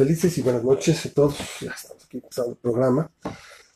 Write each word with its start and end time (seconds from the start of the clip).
felices 0.00 0.38
y 0.38 0.40
buenas 0.40 0.64
noches 0.64 1.04
a 1.04 1.12
todos. 1.12 1.36
Ya 1.60 1.72
estamos 1.72 2.02
aquí 2.06 2.16
empezando 2.16 2.52
el 2.52 2.56
programa. 2.56 3.10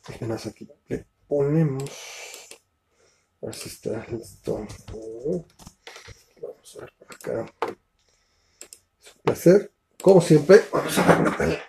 Apenas 0.07 0.47
aquí 0.47 0.67
le 0.87 1.05
ponemos. 1.27 1.83
A 3.43 3.45
ver 3.45 3.53
si 3.53 3.69
está 3.69 4.03
listo. 4.09 4.65
Vamos 6.41 6.77
a 6.77 6.79
ver 6.79 6.93
por 6.97 7.13
acá. 7.13 7.45
Es 7.61 9.13
un 9.13 9.21
placer. 9.23 9.71
Como 10.01 10.19
siempre, 10.19 10.63
vamos 10.73 10.97
a 10.97 11.15
ver 11.15 11.59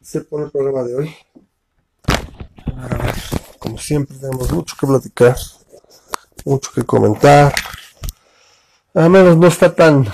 qué 0.00 0.04
se 0.04 0.22
pone 0.22 0.46
el 0.46 0.50
programa 0.50 0.82
de 0.82 0.96
hoy. 0.96 1.14
Como 3.60 3.78
siempre, 3.78 4.18
tenemos 4.18 4.50
mucho 4.50 4.74
que 4.80 4.86
platicar, 4.88 5.36
mucho 6.44 6.72
que 6.72 6.82
comentar. 6.82 7.54
A 8.94 9.08
menos 9.08 9.36
no 9.36 9.46
está 9.46 9.72
tan 9.72 10.12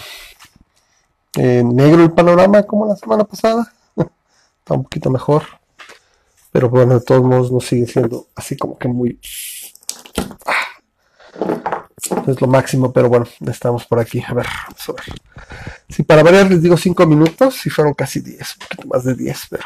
eh, 1.36 1.62
negro 1.64 2.02
el 2.02 2.12
panorama 2.12 2.62
como 2.64 2.86
la 2.86 2.96
semana 2.96 3.24
pasada. 3.24 3.72
Está 4.68 4.74
un 4.74 4.82
poquito 4.82 5.08
mejor. 5.08 5.44
Pero 6.52 6.68
bueno, 6.68 6.98
de 6.98 7.00
todos 7.00 7.22
modos 7.22 7.50
no 7.50 7.58
sigue 7.58 7.86
siendo 7.86 8.26
así 8.36 8.54
como 8.54 8.76
que 8.76 8.86
muy... 8.86 9.18
Ah, 10.44 11.86
es 12.26 12.38
lo 12.38 12.46
máximo, 12.48 12.92
pero 12.92 13.08
bueno, 13.08 13.26
estamos 13.46 13.86
por 13.86 13.98
aquí. 13.98 14.22
A 14.28 14.34
ver, 14.34 14.46
vamos 14.64 14.88
a 14.90 14.92
ver. 14.92 15.04
Si 15.88 16.02
para 16.02 16.22
variar 16.22 16.50
les 16.50 16.60
digo 16.60 16.76
5 16.76 17.06
minutos, 17.06 17.54
si 17.54 17.70
fueron 17.70 17.94
casi 17.94 18.20
10, 18.20 18.40
un 18.40 18.58
poquito 18.58 18.88
más 18.88 19.04
de 19.04 19.14
10, 19.14 19.46
pero... 19.48 19.64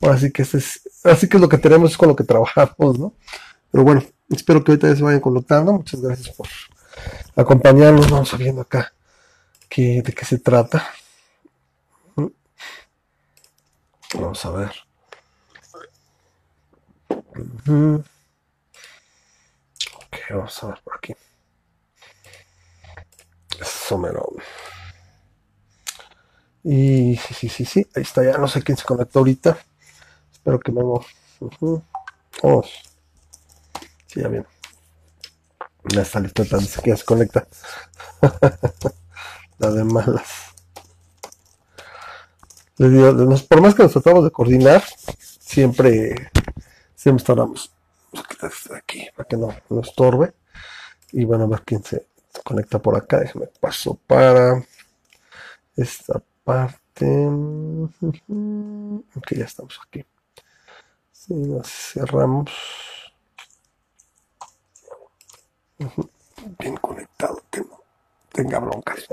Bueno, 0.00 0.16
así 0.16 0.32
que 0.32 0.42
este 0.42 0.58
es, 0.58 0.80
así 1.04 1.28
que 1.28 1.36
es 1.36 1.40
lo 1.40 1.48
que 1.48 1.58
tenemos, 1.58 1.92
es 1.92 1.96
con 1.96 2.08
lo 2.08 2.16
que 2.16 2.24
trabajamos, 2.24 2.98
¿no? 2.98 3.12
Pero 3.70 3.84
bueno, 3.84 4.02
espero 4.30 4.64
que 4.64 4.72
ahorita 4.72 4.88
ya 4.88 4.96
se 4.96 5.02
vayan 5.04 5.20
conectando. 5.20 5.74
Muchas 5.74 6.00
gracias 6.00 6.30
por 6.30 6.48
acompañarnos. 7.36 8.10
Vamos 8.10 8.36
viendo 8.36 8.62
acá 8.62 8.92
de 9.70 10.02
qué 10.02 10.24
se 10.24 10.40
trata. 10.40 10.88
Vamos 14.14 14.44
a 14.46 14.50
ver. 14.50 14.72
Ok, 19.96 20.16
vamos 20.30 20.62
a 20.64 20.66
ver 20.68 20.80
por 20.82 20.96
aquí. 20.96 21.14
Eso 23.60 23.98
Y 26.64 27.16
sí, 27.16 27.34
sí, 27.34 27.48
sí, 27.48 27.64
sí, 27.64 27.86
ahí 27.94 28.02
está 28.02 28.24
ya. 28.24 28.38
No 28.38 28.48
sé 28.48 28.62
quién 28.62 28.76
se 28.76 28.84
conectó 28.84 29.20
ahorita. 29.20 29.58
Espero 30.32 30.58
que 30.60 30.72
me 30.72 30.82
Vamos. 32.42 32.66
Sí, 34.06 34.20
ya 34.20 34.28
bien. 34.28 34.46
Ya 35.94 36.02
está 36.02 36.20
listo, 36.20 36.42
que 36.82 36.90
ya 36.90 36.96
se 36.96 37.04
conecta. 37.04 37.46
la 39.58 39.70
de 39.70 39.84
malas. 39.84 40.47
Por 42.78 43.60
más 43.60 43.74
que 43.74 43.82
nos 43.82 43.92
tratamos 43.92 44.22
de 44.24 44.30
coordinar, 44.30 44.84
siempre, 45.18 46.30
siempre 46.94 47.24
a 47.26 48.76
aquí 48.76 49.08
para 49.16 49.28
que 49.28 49.36
no 49.36 49.52
nos 49.68 49.88
estorbe. 49.88 50.32
Y 51.12 51.24
bueno, 51.24 51.44
a 51.44 51.46
ver 51.48 51.62
quién 51.62 51.82
se, 51.82 52.06
conecta 52.44 52.78
por 52.78 52.96
acá. 52.96 53.18
Déjame 53.18 53.48
paso 53.60 53.98
para 54.06 54.64
esta 55.76 56.22
parte. 56.44 56.78
Ok, 59.16 59.32
ya 59.36 59.44
estamos 59.44 59.78
aquí. 59.86 60.04
Si 61.12 61.34
nos 61.34 61.68
cerramos. 61.68 62.50
Bien 66.58 66.76
conectado, 66.76 67.40
que 67.50 67.60
no 67.60 67.80
tenga 68.32 68.58
broncas. 68.58 69.06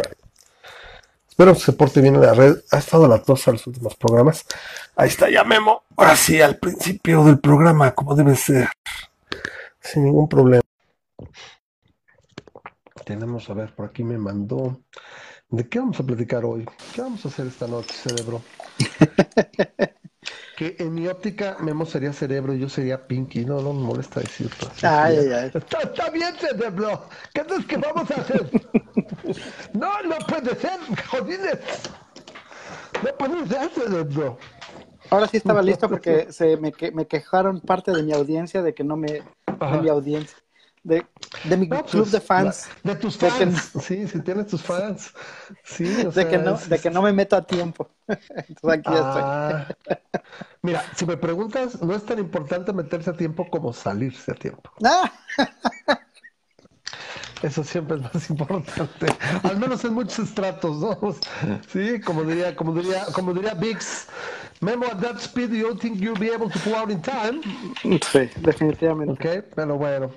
Espero 1.35 1.53
que 1.53 1.59
se 1.59 1.73
porte 1.73 1.99
bien 1.99 2.15
en 2.15 2.21
la 2.21 2.33
red. 2.33 2.55
Ha 2.71 2.77
estado 2.77 3.09
la 3.09 3.21
tos 3.21 3.45
en 3.49 3.55
los 3.55 3.67
últimos 3.67 3.93
programas. 3.97 4.45
Ahí 4.95 5.09
está 5.09 5.29
ya 5.29 5.43
Memo. 5.43 5.83
Ahora 5.97 6.15
sí, 6.15 6.39
al 6.39 6.57
principio 6.57 7.25
del 7.25 7.39
programa, 7.39 7.93
como 7.93 8.15
debe 8.15 8.37
ser. 8.37 8.69
Sin 9.81 10.05
ningún 10.05 10.29
problema. 10.29 10.61
Tenemos, 13.03 13.49
a 13.49 13.53
ver, 13.53 13.75
por 13.75 13.87
aquí 13.87 14.05
me 14.05 14.17
mandó. 14.17 14.79
¿De 15.49 15.67
qué 15.67 15.79
vamos 15.79 15.99
a 15.99 16.03
platicar 16.03 16.45
hoy? 16.45 16.65
¿Qué 16.93 17.01
vamos 17.01 17.25
a 17.25 17.27
hacer 17.27 17.47
esta 17.47 17.67
noche, 17.67 17.93
cerebro? 17.93 18.41
que 20.55 20.75
en 20.79 20.93
mi 20.93 21.07
óptica 21.07 21.57
Memo 21.59 21.85
sería 21.85 22.13
cerebro 22.13 22.53
y 22.53 22.59
yo 22.59 22.69
sería 22.69 23.07
Pinky. 23.07 23.45
No, 23.45 23.61
no 23.61 23.73
me 23.73 23.83
molesta 23.83 24.19
decirlo. 24.19 24.69
Ay, 24.83 25.17
ay, 25.17 25.31
ay. 25.31 25.51
Está, 25.53 25.79
está, 25.81 26.09
bien, 26.09 26.33
cerebro. 26.39 27.07
¿Qué 27.33 27.41
es 27.41 27.65
que 27.65 27.77
vamos 27.77 28.09
a 28.11 28.21
hacer? 28.21 28.49
no, 29.73 30.01
no 30.03 30.17
puede 30.27 30.55
ser, 30.55 30.79
jodines. 31.09 31.59
No 33.03 33.17
puede 33.17 33.47
ser, 33.47 33.69
cerebro. 33.71 34.37
Ahora 35.09 35.27
sí 35.27 35.37
estaba 35.37 35.61
listo 35.61 35.87
porque 35.89 36.27
se 36.31 36.57
me, 36.57 36.73
me 36.93 37.05
quejaron 37.05 37.61
parte 37.61 37.91
de 37.91 38.03
mi 38.03 38.13
audiencia 38.13 38.61
de 38.61 38.73
que 38.73 38.83
no 38.83 38.97
me... 38.97 39.23
De 39.47 39.81
mi 39.81 39.89
audiencia 39.89 40.37
de, 40.85 41.03
de 41.43 41.57
mi 41.57 41.67
club 41.67 41.83
pues, 41.91 42.11
de 42.11 42.21
fans. 42.21 42.69
de 42.83 42.95
tus 42.95 43.17
fans. 43.17 43.71
sí, 43.81 44.07
si 44.07 44.21
tienes 44.21 44.47
tus 44.47 44.61
fans. 44.61 45.13
Sí, 45.63 45.83
de, 45.83 46.27
que 46.27 46.37
no, 46.37 46.57
de 46.57 46.79
que 46.79 46.91
no 46.91 47.01
me 47.01 47.11
meto 47.11 47.35
a 47.35 47.41
tiempo. 47.41 47.89
Entonces 48.07 48.79
aquí 48.79 48.91
ah. 48.93 49.67
estoy. 49.67 49.97
Mira, 50.61 50.83
si 50.95 51.05
me 51.05 51.17
preguntas, 51.17 51.81
no 51.81 51.95
es 51.95 52.05
tan 52.05 52.19
importante 52.19 52.71
meterse 52.71 53.09
a 53.09 53.13
tiempo 53.13 53.49
como 53.49 53.73
salirse 53.73 54.31
a 54.31 54.35
tiempo. 54.35 54.71
Ah. 54.83 55.11
Eso 57.41 57.63
siempre 57.63 57.97
es 57.97 58.03
más 58.13 58.29
importante. 58.29 59.07
Al 59.43 59.57
menos 59.57 59.83
en 59.83 59.93
muchos 59.93 60.19
estratos, 60.19 60.77
¿no? 60.77 61.15
Sí, 61.67 61.99
como 61.99 62.23
diría, 62.23 62.55
como 62.55 62.73
diría, 62.73 63.05
como 63.13 63.33
diría 63.33 63.53
Biggs. 63.55 64.07
Memo, 64.61 64.85
at 64.85 65.01
that 65.01 65.19
speed, 65.19 65.51
you 65.51 65.63
don't 65.63 65.79
think 65.79 65.99
you'll 65.99 66.15
be 66.15 66.33
able 66.33 66.49
to 66.49 66.57
pull 66.59 66.75
out 66.75 66.89
in 66.89 67.01
time? 67.01 67.41
Sí, 67.83 68.29
definitivamente. 68.37 69.11
Ok, 69.11 69.45
pero 69.53 69.77
bueno. 69.77 70.11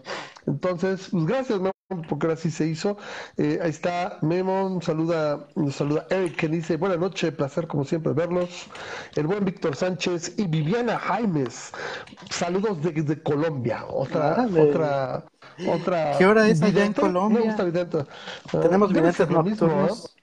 Entonces, 0.48 1.08
pues 1.10 1.26
gracias, 1.26 1.60
Memo, 1.60 1.72
porque 2.08 2.26
ahora 2.26 2.36
sí 2.36 2.50
se 2.50 2.66
hizo. 2.66 2.96
Eh, 3.36 3.58
ahí 3.62 3.70
está 3.70 4.18
Memo, 4.22 4.80
saluda, 4.82 5.46
nos 5.54 5.76
saluda 5.76 6.06
Eric, 6.10 6.36
que 6.36 6.48
dice, 6.48 6.76
buenas 6.76 6.98
noches, 6.98 7.32
placer 7.34 7.66
como 7.66 7.84
siempre 7.84 8.12
verlos. 8.14 8.66
El 9.14 9.26
buen 9.26 9.44
Víctor 9.44 9.76
Sánchez 9.76 10.34
y 10.38 10.46
Viviana 10.46 10.98
Jaimes, 10.98 11.72
saludos 12.30 12.82
desde 12.82 13.22
Colombia. 13.22 13.84
Otra, 13.88 14.46
otra, 14.58 15.24
otra. 15.68 16.18
¿Qué 16.18 16.26
hora 16.26 16.48
es 16.48 16.62
allá 16.62 16.86
en 16.86 16.94
Colombia? 16.94 17.56
Tenemos 18.50 18.92
videntes 18.92 19.28
nocturnos. 19.28 20.14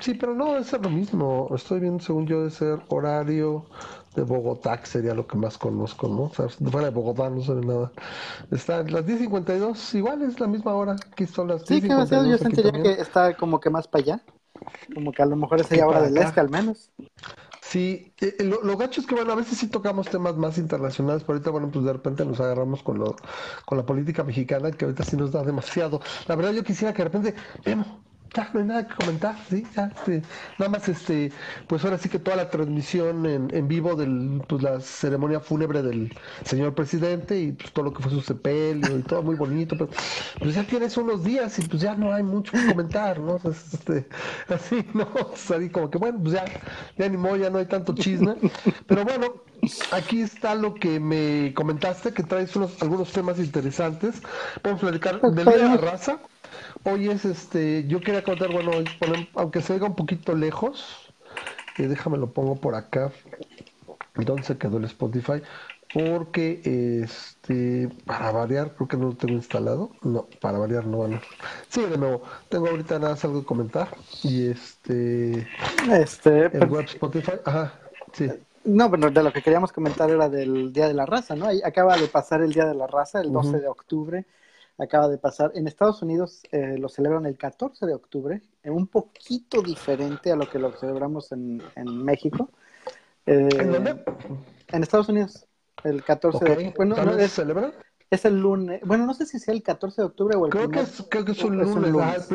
Sí, 0.00 0.14
pero 0.14 0.34
no, 0.34 0.56
es 0.56 0.72
lo 0.72 0.90
mismo. 0.90 1.48
Estoy 1.54 1.80
viendo, 1.80 2.02
según 2.02 2.26
yo, 2.26 2.44
de 2.44 2.50
ser 2.50 2.80
horario 2.88 3.66
de 4.14 4.22
Bogotá, 4.22 4.80
que 4.80 4.86
sería 4.86 5.14
lo 5.14 5.26
que 5.26 5.36
más 5.36 5.56
conozco, 5.56 6.08
¿no? 6.08 6.22
O 6.22 6.34
sea, 6.34 6.48
fuera 6.48 6.88
de 6.88 6.94
Bogotá 6.94 7.30
no 7.30 7.42
sé 7.42 7.54
nada. 7.54 7.92
Está 8.50 8.82
las 8.82 9.06
10.52, 9.06 9.94
igual 9.94 10.22
es 10.22 10.40
la 10.40 10.46
misma 10.46 10.74
hora. 10.74 10.96
Aquí 11.12 11.26
son 11.26 11.48
las 11.48 11.64
10.52. 11.64 11.66
Sí, 11.66 11.80
que 11.80 12.30
yo 12.30 12.38
sentiría 12.38 12.72
que 12.82 13.00
está 13.00 13.36
como 13.36 13.60
que 13.60 13.70
más 13.70 13.86
para 13.86 14.02
allá. 14.02 14.22
Como 14.92 15.12
que 15.12 15.22
a 15.22 15.26
lo 15.26 15.36
mejor 15.36 15.60
es 15.60 15.70
hora 15.82 16.02
del 16.02 16.16
este, 16.16 16.40
al 16.40 16.50
menos. 16.50 16.90
Sí, 17.62 18.12
eh, 18.20 18.34
eh, 18.40 18.44
lo, 18.44 18.76
gacho 18.76 19.00
es 19.00 19.06
que, 19.06 19.14
bueno, 19.14 19.32
a 19.32 19.36
veces 19.36 19.58
sí 19.58 19.68
tocamos 19.68 20.08
temas 20.08 20.36
más 20.36 20.58
internacionales, 20.58 21.22
pero 21.22 21.34
ahorita, 21.34 21.50
bueno, 21.50 21.70
pues 21.70 21.84
de 21.84 21.92
repente 21.92 22.24
nos 22.24 22.40
agarramos 22.40 22.82
con, 22.82 22.98
lo, 22.98 23.14
con 23.64 23.78
la 23.78 23.86
política 23.86 24.24
mexicana, 24.24 24.72
que 24.72 24.86
ahorita 24.86 25.04
sí 25.04 25.16
nos 25.16 25.30
da 25.30 25.44
demasiado. 25.44 26.00
La 26.26 26.34
verdad, 26.34 26.52
yo 26.52 26.64
quisiera 26.64 26.92
que 26.92 27.04
de 27.04 27.04
repente, 27.04 27.34
vemos 27.64 27.86
ya 28.34 28.50
no 28.52 28.60
hay 28.60 28.66
nada 28.66 28.86
que 28.86 28.94
comentar, 28.94 29.36
sí, 29.48 29.64
ya, 29.74 29.92
este, 29.96 30.22
nada 30.58 30.70
más 30.70 30.88
este, 30.88 31.32
pues 31.66 31.84
ahora 31.84 31.98
sí 31.98 32.08
que 32.08 32.18
toda 32.18 32.36
la 32.36 32.50
transmisión 32.50 33.26
en, 33.26 33.48
en 33.54 33.68
vivo 33.68 33.96
de 33.96 34.40
pues 34.46 34.62
la 34.62 34.80
ceremonia 34.80 35.40
fúnebre 35.40 35.82
del 35.82 36.12
señor 36.44 36.74
presidente 36.74 37.40
y 37.40 37.52
pues 37.52 37.72
todo 37.72 37.86
lo 37.86 37.92
que 37.92 38.02
fue 38.02 38.12
su 38.12 38.20
sepelio 38.20 38.98
y 38.98 39.02
todo 39.02 39.22
muy 39.22 39.36
bonito, 39.36 39.76
pero 39.76 39.90
pues 40.38 40.54
ya 40.54 40.64
tienes 40.64 40.96
unos 40.96 41.24
días 41.24 41.58
y 41.58 41.62
pues 41.62 41.82
ya 41.82 41.94
no 41.94 42.12
hay 42.12 42.22
mucho 42.22 42.52
que 42.52 42.66
comentar, 42.68 43.18
¿no? 43.18 43.40
Este, 43.44 44.06
así, 44.48 44.84
¿no? 44.94 45.08
Así 45.34 45.70
como 45.70 45.90
que 45.90 45.98
bueno, 45.98 46.20
pues 46.22 46.34
ya, 46.34 46.44
ya 46.96 47.08
ni 47.08 47.16
modo, 47.16 47.36
ya 47.36 47.50
no 47.50 47.58
hay 47.58 47.66
tanto 47.66 47.94
chisme, 47.94 48.36
pero 48.86 49.04
bueno, 49.04 49.42
aquí 49.90 50.22
está 50.22 50.54
lo 50.54 50.74
que 50.74 51.00
me 51.00 51.52
comentaste, 51.54 52.12
que 52.12 52.22
traes 52.22 52.54
unos, 52.56 52.80
algunos 52.82 53.12
temas 53.12 53.38
interesantes, 53.38 54.22
a 54.62 54.76
platicar 54.76 55.20
del 55.20 55.48
Día 55.48 55.58
de 55.58 55.68
la 55.68 55.76
Raza, 55.76 56.20
Hoy 56.84 57.10
es 57.10 57.26
este, 57.26 57.86
yo 57.86 58.00
quería 58.00 58.24
contar, 58.24 58.50
bueno, 58.52 58.70
aunque 59.34 59.60
se 59.60 59.74
oiga 59.74 59.86
un 59.86 59.94
poquito 59.94 60.34
lejos, 60.34 61.12
eh, 61.76 61.88
déjame 61.88 62.16
lo 62.16 62.32
pongo 62.32 62.56
por 62.56 62.74
acá, 62.74 63.12
¿dónde 64.14 64.44
se 64.44 64.56
quedó 64.56 64.78
el 64.78 64.84
Spotify? 64.84 65.42
Porque, 65.92 67.02
este, 67.02 67.90
para 68.06 68.30
variar, 68.30 68.74
creo 68.76 68.88
que 68.88 68.96
no 68.96 69.08
lo 69.08 69.14
tengo 69.14 69.34
instalado. 69.34 69.90
No, 70.02 70.26
para 70.40 70.56
variar 70.56 70.86
no, 70.86 70.98
bueno. 70.98 71.20
Sí, 71.68 71.84
de 71.84 71.98
nuevo, 71.98 72.22
tengo 72.48 72.68
ahorita 72.68 72.98
nada 72.98 73.14
más 73.14 73.24
algo 73.24 73.40
que 73.40 73.46
comentar. 73.46 73.88
Y 74.22 74.46
este, 74.46 75.48
este, 75.90 76.46
el 76.56 76.66
web 76.66 76.84
Spotify, 76.84 77.32
ajá, 77.44 77.74
sí. 78.12 78.30
No, 78.64 78.88
bueno, 78.88 79.10
de 79.10 79.22
lo 79.22 79.32
que 79.32 79.42
queríamos 79.42 79.72
comentar 79.72 80.08
era 80.10 80.28
del 80.28 80.72
Día 80.72 80.86
de 80.86 80.94
la 80.94 81.06
Raza, 81.06 81.34
¿no? 81.34 81.48
Acaba 81.64 81.96
de 81.96 82.06
pasar 82.06 82.40
el 82.40 82.52
Día 82.52 82.66
de 82.66 82.74
la 82.74 82.86
Raza, 82.86 83.20
el 83.20 83.32
12 83.32 83.58
de 83.58 83.68
octubre 83.68 84.24
acaba 84.80 85.08
de 85.08 85.18
pasar. 85.18 85.52
En 85.54 85.66
Estados 85.66 86.02
Unidos 86.02 86.42
eh, 86.52 86.76
lo 86.78 86.88
celebran 86.88 87.26
el 87.26 87.36
14 87.36 87.86
de 87.86 87.94
octubre, 87.94 88.42
un 88.64 88.86
poquito 88.86 89.62
diferente 89.62 90.32
a 90.32 90.36
lo 90.36 90.48
que 90.48 90.58
lo 90.58 90.72
celebramos 90.72 91.32
en, 91.32 91.62
México. 92.04 92.50
¿En 93.26 93.72
dónde? 93.72 94.02
En 94.68 94.82
Estados 94.82 95.08
Unidos, 95.08 95.46
el 95.84 96.02
14 96.02 96.44
de 96.44 96.74
Bueno, 96.76 96.96
no, 96.96 97.12
es, 97.12 97.30
se 97.30 97.42
celebra? 97.42 97.72
Es 98.10 98.24
el 98.24 98.40
lunes. 98.40 98.80
Bueno, 98.84 99.06
no 99.06 99.14
sé 99.14 99.26
si 99.26 99.38
sea 99.38 99.54
el 99.54 99.62
14 99.62 100.02
de 100.02 100.06
octubre 100.06 100.36
o 100.36 100.46
el 100.46 100.50
creo 100.50 100.68
Que 100.68 100.80
es, 100.80 101.04
creo 101.08 101.24
que 101.24 101.32
es 101.32 101.44
un 101.44 101.58
lunes. 101.58 102.28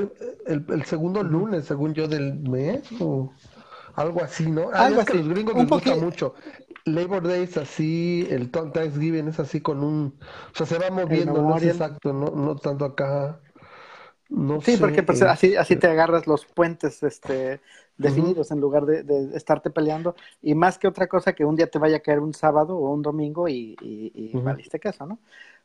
el, 0.45 0.85
segundo 0.85 1.23
lunes, 1.23 1.65
según 1.65 1.93
yo, 1.93 2.07
del 2.07 2.35
mes. 2.39 2.83
O 2.99 3.33
algo 3.95 4.21
así, 4.23 4.49
¿no? 4.49 4.69
Ah, 4.73 4.85
algo 4.85 5.01
así. 5.01 5.11
que 5.11 5.17
los 5.19 5.29
gringos 5.29 5.55
les 5.55 5.69
gusta 5.69 5.95
mucho. 5.95 6.33
Labor 6.85 7.27
Day 7.27 7.43
es 7.43 7.57
así, 7.57 8.27
el 8.29 8.51
Thanksgiving 8.51 9.27
es 9.27 9.39
así 9.39 9.59
con 9.59 9.83
un... 9.83 10.19
O 10.53 10.55
sea, 10.55 10.65
se 10.67 10.77
va 10.77 10.89
moviendo, 10.91 11.41
no 11.41 11.57
es 11.57 11.63
exacto, 11.63 12.13
no, 12.13 12.27
no 12.27 12.55
tanto 12.55 12.85
acá... 12.85 13.39
No 14.29 14.59
sí, 14.61 14.77
porque 14.77 15.03
pues, 15.03 15.21
eh, 15.21 15.25
así, 15.25 15.55
así 15.55 15.75
te 15.75 15.87
agarras 15.87 16.25
los 16.25 16.45
puentes 16.45 17.03
este, 17.03 17.61
definidos 17.95 18.49
en 18.49 18.59
lugar 18.59 18.85
de, 18.85 19.03
de, 19.03 19.35
estarte 19.37 19.69
peleando. 19.69 20.15
Y 20.41 20.55
más 20.55 20.79
que 20.79 20.87
otra 20.87 21.07
cosa 21.07 21.33
que 21.33 21.45
un 21.45 21.55
día 21.55 21.67
te 21.67 21.77
vaya 21.77 21.97
a 21.97 21.99
caer 21.99 22.19
un 22.19 22.33
sábado 22.33 22.75
o 22.75 22.91
un 22.91 23.03
domingo 23.03 23.47
y, 23.47 23.75
y, 23.81 24.11
y 24.15 24.37
valiste 24.37 24.79
queso, 24.79 25.05
¿no? 25.05 25.19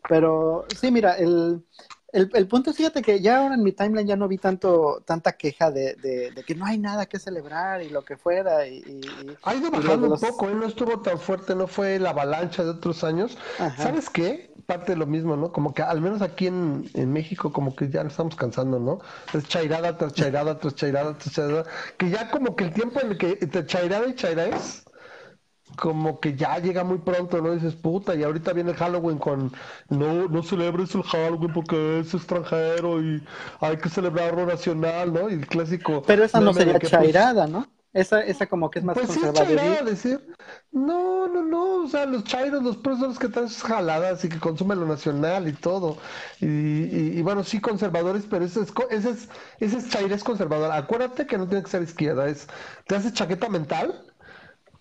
Pero 0.09 0.67
sí, 0.79 0.91
mira, 0.91 1.15
el, 1.15 1.63
el, 2.13 2.31
el, 2.35 2.49
punto 2.49 2.71
es, 2.71 2.77
fíjate 2.77 3.03
que 3.03 3.21
ya 3.21 3.39
ahora 3.39 3.55
en 3.55 3.63
mi 3.63 3.73
timeline 3.73 4.07
ya 4.07 4.17
no 4.17 4.29
vi 4.29 4.39
tanto 4.39 5.03
tanta 5.05 5.33
queja 5.33 5.71
de, 5.71 5.95
de, 5.95 6.43
que 6.45 6.55
no 6.55 6.67
hay 6.67 6.79
nada 6.79 7.07
que 7.07 7.19
celebrar 7.19 7.83
y 7.83 7.89
lo 7.89 8.05
que 8.05 8.17
fuera. 8.17 8.67
Y, 8.67 8.79
y 8.79 9.01
ha 9.43 9.55
ido 9.55 9.71
bajando 9.71 10.09
un 10.15 10.21
poco, 10.21 10.49
¿eh? 10.49 10.55
no 10.55 10.67
estuvo 10.67 11.01
tan 11.01 11.19
fuerte, 11.19 11.55
no 11.55 11.67
fue 11.67 11.99
la 11.99 12.11
avalancha 12.11 12.65
de 12.65 12.71
otros 12.71 13.05
años. 13.05 13.37
¿Sabes 13.77 14.11
qué? 14.11 14.53
Parte 14.67 14.93
de 14.93 14.99
lo 14.99 15.07
mismo, 15.07 15.37
¿no? 15.37 15.53
Como 15.53 15.75
que 15.75 15.83
al 15.83 16.01
menos 16.01 16.23
aquí 16.23 16.47
en, 16.47 16.89
en 16.95 17.13
México 17.13 17.53
como 17.53 17.75
que 17.75 17.89
ya 17.89 18.03
nos 18.03 18.13
estamos 18.13 18.37
cansando, 18.37 18.79
¿no? 18.79 19.01
Es 19.33 19.47
chairada 19.49 19.97
tras 19.97 20.13
chairada 20.13 20.59
tras 20.59 20.75
chairada 20.75 21.17
tras 21.17 21.35
chairada, 21.35 21.65
que 21.97 22.11
ya 22.11 22.31
como 22.31 22.57
que 22.57 22.65
el 22.65 22.73
tiempo 22.73 23.01
en 23.01 23.13
el 23.13 23.19
que 23.19 23.37
te 23.37 23.67
chairada 23.67 24.07
y 24.07 24.15
chairada 24.15 24.57
es 24.57 24.85
como 25.77 26.21
que 26.21 26.37
ya 26.37 26.59
llega 26.59 26.85
muy 26.85 26.99
pronto, 26.99 27.41
¿no? 27.41 27.53
Dices, 27.53 27.75
puta, 27.75 28.15
y 28.15 28.23
ahorita 28.23 28.53
viene 28.53 28.71
el 28.71 28.77
Halloween 28.77 29.19
con, 29.19 29.53
no, 29.89 30.29
no 30.29 30.43
celebres 30.43 30.95
el 30.95 31.03
Halloween 31.03 31.53
porque 31.53 32.01
es 32.01 32.15
extranjero 32.15 33.03
y 33.03 33.23
hay 33.61 33.77
que 33.77 33.89
celebrarlo 33.89 34.47
nacional, 34.47 35.13
¿no? 35.13 35.31
Y 35.31 35.35
el 35.35 35.47
clásico... 35.47 36.03
Pero 36.07 36.25
esa 36.25 36.41
no 36.41 36.53
sería 36.53 36.79
pues, 36.79 36.91
chairada, 36.91 37.47
¿no? 37.47 37.67
Esa, 37.93 38.21
esa 38.21 38.47
como 38.47 38.71
que 38.71 38.79
es 38.79 38.85
más 38.85 38.95
pues 38.95 39.09
conservadora. 39.09 39.83
decir, 39.83 40.25
no, 40.71 41.27
no, 41.27 41.43
no, 41.43 41.85
o 41.85 41.89
sea, 41.89 42.07
los 42.07 42.23
chairos, 42.23 42.63
los 42.63 42.77
profesores 42.77 43.19
que 43.19 43.29
traen 43.29 43.49
sus 43.49 43.65
jaladas 43.65 44.25
y 44.25 44.29
que 44.29 44.39
consumen 44.39 44.79
lo 44.79 44.87
nacional 44.87 45.49
y 45.49 45.53
todo. 45.53 45.99
Y, 46.41 46.47
y, 46.47 47.23
bueno, 47.23 47.43
sí 47.43 47.61
conservadores, 47.61 48.27
pero 48.31 48.45
ese 48.45 48.61
es, 48.61 48.73
ese 48.91 49.11
es, 49.11 49.29
ese 49.59 49.79
es 49.79 49.89
chaires 49.89 50.23
conservador. 50.23 50.71
Acuérdate 50.71 51.27
que 51.27 51.37
no 51.37 51.49
tiene 51.49 51.65
que 51.65 51.71
ser 51.71 51.83
izquierda, 51.83 52.29
es, 52.29 52.47
te 52.87 52.95
hace 52.95 53.13
chaqueta 53.13 53.49
mental 53.49 54.10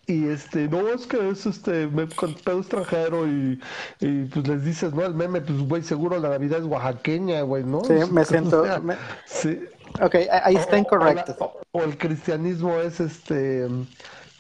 y 0.10 0.28
este, 0.28 0.68
no, 0.68 0.88
es 0.90 1.06
que 1.06 1.30
es 1.30 1.46
este, 1.46 1.86
me, 1.86 2.10
con 2.10 2.34
pedo 2.34 2.58
extranjero 2.60 3.28
y, 3.28 3.62
y, 4.00 4.26
pues 4.26 4.48
les 4.48 4.66
dices, 4.66 4.92
¿no? 4.92 5.06
El 5.06 5.14
meme, 5.14 5.40
pues 5.40 5.60
güey, 5.60 5.84
seguro 5.84 6.18
la 6.18 6.30
Navidad 6.30 6.60
es 6.60 6.66
oaxaqueña, 6.66 7.42
güey, 7.42 7.64
¿no? 7.64 7.84
Sí, 7.84 7.94
me 8.12 8.26
siento. 8.26 8.66
Sí. 9.26 9.60
Ok, 10.02 10.16
ahí 10.32 10.56
está 10.56 10.78
incorrecto. 10.78 11.62
O, 11.72 11.84
el 11.84 11.98
cristianismo 11.98 12.76
es 12.80 13.00
este, 13.00 13.68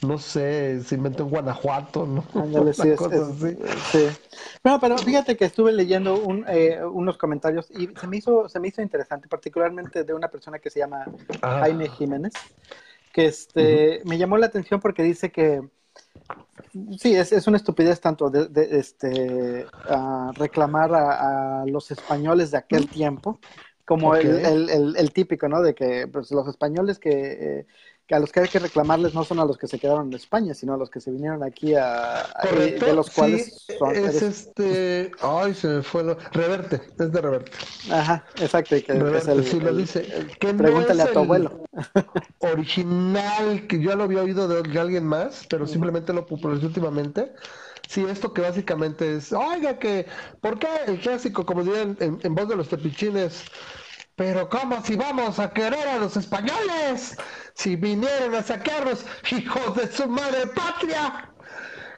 no 0.01 0.17
sé, 0.17 0.81
se 0.81 0.95
inventó 0.95 1.23
en 1.23 1.29
Guanajuato, 1.29 2.07
¿no? 2.07 2.25
Ándale, 2.33 2.73
sí, 2.73 2.89
sí. 3.91 4.07
Bueno, 4.63 4.79
pero 4.79 4.97
fíjate 4.97 5.37
que 5.37 5.45
estuve 5.45 5.71
leyendo 5.71 6.15
un, 6.15 6.45
eh, 6.47 6.79
unos 6.83 7.17
comentarios 7.17 7.69
y 7.71 7.89
se 7.99 8.07
me 8.07 8.17
hizo, 8.17 8.49
se 8.49 8.59
me 8.59 8.69
hizo 8.69 8.81
interesante, 8.81 9.27
particularmente 9.27 10.03
de 10.03 10.13
una 10.15 10.29
persona 10.29 10.57
que 10.57 10.71
se 10.71 10.79
llama 10.79 11.05
Jaime 11.41 11.89
Jiménez 11.89 12.33
que 13.19 13.25
este, 13.25 14.01
me 14.05 14.17
llamó 14.17 14.37
la 14.37 14.45
atención 14.45 14.79
porque 14.79 15.03
dice 15.03 15.31
que 15.31 15.61
sí, 16.97 17.15
es, 17.15 17.31
es 17.33 17.47
una 17.47 17.57
estupidez 17.57 17.99
tanto 17.99 18.29
de, 18.29 18.47
este, 18.71 19.65
reclamar 20.35 20.93
a, 20.93 21.65
los 21.65 21.91
españoles 21.91 22.51
de 22.51 22.57
aquel 22.57 22.87
tiempo 22.87 23.39
como 23.85 24.15
el, 24.15 24.45
el, 24.69 24.95
el, 24.95 25.11
típico, 25.11 25.49
¿no? 25.49 25.61
De 25.61 25.73
que 25.73 26.07
pues, 26.07 26.31
los 26.31 26.47
españoles 26.47 26.99
que... 26.99 27.09
Eh, 27.11 27.65
que 28.09 28.15
a 28.15 28.19
los 28.19 28.31
que 28.31 28.39
hay 28.39 28.47
que 28.47 28.57
reclamarles 28.57 29.13
no 29.13 29.23
son 29.23 29.39
a 29.39 29.45
los 29.45 29.55
que 29.55 29.67
se 29.67 29.77
quedaron 29.77 30.07
en 30.07 30.15
España, 30.15 30.55
sino 30.55 30.73
a 30.73 30.77
los 30.77 30.89
que 30.89 30.99
se 30.99 31.11
vinieron 31.11 31.43
aquí 31.43 31.75
a, 31.75 32.27
de 32.51 32.93
los 32.95 33.11
cuales 33.11 33.67
son, 33.77 33.95
es 33.95 34.23
este, 34.23 35.11
ay 35.21 35.53
se 35.53 35.67
me 35.67 35.83
fue 35.83 36.03
lo, 36.03 36.17
Reverte, 36.31 36.81
es 36.97 37.11
de 37.11 37.21
Reverte. 37.21 37.51
Ajá, 37.91 38.25
exacto, 38.41 38.75
y 38.75 38.81
que 38.81 38.93
es 38.93 39.27
el, 39.27 39.45
sí 39.45 39.59
lo 39.59 39.75
dice. 39.75 40.27
que 40.39 40.55
pregúntale 40.55 41.03
a 41.03 41.11
tu 41.11 41.19
abuelo. 41.19 41.63
original 42.39 43.67
que 43.67 43.79
yo 43.79 43.95
lo 43.95 44.05
había 44.05 44.23
oído 44.23 44.47
de, 44.47 44.79
alguien 44.79 45.05
más, 45.05 45.45
pero 45.47 45.67
simplemente 45.67 46.11
lo 46.11 46.25
popularizó 46.25 46.65
últimamente. 46.65 47.31
Sí, 47.87 48.03
esto 48.09 48.33
que 48.33 48.41
básicamente 48.41 49.17
es, 49.17 49.31
oiga 49.31 49.77
que, 49.77 50.07
¿por 50.41 50.57
qué 50.57 50.67
el 50.87 50.99
clásico, 50.99 51.45
como 51.45 51.63
dirían 51.63 51.95
en, 51.99 52.17
en 52.23 52.33
voz 52.33 52.49
de 52.49 52.55
los 52.55 52.69
tepichines, 52.69 53.43
pero 54.19 54.49
¿cómo 54.49 54.83
si 54.83 54.97
vamos 54.97 55.39
a 55.39 55.49
querer 55.49 55.87
a 55.87 55.97
los 55.97 56.17
españoles? 56.17 57.15
Si 57.59 57.75
vinieron 57.75 58.33
a 58.35 58.41
sacarlos, 58.41 59.05
hijos 59.31 59.75
de 59.75 59.91
su 59.91 60.07
madre 60.07 60.47
patria. 60.47 61.29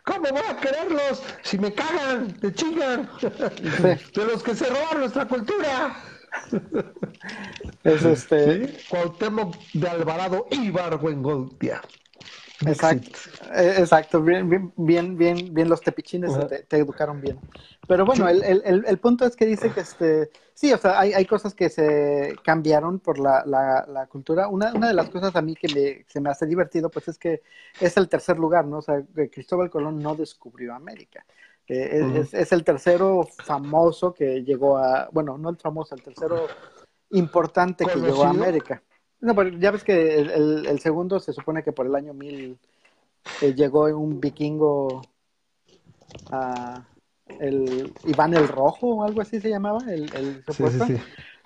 ¿Cómo 0.03 0.21
voy 0.31 0.41
a 0.49 0.57
quererlos 0.57 1.21
si 1.43 1.59
me 1.59 1.71
cagan, 1.71 2.35
me 2.41 2.51
chingan? 2.51 3.07
De 3.21 4.25
los 4.25 4.41
que 4.41 4.55
se 4.55 4.65
roban 4.65 5.01
nuestra 5.01 5.27
cultura. 5.27 5.95
Es 7.83 8.03
este. 8.03 8.67
¿Sí? 8.67 8.87
Cuauhtémoc 8.89 9.55
de 9.73 9.87
Alvarado 9.87 10.47
y 10.49 10.71
Barbuengoltia. 10.71 11.81
Exacto, 12.65 13.19
eh, 13.55 13.75
exacto, 13.79 14.21
bien, 14.21 14.71
bien, 14.77 15.17
bien, 15.17 15.53
bien, 15.53 15.69
los 15.69 15.81
tepichines 15.81 16.31
te, 16.67 16.77
educaron 16.77 17.19
bien. 17.19 17.39
Pero 17.87 18.05
bueno, 18.05 18.29
el, 18.29 18.43
el, 18.43 18.83
el, 18.85 18.97
punto 18.99 19.25
es 19.25 19.35
que 19.35 19.47
dice 19.47 19.71
que 19.71 19.79
este, 19.81 20.29
sí, 20.61 20.71
o 20.71 20.77
sea, 20.77 20.99
hay, 20.99 21.11
hay 21.13 21.25
cosas 21.25 21.55
que 21.55 21.69
se 21.69 22.35
cambiaron 22.43 22.99
por 22.99 23.17
la, 23.17 23.43
la, 23.47 24.05
cultura. 24.05 24.47
Una, 24.47 24.71
una 24.73 24.89
de 24.89 24.93
las 24.93 25.09
cosas 25.09 25.35
a 25.35 25.41
mí 25.41 25.55
que 25.55 25.67
me, 25.73 26.05
se 26.07 26.21
me 26.21 26.29
hace 26.29 26.45
divertido, 26.45 26.91
pues 26.91 27.07
es 27.07 27.17
que 27.17 27.41
es 27.79 27.97
el 27.97 28.07
tercer 28.07 28.37
lugar, 28.37 28.65
¿no? 28.65 28.77
O 28.77 28.81
sea, 28.83 29.03
Cristóbal 29.31 29.71
Colón 29.71 29.97
no 29.99 30.13
descubrió 30.13 30.75
América. 30.75 31.25
es, 31.65 32.31
es, 32.35 32.51
el 32.51 32.63
tercero 32.63 33.27
famoso 33.43 34.13
que 34.13 34.43
llegó 34.43 34.77
a, 34.77 35.09
bueno, 35.11 35.35
no 35.35 35.49
el 35.49 35.57
famoso, 35.57 35.95
el 35.95 36.03
tercero 36.03 36.45
importante 37.09 37.83
que 37.87 37.99
llegó 37.99 38.23
a 38.23 38.29
América. 38.29 38.83
No, 39.19 39.33
pero 39.33 39.49
ya 39.57 39.71
ves 39.71 39.83
que 39.83 40.19
el, 40.19 40.67
el, 40.67 40.79
segundo 40.79 41.19
se 41.19 41.33
supone 41.33 41.63
que 41.63 41.71
por 41.71 41.87
el 41.87 41.95
año 41.95 42.13
1000 42.13 42.59
eh, 43.41 43.53
llegó 43.55 43.85
un 43.85 44.19
vikingo 44.19 45.01
a 46.31 46.85
el 47.39 47.93
Iván 48.05 48.33
el 48.33 48.47
Rojo 48.47 48.87
o 48.87 49.03
algo 49.03 49.21
así 49.21 49.39
se 49.39 49.49
llamaba, 49.49 49.79
el, 49.87 50.13
el 50.15 50.43
supuesto. 50.45 50.85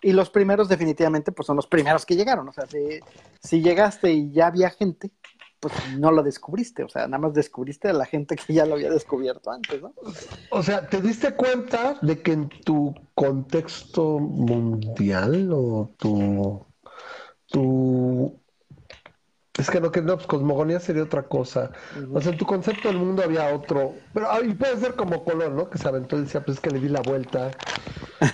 Y 0.01 0.12
los 0.12 0.30
primeros 0.30 0.70
definitivamente 0.70 1.32
pues 1.32 1.48
son 1.48 1.56
los 1.56 1.68
primeros 1.68 2.06
que 2.06 2.15
llegaron. 2.15 2.48
O 2.48 2.51
sea, 2.51 2.65
si, 2.68 3.00
si 3.42 3.62
llegaste 3.62 4.12
y 4.12 4.32
ya 4.32 4.48
había 4.48 4.70
gente, 4.70 5.12
pues 5.60 5.74
no 5.98 6.12
lo 6.12 6.22
descubriste, 6.22 6.84
o 6.84 6.89
sea, 6.89 7.08
nada 7.08 7.18
más 7.18 7.34
descubriste 7.34 7.88
a 7.88 7.94
la 7.94 8.06
gente 8.06 8.36
que 8.36 8.54
ya 8.54 8.65
lo 8.65 8.75
había 8.75 8.92
descubierto 8.92 9.50
antes, 9.50 9.82
¿no? 9.82 9.94
O 10.51 10.62
sea, 10.62 10.88
¿te 10.88 11.01
diste 11.01 11.34
cuenta 11.34 11.98
de 12.01 12.22
que 12.22 12.34
en 12.34 12.50
tu 12.50 12.94
contexto 13.15 14.20
mundial 14.20 15.50
o 15.51 15.89
tu 15.98 16.63
tu 17.48 18.39
es 19.57 19.69
que 19.69 19.79
no, 19.79 19.91
que 19.91 20.01
no, 20.01 20.15
pues 20.15 20.27
cosmogonía 20.27 20.79
sería 20.79 21.03
otra 21.03 21.24
cosa. 21.24 21.71
O 22.13 22.19
sea, 22.19 22.33
en 22.33 22.38
tu 22.38 22.45
concepto 22.45 22.89
del 22.89 22.97
mundo 22.97 23.24
había 23.24 23.53
otro. 23.55 23.93
Pero 24.13 24.27
y 24.43 24.53
puede 24.53 24.77
ser 24.77 24.95
como 24.95 25.24
Colón, 25.24 25.55
¿no? 25.55 25.69
Que 25.69 25.77
se 25.77 25.88
aventó 25.88 26.17
y 26.17 26.21
decía, 26.21 26.43
pues 26.43 26.57
es 26.57 26.62
que 26.62 26.71
le 26.71 26.79
di 26.79 26.89
la 26.89 27.01
vuelta 27.01 27.51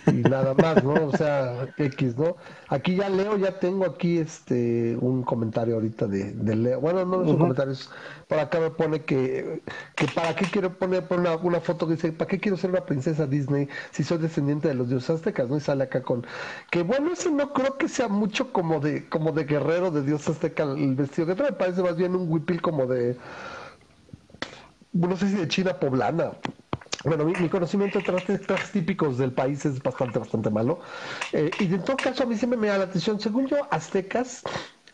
y 0.07 0.23
nada 0.23 0.53
más, 0.55 0.83
¿no? 0.83 0.93
O 0.93 1.15
sea, 1.15 1.67
X, 1.77 2.17
¿no? 2.17 2.37
Aquí 2.69 2.95
ya 2.95 3.09
leo, 3.09 3.37
ya 3.37 3.59
tengo 3.59 3.85
aquí 3.85 4.17
este 4.17 4.97
un 4.99 5.23
comentario 5.23 5.75
ahorita 5.75 6.07
de, 6.07 6.31
de 6.33 6.55
Leo. 6.55 6.81
Bueno, 6.81 7.05
no 7.05 7.23
son 7.25 7.37
comentarios. 7.37 7.91
Por 8.31 8.39
acá 8.39 8.61
me 8.61 8.69
pone 8.69 9.01
que, 9.01 9.61
que 9.93 10.07
para 10.07 10.33
qué 10.33 10.45
quiero 10.45 10.73
poner, 10.77 11.05
una, 11.09 11.35
una, 11.35 11.59
foto 11.59 11.85
que 11.85 11.95
dice, 11.95 12.13
¿para 12.13 12.29
qué 12.29 12.39
quiero 12.39 12.55
ser 12.55 12.69
una 12.69 12.85
princesa 12.85 13.27
Disney 13.27 13.67
si 13.91 14.05
soy 14.05 14.19
descendiente 14.19 14.69
de 14.69 14.73
los 14.73 14.88
dioses 14.88 15.09
aztecas? 15.09 15.50
¿no? 15.50 15.57
Y 15.57 15.59
sale 15.59 15.83
acá 15.83 16.01
con 16.01 16.25
que 16.69 16.81
bueno, 16.81 17.11
eso 17.11 17.29
no 17.29 17.51
creo 17.51 17.77
que 17.77 17.89
sea 17.89 18.07
mucho 18.07 18.53
como 18.53 18.79
de, 18.79 19.09
como 19.09 19.33
de 19.33 19.43
guerrero 19.43 19.91
de 19.91 20.03
dios 20.03 20.29
azteca 20.29 20.63
el 20.63 20.95
vestido, 20.95 21.35
que 21.35 21.43
me 21.43 21.51
parece 21.51 21.83
más 21.83 21.97
bien 21.97 22.15
un 22.15 22.31
huipil 22.31 22.61
como 22.61 22.85
de 22.85 23.17
no 24.93 25.17
sé 25.17 25.27
si 25.27 25.35
de 25.35 25.50
China 25.50 25.77
poblana. 25.77 26.31
Bueno, 27.03 27.25
mi, 27.25 27.50
conocimiento 27.50 28.00
de 28.00 28.05
trajes, 28.05 28.71
típicos 28.71 29.17
del 29.17 29.33
país 29.33 29.65
es 29.65 29.83
bastante, 29.83 30.19
bastante 30.19 30.50
malo. 30.50 30.79
Eh, 31.33 31.51
y 31.59 31.65
en 31.65 31.83
todo 31.83 31.97
caso, 31.97 32.23
a 32.23 32.25
mí 32.25 32.38
siempre 32.38 32.57
me 32.57 32.67
da 32.67 32.77
la 32.77 32.85
atención. 32.85 33.19
Según 33.19 33.47
yo, 33.47 33.57
aztecas 33.71 34.41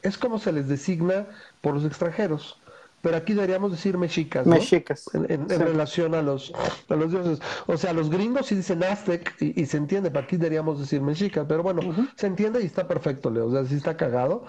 es 0.02 0.18
como 0.18 0.40
se 0.40 0.52
les 0.52 0.68
designa 0.68 1.28
por 1.62 1.76
los 1.76 1.86
extranjeros. 1.86 2.60
Pero 3.02 3.18
aquí 3.18 3.34
deberíamos 3.34 3.72
decir 3.72 3.98
mexicas, 3.98 4.46
¿no? 4.46 4.56
Mexicas. 4.56 5.10
En, 5.14 5.48
relación 5.48 6.16
a 6.16 6.22
los, 6.22 6.52
a 6.90 6.96
los 6.96 7.12
dioses. 7.12 7.40
O 7.68 7.78
sea, 7.78 7.94
los 7.94 8.10
gringos 8.10 8.48
sí 8.48 8.56
dicen 8.56 8.84
aztec 8.84 9.36
y, 9.40 9.66
se 9.66 9.78
entiende, 9.78 10.10
pero 10.10 10.26
aquí 10.26 10.38
deberíamos 10.38 10.80
decir 10.80 11.02
mexicas. 11.02 11.46
Pero 11.48 11.64
bueno, 11.64 11.82
se 12.16 12.28
entiende 12.28 12.62
y 12.62 12.66
está 12.66 12.88
perfecto, 12.88 13.30
Leo. 13.30 13.48
O 13.48 13.52
sea, 13.52 13.66
sí 13.66 13.76
está 13.76 13.96
cagado. 13.96 14.46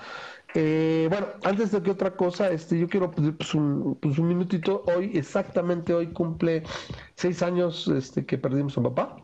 Eh, 0.55 1.09
bueno, 1.11 1.27
antes 1.45 1.73
de 1.73 1.83
que 1.83 1.91
otra 1.91 2.13
cosa, 2.17 2.51
este, 2.51 2.79
yo 2.79 2.89
quiero 2.89 3.11
pedir 3.11 3.37
pues, 3.37 3.55
un, 3.55 3.99
pues, 4.01 4.19
un 4.19 4.29
minutito. 4.29 4.83
Hoy, 4.97 5.13
exactamente 5.15 5.93
hoy 5.93 6.07
cumple 6.09 6.63
seis 7.17 7.43
años 7.43 7.87
este, 7.89 8.25
que 8.25 8.39
perdimos 8.39 8.79
a 8.79 8.83
papá 8.83 9.17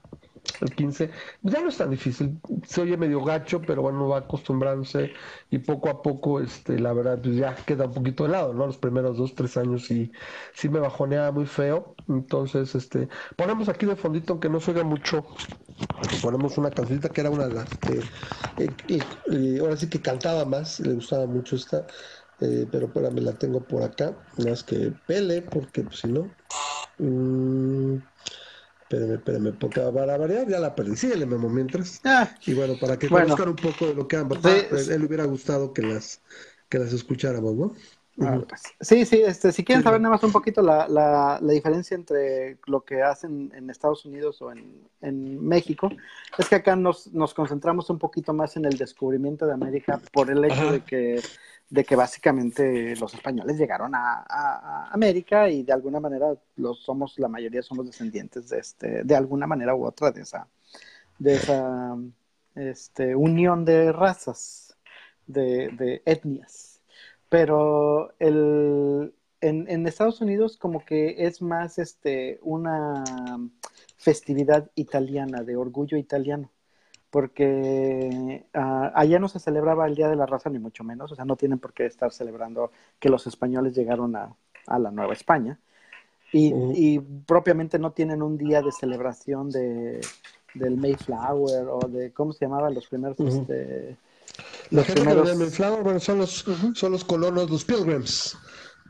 el 0.61 0.75
15, 0.75 1.11
ya 1.43 1.61
no 1.61 1.69
es 1.69 1.77
tan 1.77 1.91
difícil, 1.91 2.39
se 2.67 2.83
oye 2.83 2.97
medio 2.97 3.23
gacho, 3.23 3.61
pero 3.63 3.83
bueno, 3.83 4.09
va 4.09 4.19
acostumbrándose 4.19 5.13
y 5.51 5.59
poco 5.59 5.89
a 5.89 6.03
poco, 6.03 6.41
este, 6.41 6.79
la 6.79 6.93
verdad, 6.93 7.19
pues 7.23 7.37
ya 7.37 7.55
queda 7.55 7.87
un 7.87 7.95
poquito 7.95 8.25
de 8.25 8.31
lado, 8.31 8.55
¿no? 8.55 8.67
Los 8.67 8.79
primeros 8.79 9.17
dos, 9.17 9.35
tres 9.35 9.57
años 9.57 9.85
sí, 9.87 10.13
sí 10.55 10.69
me 10.69 10.81
bajoneaba 10.81 11.33
muy 11.33 11.47
feo, 11.47 11.95
entonces, 12.09 12.75
este, 12.75 13.09
ponemos 13.37 13.69
aquí 13.69 13.87
de 13.87 13.97
fondito, 13.97 14.35
aunque 14.35 14.49
no 14.49 14.61
se 14.61 14.71
oiga 14.71 14.85
mucho, 14.85 15.27
ponemos 16.23 16.57
una 16.59 16.71
cancionita 16.71 17.09
que 17.09 17.21
era 17.21 17.31
una 17.31 17.49
de 17.49 17.55
las 17.55 17.69
que, 17.79 18.01
eh, 18.89 19.59
ahora 19.61 19.77
sí 19.77 19.89
que 19.89 20.01
cantaba 20.01 20.45
más, 20.45 20.81
le 20.81 20.95
gustaba 20.95 21.27
mucho 21.27 21.57
esta, 21.57 21.87
eh, 22.41 22.67
pero 22.71 22.87
espérame, 22.87 23.19
la 23.21 23.33
tengo 23.33 23.61
por 23.61 23.83
acá, 23.83 24.17
más 24.45 24.63
que 24.63 24.93
pele, 25.07 25.43
porque 25.43 25.83
pues, 25.83 26.01
si 26.01 26.09
no... 26.09 26.31
Mmm, 26.99 27.97
Espérame, 28.89 29.15
espérame, 29.15 29.53
porque 29.59 29.81
para 29.81 30.19
variar 30.19 30.47
ya 30.47 30.61
la 30.61 30.75
perdí. 30.75 30.95
Síguele, 30.95 31.25
Memo, 31.25 31.49
mientras. 31.49 32.01
Ah, 32.05 32.29
y 32.47 32.53
bueno, 32.53 32.75
para 32.79 32.99
que 32.99 33.09
conozcan 33.09 33.49
un 33.49 33.57
poco 33.57 33.87
de 33.87 33.95
lo 33.95 34.07
que 34.07 34.17
han 34.17 34.29
pues, 34.29 34.89
él 34.89 35.05
hubiera 35.05 35.25
gustado 35.25 35.73
que 35.73 35.83
las, 35.83 36.21
que 36.69 36.79
las 36.79 36.93
escucháramos, 36.93 37.55
¿no? 37.55 37.75
Ah, 38.21 38.41
pues, 38.49 38.63
sí, 38.81 39.05
sí, 39.07 39.23
este, 39.23 39.51
si 39.51 39.65
quieren 39.65 39.83
saber 39.83 40.01
nada 40.01 40.15
más 40.15 40.23
un 40.23 40.31
poquito 40.31 40.63
la, 40.63 40.87
la, 40.87 41.39
la, 41.41 41.53
diferencia 41.53 41.97
entre 41.97 42.59
lo 42.67 42.85
que 42.85 43.03
hacen 43.03 43.51
en 43.57 43.69
Estados 43.71 44.05
Unidos 44.05 44.41
o 44.41 44.53
en, 44.53 44.89
en 45.01 45.45
México, 45.45 45.91
es 46.39 46.49
que 46.49 46.55
acá 46.55 46.77
nos, 46.77 47.13
nos 47.13 47.35
concentramos 47.35 47.91
un 47.91 47.99
poquito 47.99 48.33
más 48.33 48.57
en 48.57 48.67
el 48.67 48.77
descubrimiento 48.77 49.47
de 49.47 49.55
América 49.55 50.01
por 50.13 50.31
el 50.31 50.45
hecho 50.45 50.71
de 50.71 50.83
que 50.83 51.21
de 51.75 51.85
que 51.85 51.97
básicamente 51.97 52.95
los 52.95 53.15
españoles 53.15 53.59
llegaron 53.59 53.97
a, 53.97 54.91
América 54.93 55.49
y 55.49 55.65
de 55.65 55.73
alguna 55.73 55.99
manera 55.99 56.33
los 56.55 56.79
somos, 56.79 57.19
la 57.19 57.27
mayoría 57.27 57.63
somos 57.63 57.87
descendientes 57.87 58.49
de 58.49 58.59
este, 58.61 59.03
de 59.03 59.17
alguna 59.17 59.49
manera 59.49 59.75
u 59.75 59.85
otra 59.85 60.13
de 60.13 60.23
esa, 60.23 60.47
de 61.19 61.35
esa 61.35 61.97
este, 62.55 63.17
unión 63.17 63.65
de 63.65 63.91
razas, 63.91 64.77
de, 65.27 66.01
etnias. 66.07 66.81
Pero 67.29 68.15
el, 68.21 69.13
en, 69.41 69.69
en, 69.69 69.85
Estados 69.89 70.21
Unidos 70.21 70.57
como 70.57 70.85
que 70.85 71.27
es 71.27 71.43
más 71.43 71.79
este, 71.81 72.39
una 72.43 73.03
festividad 73.97 74.71
italiana, 74.77 75.43
de 75.43 75.57
orgullo 75.57 75.97
italiano 75.97 76.53
porque 77.15 78.45
ah, 78.55 78.91
allá 78.93 79.21
no 79.21 79.29
se 79.29 79.39
celebraba 79.39 79.87
el 79.87 79.95
Día 79.95 80.09
de 80.09 80.17
la 80.17 80.27
Raza, 80.27 80.51
ni 80.51 80.59
mucho 80.59 80.83
menos, 80.83 81.13
o 81.13 81.15
sea, 81.15 81.25
no 81.25 81.37
tienen 81.37 81.61
por 81.61 81.73
qué 81.73 81.87
estar 81.87 82.11
celebrando 82.11 82.73
que 82.99 83.09
los 83.09 83.29
españoles 83.29 83.73
llegaron 83.73 84.17
a, 84.17 84.35
la 84.67 84.91
Nueva 84.91 85.13
España, 85.13 85.57
y, 86.33 86.99
propiamente 86.99 87.79
no 87.79 87.93
tienen 87.93 88.21
un 88.21 88.37
día 88.37 88.63
de 88.63 88.73
celebración 88.73 89.49
de, 89.49 90.01
del 90.55 90.77
Mayflower 90.77 91.69
o 91.69 91.87
de, 91.87 92.11
¿cómo 92.11 92.33
se 92.33 92.47
llamaban 92.47 92.75
los 92.75 92.89
primeros? 92.89 93.21
Este, 93.21 93.97
los 94.71 94.85
primeros... 94.85 95.37
Mayflower, 95.37 95.85
bueno, 95.85 96.01
son 96.01 96.19
los, 96.19 96.45
son 96.75 96.91
los 96.91 97.05
colonos, 97.05 97.49
los 97.49 97.65
pilgrims. 97.65 98.37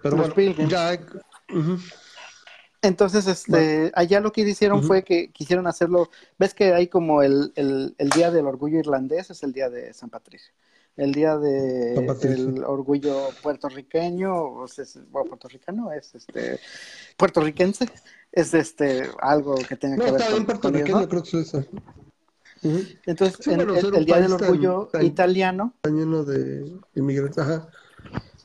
Pero 0.02 0.16
los 0.16 0.32
pilgrims. 0.32 0.70
Ya, 0.70 0.98
entonces, 2.84 3.26
este, 3.26 3.90
allá 3.94 4.20
lo 4.20 4.30
que 4.30 4.42
hicieron 4.42 4.82
fue 4.82 5.02
que 5.02 5.30
quisieron 5.30 5.66
hacerlo, 5.66 6.10
ves 6.38 6.52
que 6.52 6.74
hay 6.74 6.88
como 6.88 7.22
el, 7.22 7.52
el, 7.56 7.94
el, 7.96 8.10
Día 8.10 8.30
del 8.30 8.46
Orgullo 8.46 8.78
Irlandés, 8.78 9.30
es 9.30 9.42
el 9.42 9.52
Día 9.52 9.70
de 9.70 9.94
San 9.94 10.10
Patricio. 10.10 10.52
El 10.96 11.12
Día 11.12 11.36
del 11.38 12.62
Orgullo 12.64 13.30
Puertorriqueño, 13.42 14.32
o 14.34 14.68
sea, 14.68 14.84
bueno, 15.10 15.30
puertorriqueño 15.30 15.92
es 15.92 16.14
este, 16.14 16.60
puertorriquense, 17.16 17.88
es 18.30 18.54
este, 18.54 19.08
algo 19.20 19.54
que 19.56 19.76
tenga 19.76 20.04
que 20.04 20.12
ver 20.12 20.22
con... 20.30 20.46
puertorriqueño, 20.46 21.08
creo 21.08 21.22
que 21.22 21.40
es 21.40 21.48
eso. 21.48 21.64
Entonces, 23.06 23.46
el, 23.46 24.04
Día 24.04 24.20
del 24.20 24.32
Orgullo 24.34 24.90
Italiano. 25.00 25.74
lleno 25.84 26.22
de 26.22 26.70
inmigrantes, 26.94 27.38
ajá 27.38 27.68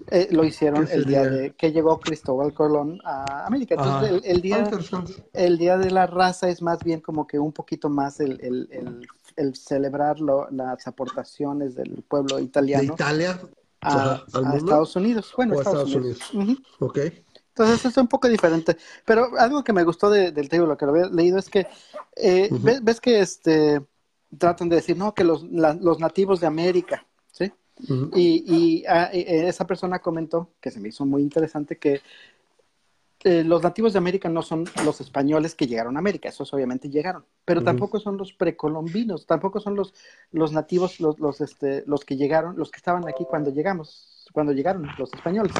eh, 0.08 0.28
lo 0.32 0.44
hicieron 0.44 0.88
el 0.92 1.06
día 1.06 1.24
de 1.24 1.52
que 1.52 1.72
llegó 1.72 2.00
Cristóbal 2.00 2.54
Colón 2.54 3.00
a 3.04 3.46
América. 3.46 3.76
Entonces, 3.76 4.22
el, 4.24 4.42
día, 4.42 4.70
el 5.34 5.58
día 5.58 5.78
de 5.78 5.92
la 5.92 6.08
raza 6.08 6.50
es 6.50 6.62
más 6.62 6.80
bien 6.84 7.02
como 7.02 7.28
que 7.28 7.38
un 7.38 7.52
poquito 7.52 7.90
más 7.90 8.20
el, 8.20 8.40
el, 8.42 9.08
el, 9.36 9.56
celebrar 9.56 10.20
las 10.20 10.88
aportaciones 10.88 11.76
del 11.76 12.04
pueblo 12.08 12.40
italiano. 12.40 12.94
Italia? 12.94 13.40
A, 13.82 14.24
Estados 14.56 14.96
Unidos. 14.96 15.34
Bueno, 15.36 15.56
Estados, 15.56 15.94
Unidos. 15.96 16.20
Entonces 17.50 17.86
es 17.86 17.98
un 17.98 18.08
poco 18.08 18.28
diferente. 18.28 18.78
Pero 19.06 19.30
algo 19.38 19.64
que 19.64 19.74
me 19.74 19.84
gustó 19.84 20.10
del 20.10 20.50
tema, 20.50 20.66
lo 20.66 20.78
que 20.78 20.86
lo 20.86 20.92
había 20.92 21.08
leído, 21.08 21.38
es 21.38 21.50
que 21.50 21.68
eh, 22.16 22.50
ves, 22.82 23.02
que 23.02 23.20
este 23.20 23.82
tratan 24.38 24.70
de 24.70 24.78
decir, 24.78 24.96
no, 24.96 25.14
que 25.14 25.24
los, 25.24 25.44
los 25.44 26.00
nativos 26.00 26.40
de 26.40 26.48
América, 26.48 27.06
Y, 27.88 28.84
ah, 28.88 29.10
eh, 29.14 29.48
esa 29.48 29.66
persona 29.66 30.00
comentó, 30.00 30.52
que 30.60 30.72
se 30.72 30.80
me 30.80 30.90
hizo 30.90 31.06
muy 31.06 31.22
interesante, 31.22 31.78
que 31.78 32.02
eh, 33.24 33.44
los 33.44 33.62
nativos 33.62 33.94
de 33.94 34.00
América 34.00 34.30
no 34.30 34.42
son 34.42 34.66
los 34.86 35.02
españoles 35.02 35.54
que 35.54 35.68
llegaron 35.68 35.98
a 35.98 36.00
América, 36.00 36.30
esos 36.30 36.54
obviamente 36.54 36.90
llegaron, 36.90 37.26
pero 37.44 37.62
tampoco 37.62 38.00
son 38.00 38.16
los 38.16 38.32
precolombinos, 38.32 39.26
tampoco 39.26 39.60
son 39.60 39.76
los, 39.76 39.94
los 40.32 40.54
nativos, 40.54 41.02
los, 41.02 41.20
los, 41.20 41.42
este, 41.42 41.84
los 41.86 42.06
que 42.06 42.16
llegaron, 42.16 42.58
los 42.58 42.72
que 42.72 42.78
estaban 42.78 43.08
aquí 43.10 43.26
cuando 43.26 43.52
llegamos, 43.52 44.26
cuando 44.32 44.54
llegaron 44.54 44.88
los 44.98 45.14
españoles, 45.14 45.54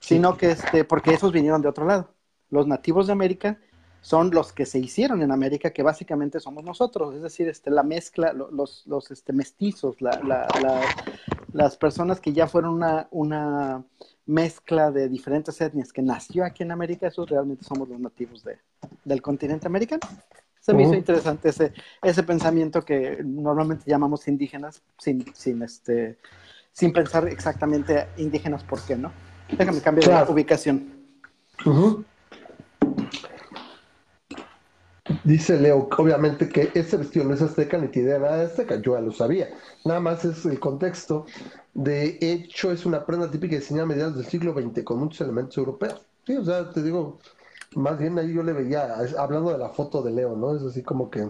sino 0.00 0.36
que 0.36 0.50
este, 0.52 0.84
porque 0.84 1.14
esos 1.14 1.32
vinieron 1.32 1.62
de 1.62 1.68
otro 1.68 1.86
lado. 1.86 2.12
Los 2.50 2.66
nativos 2.66 3.06
de 3.06 3.12
América 3.12 3.58
son 4.06 4.30
los 4.30 4.52
que 4.52 4.66
se 4.66 4.78
hicieron 4.78 5.20
en 5.20 5.32
América, 5.32 5.72
que 5.72 5.82
básicamente 5.82 6.38
somos 6.38 6.62
nosotros, 6.62 7.16
es 7.16 7.22
decir, 7.22 7.48
este, 7.48 7.72
la 7.72 7.82
mezcla, 7.82 8.32
los, 8.32 8.86
los 8.86 9.10
este, 9.10 9.32
mestizos, 9.32 9.96
las 10.00 11.76
personas 11.76 12.20
que 12.20 12.32
ya 12.32 12.46
fueron 12.46 12.74
una, 12.74 13.08
una 13.10 13.82
mezcla 14.24 14.92
de 14.92 15.08
diferentes 15.08 15.60
etnias 15.60 15.92
que 15.92 16.02
nació 16.02 16.44
aquí 16.44 16.62
en 16.62 16.70
América, 16.70 17.08
esos 17.08 17.28
realmente 17.28 17.64
somos 17.64 17.88
los 17.88 17.98
nativos 17.98 18.44
de, 18.44 18.60
del 19.04 19.20
continente 19.20 19.66
americano. 19.66 20.06
Se 20.60 20.72
me 20.72 20.84
hizo 20.84 20.94
interesante 20.94 21.48
ese, 21.48 21.72
ese 22.00 22.22
pensamiento 22.22 22.82
que 22.82 23.18
normalmente 23.24 23.90
llamamos 23.90 24.28
indígenas 24.28 24.82
sin, 24.98 25.34
sin, 25.34 25.64
este, 25.64 26.16
sin 26.70 26.92
pensar 26.92 27.26
exactamente 27.26 28.06
indígenas 28.18 28.62
por 28.62 28.80
qué, 28.82 28.94
¿no? 28.94 29.10
Déjame 29.50 29.80
cambiar 29.80 30.26
de 30.26 30.32
ubicación. 30.32 30.94
Dice 35.26 35.58
Leo, 35.58 35.88
obviamente 35.98 36.48
que 36.48 36.70
ese 36.74 36.96
vestido 36.96 37.24
no 37.24 37.34
es 37.34 37.42
azteca 37.42 37.76
ni 37.78 37.88
tiene 37.88 38.16
nada 38.16 38.36
de 38.36 38.44
azteca, 38.44 38.76
yo 38.76 38.94
ya 38.94 39.00
lo 39.00 39.10
sabía. 39.10 39.48
Nada 39.84 39.98
más 39.98 40.24
es 40.24 40.46
el 40.46 40.60
contexto. 40.60 41.26
De 41.74 42.16
hecho, 42.20 42.70
es 42.70 42.86
una 42.86 43.04
prenda 43.04 43.28
típica 43.28 43.56
diseñada 43.56 43.86
a 43.86 43.88
mediados 43.88 44.14
del 44.14 44.26
siglo 44.26 44.54
XX 44.54 44.84
con 44.84 45.00
muchos 45.00 45.20
elementos 45.22 45.58
europeos. 45.58 46.00
Sí, 46.24 46.36
o 46.36 46.44
sea, 46.44 46.70
te 46.70 46.80
digo, 46.80 47.18
más 47.74 47.98
bien 47.98 48.16
ahí 48.20 48.32
yo 48.32 48.44
le 48.44 48.52
veía, 48.52 48.94
hablando 49.18 49.50
de 49.50 49.58
la 49.58 49.70
foto 49.70 50.00
de 50.00 50.12
Leo, 50.12 50.36
¿no? 50.36 50.54
Es 50.54 50.62
así 50.62 50.84
como 50.84 51.10
que, 51.10 51.28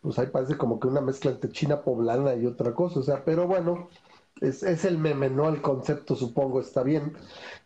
pues 0.00 0.16
ahí 0.20 0.28
parece 0.28 0.56
como 0.56 0.78
que 0.78 0.86
una 0.86 1.00
mezcla 1.00 1.32
entre 1.32 1.50
China 1.50 1.82
poblana 1.82 2.36
y 2.36 2.46
otra 2.46 2.74
cosa, 2.74 3.00
o 3.00 3.02
sea, 3.02 3.24
pero 3.24 3.48
bueno, 3.48 3.88
es, 4.40 4.62
es, 4.62 4.84
el 4.84 4.98
meme, 4.98 5.30
¿no? 5.30 5.48
El 5.48 5.62
concepto, 5.62 6.16
supongo, 6.16 6.60
está 6.60 6.82
bien. 6.82 7.12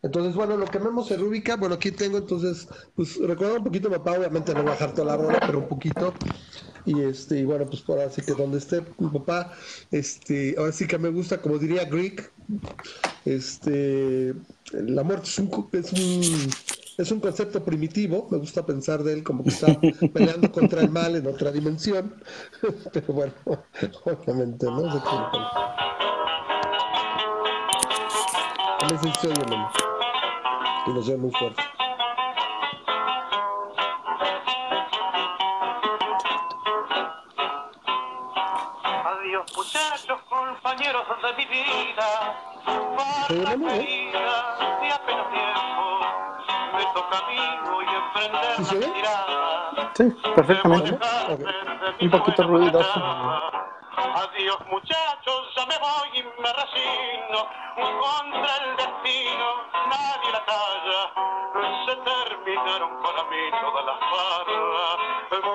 Entonces, 0.03 0.35
bueno, 0.35 0.57
lo 0.57 0.67
que 0.67 0.79
Memo 0.79 1.03
se 1.03 1.17
rubica, 1.17 1.57
bueno, 1.57 1.75
aquí 1.77 1.91
tengo 1.91 2.19
entonces, 2.19 2.69
pues 2.95 3.19
recuerda 3.19 3.59
un 3.59 3.65
poquito 3.65 3.91
papá, 3.91 4.13
obviamente 4.13 4.53
no 4.55 4.63
voy 4.63 4.69
a 4.69 4.75
bajar 4.75 4.93
toda 4.93 5.17
la 5.17 5.17
rola, 5.17 5.41
pero 5.45 5.59
un 5.59 5.69
poquito. 5.69 6.15
Y 6.85 7.01
este, 7.03 7.41
y 7.41 7.45
bueno, 7.45 7.67
pues 7.67 7.83
por 7.83 7.99
así 8.01 8.23
que 8.23 8.33
donde 8.33 8.59
esté 8.59 8.83
mi 8.99 9.09
papá, 9.09 9.53
este, 9.91 10.55
ahora 10.59 10.73
sí 10.73 10.87
que 10.87 10.99
me 10.99 11.09
gusta, 11.09 11.41
como 11.43 11.59
diría 11.59 11.85
Greek, 11.85 12.31
este, 13.25 14.35
la 14.73 15.03
muerte 15.03 15.29
es 15.29 15.39
un, 15.39 15.69
es 15.73 15.93
un, 15.93 16.51
es 16.99 17.11
un 17.11 17.21
concepto 17.21 17.65
primitivo, 17.65 18.29
me 18.31 18.39
gusta 18.39 18.65
pensar 18.65 19.03
de 19.03 19.15
él 19.15 19.25
como 19.25 19.43
que 19.43 19.51
está 19.51 19.79
peleando 20.13 20.51
contra 20.53 20.83
el 20.83 20.91
mal 20.91 21.17
en 21.17 21.27
otra 21.27 21.51
dimensión, 21.51 22.15
pero 22.93 23.13
bueno, 23.13 23.33
obviamente, 24.05 24.67
¿no? 24.67 25.98
Dame 28.81 28.95
ese 28.95 29.29
oye, 29.29 29.67
Y 30.87 30.91
nos 30.91 31.09
ve 31.09 31.17
muy 31.17 31.33
fuerte. 31.33 31.63
Adiós, 39.05 39.47
muchachos, 39.57 40.21
compañeros 40.29 41.05
de 41.23 41.33
mi 41.37 41.47
vida. 41.47 42.37
Para 42.65 43.57
vida 43.57 43.79
de 44.81 44.93
apenas 44.93 45.29
tiempo. 45.33 45.85
Me 46.77 46.85
toca 46.95 47.19
a 47.19 47.29
mí 47.29 47.41
hoy 47.75 47.87
emprender 47.99 48.65
¿Sí 48.65 48.77
la 48.79 48.95
tirada. 48.95 49.93
Sí, 49.95 50.05
perfectamente. 50.37 50.99
Okay. 51.33 52.07
Un 52.07 52.11
poquito 52.11 52.43
ruidoso. 52.45 53.58
Adiós 54.19 54.59
muchachos, 54.67 55.55
ya 55.55 55.65
me 55.67 55.79
voy 55.79 56.19
y 56.19 56.23
me 56.43 56.53
resigno 56.53 57.47
contra 57.77 58.57
el 58.65 58.77
destino, 58.77 59.47
nadie 59.87 60.33
la 60.33 60.45
calla. 60.45 61.03
Se 61.87 61.95
terminaron 61.95 63.01
para 63.01 63.23
mí 63.31 63.37
todas 63.61 63.85
las 63.87 64.01
barras, 64.01 64.99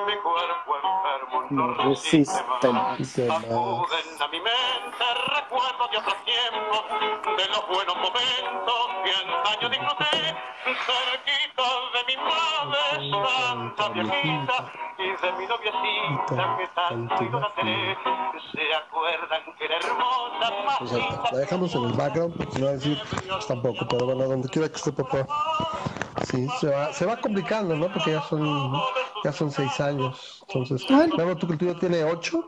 mi 0.07 0.15
cuerpo 0.15 0.77
enfermo 0.77 1.47
no, 1.49 1.73
resiste 1.73 2.71
más. 2.71 3.19
Acuden 3.19 4.21
a 4.21 4.27
mi 4.29 4.39
mente 4.39 5.05
recuerdos 5.35 5.91
de 5.91 5.97
otros 5.97 6.17
tiempos, 6.23 6.83
de 7.37 7.47
los 7.49 7.67
buenos 7.67 7.95
momentos 7.97 8.87
que 9.03 9.11
antaño 9.11 9.69
disfruté, 9.69 10.35
cerquita 10.63 11.63
de 11.93 12.03
mi 12.07 12.17
madre 12.17 13.11
santa 13.11 13.89
viejita 13.89 14.71
y 14.97 15.07
de 15.21 15.31
mi 15.33 15.45
noviecita 15.47 16.57
que 16.57 16.67
tanto 16.75 17.23
idolatré. 17.23 17.97
Se 18.53 18.73
acuerdan 18.75 19.41
que 19.57 19.65
era 19.65 19.77
hermosa, 19.77 20.51
más 20.65 21.31
La 21.31 21.39
dejamos 21.39 21.73
en 21.73 21.83
el 21.85 21.93
background 21.93 22.37
porque 22.37 22.59
no 22.59 22.65
va 22.65 22.71
a 22.71 22.75
decir 22.75 23.01
pues, 23.09 23.47
tampoco, 23.47 23.87
pero 23.89 24.05
bueno, 24.05 24.25
donde 24.25 24.47
quiera 24.49 24.69
que 24.69 24.75
esté 24.75 24.91
papá. 24.91 25.25
Sí, 26.29 26.47
se 26.59 26.67
va, 26.67 26.93
se 26.93 27.05
va 27.05 27.17
complicando, 27.17 27.75
¿no? 27.75 27.91
Porque 27.91 28.11
ya 28.11 28.21
son, 28.21 28.79
ya 29.23 29.31
son 29.31 29.49
seis 29.49 29.79
años. 29.79 30.45
Entonces, 30.47 30.85
bueno, 31.15 31.35
tú 31.35 31.47
que 31.47 31.53
el 31.53 31.59
tuyo 31.59 31.75
tiene 31.77 32.03
ocho, 32.03 32.45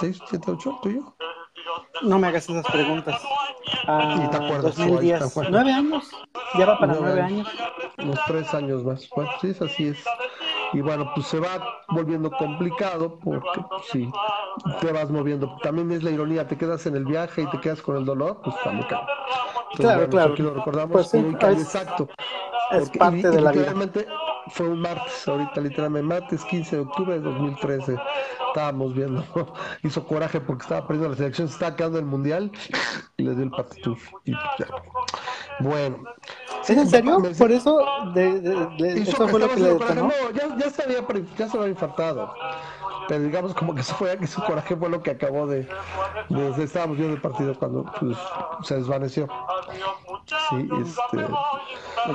seis, 0.00 0.20
siete, 0.28 0.50
ocho, 0.50 0.78
tuyo. 0.82 1.14
No 2.02 2.18
me 2.18 2.26
hagas 2.26 2.48
esas 2.48 2.66
preguntas. 2.66 3.22
Ah, 3.86 4.24
¿Y 4.24 4.30
te 4.30 4.36
acuerdas? 4.36 4.76
2010. 4.76 5.36
¿Nueve 5.50 5.72
años? 5.72 6.10
Ya 6.58 6.66
va 6.66 6.78
para 6.78 6.94
nueve, 6.94 7.20
años. 7.20 7.48
Unos 7.98 8.18
tres 8.26 8.52
años 8.52 8.84
más. 8.84 9.08
Bueno, 9.14 9.30
sí, 9.40 9.50
es 9.50 9.62
así 9.62 9.88
es. 9.88 10.04
Y 10.72 10.80
bueno, 10.80 11.10
pues 11.14 11.26
se 11.26 11.40
va 11.40 11.62
volviendo 11.88 12.30
complicado 12.30 13.18
porque 13.18 13.60
pues, 13.68 13.82
sí, 13.92 14.10
te 14.80 14.92
vas 14.92 15.10
moviendo. 15.10 15.56
También 15.62 15.90
es 15.92 16.02
la 16.02 16.10
ironía, 16.10 16.46
te 16.46 16.56
quedas 16.56 16.86
en 16.86 16.96
el 16.96 17.04
viaje 17.04 17.42
y 17.42 17.46
te 17.46 17.60
quedas 17.60 17.82
con 17.82 17.96
el 17.96 18.04
dolor, 18.04 18.40
pues 18.42 18.56
también 18.62 18.86
claro, 19.76 20.08
claro. 20.08 20.32
Aquí 20.32 20.42
lo 20.42 20.54
recordamos 20.54 20.92
pues 20.92 21.08
sí, 21.08 21.18
exacto. 21.18 22.08
Es 22.72 22.90
parte 22.90 23.30
de 23.30 23.40
la 23.40 23.52
vida. 23.52 23.74
Fue 24.48 24.68
un 24.68 24.80
martes, 24.80 25.26
ahorita 25.26 25.60
literalmente, 25.60 26.06
martes 26.06 26.44
15 26.44 26.76
de 26.76 26.82
octubre 26.82 27.14
de 27.14 27.20
2013. 27.20 27.96
Estábamos 28.48 28.94
viendo, 28.94 29.24
hizo 29.82 30.06
coraje 30.06 30.40
porque 30.40 30.62
estaba 30.62 30.86
perdiendo 30.86 31.10
la 31.10 31.16
selección, 31.16 31.48
se 31.48 31.54
estaba 31.54 31.74
quedando 31.74 31.98
el 31.98 32.06
mundial 32.06 32.52
y 33.16 33.24
le 33.24 33.34
dio 33.34 33.44
el 33.44 33.50
partitud. 33.50 33.98
Y 34.24 34.32
ya. 34.32 34.66
Bueno. 35.60 35.98
¿Es 36.62 36.70
en 36.70 36.88
serio? 36.88 37.22
Por 37.38 37.52
eso, 37.52 37.78
de, 38.14 38.40
de, 38.40 39.02
eso 39.02 39.28
fue 39.28 39.40
lo 39.40 39.48
que 39.48 39.60
le 39.60 39.74
No, 39.74 40.10
ya, 40.34 40.56
ya, 40.56 40.70
se 40.70 40.82
había, 40.82 41.04
ya 41.38 41.48
se 41.48 41.56
había 41.56 41.70
infartado. 41.70 42.32
Pero 43.08 43.22
digamos 43.22 43.54
como 43.54 43.74
que 43.74 43.82
eso 43.82 43.94
fue 43.94 44.16
que 44.18 44.26
su 44.26 44.42
coraje 44.42 44.76
fue 44.76 44.88
lo 44.88 45.02
que 45.02 45.12
acabó 45.12 45.46
de, 45.46 45.68
de, 46.28 46.64
estábamos 46.64 46.96
viendo 46.96 47.14
el 47.14 47.20
partido 47.20 47.54
cuando 47.56 47.84
pues, 48.00 48.16
se 48.62 48.76
desvaneció. 48.76 49.28
Sí 50.50 50.68
este. 50.80 51.32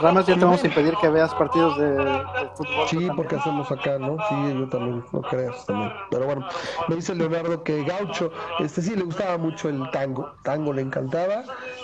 Ramas 0.01 0.25
ya 0.25 0.35
te 0.35 0.43
vamos 0.43 0.63
a 0.63 0.67
impedir 0.67 0.95
que 0.99 1.09
veas 1.09 1.33
partidos 1.35 1.77
de, 1.77 2.23
fútbol 2.55 2.87
sí 2.89 3.09
porque 3.15 3.35
hacemos 3.35 3.71
acá 3.71 3.97
no 3.99 4.17
sí 4.27 4.35
yo 4.53 4.67
también 4.67 5.03
no 5.11 5.21
creas 5.21 5.65
también. 5.65 5.93
Pero 6.09 6.25
bueno 6.25 6.47
me 6.89 6.95
dice 6.95 7.15
Leonardo 7.15 7.63
que 7.63 7.83
Gaucho 7.83 8.31
este 8.59 8.81
sí 8.81 8.95
le 8.95 9.03
gustaba 9.03 9.37
mucho 9.37 9.69
el 9.69 9.89
tango. 9.91 10.33
Tango 10.43 10.73
le 10.73 10.81
encantaba 10.81 11.43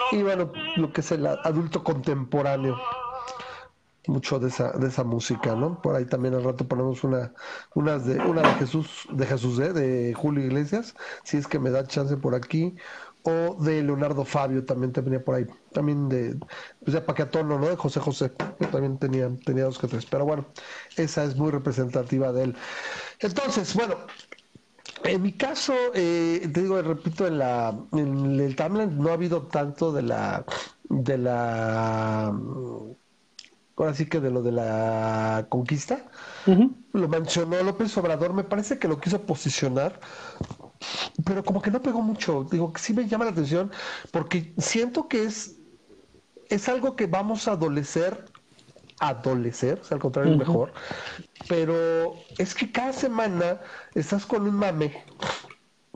y 0.09 0.23
bueno 0.23 0.51
lo 0.75 0.91
que 0.91 1.01
es 1.01 1.11
el 1.11 1.25
adulto 1.27 1.83
contemporáneo 1.83 2.87
mucho 4.07 4.39
de 4.39 4.47
esa, 4.47 4.71
de 4.71 4.87
esa 4.87 5.03
música, 5.03 5.53
¿no? 5.55 5.81
Por 5.81 5.95
ahí 5.95 6.05
también 6.05 6.33
al 6.33 6.43
rato 6.43 6.67
ponemos 6.67 7.03
una, 7.03 7.33
unas 7.75 8.05
de, 8.05 8.21
una 8.21 8.45
de 8.45 8.53
Jesús, 8.53 9.05
de 9.11 9.25
Jesús 9.25 9.59
¿eh? 9.59 9.73
de 9.73 10.13
Julio 10.13 10.45
Iglesias, 10.45 10.95
si 11.23 11.37
es 11.37 11.47
que 11.47 11.59
me 11.59 11.71
da 11.71 11.85
chance 11.85 12.15
por 12.17 12.33
aquí, 12.33 12.75
o 13.23 13.57
de 13.61 13.83
Leonardo 13.83 14.23
Fabio 14.23 14.63
también 14.65 14.93
te 14.93 15.01
venía 15.01 15.21
por 15.23 15.35
ahí, 15.35 15.45
también 15.73 16.07
de, 16.07 16.37
pues 16.79 16.93
de 16.93 17.01
Paquetono, 17.01 17.60
¿no? 17.60 17.67
De 17.67 17.75
José 17.75 17.99
José, 17.99 18.34
que 18.58 18.67
también 18.67 18.97
tenía, 18.97 19.29
tenía 19.45 19.65
dos 19.65 19.77
que 19.77 19.88
tres, 19.88 20.05
pero 20.05 20.23
bueno, 20.25 20.53
esa 20.95 21.25
es 21.25 21.36
muy 21.36 21.51
representativa 21.51 22.32
de 22.32 22.43
él. 22.45 22.58
Entonces, 23.19 23.73
bueno, 23.75 24.05
en 25.08 25.22
mi 25.22 25.34
caso, 25.34 25.74
eh, 25.93 26.50
te 26.54 26.62
digo, 26.62 26.82
repito, 26.82 27.28
en 27.28 27.38
la 27.39 27.78
en 27.93 28.39
el 28.39 28.56
timeline 28.56 28.98
no 28.98 29.10
ha 29.10 29.13
habido 29.13 29.43
tanto 29.43 29.91
de 29.91 30.02
la 30.04 30.46
de 30.89 31.17
la 31.17 32.34
ahora 33.78 33.93
sí 33.93 34.08
que 34.08 34.20
de 34.20 34.32
lo 34.32 34.41
de 34.41 34.52
la 34.52 35.46
conquista, 35.50 36.10
lo 36.93 37.08
mencionó 37.08 37.62
López 37.62 37.96
Obrador, 37.98 38.34
me 38.34 38.43
parece 38.43 38.80
que 38.80 38.88
lo 38.88 39.00
quiso 39.00 39.22
posicionar, 39.22 40.00
pero 41.24 41.43
como 41.43 41.62
que 41.62 41.72
no 41.72 41.82
pegó 41.82 42.02
mucho, 42.02 42.48
digo 42.50 42.74
que 42.74 42.82
sí 42.82 42.93
me 42.93 43.08
llama 43.08 43.26
la 43.26 43.32
atención, 43.32 43.72
porque 44.12 44.54
siento 44.58 45.08
que 45.08 45.24
es, 45.26 45.58
es 46.50 46.67
algo 46.70 46.96
que 46.96 47.06
vamos 47.06 47.48
a 47.48 47.52
adolecer, 47.52 48.26
adolecer, 48.99 49.79
o 49.81 49.83
sea, 49.83 49.95
al 49.95 50.01
contrario, 50.01 50.38
mejor, 50.38 50.73
pero 51.47 52.15
es 52.38 52.55
que 52.55 52.71
cada 52.71 52.93
semana 52.93 53.60
estás 53.93 54.25
con 54.25 54.43
un 54.43 54.55
mame 54.55 55.03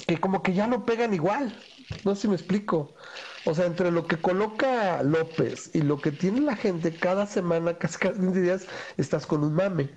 que 0.07 0.19
como 0.19 0.43
que 0.43 0.53
ya 0.53 0.67
no 0.67 0.85
pegan 0.85 1.13
igual, 1.13 1.55
no 2.03 2.15
sé 2.15 2.21
si 2.21 2.27
me 2.27 2.35
explico. 2.35 2.93
O 3.45 3.55
sea, 3.55 3.65
entre 3.65 3.91
lo 3.91 4.05
que 4.05 4.17
coloca 4.17 5.01
López 5.01 5.71
y 5.73 5.81
lo 5.81 5.99
que 5.99 6.11
tiene 6.11 6.41
la 6.41 6.55
gente 6.55 6.93
cada 6.93 7.25
semana, 7.25 7.73
casi 7.77 7.97
cada 7.97 8.15
20 8.17 8.41
días, 8.41 8.67
estás 8.97 9.25
con 9.25 9.43
un 9.43 9.53
mame. 9.53 9.89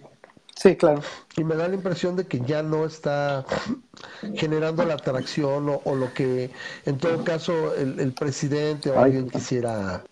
Sí, 0.56 0.76
claro. 0.76 1.02
Y 1.36 1.42
me 1.42 1.56
da 1.56 1.68
la 1.68 1.74
impresión 1.74 2.14
de 2.14 2.26
que 2.26 2.40
ya 2.40 2.62
no 2.62 2.84
está 2.84 3.44
generando 4.34 4.84
la 4.84 4.94
atracción 4.94 5.80
o, 5.84 5.94
lo 5.96 6.14
que 6.14 6.52
en 6.86 6.98
todo 6.98 7.24
caso 7.24 7.74
el, 7.74 8.12
presidente 8.12 8.90
o 8.90 9.00
alguien 9.00 9.28
quisiera 9.28 10.04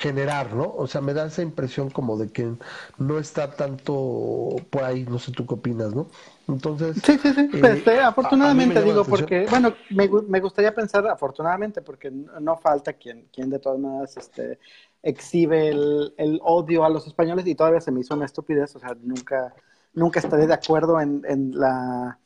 generar, 0.00 0.54
¿no? 0.54 0.72
O 0.76 0.86
sea, 0.86 1.02
me 1.02 1.12
da 1.12 1.26
esa 1.26 1.42
impresión 1.42 1.90
como 1.90 2.16
de 2.16 2.30
que 2.30 2.54
no 2.96 3.18
está 3.18 3.50
tanto 3.50 4.56
por 4.70 4.82
ahí, 4.82 5.04
no 5.04 5.18
sé 5.18 5.30
tú 5.30 5.46
qué 5.46 5.54
opinas, 5.54 5.94
¿no? 5.94 6.06
Entonces... 6.48 6.96
Sí, 7.04 7.18
sí, 7.18 7.34
sí, 7.34 7.50
eh, 7.52 7.60
este, 7.62 8.00
afortunadamente 8.00 8.82
digo, 8.82 9.04
porque, 9.04 9.46
bueno, 9.50 9.74
me, 9.90 10.08
me, 10.26 10.40
gustaría 10.40 10.74
pensar 10.74 11.06
afortunadamente, 11.06 11.82
porque 11.82 12.10
no 12.10 12.56
falta 12.56 12.94
quien, 12.94 13.26
quien 13.30 13.50
de 13.50 13.58
todas 13.58 13.78
maneras 13.78 14.16
este, 14.16 14.58
exhibe 15.02 15.68
el, 15.68 16.14
el 16.16 16.40
odio 16.42 16.86
a 16.86 16.88
los 16.88 17.06
españoles 17.06 17.46
y 17.46 17.54
todavía 17.54 17.82
se 17.82 17.92
me 17.92 18.00
hizo 18.00 18.14
una 18.14 18.24
estupidez, 18.24 18.74
o 18.76 18.78
sea, 18.78 18.96
nunca, 19.02 19.54
nunca 19.92 20.18
estaré 20.18 20.46
de 20.46 20.54
acuerdo 20.54 20.98
en, 20.98 21.22
en 21.28 21.58
la 21.58 22.18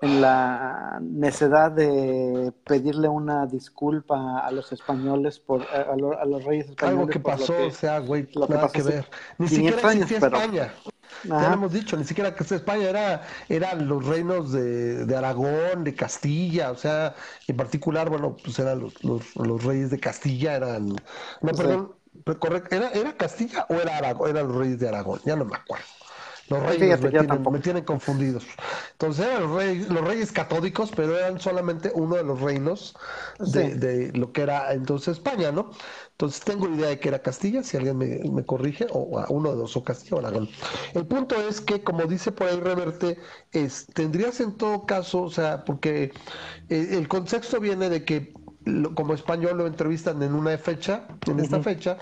en 0.00 0.20
la 0.20 0.98
necesidad 1.02 1.72
de 1.72 2.52
pedirle 2.64 3.08
una 3.08 3.46
disculpa 3.46 4.38
a 4.38 4.50
los 4.52 4.70
españoles 4.72 5.40
por 5.40 5.62
a, 5.62 5.96
los 5.96 6.44
reyes 6.44 6.68
españoles 6.68 7.00
algo 7.00 7.06
que 7.08 7.18
pasó 7.18 7.66
o 7.66 7.70
sea 7.70 7.98
güey 7.98 8.28
nada 8.48 8.68
que, 8.68 8.82
ver. 8.82 9.06
Ni 9.38 9.48
siquiera 9.48 9.92
existía 9.92 10.18
España. 10.18 10.72
Ya 11.24 11.48
lo 11.48 11.54
hemos 11.54 11.72
dicho 11.72 11.96
ni 11.96 12.04
siquiera 12.04 12.32
que 12.32 12.44
España 12.54 12.88
era 12.88 13.22
eran 13.48 13.88
los 13.88 14.06
reinos 14.06 14.52
de, 14.52 15.04
de, 15.04 15.16
Aragón 15.16 15.82
de 15.82 15.94
Castilla 15.94 16.70
o 16.70 16.76
sea 16.76 17.16
en 17.48 17.56
particular 17.56 18.08
bueno 18.08 18.36
pues 18.36 18.56
eran 18.60 18.78
los, 18.78 18.94
los, 19.02 19.64
reyes 19.64 19.90
de 19.90 19.98
Castilla 19.98 20.54
eran 20.54 20.90
no 20.90 21.52
perdón 21.56 21.92
correcto 22.38 22.76
era 22.76 22.90
era 22.90 23.16
Castilla 23.16 23.66
o 23.68 23.74
era 23.74 23.96
Aragón 23.96 24.30
eran 24.30 24.46
los 24.46 24.56
reyes 24.56 24.78
de 24.78 24.88
Aragón 24.88 25.20
ya 25.24 25.34
no 25.34 25.44
me 25.44 25.56
acuerdo 25.56 25.97
los 26.48 26.62
reyes 26.62 27.00
me, 27.00 27.10
tienen, 27.60 27.84
confundidos. 27.84 28.46
Entonces 28.92 29.26
eran 29.26 29.42
los 29.42 29.52
reyes, 29.52 29.88
los 29.88 30.04
reyes 30.04 30.32
catódicos, 30.32 30.90
pero 30.94 31.16
eran 31.18 31.40
solamente 31.40 31.90
uno 31.94 32.16
de 32.16 32.24
los 32.24 32.40
reinos 32.40 32.96
de, 33.38 34.10
lo 34.14 34.32
que 34.32 34.42
era 34.42 34.72
entonces 34.72 35.18
España, 35.18 35.52
¿no? 35.52 35.70
Entonces 36.12 36.40
tengo 36.40 36.68
idea 36.68 36.88
de 36.88 36.98
que 36.98 37.08
era 37.08 37.20
Castilla, 37.20 37.62
si 37.62 37.76
alguien 37.76 37.98
me, 37.98 38.44
corrige, 38.44 38.86
o 38.90 39.24
uno 39.28 39.50
de 39.50 39.56
dos, 39.56 39.76
o 39.76 39.84
Castilla 39.84 40.16
o 40.16 40.18
Aragón. 40.20 40.48
El 40.94 41.06
punto 41.06 41.36
es 41.36 41.60
que, 41.60 41.82
como 41.82 42.04
dice 42.04 42.32
por 42.32 42.48
ahí 42.48 42.58
Reverte, 42.58 43.18
es, 43.52 43.86
tendrías 43.94 44.40
en 44.40 44.56
todo 44.56 44.86
caso, 44.86 45.22
o 45.22 45.30
sea, 45.30 45.64
porque 45.64 46.12
eh, 46.68 46.88
el 46.92 47.06
contexto 47.08 47.60
viene 47.60 47.88
de 47.88 48.04
que 48.04 48.32
como 48.94 49.14
español 49.14 49.58
lo 49.58 49.66
entrevistan 49.66 50.22
en 50.22 50.34
una 50.34 50.56
fecha, 50.58 51.06
en 51.26 51.40
esta 51.40 51.62
fecha, 51.62 51.98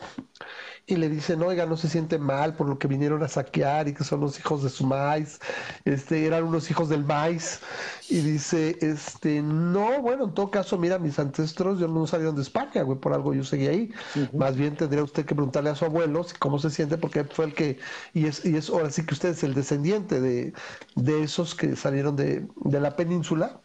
y 0.88 0.96
le 0.96 1.08
dicen, 1.08 1.42
oiga, 1.42 1.66
no 1.66 1.76
se 1.76 1.88
siente 1.88 2.18
mal 2.18 2.54
por 2.54 2.68
lo 2.68 2.78
que 2.78 2.86
vinieron 2.86 3.22
a 3.22 3.28
saquear 3.28 3.88
y 3.88 3.94
que 3.94 4.04
son 4.04 4.20
los 4.20 4.38
hijos 4.38 4.62
de 4.62 4.70
su 4.70 4.86
maíz, 4.86 5.40
este, 5.84 6.26
eran 6.26 6.44
unos 6.44 6.70
hijos 6.70 6.88
del 6.88 7.04
maíz, 7.04 7.60
y 8.08 8.20
dice, 8.20 8.78
este, 8.80 9.42
no, 9.42 10.00
bueno, 10.00 10.24
en 10.26 10.34
todo 10.34 10.50
caso, 10.50 10.78
mira, 10.78 10.98
mis 10.98 11.18
ancestros, 11.18 11.80
yo 11.80 11.88
no 11.88 12.06
salieron 12.06 12.36
de 12.36 12.42
España, 12.42 12.82
güey, 12.82 12.98
por 13.00 13.12
algo 13.14 13.34
yo 13.34 13.42
seguí 13.44 13.66
ahí, 13.66 13.92
más 14.32 14.56
bien 14.56 14.76
tendría 14.76 15.02
usted 15.02 15.24
que 15.26 15.34
preguntarle 15.34 15.70
a 15.70 15.74
su 15.74 15.84
abuelo 15.84 16.24
cómo 16.38 16.58
se 16.60 16.70
siente, 16.70 16.98
porque 16.98 17.24
fue 17.24 17.46
el 17.46 17.54
que, 17.54 17.78
y 18.12 18.26
es, 18.26 18.44
y 18.44 18.56
es 18.56 18.70
ahora 18.70 18.90
sí 18.90 19.04
que 19.04 19.14
usted 19.14 19.30
es 19.30 19.42
el 19.42 19.54
descendiente 19.54 20.20
de, 20.20 20.52
de 20.94 21.22
esos 21.22 21.54
que 21.54 21.76
salieron 21.76 22.16
de, 22.16 22.46
de 22.56 22.80
la 22.80 22.96
península, 22.96 23.60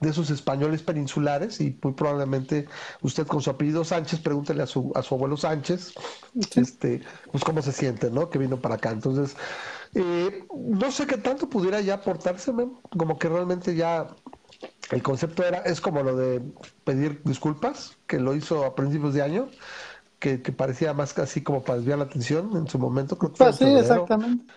de 0.00 0.10
esos 0.10 0.30
españoles 0.30 0.82
peninsulares, 0.82 1.60
y 1.60 1.78
muy 1.82 1.92
probablemente 1.92 2.66
usted 3.02 3.26
con 3.26 3.40
su 3.40 3.50
apellido 3.50 3.84
Sánchez, 3.84 4.20
pregúntele 4.20 4.62
a 4.62 4.66
su, 4.66 4.92
a 4.94 5.02
su 5.02 5.14
abuelo 5.14 5.36
Sánchez, 5.36 5.92
este, 6.56 7.02
pues 7.30 7.44
cómo 7.44 7.62
se 7.62 7.72
siente, 7.72 8.10
¿no? 8.10 8.30
Que 8.30 8.38
vino 8.38 8.60
para 8.60 8.76
acá. 8.76 8.90
Entonces, 8.90 9.36
eh, 9.94 10.44
no 10.54 10.90
sé 10.90 11.06
qué 11.06 11.16
tanto 11.16 11.48
pudiera 11.48 11.80
ya 11.80 11.94
aportarse, 11.94 12.52
como 12.96 13.18
que 13.18 13.28
realmente 13.28 13.74
ya 13.74 14.08
el 14.90 15.02
concepto 15.02 15.44
era, 15.44 15.58
es 15.58 15.80
como 15.80 16.02
lo 16.02 16.16
de 16.16 16.42
pedir 16.84 17.20
disculpas, 17.24 17.96
que 18.06 18.18
lo 18.18 18.34
hizo 18.34 18.64
a 18.64 18.74
principios 18.74 19.14
de 19.14 19.22
año, 19.22 19.48
que, 20.18 20.38
parecía 20.38 20.92
más 20.92 21.14
casi 21.14 21.42
como 21.42 21.62
para 21.62 21.78
desviar 21.78 21.98
la 21.98 22.04
atención 22.04 22.56
en 22.56 22.68
su 22.68 22.78
momento. 22.78 23.16
Creo 23.16 23.32
que 23.32 23.38
pues 23.38 23.56
sí, 23.56 23.64
exactamente. 23.64 24.52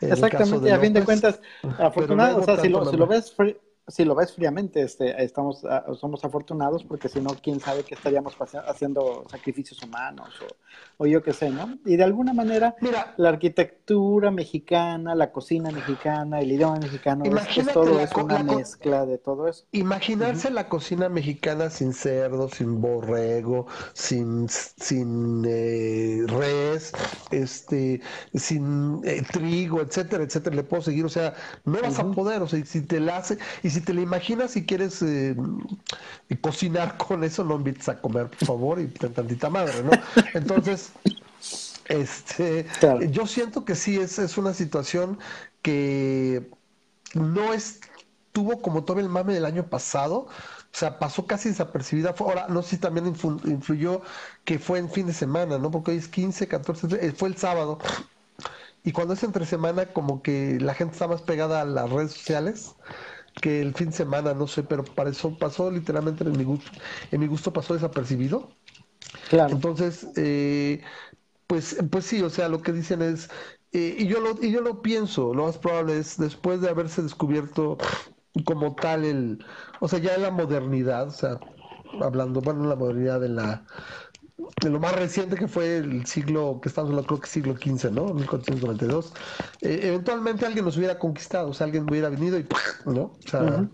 Exactamente, 0.00 0.72
a 0.72 0.78
fin 0.78 0.92
de 0.92 1.04
cuentas, 1.04 1.40
afortunadamente, 1.78 2.42
o 2.42 2.44
sea, 2.44 2.62
si 2.62 2.68
lo, 2.68 2.84
si 2.90 2.96
lo, 2.96 3.06
ves 3.06 3.34
si 3.88 4.04
lo 4.04 4.14
ves 4.14 4.32
fríamente, 4.32 4.82
este, 4.82 5.22
estamos, 5.22 5.64
ah, 5.64 5.84
somos 5.98 6.24
afortunados 6.24 6.82
porque 6.82 7.08
si 7.08 7.20
no, 7.20 7.30
quién 7.40 7.60
sabe 7.60 7.84
qué 7.84 7.94
estaríamos 7.94 8.34
haciendo 8.66 9.24
sacrificios 9.30 9.80
humanos 9.82 10.30
o, 10.95 10.95
o 10.98 11.06
yo 11.06 11.22
qué 11.22 11.32
sé, 11.32 11.50
¿no? 11.50 11.78
Y 11.84 11.96
de 11.96 12.04
alguna 12.04 12.32
manera, 12.32 12.74
Mira, 12.80 13.14
la 13.18 13.28
arquitectura 13.28 14.30
mexicana, 14.30 15.14
la 15.14 15.30
cocina 15.30 15.70
mexicana, 15.70 16.40
el 16.40 16.52
idioma 16.52 16.78
mexicano, 16.78 17.24
es, 17.24 17.72
todo 17.72 18.00
es 18.00 18.10
una 18.12 18.42
mezcla 18.42 19.04
de 19.04 19.18
todo 19.18 19.46
eso. 19.46 19.64
Imaginarse 19.72 20.50
la 20.50 20.68
cocina 20.68 21.08
mexicana 21.08 21.68
sin 21.68 21.92
cerdo, 21.92 22.48
sin 22.48 22.80
borrego, 22.80 23.66
sin, 23.92 24.48
sin 24.48 25.44
eh, 25.46 26.24
res, 26.28 26.92
este, 27.30 28.00
sin 28.34 29.02
eh, 29.04 29.22
trigo, 29.30 29.82
etcétera, 29.82 30.24
etcétera, 30.24 30.56
le 30.56 30.62
puedo 30.62 30.82
seguir, 30.82 31.04
o 31.04 31.10
sea, 31.10 31.34
no 31.64 31.80
vas 31.82 31.98
a 31.98 32.10
poder, 32.10 32.40
o 32.40 32.48
sea, 32.48 32.64
si 32.64 32.80
te 32.80 33.00
la 33.00 33.18
hace, 33.18 33.36
y 33.62 33.68
si 33.68 33.82
te 33.82 33.92
la 33.92 34.00
imaginas, 34.00 34.52
si 34.52 34.64
quieres 34.64 35.02
eh, 35.02 35.36
cocinar 36.40 36.96
con 36.96 37.22
eso, 37.22 37.44
no 37.44 37.56
invites 37.56 37.88
a 37.90 38.00
comer, 38.00 38.28
por 38.30 38.46
favor, 38.46 38.80
y 38.80 38.86
tantita 38.86 39.50
madre, 39.50 39.82
¿no? 39.82 39.90
Entonces, 40.32 40.85
este, 41.88 42.66
yo 43.10 43.26
siento 43.26 43.64
que 43.64 43.74
sí, 43.74 43.98
es, 43.98 44.18
es 44.18 44.36
una 44.38 44.54
situación 44.54 45.18
que 45.62 46.50
no 47.14 47.52
estuvo 47.52 48.60
como 48.60 48.84
todo 48.84 49.00
el 49.00 49.08
mame 49.08 49.34
del 49.34 49.44
año 49.44 49.68
pasado, 49.68 50.26
o 50.76 50.78
sea, 50.78 50.98
pasó 50.98 51.26
casi 51.26 51.48
desapercibida. 51.48 52.14
Ahora, 52.18 52.48
no 52.48 52.62
sé 52.62 52.70
si 52.70 52.78
también 52.78 53.06
influyó 53.06 54.02
que 54.44 54.58
fue 54.58 54.78
en 54.78 54.90
fin 54.90 55.06
de 55.06 55.14
semana, 55.14 55.58
¿no? 55.58 55.70
Porque 55.70 55.92
hoy 55.92 55.96
es 55.96 56.08
15, 56.08 56.48
14, 56.48 56.88
eh, 57.00 57.12
fue 57.12 57.30
el 57.30 57.36
sábado. 57.36 57.78
Y 58.84 58.92
cuando 58.92 59.14
es 59.14 59.22
entre 59.22 59.46
semana, 59.46 59.86
como 59.86 60.22
que 60.22 60.58
la 60.60 60.74
gente 60.74 60.92
está 60.92 61.08
más 61.08 61.22
pegada 61.22 61.62
a 61.62 61.64
las 61.64 61.90
redes 61.90 62.12
sociales 62.12 62.76
que 63.40 63.60
el 63.60 63.74
fin 63.74 63.90
de 63.90 63.96
semana, 63.96 64.34
no 64.34 64.46
sé, 64.46 64.62
pero 64.62 64.84
para 64.84 65.10
eso 65.10 65.36
pasó 65.38 65.70
literalmente 65.70 66.24
en 66.24 66.36
mi 66.36 66.44
gusto, 66.44 66.70
en 67.10 67.20
mi 67.20 67.26
gusto 67.26 67.52
pasó 67.52 67.74
desapercibido. 67.74 68.50
Claro. 69.28 69.54
Entonces, 69.54 70.06
eh, 70.16 70.82
pues, 71.46 71.76
pues 71.90 72.06
sí, 72.06 72.22
o 72.22 72.30
sea, 72.30 72.48
lo 72.48 72.62
que 72.62 72.72
dicen 72.72 73.02
es, 73.02 73.28
eh, 73.72 73.96
y 73.98 74.06
yo 74.06 74.20
lo, 74.20 74.42
y 74.42 74.50
yo 74.50 74.60
lo 74.60 74.82
pienso, 74.82 75.34
lo 75.34 75.46
más 75.46 75.58
probable 75.58 75.98
es 75.98 76.16
después 76.16 76.60
de 76.60 76.70
haberse 76.70 77.02
descubierto 77.02 77.78
como 78.44 78.74
tal 78.74 79.04
el, 79.04 79.44
o 79.80 79.88
sea, 79.88 79.98
ya 79.98 80.16
la 80.18 80.30
modernidad, 80.30 81.08
o 81.08 81.10
sea, 81.10 81.40
hablando, 82.00 82.40
bueno, 82.40 82.66
la 82.66 82.76
modernidad 82.76 83.20
de 83.20 83.28
la 83.28 83.64
de 84.62 84.70
lo 84.70 84.78
más 84.78 84.94
reciente 84.94 85.36
que 85.36 85.48
fue 85.48 85.78
el 85.78 86.06
siglo, 86.06 86.60
que 86.62 86.68
estamos 86.68 86.90
hablando, 86.90 87.06
creo 87.06 87.20
que 87.20 87.28
siglo 87.28 87.54
XV, 87.54 87.90
¿no? 87.90 88.12
1492. 88.14 89.12
Eh, 89.62 89.80
eventualmente 89.82 90.46
alguien 90.46 90.64
nos 90.64 90.76
hubiera 90.76 90.98
conquistado, 90.98 91.48
o 91.48 91.54
sea, 91.54 91.64
alguien 91.64 91.88
hubiera 91.88 92.08
venido 92.10 92.38
y, 92.38 92.46
¿no? 92.84 93.02
O 93.02 93.18
sea, 93.26 93.68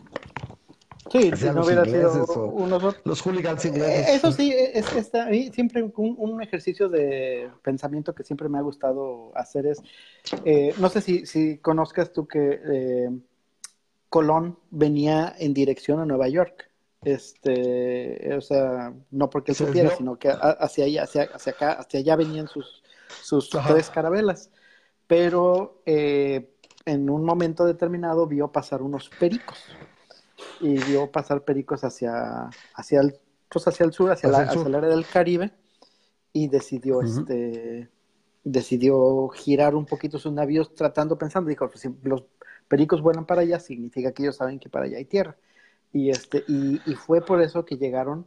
Sí, 1.13 1.31
si 1.37 1.45
no 1.51 1.63
hubiera 1.63 1.85
sido 1.85 2.25
unos... 2.49 2.97
los 3.05 3.21
hooligans 3.21 3.65
ingleses. 3.67 4.09
Eh, 4.09 4.15
eso 4.15 4.33
sí, 4.33 4.53
es, 4.53 4.87
siempre 5.53 5.83
un, 5.95 6.43
ejercicio 6.43 6.89
de 6.89 7.51
pensamiento 7.63 8.15
que 8.15 8.25
siempre 8.25 8.49
me 8.49 8.59
ha 8.59 8.63
gustado 8.63 9.31
hacer 9.37 9.67
es, 9.67 9.83
eh, 10.45 10.75
no 10.79 10.89
sé 10.89 11.03
si, 11.03 11.27
si 11.27 11.59
conozcas 11.59 12.13
tú 12.13 12.27
que 12.27 13.11
Colón 14.09 14.59
venía 14.71 15.35
en 15.39 15.53
dirección 15.53 16.01
a 16.01 16.07
Nueva 16.07 16.29
York 16.29 16.73
este, 17.05 18.33
o 18.37 18.41
sea, 18.41 18.95
no 19.11 19.29
porque 19.29 19.53
él 19.53 19.57
supiera, 19.57 19.91
sino 19.91 20.19
que 20.19 20.31
hacia 20.31 20.85
allá, 20.85 21.03
hacia, 21.03 21.23
hacia 21.25 21.53
acá, 21.53 21.73
hacia 21.73 22.01
allá 22.01 22.17
venían 22.17 22.47
sus, 22.47 22.83
sus 23.23 23.51
tres 23.51 23.91
carabelas. 23.91 24.51
Pero 25.09 25.83
eh, 25.85 26.55
en 26.87 27.11
un 27.11 27.25
momento 27.25 27.65
determinado 27.65 28.27
vio 28.27 28.53
pasar 28.53 28.83
unos 28.83 29.11
pericos 29.11 29.59
y 30.61 30.75
vio 30.85 31.11
pasar 31.11 31.43
pericos 31.43 31.85
hacia, 31.85 32.51
hacia 32.75 33.01
el, 33.01 33.17
pues 33.49 33.67
hacia 33.67 33.85
el 33.85 33.93
sur, 33.93 34.11
hacia, 34.11 34.29
la, 34.29 34.51
el 34.51 34.75
área 34.75 34.91
del 34.91 35.07
Caribe 35.07 35.53
y 36.33 36.49
decidió, 36.49 37.03
este, 37.03 37.89
decidió 38.45 39.29
girar 39.29 39.75
un 39.75 39.87
poquito 39.87 40.19
sus 40.19 40.33
navíos 40.33 40.75
tratando, 40.75 41.19
pensando, 41.19 41.51
dijo, 41.51 41.69
pues, 41.69 41.81
si 41.81 41.91
los 42.03 42.25
pericos 42.69 43.03
vuelan 43.03 43.27
para 43.27 43.43
allá, 43.43 43.61
significa 43.61 44.13
que 44.13 44.23
ellos 44.23 44.37
saben 44.37 44.59
que 44.59 44.69
para 44.69 44.87
allá 44.87 44.99
hay 44.99 45.05
tierra. 45.05 45.37
Y, 45.93 46.11
este, 46.11 46.45
y, 46.49 46.81
y 46.91 46.95
fue 46.95 47.21
por 47.21 47.43
eso 47.43 47.65
que 47.65 47.77
llegaron 47.77 48.27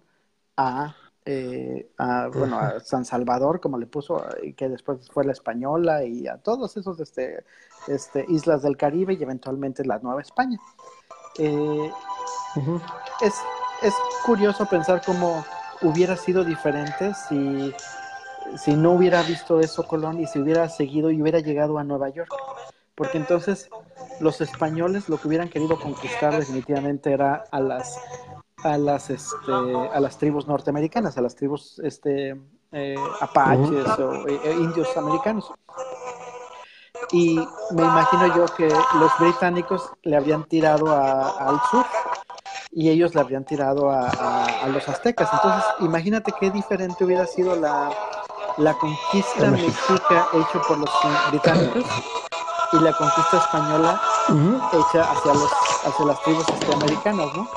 a, 0.56 0.96
eh, 1.26 1.90
a, 1.98 2.28
bueno, 2.28 2.60
a 2.60 2.80
San 2.80 3.04
Salvador, 3.04 3.60
como 3.60 3.80
le 3.80 3.88
puso, 3.88 4.24
que 4.56 4.70
después 4.70 5.10
fue 5.10 5.26
la 5.26 5.32
Española 5.32 6.04
y 6.04 6.28
a 6.28 6.38
todos 6.38 6.78
esos 6.78 7.00
este, 7.00 7.44
este, 7.88 8.26
islas 8.30 8.62
del 8.62 8.78
Caribe 8.78 9.16
y 9.16 9.24
eventualmente 9.24 9.84
la 9.84 9.98
Nueva 9.98 10.22
España. 10.22 10.60
Eh, 11.38 11.92
es, 13.22 13.34
es 13.82 13.94
curioso 14.26 14.66
pensar 14.66 15.02
cómo 15.06 15.44
hubiera 15.82 16.16
sido 16.16 16.44
diferente 16.44 17.14
si, 17.28 17.74
si 18.58 18.76
no 18.76 18.94
hubiera 18.94 19.22
visto 19.24 19.60
eso 19.60 19.84
Colón 19.84 20.20
y 20.20 20.28
si 20.28 20.40
hubiera 20.40 20.70
seguido 20.70 21.12
y 21.12 21.22
hubiera 21.22 21.40
llegado 21.40 21.78
a 21.78 21.84
Nueva 21.84 22.10
York. 22.10 22.34
Porque 22.96 23.18
entonces 23.18 23.70
los 24.20 24.40
españoles 24.40 25.10
lo 25.10 25.18
que 25.18 25.28
hubieran 25.28 25.50
querido 25.50 25.80
conquistar 25.80 26.38
definitivamente 26.38 27.12
era 27.12 27.44
a 27.52 27.60
las 27.60 28.00
a 28.64 28.78
las 28.78 29.10
este 29.10 29.52
a 29.52 30.00
las 30.00 30.18
tribus 30.18 30.48
norteamericanas, 30.48 31.18
a 31.18 31.22
las 31.22 31.36
tribus 31.36 31.80
este 31.84 32.36
eh, 32.72 32.96
apaches 33.22 33.88
o 34.00 34.28
eh, 34.28 34.56
indios 34.58 34.96
americanos. 34.98 35.52
Y 37.16 37.40
me 37.72 37.82
imagino 37.82 38.28
yo 38.36 38.46
que 38.58 38.68
los 38.68 39.12
británicos 39.20 39.90
le 40.04 40.18
habrían 40.18 40.44
tirado 40.44 40.94
al 40.94 41.62
sur 41.72 41.86
y 42.74 42.90
ellos 42.90 43.16
le 43.16 43.22
habrían 43.22 43.46
tirado 43.46 43.90
a, 43.90 44.10
a, 44.10 44.68
los 44.68 44.86
aztecas. 44.90 45.30
Entonces, 45.32 45.64
imagínate 45.80 46.34
qué 46.38 46.52
diferente 46.52 47.06
hubiera 47.06 47.26
sido 47.26 47.56
la, 47.56 47.90
la 48.58 48.74
conquista 48.74 49.50
mexica 49.50 50.28
hecha 50.34 50.62
por 50.68 50.78
los 50.78 50.90
británicos 51.30 51.86
y 52.74 52.80
la 52.80 52.92
conquista 52.92 53.38
española 53.38 54.02
hecha 54.74 55.10
hacia 55.10 55.34
los 55.36 55.52
hacia 55.86 56.06
las 56.08 56.22
tribus 56.22 56.50
este, 56.50 56.74
americanas, 56.74 57.28
¿no? 57.34 57.48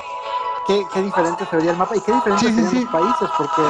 Qué, 0.67 0.85
qué 0.93 1.01
diferente 1.01 1.45
sería 1.51 1.71
el 1.71 1.77
mapa 1.77 1.97
y 1.97 1.99
qué 1.99 2.13
diferente 2.13 2.45
serían 2.45 2.75
los 2.75 2.91
países, 2.93 3.29
porque 3.37 3.61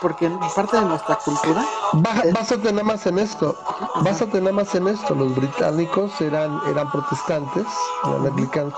porque 0.00 0.30
parte 0.54 0.76
de 0.76 0.84
nuestra 0.84 1.16
cultura 1.16 1.64
vas 1.92 2.52
a 2.52 2.56
tener 2.58 2.84
más 2.84 3.06
en 3.06 3.18
esto 3.18 3.56
vas 4.02 4.22
a 4.22 4.26
tener 4.26 4.52
más 4.52 4.74
en 4.74 4.88
esto. 4.88 5.14
Los 5.14 5.34
británicos 5.34 6.20
eran 6.20 6.60
eran 6.68 6.90
protestantes 6.90 7.66
eran 8.04 8.26
anglicanos 8.26 8.74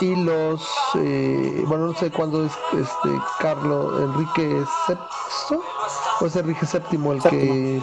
y 0.00 0.16
los 0.16 0.68
eh, 0.96 1.64
bueno 1.66 1.88
no 1.88 1.94
sé 1.94 2.10
cuándo 2.10 2.44
es 2.44 2.52
este 2.72 3.22
Carlos 3.38 4.00
Enrique 4.02 4.64
VI 4.88 5.58
o 6.20 6.26
es 6.26 6.36
Enrique 6.36 6.66
VII 6.66 7.10
el 7.12 7.22
que 7.22 7.82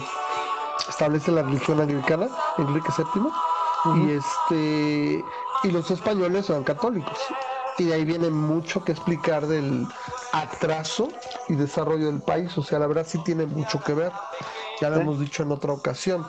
establece 0.88 1.32
la 1.32 1.42
religión 1.42 1.80
anglicana, 1.80 2.28
Enrique 2.58 2.90
VII, 2.96 4.02
y 4.02 4.10
este 4.12 5.24
y 5.64 5.70
los 5.70 5.90
españoles 5.90 6.46
son 6.46 6.64
católicos. 6.64 7.18
Y 7.78 7.84
de 7.84 7.94
ahí 7.94 8.04
viene 8.04 8.30
mucho 8.30 8.84
que 8.84 8.92
explicar 8.92 9.46
del 9.46 9.86
atraso 10.32 11.08
y 11.48 11.54
desarrollo 11.54 12.06
del 12.06 12.20
país. 12.20 12.56
O 12.58 12.62
sea, 12.62 12.78
la 12.78 12.86
verdad 12.86 13.06
sí 13.08 13.18
tiene 13.24 13.46
mucho 13.46 13.82
que 13.82 13.94
ver. 13.94 14.12
Ya 14.80 14.90
lo 14.90 15.00
hemos 15.00 15.20
dicho 15.20 15.42
en 15.42 15.52
otra 15.52 15.72
ocasión. 15.72 16.26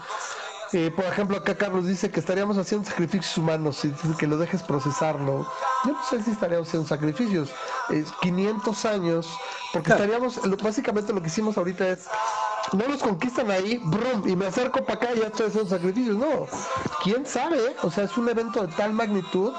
Eh, 0.74 0.92
por 0.96 1.06
ejemplo, 1.06 1.38
acá 1.38 1.56
Carlos 1.56 1.86
dice 1.86 2.10
que 2.10 2.20
estaríamos 2.20 2.58
haciendo 2.58 2.90
sacrificios 2.90 3.38
humanos 3.38 3.86
y 3.86 3.92
que 4.18 4.26
lo 4.26 4.38
dejes 4.38 4.64
procesarlo. 4.64 5.48
Yo 5.86 5.92
no 5.92 6.04
sé 6.10 6.24
si 6.24 6.32
estaríamos 6.32 6.68
haciendo 6.68 6.88
sacrificios. 6.88 7.50
500 8.22 8.86
años, 8.86 9.30
porque 9.72 9.92
estaríamos, 9.92 10.40
básicamente 10.64 11.14
lo 11.14 11.22
que 11.22 11.28
hicimos 11.28 11.58
ahorita 11.58 11.90
es 11.90 12.08
no 12.72 12.88
los 12.88 13.04
conquistan 13.04 13.52
ahí, 13.52 13.80
brum, 13.84 14.28
y 14.28 14.36
me 14.36 14.48
acerco 14.48 14.84
para 14.84 14.96
acá 14.96 15.14
y 15.14 15.20
ya 15.20 15.28
estoy 15.28 15.48
haciendo 15.48 15.70
sacrificios. 15.70 16.18
No, 16.18 16.48
quién 17.04 17.26
sabe, 17.26 17.76
o 17.84 17.92
sea, 17.92 18.06
es 18.06 18.18
un 18.18 18.30
evento 18.30 18.66
de 18.66 18.74
tal 18.74 18.94
magnitud 18.94 19.54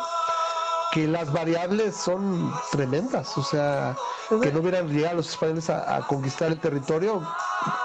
que 0.94 1.09
las 1.09 1.33
variables 1.33 1.96
son 1.96 2.54
tremendas, 2.70 3.37
o 3.37 3.42
sea, 3.42 3.96
que 4.40 4.52
no 4.52 4.61
hubieran 4.61 4.88
llegado 4.88 5.16
los 5.16 5.28
españoles 5.28 5.68
a, 5.68 6.07
conquistar 6.07 6.52
el 6.52 6.61
territorio, 6.61 7.20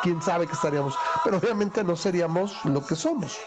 quién 0.03 0.21
sabe 0.21 0.45
que 0.45 0.53
estaríamos, 0.53 0.93
pero 1.23 1.37
obviamente 1.37 1.83
no 1.83 1.95
seríamos 1.95 2.63
lo 2.65 2.85
que 2.85 2.95
somos. 2.95 3.39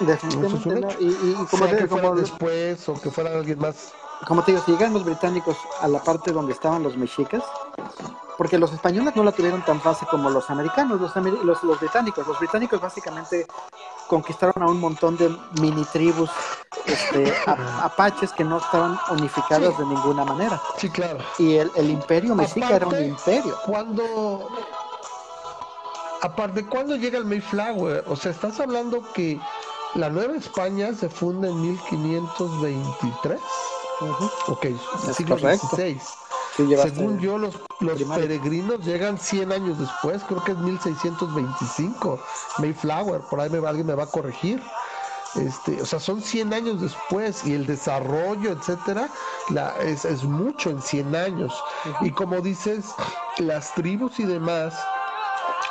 Definitivamente 0.00 0.96
Y, 0.98 1.06
y, 1.06 1.46
como 1.48 1.66
que 1.68 1.86
fuera 1.86 2.10
después 2.10 2.88
o 2.88 3.00
que 3.00 3.10
fuera 3.12 3.30
alguien 3.30 3.60
más. 3.60 3.92
Como 4.26 4.42
te 4.42 4.52
digo, 4.52 4.64
si 4.64 4.72
llegan 4.72 4.92
los 4.92 5.04
británicos 5.04 5.56
a 5.80 5.88
la 5.88 6.02
parte 6.02 6.32
donde 6.32 6.52
estaban 6.52 6.82
los 6.82 6.96
mexicas, 6.96 7.42
porque 8.36 8.58
los 8.58 8.72
españoles 8.72 9.14
no 9.16 9.22
la 9.22 9.32
tuvieron 9.32 9.64
tan 9.64 9.80
fácil 9.80 10.08
como 10.08 10.30
los 10.30 10.48
americanos, 10.50 11.00
los, 11.00 11.14
los, 11.16 11.62
los 11.62 11.80
británicos. 11.80 12.26
Los 12.26 12.38
británicos 12.38 12.80
básicamente 12.80 13.46
conquistaron 14.08 14.62
a 14.62 14.66
un 14.66 14.80
montón 14.80 15.16
de 15.16 15.34
mini 15.60 15.84
tribus 15.86 16.30
este, 16.86 17.32
apaches 17.82 18.32
que 18.32 18.44
no 18.44 18.58
estaban 18.58 18.98
unificadas 19.10 19.76
de 19.78 19.86
ninguna 19.86 20.24
manera. 20.24 20.60
Sí, 20.78 20.88
claro. 20.90 21.18
Y 21.38 21.54
el, 21.54 21.70
el 21.76 21.90
imperio 21.90 22.34
mexica 22.34 22.76
era 22.76 22.86
un 22.86 23.04
imperio. 23.04 23.56
Cuando, 23.66 24.48
aparte, 26.22 26.66
¿cuándo 26.66 26.96
llega 26.96 27.18
el 27.18 27.24
Mayflower? 27.24 28.04
O 28.08 28.16
sea, 28.16 28.32
estás 28.32 28.58
hablando 28.60 29.02
que 29.12 29.40
la 29.94 30.10
Nueva 30.10 30.36
España 30.36 30.92
se 30.92 31.08
funda 31.08 31.48
en 31.48 31.60
1523. 31.60 33.40
Ok, 34.48 34.66
siglo 35.14 35.38
XVI. 35.38 36.00
Según 36.56 37.18
yo, 37.18 37.36
los, 37.36 37.58
los 37.80 38.02
peregrinos 38.02 38.84
llegan 38.84 39.18
100 39.18 39.52
años 39.52 39.78
después, 39.78 40.22
creo 40.24 40.42
que 40.44 40.52
es 40.52 40.58
1625. 40.58 42.20
Mayflower, 42.58 43.20
por 43.22 43.40
ahí 43.40 43.50
me, 43.50 43.66
alguien 43.66 43.86
me 43.86 43.94
va 43.94 44.04
a 44.04 44.10
corregir. 44.10 44.62
Este, 45.34 45.82
o 45.82 45.86
sea, 45.86 45.98
son 45.98 46.22
100 46.22 46.54
años 46.54 46.80
después 46.80 47.44
y 47.44 47.54
el 47.54 47.66
desarrollo, 47.66 48.52
etcétera, 48.52 49.08
la, 49.50 49.76
es, 49.80 50.04
es 50.04 50.22
mucho 50.22 50.70
en 50.70 50.80
100 50.80 51.16
años. 51.16 51.52
Y 52.02 52.12
como 52.12 52.40
dices, 52.40 52.84
las 53.38 53.74
tribus 53.74 54.20
y 54.20 54.24
demás, 54.24 54.74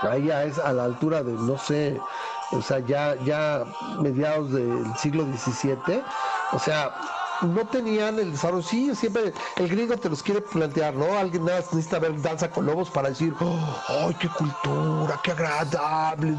ahí 0.01 0.25
ya 0.25 0.43
es 0.43 0.59
a 0.59 0.73
la 0.73 0.83
altura 0.83 1.23
de, 1.23 1.31
no 1.31 1.57
sé, 1.57 1.97
o 2.51 2.62
sea, 2.62 2.79
ya, 2.79 3.15
ya 3.23 3.63
mediados 3.99 4.51
del 4.51 4.86
siglo 4.97 5.23
XVII, 5.23 6.03
o 6.51 6.59
sea, 6.59 6.93
no 7.41 7.65
tenían 7.67 8.19
el 8.19 8.31
desarrollo. 8.31 8.63
Sí, 8.63 8.93
siempre 8.95 9.33
el 9.57 9.67
gringo 9.67 9.97
te 9.97 10.09
los 10.09 10.23
quiere 10.23 10.41
plantear, 10.41 10.93
¿no? 10.93 11.17
Alguien 11.17 11.45
nada 11.45 11.59
necesita 11.59 11.99
ver 11.99 12.21
danza 12.21 12.49
con 12.49 12.65
lobos 12.65 12.89
para 12.89 13.09
decir, 13.09 13.33
oh, 13.39 13.83
¡ay, 13.87 14.15
qué 14.19 14.29
cultura, 14.29 15.19
qué 15.23 15.31
agradable! 15.31 16.37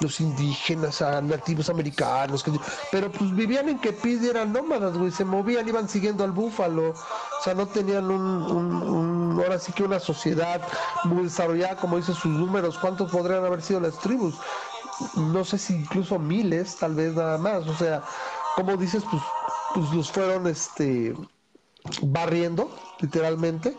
Los, 0.00 0.20
indígenas, 0.20 1.02
ah, 1.02 1.20
nativos 1.20 1.68
americanos. 1.70 2.44
Pero 2.90 3.10
pues 3.10 3.34
vivían 3.34 3.68
en 3.68 3.78
que 3.78 3.96
eran 4.28 4.52
nómadas, 4.52 4.96
güey. 4.96 5.10
Se 5.10 5.24
movían, 5.24 5.68
iban 5.68 5.88
siguiendo 5.88 6.24
al 6.24 6.32
búfalo. 6.32 6.90
O 6.90 7.42
sea, 7.42 7.54
no 7.54 7.66
tenían 7.66 8.10
un, 8.10 8.20
un, 8.20 9.40
ahora 9.42 9.58
sí 9.58 9.72
que 9.72 9.82
una 9.82 10.00
sociedad 10.00 10.60
muy 11.04 11.24
desarrollada, 11.24 11.76
como 11.76 11.96
dice 11.96 12.12
sus 12.12 12.32
números. 12.32 12.78
¿Cuántos 12.78 13.10
podrían 13.10 13.44
haber 13.44 13.62
sido 13.62 13.80
las 13.80 13.98
tribus? 13.98 14.34
No 15.16 15.44
sé 15.44 15.58
si 15.58 15.74
incluso 15.74 16.18
miles, 16.18 16.76
tal 16.76 16.94
vez 16.94 17.14
nada 17.14 17.38
más. 17.38 17.66
O 17.66 17.74
sea, 17.74 18.02
como 18.56 18.76
dices, 18.76 19.02
pues 19.10 19.22
pues 19.74 19.92
los 19.92 20.10
fueron 20.10 20.46
este 20.46 21.14
barriendo 22.02 22.70
literalmente 23.00 23.76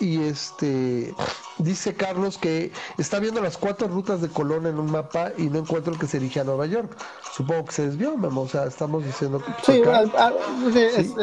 y 0.00 0.22
este 0.22 1.14
dice 1.58 1.94
Carlos 1.94 2.38
que 2.38 2.72
está 2.96 3.18
viendo 3.18 3.42
las 3.42 3.58
cuatro 3.58 3.86
rutas 3.86 4.22
de 4.22 4.28
Colón 4.28 4.66
en 4.66 4.78
un 4.78 4.90
mapa 4.90 5.32
y 5.36 5.44
no 5.44 5.58
encuentro 5.58 5.92
el 5.92 5.98
que 5.98 6.06
se 6.06 6.18
dirige 6.18 6.40
a 6.40 6.44
Nueva 6.44 6.66
York. 6.66 6.96
Supongo 7.34 7.66
que 7.66 7.72
se 7.72 7.86
desvió, 7.86 8.16
Memo. 8.16 8.42
O 8.42 8.48
sea, 8.48 8.64
estamos 8.64 9.04
diciendo 9.04 9.42
que 9.44 9.52
sí, 9.62 9.82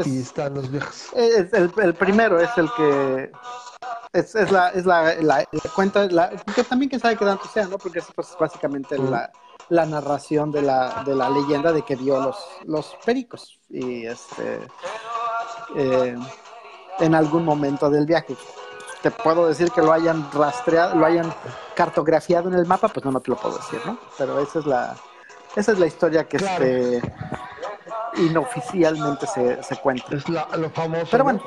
sí, 0.03 0.09
y 0.09 0.21
están 0.21 0.53
los 0.53 0.69
viejos. 0.69 1.07
Es 1.15 1.51
el, 1.53 1.71
el, 1.81 1.93
primero 1.95 2.39
es 2.39 2.49
el 2.55 2.69
que 2.77 3.31
es, 4.13 4.35
es 4.35 4.51
la 4.51 4.69
es 4.69 4.85
la, 4.85 5.15
la, 5.15 5.45
cuenta 5.75 6.07
que 6.55 6.63
también 6.63 6.89
que 6.89 6.99
sabe 6.99 7.17
que 7.17 7.25
tanto 7.25 7.47
sea, 7.47 7.65
¿no? 7.67 7.77
Porque 7.79 7.99
es 7.99 8.05
pues, 8.15 8.35
básicamente 8.39 8.97
la 8.97 9.31
la 9.69 9.85
narración 9.85 10.51
de 10.51 10.61
la, 10.61 11.03
de 11.05 11.15
la 11.15 11.29
leyenda 11.29 11.71
de 11.71 11.81
que 11.81 11.95
vio 11.95 12.21
los, 12.21 12.37
los 12.65 12.95
pericos 13.05 13.59
y 13.69 14.05
este 14.05 14.59
eh, 15.75 16.17
en 16.99 17.15
algún 17.15 17.43
momento 17.43 17.89
del 17.89 18.05
viaje. 18.05 18.35
Te 19.01 19.11
puedo 19.11 19.47
decir 19.47 19.71
que 19.71 19.81
lo 19.81 19.91
hayan 19.91 20.29
rastreado, 20.31 20.95
lo 20.95 21.05
hayan 21.05 21.31
cartografiado 21.75 22.49
en 22.49 22.55
el 22.55 22.65
mapa, 22.65 22.87
pues 22.87 23.05
no, 23.05 23.11
no 23.11 23.19
te 23.19 23.29
lo 23.29 23.37
puedo 23.37 23.57
decir, 23.57 23.79
¿no? 23.85 23.97
Pero 24.17 24.39
esa 24.39 24.59
es 24.59 24.65
la, 24.65 24.95
esa 25.55 25.71
es 25.71 25.79
la 25.79 25.85
historia 25.85 26.27
que 26.27 26.37
este, 26.37 27.01
inoficialmente 28.15 29.27
se, 29.27 29.61
se 29.61 29.75
cuenta. 29.77 30.15
Es 30.15 30.27
lo 30.27 30.69
famoso. 30.71 31.07
Pero 31.11 31.23
bueno. 31.23 31.41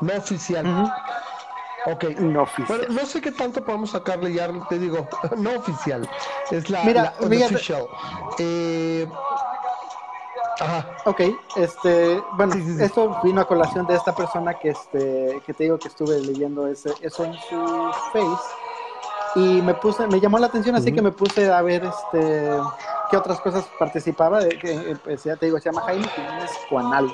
No, 0.00 0.16
oficial. 0.16 0.92
Ok, 1.86 2.04
no 2.18 2.42
oficial. 2.42 2.86
no 2.90 3.06
sé 3.06 3.20
qué 3.20 3.32
tanto 3.32 3.64
podemos 3.64 3.90
sacarle 3.90 4.32
ya, 4.32 4.48
te 4.68 4.78
digo, 4.78 5.08
no 5.36 5.56
oficial. 5.56 6.08
Es 6.50 6.70
la, 6.70 6.84
Mira, 6.84 7.14
oficial. 7.18 7.86
Eh, 8.38 9.08
ajá. 10.60 10.86
Ok, 11.06 11.20
este, 11.56 12.22
bueno, 12.36 12.54
esto 12.80 13.18
vino 13.24 13.40
a 13.40 13.44
colación 13.46 13.86
de 13.86 13.96
esta 13.96 14.14
persona 14.14 14.54
que 14.54 14.70
este, 14.70 15.42
que 15.44 15.54
te 15.54 15.64
digo 15.64 15.78
que 15.78 15.88
estuve 15.88 16.20
leyendo 16.20 16.66
ese, 16.68 16.90
eso 17.02 17.24
en 17.24 17.34
su 17.34 17.92
face 18.12 18.62
y 19.34 19.62
me 19.62 19.74
puse, 19.74 20.06
me 20.08 20.20
llamó 20.20 20.38
la 20.38 20.46
atención, 20.46 20.76
así 20.76 20.92
que 20.92 21.00
me 21.00 21.10
puse 21.10 21.50
a 21.50 21.62
ver 21.62 21.84
este 21.84 22.50
qué 23.10 23.16
otras 23.16 23.40
cosas 23.40 23.64
participaba, 23.78 24.40
de, 24.40 24.58
que 24.58 24.96
pues, 25.04 25.24
ya 25.24 25.36
te 25.36 25.46
digo, 25.46 25.58
se 25.58 25.70
llama 25.70 25.82
Jaime 25.82 26.08
Jiménez 26.08 26.50
Juanal. 26.68 27.12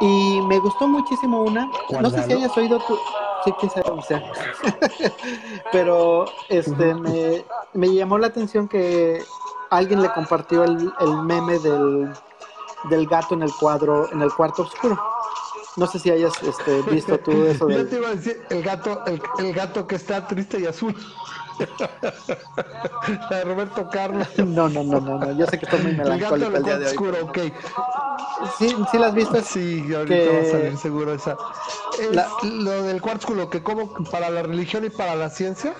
Y 0.00 0.40
me 0.42 0.58
gustó 0.58 0.88
muchísimo 0.88 1.42
una, 1.42 1.70
no 2.00 2.10
sé 2.10 2.22
si 2.24 2.32
hayas 2.32 2.56
oído 2.56 2.78
tú, 2.86 2.98
sí, 3.44 3.52
quién 3.58 3.70
sabe 3.70 4.02
sea. 4.02 4.22
Pero 5.72 6.26
este 6.48 6.94
me, 6.94 7.44
me, 7.72 7.94
llamó 7.94 8.18
la 8.18 8.28
atención 8.28 8.68
que 8.68 9.22
alguien 9.70 10.02
le 10.02 10.12
compartió 10.12 10.64
el, 10.64 10.92
el 11.00 11.16
meme 11.22 11.58
del, 11.58 12.12
del, 12.90 13.06
gato 13.06 13.34
en 13.34 13.42
el 13.42 13.52
cuadro, 13.52 14.10
en 14.12 14.22
el 14.22 14.32
cuarto 14.32 14.62
oscuro. 14.62 15.00
No 15.76 15.86
sé 15.86 15.98
si 15.98 16.10
hayas 16.10 16.40
este, 16.42 16.82
visto 16.82 17.18
tú 17.18 17.32
eso. 17.44 17.68
Yo 17.70 17.88
te 17.88 17.96
iba 17.96 18.08
a 18.08 18.14
decir, 18.14 18.42
el 18.50 18.62
gato, 18.62 19.02
el, 19.06 19.20
el 19.38 19.52
gato 19.52 19.86
que 19.86 19.96
está 19.96 20.26
triste 20.26 20.60
y 20.60 20.66
azul. 20.66 20.94
La 23.30 23.38
de 23.38 23.44
Roberto 23.44 23.88
Carlos. 23.90 24.28
No, 24.38 24.68
no, 24.68 24.82
no, 24.84 25.00
no, 25.00 25.18
no. 25.18 25.32
Yo 25.32 25.46
sé 25.46 25.58
que 25.58 25.64
estoy 25.64 25.80
muy 25.80 25.92
melancólico 25.92 26.50
el, 26.50 26.56
el 26.56 26.62
día 26.62 26.78
de 26.78 26.86
hoy. 26.86 26.90
Oscuro, 26.92 27.24
ok. 27.24 27.38
¿Sí, 28.58 28.74
¿Sí 28.90 28.98
la 28.98 29.06
has 29.08 29.14
visto? 29.14 29.40
Sí, 29.42 29.84
ahorita 29.94 30.32
va 30.32 30.40
a 30.40 30.44
salir 30.44 30.76
seguro 30.76 31.14
esa. 31.14 31.36
Lo 32.42 32.82
del 32.82 33.00
cuarto 33.00 33.26
oscuro, 33.26 33.50
que 33.50 33.62
como 33.62 33.92
para 34.10 34.30
la 34.30 34.42
religión 34.42 34.84
y 34.84 34.90
para 34.90 35.14
la 35.14 35.30
ciencia, 35.30 35.74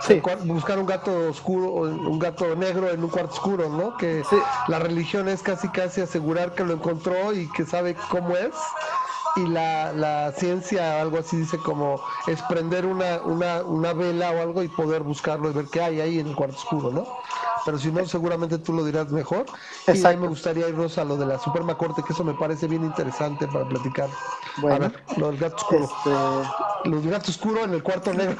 sí. 0.00 0.20
buscar 0.44 0.78
un 0.78 0.86
gato 0.86 1.28
oscuro, 1.28 1.72
un 1.72 2.18
gato 2.18 2.54
negro 2.56 2.90
en 2.90 3.02
un 3.04 3.10
cuarto 3.10 3.34
oscuro, 3.34 3.68
¿no? 3.68 3.96
Que 3.96 4.22
la 4.68 4.78
religión 4.78 5.28
es 5.28 5.42
casi 5.42 5.68
casi 5.68 6.00
asegurar 6.00 6.54
que 6.54 6.64
lo 6.64 6.74
encontró 6.74 7.32
y 7.32 7.50
que 7.52 7.64
sabe 7.64 7.94
cómo 8.10 8.36
es 8.36 8.54
y 9.36 9.46
la, 9.46 9.92
la 9.92 10.32
ciencia, 10.32 11.00
algo 11.00 11.18
así 11.18 11.36
dice 11.36 11.58
como 11.58 12.00
es 12.26 12.40
prender 12.42 12.86
una, 12.86 13.20
una, 13.22 13.62
una 13.62 13.92
vela 13.92 14.30
o 14.30 14.40
algo 14.42 14.62
y 14.62 14.68
poder 14.68 15.02
buscarlo 15.02 15.50
y 15.50 15.52
ver 15.52 15.66
qué 15.66 15.80
hay 15.80 16.00
ahí 16.00 16.18
en 16.18 16.28
el 16.28 16.36
cuarto 16.36 16.56
oscuro, 16.56 16.90
¿no? 16.90 17.06
Pero 17.64 17.78
si 17.78 17.92
no, 17.92 18.04
seguramente 18.06 18.58
tú 18.58 18.72
lo 18.72 18.84
dirás 18.84 19.10
mejor. 19.10 19.46
Y 19.86 20.04
a 20.04 20.10
mí 20.10 20.16
me 20.16 20.28
gustaría 20.28 20.68
irnos 20.68 20.98
a 20.98 21.04
lo 21.04 21.16
de 21.16 21.26
la 21.26 21.38
Superma 21.38 21.76
Corte, 21.78 22.02
que 22.02 22.12
eso 22.12 22.24
me 22.24 22.34
parece 22.34 22.66
bien 22.66 22.84
interesante 22.84 23.46
para 23.46 23.66
platicar. 23.68 24.08
Bueno, 24.58 24.76
a 24.76 24.78
ver, 24.88 25.04
lo 25.16 25.28
del 25.28 25.38
gato 25.38 25.56
oscuro. 25.56 25.84
Este... 25.84 26.90
Los 26.90 27.06
gato 27.06 27.30
oscuro 27.30 27.64
en 27.64 27.74
el 27.74 27.82
cuarto 27.82 28.12
negro. 28.12 28.36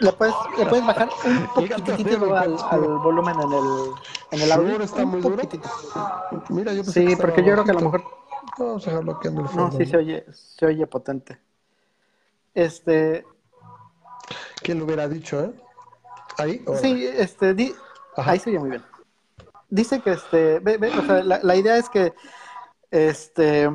¿Le 0.00 0.12
puedes, 0.12 0.34
¿Le 0.58 0.66
puedes 0.66 0.86
bajar 0.86 1.08
un 1.24 1.46
poquitito 1.54 2.36
al, 2.36 2.56
al, 2.70 2.80
volumen 2.80 3.34
en 3.40 3.52
el, 3.52 3.90
en 4.32 4.42
el 4.42 4.52
audio? 4.52 4.82
está 4.82 5.06
muy 5.06 5.20
duro? 5.20 5.42
Mira, 6.50 6.72
yo 6.74 6.84
sí, 6.84 7.16
porque 7.16 7.42
yo 7.42 7.52
creo 7.52 7.64
que 7.64 7.70
a 7.70 7.74
lo 7.74 7.80
mejor 7.80 8.04
Vamos 8.58 8.86
a 8.86 8.90
dejarlo 8.90 9.12
aquí 9.12 9.28
en 9.28 9.38
el 9.38 9.48
fondo. 9.48 9.70
No, 9.70 9.72
sí 9.72 9.86
se 9.86 9.96
oye, 9.96 10.24
se 10.32 10.66
oye 10.66 10.86
potente. 10.86 11.38
Este. 12.54 13.26
¿Quién 14.62 14.78
lo 14.78 14.86
hubiera 14.86 15.08
dicho, 15.08 15.40
eh? 15.44 15.52
Ahí. 16.38 16.64
Sí, 16.80 17.06
este, 17.06 17.74
ahí 18.16 18.38
se 18.38 18.50
oye 18.50 18.58
muy 18.58 18.70
bien. 18.70 18.84
Dice 19.68 20.00
que 20.00 20.12
este, 20.12 20.58
ve, 20.60 20.78
ve, 20.78 20.90
o 20.90 21.02
sea, 21.04 21.22
la, 21.22 21.40
la, 21.42 21.56
idea 21.56 21.76
es 21.76 21.88
que 21.88 22.14
este 22.90 23.68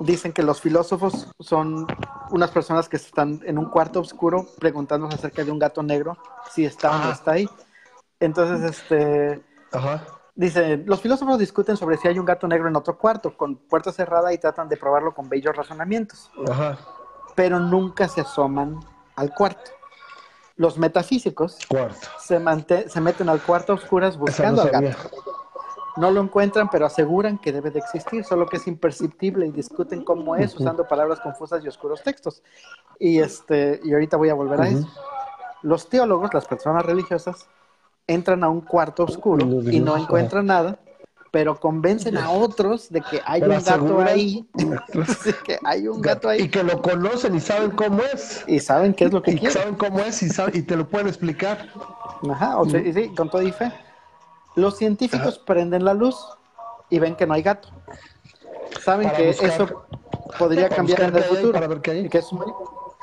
dicen 0.00 0.32
que 0.32 0.42
los 0.42 0.60
filósofos 0.60 1.28
son 1.40 1.86
unas 2.30 2.50
personas 2.50 2.88
que 2.88 2.96
están 2.96 3.40
en 3.44 3.58
un 3.58 3.70
cuarto 3.70 4.00
oscuro 4.00 4.46
preguntándose 4.58 5.14
acerca 5.14 5.44
de 5.44 5.50
un 5.50 5.58
gato 5.58 5.82
negro, 5.82 6.16
si 6.50 6.64
está 6.64 6.94
o 6.94 6.98
no 6.98 7.10
está 7.10 7.32
ahí. 7.32 7.48
Entonces, 8.20 8.70
este 8.70 9.42
Ajá. 9.72 10.04
Dice, 10.36 10.78
los 10.84 11.00
filósofos 11.00 11.38
discuten 11.38 11.76
sobre 11.76 11.96
si 11.96 12.08
hay 12.08 12.18
un 12.18 12.24
gato 12.24 12.48
negro 12.48 12.68
en 12.68 12.74
otro 12.74 12.98
cuarto, 12.98 13.36
con 13.36 13.54
puerta 13.54 13.92
cerrada 13.92 14.32
y 14.32 14.38
tratan 14.38 14.68
de 14.68 14.76
probarlo 14.76 15.14
con 15.14 15.28
bellos 15.28 15.54
razonamientos. 15.54 16.30
Ajá. 16.50 16.76
Pero 17.36 17.60
nunca 17.60 18.08
se 18.08 18.20
asoman 18.20 18.80
al 19.14 19.32
cuarto. 19.32 19.70
Los 20.56 20.76
metafísicos 20.76 21.58
se, 22.18 22.40
se, 22.88 23.00
meten 23.00 23.28
al 23.28 23.40
cuarto 23.42 23.72
a 23.72 23.76
oscuras 23.76 24.16
buscando 24.16 24.62
al 24.62 24.70
gato. 24.70 24.96
No 25.96 26.10
lo 26.10 26.20
encuentran, 26.20 26.68
pero 26.68 26.86
aseguran 26.86 27.38
que 27.38 27.52
debe 27.52 27.70
de 27.70 27.78
existir, 27.78 28.24
solo 28.24 28.46
que 28.46 28.56
es 28.56 28.66
imperceptible 28.66 29.46
y 29.46 29.52
discuten 29.52 30.04
cómo 30.04 30.34
es 30.34 30.54
usando 30.58 30.86
palabras 30.88 31.20
confusas 31.20 31.64
y 31.64 31.68
oscuros 31.68 32.02
textos. 32.02 32.42
Y 32.98 33.20
este, 33.20 33.80
y 33.84 33.92
ahorita 33.92 34.16
voy 34.16 34.30
a 34.30 34.34
volver 34.34 34.60
a 34.60 34.68
eso. 34.68 34.88
Los 35.62 35.88
teólogos, 35.88 36.34
las 36.34 36.46
personas 36.46 36.84
religiosas, 36.84 37.48
entran 38.06 38.44
a 38.44 38.48
un 38.48 38.60
cuarto 38.60 39.04
oscuro 39.04 39.62
y 39.70 39.80
no 39.80 39.96
encuentran 39.96 40.46
nada, 40.46 40.78
pero 41.30 41.58
convencen 41.58 42.16
a 42.16 42.30
otros 42.30 42.90
de 42.90 43.00
que 43.00 43.20
hay 43.24 43.42
un 43.42 43.48
gato 43.62 44.00
ahí, 44.00 44.46
que 45.44 45.58
hay 45.64 45.88
un 45.88 46.00
gato 46.00 46.28
ahí. 46.28 46.42
Y 46.42 46.48
que 46.48 46.62
lo 46.62 46.80
conocen 46.80 47.34
y 47.34 47.40
saben 47.40 47.72
cómo 47.72 48.02
es. 48.02 48.44
Y 48.46 48.60
saben 48.60 48.94
qué 48.94 49.06
es 49.06 49.12
lo 49.12 49.22
que 49.22 49.32
y 49.32 49.46
saben 49.50 49.74
cómo 49.74 49.98
es 50.00 50.22
y, 50.22 50.28
y 50.52 50.62
te 50.62 50.76
lo 50.76 50.88
pueden 50.88 51.08
explicar. 51.08 51.68
Ajá, 52.30 52.58
o 52.58 52.68
sea, 52.68 52.80
sí, 52.80 53.08
con 53.16 53.30
todo 53.30 53.42
y 53.42 53.50
fe. 53.50 53.72
Los 54.54 54.78
científicos 54.78 55.38
prenden 55.38 55.84
la 55.84 55.94
luz 55.94 56.16
y 56.88 57.00
ven 57.00 57.16
que 57.16 57.26
no 57.26 57.34
hay 57.34 57.42
gato. 57.42 57.68
Saben 58.80 59.10
que 59.10 59.30
eso 59.30 59.84
podría 60.38 60.68
cambiar 60.68 61.02
en 61.02 61.16
el 61.16 61.24
futuro. 61.24 61.52
Para 61.52 61.66
ver 61.66 61.80
qué 61.80 61.90
hay. 61.90 62.08
Que 62.08 62.18
es 62.18 62.32
muy, 62.32 62.46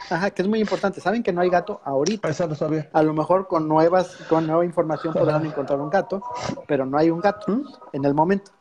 ajá, 0.10 0.32
que 0.32 0.42
es 0.42 0.48
muy 0.48 0.60
importante. 0.60 1.02
Saben 1.02 1.24
que 1.24 1.34
no 1.34 1.42
hay 1.42 1.50
gato 1.50 1.82
ahorita. 1.84 2.28
Eso 2.30 2.48
no 2.48 2.56
sabía. 2.56 2.90
A 2.94 3.04
lo 3.04 3.14
mejor 3.14 3.48
con 3.48 3.68
nuevas, 3.68 4.16
con 4.30 4.48
nueva 4.48 4.66
información 4.66 5.14
podrán 5.14 5.46
encontrar 5.46 5.80
un 5.80 5.90
gato, 5.90 6.22
pero 6.68 6.86
no 6.86 6.98
hay 6.98 7.10
un 7.10 7.20
gato 7.20 7.52
¿Mm? 7.52 7.64
en 7.94 8.06
el 8.06 8.14
momento. 8.14 8.52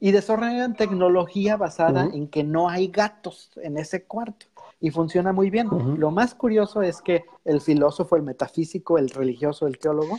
Y 0.00 0.12
desarrollan 0.12 0.74
tecnología 0.74 1.56
basada 1.56 2.08
en 2.12 2.28
que 2.28 2.44
no 2.44 2.68
hay 2.68 2.86
gatos 2.88 3.50
en 3.56 3.76
ese 3.78 4.04
cuarto 4.04 4.46
y 4.80 4.90
funciona 4.90 5.32
muy 5.32 5.50
bien. 5.50 5.68
Lo 5.98 6.10
más 6.10 6.34
curioso 6.34 6.82
es 6.82 7.02
que 7.02 7.24
el 7.44 7.60
filósofo, 7.60 8.16
el 8.16 8.22
metafísico, 8.22 8.96
el 8.98 9.10
religioso, 9.10 9.66
el 9.66 9.78
teólogo, 9.78 10.18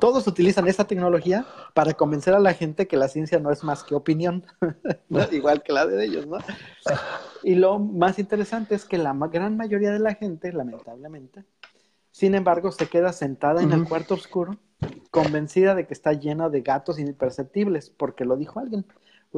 todos 0.00 0.26
utilizan 0.26 0.66
esa 0.66 0.84
tecnología 0.84 1.46
para 1.74 1.94
convencer 1.94 2.34
a 2.34 2.40
la 2.40 2.54
gente 2.54 2.88
que 2.88 2.96
la 2.96 3.08
ciencia 3.08 3.38
no 3.38 3.52
es 3.52 3.62
más 3.62 3.84
que 3.84 3.94
opinión, 3.94 4.44
igual 5.32 5.62
que 5.62 5.72
la 5.72 5.86
de 5.86 6.04
ellos, 6.04 6.26
¿no? 6.26 6.38
Y 7.44 7.54
lo 7.54 7.78
más 7.78 8.18
interesante 8.18 8.74
es 8.74 8.84
que 8.84 8.98
la 8.98 9.14
gran 9.30 9.56
mayoría 9.56 9.92
de 9.92 10.00
la 10.00 10.14
gente, 10.14 10.52
lamentablemente, 10.52 11.44
sin 12.10 12.34
embargo, 12.34 12.72
se 12.72 12.88
queda 12.88 13.12
sentada 13.12 13.62
en 13.62 13.72
el 13.72 13.88
cuarto 13.88 14.14
oscuro, 14.14 14.56
convencida 15.10 15.74
de 15.74 15.86
que 15.86 15.94
está 15.94 16.12
llena 16.12 16.48
de 16.48 16.60
gatos 16.62 16.98
imperceptibles, 16.98 17.90
porque 17.90 18.24
lo 18.24 18.36
dijo 18.36 18.60
alguien 18.60 18.86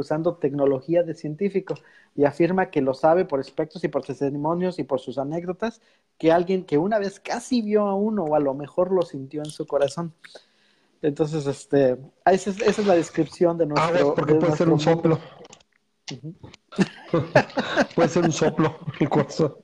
usando 0.01 0.37
tecnología 0.37 1.03
de 1.03 1.15
científico 1.15 1.75
y 2.15 2.25
afirma 2.25 2.71
que 2.71 2.81
lo 2.81 2.95
sabe 2.95 3.25
por 3.25 3.41
aspectos 3.41 3.85
y 3.85 3.89
por 3.89 4.03
testimonios 4.03 4.79
y 4.79 4.85
por 4.85 5.01
sus 5.01 5.19
anécdotas, 5.19 5.81
que 6.19 6.33
alguien 6.33 6.65
que 6.65 6.79
una 6.79 6.99
vez 6.99 7.21
casi 7.21 7.63
vio 7.63 7.87
a 7.87 7.95
uno 7.95 8.25
o 8.25 8.35
a 8.35 8.41
lo 8.41 8.55
mejor 8.55 8.93
lo 8.93 9.03
sintió 9.03 9.43
en 9.43 9.51
su 9.51 9.67
corazón. 9.67 10.13
Entonces, 11.03 11.47
este, 11.47 11.99
esa 12.25 12.51
es, 12.51 12.87
la 12.87 12.95
descripción 12.95 13.59
de 13.59 13.67
nuestro. 13.67 14.15
porque 14.15 14.35
puede 14.35 14.57
ser 14.57 14.69
un 14.69 14.81
soplo. 14.81 15.19
puede 17.95 18.09
ser 18.09 18.25
un 18.25 18.33
soplo 18.33 18.79
el 19.01 19.09
corazón. 19.09 19.57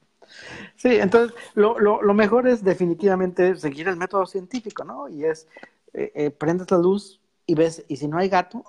Sí, 0.76 0.96
entonces 0.96 1.36
lo, 1.54 1.78
lo, 1.78 2.02
lo, 2.02 2.14
mejor 2.14 2.48
es 2.48 2.64
definitivamente 2.64 3.54
seguir 3.56 3.88
el 3.88 3.96
método 3.96 4.26
científico, 4.26 4.84
¿no? 4.84 5.08
Y 5.08 5.24
es, 5.24 5.46
eh, 5.92 6.10
eh, 6.14 6.30
prendes 6.30 6.70
la 6.70 6.78
luz 6.78 7.20
y 7.46 7.54
ves, 7.54 7.84
y 7.88 7.96
si 7.96 8.08
no 8.08 8.18
hay 8.18 8.28
gato, 8.28 8.64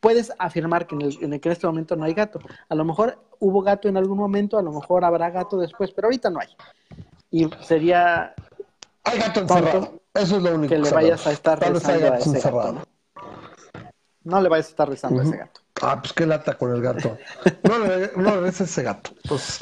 puedes 0.00 0.32
afirmar 0.38 0.86
que 0.86 0.94
en, 0.94 1.02
el, 1.02 1.18
en, 1.20 1.40
que 1.40 1.48
en 1.48 1.52
este 1.52 1.66
momento 1.66 1.96
no 1.96 2.04
hay 2.04 2.14
gato. 2.14 2.40
A 2.68 2.74
lo 2.74 2.84
mejor 2.84 3.18
hubo 3.38 3.62
gato 3.62 3.88
en 3.88 3.96
algún 3.96 4.18
momento, 4.18 4.58
a 4.58 4.62
lo 4.62 4.72
mejor 4.72 5.04
habrá 5.04 5.30
gato 5.30 5.58
después, 5.58 5.90
pero 5.92 6.06
ahorita 6.06 6.30
no 6.30 6.40
hay. 6.40 6.48
Y 7.30 7.48
sería... 7.62 8.34
Hay 9.04 9.18
gato 9.18 9.40
encerrado. 9.40 10.00
Eso 10.14 10.36
es 10.36 10.42
lo 10.42 10.54
único 10.54 10.74
que 10.74 10.80
le 10.80 10.90
vayas 10.90 11.26
a 11.26 11.32
estar 11.32 11.58
rezando 11.58 12.12
a 12.12 12.18
ese 12.18 12.40
gato. 12.40 12.86
¿no? 14.22 14.40
le 14.40 14.48
vayas 14.48 14.66
a 14.66 14.70
estar 14.70 14.88
rezando 14.88 15.20
a 15.20 15.24
ese 15.24 15.36
gato. 15.36 15.60
Ah, 15.82 16.00
pues 16.00 16.12
qué 16.12 16.24
lata 16.24 16.56
con 16.56 16.72
el 16.72 16.80
gato. 16.80 17.18
No 17.64 17.78
le, 17.80 18.12
no 18.16 18.40
le 18.40 18.48
ese 18.48 18.82
gato. 18.82 19.10
Pues 19.28 19.60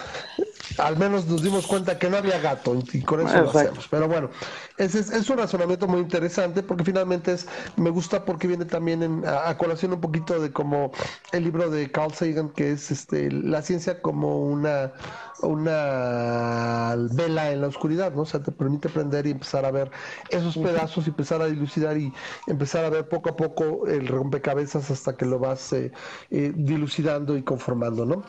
al 0.78 0.96
menos 0.96 1.26
nos 1.26 1.42
dimos 1.42 1.66
cuenta 1.66 1.98
que 1.98 2.08
no 2.08 2.16
había 2.16 2.38
gato 2.38 2.76
y 2.92 3.02
con 3.02 3.26
eso 3.26 3.42
lo 3.42 3.50
hacemos. 3.50 3.88
Pero 3.88 4.08
bueno, 4.08 4.30
ese 4.78 5.00
es, 5.00 5.30
un 5.30 5.38
razonamiento 5.38 5.86
muy 5.86 6.00
interesante 6.00 6.62
porque 6.62 6.84
finalmente 6.84 7.32
es, 7.32 7.46
me 7.76 7.90
gusta 7.90 8.24
porque 8.24 8.46
viene 8.46 8.64
también 8.64 9.02
en, 9.02 9.24
a, 9.26 9.56
colación 9.56 9.92
un 9.92 10.00
poquito 10.00 10.40
de 10.40 10.52
como 10.52 10.92
el 11.32 11.44
libro 11.44 11.70
de 11.70 11.90
Carl 11.90 12.12
Sagan 12.12 12.50
que 12.50 12.72
es 12.72 12.90
este 12.90 13.30
la 13.30 13.62
ciencia 13.62 14.00
como 14.00 14.40
una 14.40 14.92
una 15.42 16.94
vela 17.12 17.50
en 17.50 17.60
la 17.60 17.66
oscuridad, 17.66 18.12
¿no? 18.12 18.22
O 18.22 18.26
sea, 18.26 18.42
te 18.42 18.52
permite 18.52 18.88
prender 18.88 19.26
y 19.26 19.32
empezar 19.32 19.64
a 19.64 19.70
ver 19.70 19.90
esos 20.30 20.56
pedazos 20.56 21.06
y 21.06 21.10
empezar 21.10 21.42
a 21.42 21.46
dilucidar 21.46 21.96
y 21.98 22.12
empezar 22.46 22.84
a 22.84 22.90
ver 22.90 23.08
poco 23.08 23.30
a 23.30 23.36
poco 23.36 23.86
el 23.86 24.06
rompecabezas 24.06 24.90
hasta 24.90 25.16
que 25.16 25.26
lo 25.26 25.38
vas 25.38 25.72
eh, 25.72 25.92
eh, 26.30 26.52
dilucidando 26.54 27.36
y 27.36 27.42
conformando, 27.42 28.06
¿no? 28.06 28.22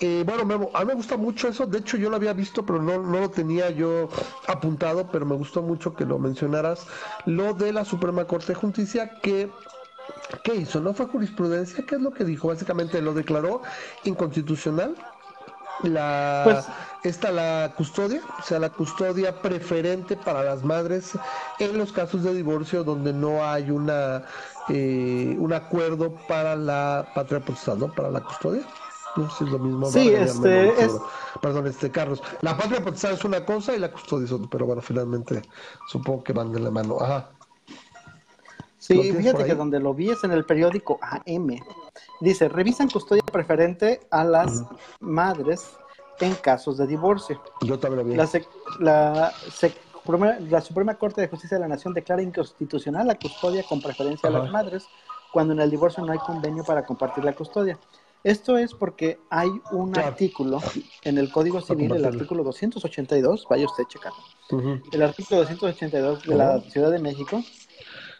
Eh, 0.00 0.24
bueno, 0.26 0.70
a 0.74 0.80
mí 0.80 0.86
me 0.86 0.94
gusta 0.94 1.16
mucho 1.16 1.48
eso, 1.48 1.66
de 1.66 1.75
hecho 1.76 1.96
yo 1.96 2.10
lo 2.10 2.16
había 2.16 2.32
visto, 2.32 2.64
pero 2.64 2.82
no, 2.82 3.02
no 3.02 3.20
lo 3.20 3.30
tenía 3.30 3.70
yo 3.70 4.08
apuntado, 4.46 5.08
pero 5.10 5.26
me 5.26 5.36
gustó 5.36 5.62
mucho 5.62 5.94
que 5.94 6.04
lo 6.04 6.18
mencionaras, 6.18 6.86
lo 7.24 7.54
de 7.54 7.72
la 7.72 7.84
Suprema 7.84 8.24
Corte 8.24 8.48
de 8.48 8.54
Justicia 8.54 9.18
que 9.22 9.50
¿Qué 10.42 10.54
hizo? 10.54 10.80
¿No 10.80 10.94
fue 10.94 11.06
jurisprudencia? 11.06 11.84
¿Qué 11.86 11.96
es 11.96 12.00
lo 12.00 12.12
que 12.12 12.24
dijo? 12.24 12.48
Básicamente 12.48 13.00
lo 13.02 13.12
declaró 13.12 13.62
inconstitucional 14.04 14.96
la 15.82 16.42
pues, 16.44 16.66
está 17.04 17.30
la 17.30 17.74
custodia, 17.76 18.22
o 18.38 18.42
sea, 18.42 18.58
la 18.58 18.70
custodia 18.70 19.40
preferente 19.42 20.16
para 20.16 20.42
las 20.42 20.64
madres 20.64 21.12
en 21.58 21.76
los 21.76 21.92
casos 21.92 22.22
de 22.22 22.34
divorcio 22.34 22.84
donde 22.84 23.12
no 23.12 23.44
hay 23.44 23.70
una 23.70 24.24
eh, 24.68 25.36
un 25.38 25.52
acuerdo 25.52 26.14
para 26.28 26.56
la 26.56 27.06
patria 27.14 27.40
potestad, 27.40 27.76
¿no? 27.76 27.92
Para 27.92 28.10
la 28.10 28.20
custodia. 28.20 28.62
No 29.16 29.30
sé 29.30 29.38
si 29.38 29.44
es 29.44 29.50
lo 29.50 29.58
mismo. 29.58 29.86
Sí, 29.86 30.08
este 30.14 30.74
Perdón, 31.40 31.66
este 31.66 31.90
Carlos. 31.90 32.22
La 32.40 32.56
patria 32.56 32.82
potestad 32.82 33.12
es 33.12 33.24
una 33.24 33.44
cosa 33.44 33.74
y 33.74 33.78
la 33.78 33.90
custodia 33.90 34.26
es 34.26 34.32
otra, 34.32 34.48
pero 34.50 34.66
bueno, 34.66 34.82
finalmente 34.82 35.42
supongo 35.88 36.22
que 36.24 36.32
van 36.32 36.52
de 36.52 36.60
la 36.60 36.70
mano. 36.70 36.98
Ajá. 37.00 37.30
Sí, 38.78 39.12
fíjate 39.12 39.44
que 39.44 39.54
donde 39.54 39.80
lo 39.80 39.94
vi 39.94 40.10
es 40.10 40.22
en 40.22 40.32
el 40.32 40.44
periódico 40.44 40.98
AM. 41.02 41.58
Dice, 42.20 42.48
revisan 42.48 42.88
custodia 42.88 43.22
preferente 43.22 44.00
a 44.10 44.22
las 44.22 44.62
madres 45.00 45.76
en 46.20 46.34
casos 46.36 46.78
de 46.78 46.86
divorcio. 46.86 47.40
Yo 47.62 47.78
también 47.78 48.06
lo 48.06 48.10
vi. 48.10 48.16
La, 48.78 49.32
la, 50.48 50.60
Suprema 50.60 50.94
Corte 50.94 51.20
de 51.20 51.28
Justicia 51.28 51.56
de 51.56 51.62
la 51.62 51.68
Nación 51.68 51.94
declara 51.94 52.22
inconstitucional 52.22 53.06
la 53.08 53.16
custodia 53.16 53.64
con 53.68 53.80
preferencia 53.80 54.28
a 54.28 54.32
las 54.32 54.50
madres 54.50 54.86
cuando 55.32 55.52
en 55.52 55.60
el 55.60 55.70
divorcio 55.70 56.04
no 56.04 56.12
hay 56.12 56.18
convenio 56.18 56.64
para 56.64 56.84
compartir 56.86 57.24
la 57.24 57.34
custodia. 57.34 57.78
Esto 58.26 58.58
es 58.58 58.74
porque 58.74 59.20
hay 59.30 59.48
un 59.70 59.96
artículo 59.96 60.58
en 61.02 61.16
el 61.16 61.30
Código 61.30 61.60
Civil, 61.60 61.94
el 61.94 62.04
artículo 62.04 62.42
282, 62.42 63.46
vaya 63.48 63.66
usted 63.66 63.84
a 63.84 63.86
checar, 63.86 64.12
el 64.90 65.02
artículo 65.02 65.42
282 65.42 66.24
de 66.24 66.34
la 66.34 66.60
Ciudad 66.62 66.90
de 66.90 66.98
México, 66.98 67.40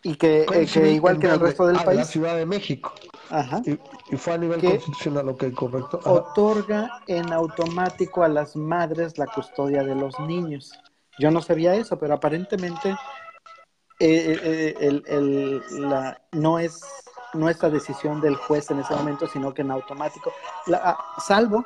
y 0.04 0.14
que, 0.14 0.46
eh, 0.54 0.92
igual 0.92 1.18
que 1.18 1.26
en 1.26 1.32
el 1.32 1.40
resto 1.40 1.66
del 1.66 1.82
país. 1.82 1.98
La 1.98 2.04
Ciudad 2.04 2.36
de 2.36 2.46
México. 2.46 2.92
Ajá. 3.30 3.60
Y, 3.66 4.16
fue 4.16 4.34
a 4.34 4.38
nivel 4.38 4.60
constitucional, 4.60 5.28
ok, 5.28 5.52
correcto. 5.52 5.98
Otorga 6.04 7.02
en 7.08 7.32
automático 7.32 8.22
a 8.22 8.28
las 8.28 8.54
madres 8.54 9.18
la 9.18 9.26
custodia 9.26 9.82
de 9.82 9.96
los 9.96 10.20
niños. 10.20 10.70
Yo 11.18 11.32
no 11.32 11.42
sabía 11.42 11.74
eso, 11.74 11.98
pero 11.98 12.14
aparentemente 12.14 12.90
eh, 13.98 14.38
eh, 14.40 14.74
el, 14.78 15.02
el, 15.08 15.90
la, 15.90 16.22
no 16.30 16.60
es 16.60 16.80
nuestra 17.36 17.70
decisión 17.70 18.20
del 18.20 18.36
juez 18.36 18.70
en 18.70 18.80
ese 18.80 18.94
momento, 18.94 19.26
sino 19.26 19.52
que 19.54 19.62
en 19.62 19.70
automático, 19.70 20.32
la, 20.66 20.80
ah, 20.82 20.98
salvo 21.18 21.64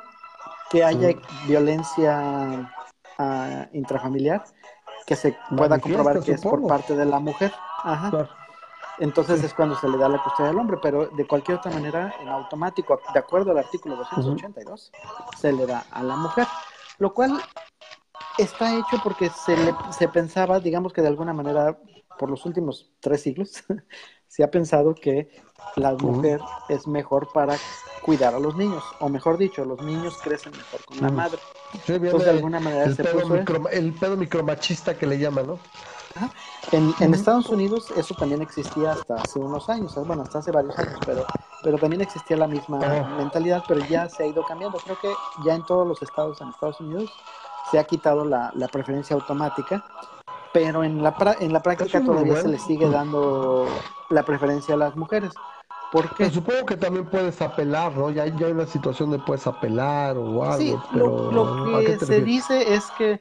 que 0.69 0.83
haya 0.83 1.09
violencia 1.47 2.71
uh, 3.19 3.75
intrafamiliar, 3.75 4.43
que 5.05 5.15
se 5.15 5.37
pueda 5.55 5.79
comprobar 5.79 6.21
que 6.21 6.33
es 6.33 6.41
por 6.41 6.65
parte 6.67 6.95
de 6.95 7.05
la 7.05 7.19
mujer. 7.19 7.51
Ajá. 7.83 8.29
Entonces 8.99 9.43
es 9.43 9.53
cuando 9.53 9.75
se 9.75 9.89
le 9.89 9.97
da 9.97 10.07
la 10.07 10.21
custodia 10.21 10.51
al 10.51 10.59
hombre, 10.59 10.77
pero 10.81 11.07
de 11.07 11.25
cualquier 11.25 11.57
otra 11.57 11.71
manera, 11.71 12.13
en 12.21 12.29
automático, 12.29 13.01
de 13.13 13.19
acuerdo 13.19 13.51
al 13.51 13.57
artículo 13.57 13.95
282, 13.95 14.91
se 15.37 15.51
le 15.51 15.65
da 15.65 15.85
a 15.91 16.03
la 16.03 16.15
mujer, 16.15 16.47
lo 16.99 17.13
cual 17.13 17.41
está 18.37 18.77
hecho 18.77 18.97
porque 19.03 19.29
se, 19.29 19.57
le, 19.57 19.73
se 19.89 20.07
pensaba, 20.07 20.59
digamos 20.59 20.93
que 20.93 21.01
de 21.01 21.07
alguna 21.07 21.33
manera, 21.33 21.79
por 22.19 22.29
los 22.29 22.45
últimos 22.45 22.91
tres 22.99 23.23
siglos, 23.23 23.63
se 24.31 24.45
ha 24.45 24.49
pensado 24.49 24.95
que 24.95 25.29
la 25.75 25.91
mujer 25.91 26.39
es 26.69 26.87
mejor 26.87 27.27
para 27.33 27.57
cuidar 28.01 28.33
a 28.33 28.39
los 28.39 28.55
niños, 28.55 28.81
o 29.01 29.09
mejor 29.09 29.37
dicho, 29.37 29.65
los 29.65 29.81
niños 29.83 30.17
crecen 30.23 30.53
mejor 30.53 30.85
con 30.85 31.01
la 31.01 31.09
madre. 31.09 31.37
Entonces, 31.73 32.23
de 32.23 32.29
alguna 32.29 32.61
manera 32.61 32.85
el, 32.85 32.95
pedo 32.95 33.67
el 33.69 33.93
pedo 33.93 34.15
micromachista 34.15 34.97
que 34.97 35.05
le 35.05 35.19
llaman, 35.19 35.47
¿no? 35.47 35.59
En, 36.71 37.13
Estados 37.13 37.49
Unidos 37.49 37.91
eso 37.97 38.15
también 38.15 38.41
existía 38.41 38.93
hasta 38.93 39.15
hace 39.15 39.37
unos 39.37 39.69
años, 39.69 39.93
bueno, 40.07 40.23
hasta 40.23 40.39
hace 40.39 40.51
varios 40.51 40.79
años, 40.79 40.99
pero, 41.05 41.25
pero 41.61 41.77
también 41.77 42.01
existía 42.01 42.37
la 42.37 42.47
misma 42.47 42.79
oh. 42.79 43.17
mentalidad, 43.17 43.63
pero 43.67 43.81
ya 43.85 44.07
se 44.07 44.23
ha 44.23 44.27
ido 44.27 44.45
cambiando. 44.45 44.77
Creo 44.79 44.97
que 44.99 45.11
ya 45.45 45.55
en 45.55 45.65
todos 45.65 45.85
los 45.85 46.01
estados 46.01 46.39
en 46.39 46.47
Estados 46.47 46.79
Unidos 46.79 47.11
se 47.69 47.79
ha 47.79 47.83
quitado 47.83 48.23
la, 48.23 48.51
preferencia 48.71 49.13
automática, 49.13 49.83
pero 50.53 50.83
en 50.83 51.03
la, 51.03 51.15
en 51.39 51.53
la 51.53 51.61
práctica 51.61 52.03
todavía 52.03 52.41
se 52.41 52.47
le 52.47 52.59
sigue 52.59 52.89
dando 52.89 53.67
la 54.09 54.23
preferencia 54.23 54.75
a 54.75 54.77
las 54.77 54.95
mujeres. 54.95 55.31
Porque 55.91 56.25
pues 56.25 56.33
supongo 56.33 56.65
que 56.65 56.77
también 56.77 57.05
puedes 57.09 57.41
apelar, 57.41 57.91
¿no? 57.97 58.09
Ya, 58.11 58.25
ya 58.25 58.47
hay 58.47 58.53
una 58.53 58.65
situación 58.65 59.11
de 59.11 59.19
puedes 59.19 59.45
apelar 59.45 60.17
o 60.17 60.43
algo. 60.43 60.57
Sí, 60.57 60.75
lo 60.93 61.79
que 61.79 61.99
se 61.99 62.21
dice 62.21 62.73
es 62.73 62.89
que 62.97 63.19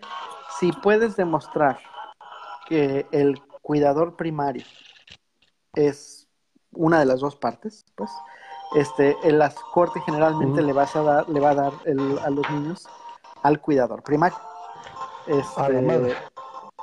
si 0.60 0.70
puedes 0.70 1.16
demostrar 1.16 1.80
que 2.68 3.06
el 3.10 3.40
cuidador 3.62 4.16
primario 4.16 4.64
es 5.74 6.28
una 6.72 7.00
de 7.00 7.06
las 7.06 7.20
dos 7.20 7.36
partes, 7.36 7.84
pues, 7.96 8.10
este, 8.76 9.16
en 9.24 9.38
las 9.38 9.54
cortes 9.54 10.02
generalmente 10.04 10.62
le 10.62 10.72
vas 10.72 10.94
a 10.94 11.02
dar, 11.02 11.28
le 11.28 11.40
va 11.40 11.50
a 11.50 11.54
dar 11.54 11.72
el, 11.86 12.18
a 12.20 12.30
los 12.30 12.48
niños 12.50 12.88
al 13.42 13.60
cuidador 13.60 14.02
primario. 14.02 14.38
Este, 15.26 16.16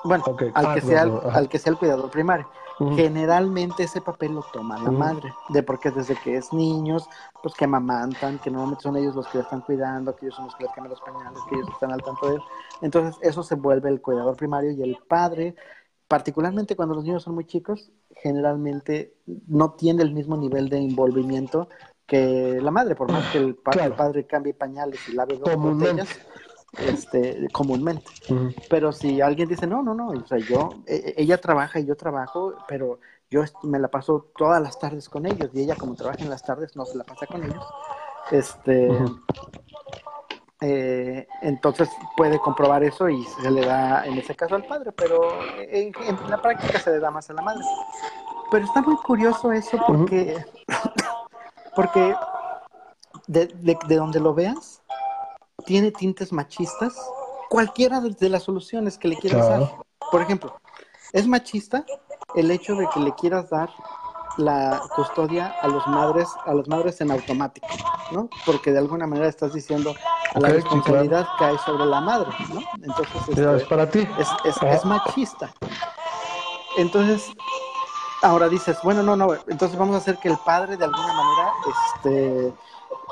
bueno, 0.04 0.24
al, 0.54 0.66
ah, 0.66 0.74
que 0.74 0.82
sea, 0.82 1.02
al 1.04 1.50
que 1.50 1.60
sea 1.60 1.72
el 1.72 1.78
cuidador 1.78 2.10
primario. 2.10 2.48
Generalmente 2.95 3.84
ese 3.84 4.02
papel 4.02 4.36
lo 4.36 4.43
toma 4.54 4.78
la 4.78 4.91
madre, 4.91 5.34
de 5.50 5.64
porque 5.64 5.89
desde 5.89 6.16
que 6.16 6.38
es 6.38 6.54
niños, 6.54 7.10
pues 7.41 7.56
que 7.56 7.66
amamantan, 7.66 8.38
que 8.38 8.52
normalmente 8.52 8.84
son 8.84 8.95
ellos 8.98 9.16
los 9.16 9.28
que 9.28 9.39
están 9.39 9.62
cuidando, 9.62 10.16
que 10.16 10.28
ellos 10.28 10.36
son 10.36 10.45
los 10.45 10.56
que 10.56 10.66
les 10.66 10.74
cambian 10.74 10.91
los 10.91 11.02
pañales, 11.02 11.39
que 11.50 11.56
ellos 11.56 11.70
están 11.70 11.91
al 11.91 12.04
tanto 12.04 12.30
de 12.30 12.36
él. 12.36 12.41
Entonces 12.82 13.18
eso 13.22 13.41
se 13.41 13.56
vuelve 13.56 13.89
el 13.89 14.00
cuidador 14.00 14.36
primario 14.36 14.72
y 14.72 14.84
el 14.84 15.00
padre, 15.08 15.56
particularmente 16.08 16.76
cuando 16.76 16.93
los 16.93 17.04
niños 17.04 17.24
son 17.24 17.34
muy 17.34 17.45
chicos, 17.45 17.91
generalmente 18.16 19.16
no 19.48 19.72
tiene 19.72 20.04
el 20.04 20.14
mismo 20.14 20.38
nivel 20.38 20.70
de 20.70 20.78
envolvimiento 20.78 21.70
que 22.06 22.60
la 22.62 22.70
madre, 22.70 22.95
por 22.95 23.12
más 23.12 23.32
que 23.32 23.39
el, 23.39 23.56
padre 23.56 24.28
cambie 24.28 24.54
pañales 24.54 25.10
y 25.10 25.14
lave 25.14 25.38
dos 25.38 25.56
botellas 25.56 26.08
este, 26.78 27.47
comúnmente. 27.51 28.09
Pero 28.69 28.91
si 28.91 29.21
alguien 29.21 29.49
dice, 29.49 29.67
no, 29.67 29.82
no, 29.82 29.93
no, 29.93 30.09
o 30.09 30.28
sea, 30.28 30.38
yo, 30.38 30.69
e, 30.86 30.95
e, 30.95 31.13
ella 31.17 31.39
trabaja 31.39 31.80
y 31.80 31.86
yo 31.86 31.95
trabajo, 31.95 32.53
pero 32.67 32.99
yo 33.30 33.43
me 33.63 33.80
la 33.80 33.89
paso 33.89 34.28
todas 34.38 34.61
las 34.61 34.80
tardes 34.80 35.09
con 35.09 35.25
ellos 35.25 35.49
y 35.53 35.61
ella 35.61 35.75
como 35.75 35.95
trabaja 35.95 36.23
en 36.23 36.30
las 36.30 36.43
tardes 36.43 36.75
no 36.75 36.86
se 36.86 36.97
la 36.97 37.03
pasa 37.03 37.25
con 37.28 37.43
ellos. 37.43 37.65
Este, 38.32 38.89
eh, 40.61 41.28
entonces 41.41 41.89
puede 42.15 42.39
comprobar 42.39 42.84
eso 42.84 43.09
y 43.09 43.23
se 43.41 43.51
le 43.51 43.65
da 43.65 44.05
en 44.05 44.17
ese 44.17 44.36
caso 44.36 44.55
al 44.55 44.65
padre, 44.65 44.91
pero 44.91 45.21
en, 45.57 45.91
la 46.30 46.41
práctica 46.41 46.80
se 46.80 46.91
le 46.91 46.99
da 46.99 47.11
más 47.11 47.30
a 47.30 47.34
la 47.34 47.41
madre. 47.41 47.63
Pero 48.49 48.65
está 48.65 48.82
muy 48.82 48.95
curioso 48.97 49.51
eso 49.51 49.78
porque, 49.86 50.45
porque 51.75 52.15
de, 53.28 53.47
de 53.88 53.95
donde 53.95 54.19
lo 54.21 54.34
veas, 54.34 54.82
tiene 55.68 55.91
tintes 55.91 56.32
machistas, 56.32 56.95
cualquiera 57.49 57.99
de, 57.99 58.30
las 58.30 58.43
soluciones 58.43 58.97
que 58.97 59.09
le 59.09 59.18
quieras 59.18 59.49
dar. 59.49 59.76
Por 60.09 60.22
ejemplo, 60.22 60.55
es 61.11 61.28
machista 61.28 61.86
el 62.36 62.49
hecho 62.51 62.76
de 62.76 62.88
que 62.93 63.01
le 63.01 63.13
quieras 63.15 63.49
dar 63.49 63.70
la 64.38 64.82
custodia 64.95 65.55
a 65.61 65.68
los 65.68 65.86
madres, 65.88 66.30
a 66.45 66.53
las 66.53 66.70
madres 66.70 67.01
en 67.01 67.11
automático, 67.11 67.68
¿no? 68.11 68.30
Porque 68.45 68.72
de 68.72 68.78
alguna 68.78 69.07
manera 69.07 69.28
estás 69.28 69.53
diciendo 69.53 69.93
a 70.34 70.39
la 70.39 70.49
responsabilidad 70.49 71.28
cae 71.38 71.57
sobre 71.59 71.86
la 71.86 71.99
madre, 71.99 72.30
¿no? 72.53 72.61
Entonces 72.82 73.15
este, 73.28 73.55
es 73.57 73.63
para 73.65 73.89
ti. 73.89 74.07
Es, 74.45 74.86
machista. 74.86 75.53
Entonces, 76.78 77.30
ahora 78.22 78.47
dices, 78.47 78.78
bueno, 78.84 79.03
no, 79.03 79.18
no, 79.18 79.34
entonces 79.47 79.78
vamos 79.78 79.95
a 79.95 79.97
hacer 79.97 80.18
que 80.18 80.30
el 80.30 80.38
padre 80.45 80.78
de 80.78 80.86
alguna 80.86 81.13
manera, 81.13 81.51
este, 81.95 82.53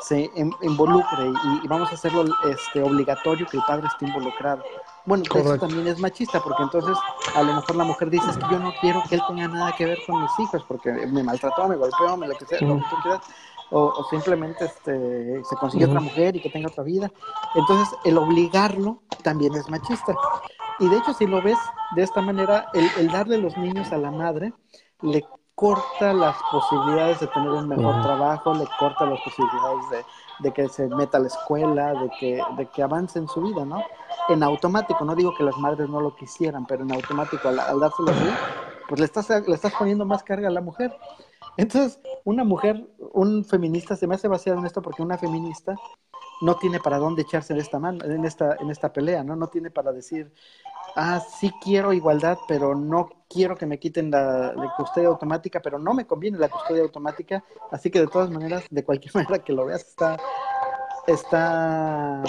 se 0.01 0.29
involucre 0.61 1.31
y, 1.63 1.67
vamos 1.67 1.89
a 1.91 1.95
hacerlo 1.95 2.25
este, 2.49 2.81
obligatorio 2.81 3.45
que 3.47 3.57
el 3.57 3.63
padre 3.63 3.87
esté 3.87 4.05
involucrado. 4.05 4.63
Bueno, 5.05 5.23
eso 5.33 5.57
también 5.57 5.87
es 5.87 5.99
machista, 5.99 6.41
porque 6.41 6.63
entonces 6.63 6.97
a 7.33 7.43
lo 7.43 7.53
mejor 7.55 7.75
la 7.75 7.83
mujer 7.83 8.09
dice 8.09 8.27
que 8.33 8.45
yo 8.51 8.59
no 8.59 8.73
quiero 8.81 9.01
que 9.07 9.15
él 9.15 9.21
tenga 9.27 9.47
nada 9.47 9.73
que 9.77 9.85
ver 9.85 9.99
con 10.05 10.21
mis 10.21 10.31
hijos, 10.39 10.63
porque 10.67 10.91
me 10.91 11.23
maltrató, 11.23 11.67
me 11.67 11.75
golpeó, 11.75 12.17
me 12.17 12.27
lo 12.27 12.35
que 12.35 12.45
sea, 12.45 12.59
o, 13.71 14.05
simplemente 14.09 14.65
este, 14.65 15.43
se 15.43 15.55
consigue 15.55 15.85
otra 15.85 15.99
mujer 15.99 16.35
y 16.35 16.41
que 16.41 16.49
tenga 16.49 16.67
otra 16.67 16.83
vida. 16.83 17.11
Entonces, 17.55 17.97
el 18.03 18.17
obligarlo 18.17 19.01
también 19.23 19.55
es 19.55 19.67
machista. 19.69 20.15
Y 20.79 20.87
de 20.87 20.97
hecho, 20.97 21.13
si 21.13 21.25
lo 21.25 21.41
ves 21.41 21.57
de 21.95 22.03
esta 22.03 22.21
manera, 22.21 22.67
el, 22.73 22.87
el 22.99 23.07
darle 23.07 23.37
los 23.37 23.57
niños 23.57 23.91
a 23.91 23.97
la 23.97 24.11
madre 24.11 24.53
le 25.01 25.23
corta 25.55 26.13
las 26.13 26.35
posibilidades 26.51 27.21
de 27.21 27.27
tener 27.27 27.49
un 27.49 27.67
mejor 27.69 28.01
trabajo, 28.01 28.53
le 28.53 28.65
corta 28.77 29.05
las 29.05 29.19
posibilidades 29.21 30.05
de, 30.39 30.53
que 30.53 30.67
se 30.67 30.87
meta 30.89 31.17
a 31.17 31.21
la 31.21 31.27
escuela, 31.27 31.93
de 31.93 32.09
que, 32.19 32.41
de 32.57 32.65
que 32.67 32.83
avance 32.83 33.17
en 33.17 33.27
su 33.29 33.41
vida, 33.41 33.63
¿no? 33.63 33.81
En 34.27 34.43
automático, 34.43 35.05
no 35.05 35.15
digo 35.15 35.33
que 35.33 35.43
las 35.43 35.57
madres 35.57 35.87
no 35.87 36.01
lo 36.01 36.13
quisieran, 36.15 36.65
pero 36.65 36.83
en 36.83 36.91
automático, 36.91 37.47
al, 37.47 37.55
dárselo 37.55 38.11
así, 38.11 38.29
pues 38.89 38.99
le 38.99 39.05
estás, 39.05 39.29
le 39.29 39.55
estás 39.55 39.73
poniendo 39.73 40.05
más 40.05 40.23
carga 40.23 40.49
a 40.49 40.51
la 40.51 40.61
mujer. 40.61 40.95
Entonces, 41.55 42.01
una 42.25 42.43
mujer, 42.43 42.85
un 43.13 43.45
feminista, 43.45 43.95
se 43.95 44.07
me 44.07 44.15
hace 44.15 44.27
vaciado 44.27 44.59
en 44.59 44.65
esto 44.65 44.81
porque 44.81 45.01
una 45.01 45.17
feminista 45.17 45.75
no 46.41 46.55
tiene 46.55 46.81
para 46.81 46.97
dónde 46.97 47.21
echarse 47.21 47.53
en 47.53 47.59
esta, 47.59 47.79
mano, 47.79 48.03
en 48.03 48.25
esta, 48.25 48.57
en 48.59 48.69
esta 48.69 48.91
pelea, 48.91 49.23
¿no? 49.23 49.37
No 49.37 49.47
tiene 49.47 49.71
para 49.71 49.93
decir, 49.93 50.33
ah, 50.95 51.19
sí 51.19 51.51
quiero 51.61 51.93
igualdad, 51.93 52.37
pero 52.47 52.75
no 52.75 53.09
quiero 53.29 53.55
que 53.55 53.65
me 53.65 53.79
quiten 53.79 54.11
la, 54.11 54.53
custodia 54.77 55.09
automática, 55.09 55.61
pero 55.61 55.77
no 55.79 55.93
me 55.93 56.05
conviene 56.05 56.37
la 56.37 56.49
custodia 56.49 56.83
automática, 56.83 57.43
así 57.71 57.91
que 57.91 57.99
de 57.99 58.07
todas 58.07 58.29
maneras, 58.29 58.65
de 58.69 58.83
cualquier 58.83 59.13
manera 59.15 59.39
que 59.39 59.53
lo 59.53 59.65
veas, 59.65 59.81
está, 59.81 60.17
está, 61.07 62.23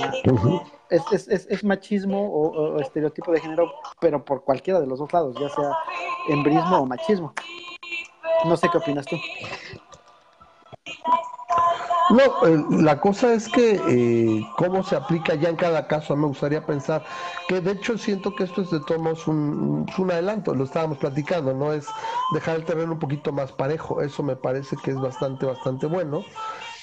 es, 0.91 1.29
es, 1.29 1.47
es, 1.49 1.65
machismo 1.65 2.29
o, 2.29 2.81
estereotipo 2.81 3.33
de 3.33 3.41
género, 3.41 3.73
pero 4.01 4.25
por 4.25 4.45
cualquiera 4.45 4.81
de 4.81 4.87
los 4.87 4.99
dos 4.99 5.13
lados, 5.13 5.37
ya 5.41 5.49
sea 5.49 5.73
embrismo 6.29 6.79
o 6.79 6.87
machismo. 6.87 7.33
No 8.45 8.57
sé 8.57 8.69
qué 8.71 8.79
opinas 8.79 9.07
tú. 9.07 9.17
No, 12.09 12.23
eh, 12.47 12.65
la 12.71 13.01
cosa 13.01 13.35
es 13.35 13.49
que 13.49 13.83
eh, 13.85 14.53
cómo 14.55 14.85
se 14.85 14.95
aplica 14.95 15.35
ya 15.35 15.49
en 15.49 15.57
cada 15.57 15.89
caso, 15.89 16.17
me 16.17 16.27
gustaría 16.29 16.65
pensar 16.65 17.05
que 17.49 17.61
de 17.61 17.73
hecho 17.73 17.99
siento 17.99 18.37
que 18.37 18.45
esto 18.45 18.63
es 18.63 18.71
de 18.71 18.81
todos 18.81 19.27
un, 19.27 19.93
un 19.97 20.11
adelanto, 20.13 20.55
lo 20.55 20.65
estábamos 20.65 20.99
platicando, 20.99 21.53
no 21.53 21.73
es 21.73 21.97
dejar 22.29 22.57
el 22.57 22.65
terreno 22.65 22.93
un 22.93 22.99
poquito 23.01 23.33
más 23.33 23.53
parejo, 23.53 24.03
eso 24.03 24.23
me 24.23 24.37
parece 24.37 24.81
que 24.81 24.93
es 24.93 25.01
bastante, 25.01 25.47
bastante 25.47 25.87
bueno 25.87 26.29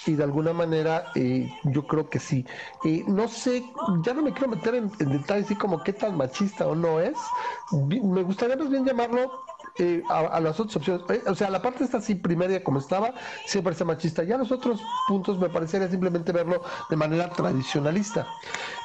y 0.06 0.16
de 0.16 0.24
alguna 0.24 0.54
manera 0.54 1.12
eh, 1.16 1.56
yo 1.64 1.88
creo 1.88 2.10
que 2.10 2.20
sí. 2.20 2.46
Y 2.82 3.04
no 3.08 3.28
sé, 3.30 3.74
ya 4.04 4.14
no 4.14 4.22
me 4.24 4.34
quiero 4.34 4.50
meter 4.50 4.76
en, 4.76 4.92
en 5.00 5.10
detalles 5.12 5.46
así 5.46 5.58
como 5.58 5.84
qué 5.84 5.94
tan 5.94 6.18
machista 6.18 6.68
o 6.68 6.76
no 6.76 7.00
es. 7.00 7.34
Me 7.72 8.24
gustaría 8.24 8.56
más 8.58 8.70
bien 8.70 8.86
llamarlo 8.86 9.46
eh, 9.80 10.04
a, 10.08 10.40
las 10.40 10.60
otras 10.60 10.76
opciones. 10.78 11.04
Eh, 11.10 11.24
o 11.28 11.34
sea, 11.34 11.50
la 11.50 11.62
parte 11.62 11.84
esta 11.84 12.00
sí 12.00 12.14
primaria 12.16 12.64
como 12.64 12.80
estaba, 12.80 13.14
siempre 13.46 13.72
parece 13.72 13.86
machista. 13.86 14.24
Ya 14.24 14.38
los 14.38 14.52
otros 14.52 14.80
puntos 15.08 15.40
me 15.40 15.50
parecería 15.50 15.90
simplemente 15.90 16.32
verlo 16.32 16.62
de 16.90 16.96
manera 16.96 17.30
tradicionalista. 17.30 18.28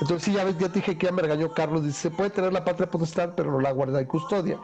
Entonces, 0.00 0.24
sí, 0.24 0.32
ya, 0.32 0.44
ves, 0.44 0.56
ya 0.56 0.68
te 0.68 0.80
dije 0.80 0.96
que 0.96 1.06
ya 1.06 1.12
me 1.12 1.20
regañó 1.20 1.52
Carlos, 1.52 1.84
dice, 1.84 2.00
se 2.00 2.10
puede 2.10 2.30
tener 2.30 2.52
la 2.52 2.64
patria 2.64 2.90
potestad, 2.90 3.34
pero 3.36 3.50
no 3.50 3.60
la 3.60 3.72
guarda 3.72 4.00
y 4.00 4.06
custodia. 4.06 4.58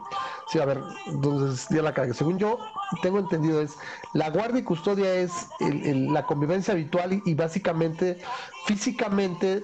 Sí, 0.48 0.58
a 0.58 0.64
ver, 0.64 0.80
entonces 1.06 1.68
ya 1.68 1.82
la 1.82 1.92
cague. 1.92 2.14
Según 2.14 2.38
yo 2.38 2.58
tengo 3.02 3.18
entendido 3.18 3.60
es, 3.60 3.76
la 4.14 4.30
guardia 4.30 4.60
y 4.60 4.64
custodia 4.64 5.14
es 5.14 5.48
la 5.58 6.26
convivencia 6.26 6.72
habitual 6.72 7.20
y 7.24 7.34
básicamente 7.34 8.18
físicamente 8.66 9.62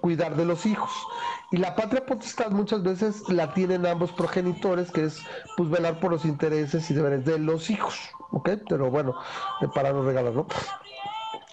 cuidar 0.00 0.36
de 0.36 0.44
los 0.44 0.66
hijos. 0.66 0.90
Y 1.50 1.58
la 1.58 1.74
patria 1.74 2.04
potestad 2.06 2.50
muchas 2.50 2.82
veces 2.82 3.22
la 3.28 3.52
tienen 3.52 3.86
ambos 3.86 4.12
progenitores, 4.12 4.90
que 4.90 5.04
es 5.04 5.22
pues 5.56 5.68
velar 5.70 6.00
por 6.00 6.12
los 6.12 6.24
intereses 6.24 6.90
y 6.90 6.94
deberes 6.94 7.24
de 7.24 7.38
los 7.38 7.70
hijos, 7.70 7.94
¿ok? 8.30 8.50
Pero 8.68 8.90
bueno, 8.90 9.14
eh, 9.60 9.68
para 9.74 9.92
no 9.92 10.02
regalar, 10.02 10.32
¿no? 10.32 10.46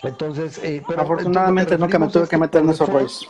Entonces, 0.03 0.59
eh, 0.63 0.81
pero 0.87 1.03
afortunadamente 1.03 1.77
nunca 1.77 1.99
me 1.99 2.07
tuve 2.07 2.27
que 2.27 2.37
meter 2.37 2.63
en 2.63 2.69
esos 2.71 2.89
rollos. 2.89 3.29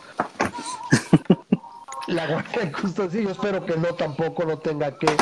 La 2.06 2.26
guardia 2.26 2.72
justo 2.80 3.10
sí, 3.10 3.22
yo 3.22 3.30
espero 3.30 3.64
que 3.64 3.76
no 3.76 3.94
tampoco 3.94 4.44
no 4.44 4.58
tenga 4.58 4.96
que, 4.96 5.14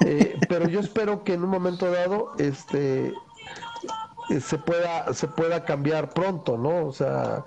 eh, 0.00 0.38
pero 0.48 0.68
yo 0.68 0.80
espero 0.80 1.22
que 1.24 1.34
en 1.34 1.44
un 1.44 1.50
momento 1.50 1.90
dado, 1.90 2.32
este, 2.38 3.14
se 4.40 4.58
pueda 4.58 5.12
se 5.14 5.28
pueda 5.28 5.64
cambiar 5.64 6.10
pronto, 6.10 6.58
¿no? 6.58 6.86
O 6.86 6.92
sea, 6.92 7.44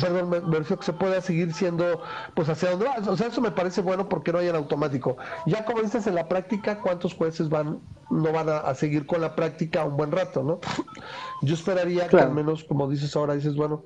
perdón, 0.00 0.30
me, 0.30 0.40
me 0.40 0.64
que 0.64 0.82
se 0.82 0.92
pueda 0.92 1.20
seguir 1.20 1.52
siendo, 1.52 2.02
pues 2.34 2.48
hacia 2.48 2.70
donde 2.70 2.86
va. 2.86 2.96
O 3.10 3.16
sea, 3.16 3.26
eso 3.26 3.40
me 3.40 3.50
parece 3.50 3.80
bueno 3.80 4.08
porque 4.08 4.32
no 4.32 4.38
hay 4.38 4.48
en 4.48 4.56
automático. 4.56 5.16
Ya 5.46 5.64
como 5.64 5.82
dices 5.82 6.06
en 6.06 6.14
la 6.14 6.28
práctica, 6.28 6.80
¿cuántos 6.80 7.14
jueces 7.14 7.48
van 7.48 7.80
no 8.12 8.30
van 8.30 8.48
a, 8.48 8.74
seguir 8.74 9.06
con 9.06 9.20
la 9.22 9.34
práctica 9.34 9.84
un 9.84 9.96
buen 9.96 10.12
rato, 10.12 10.42
¿no? 10.42 10.60
Yo 11.42 11.54
esperaría 11.54 12.08
que 12.08 12.18
al 12.18 12.32
menos, 12.32 12.62
como 12.62 12.88
dices 12.88 13.16
ahora, 13.16 13.34
dices, 13.34 13.56
bueno, 13.56 13.84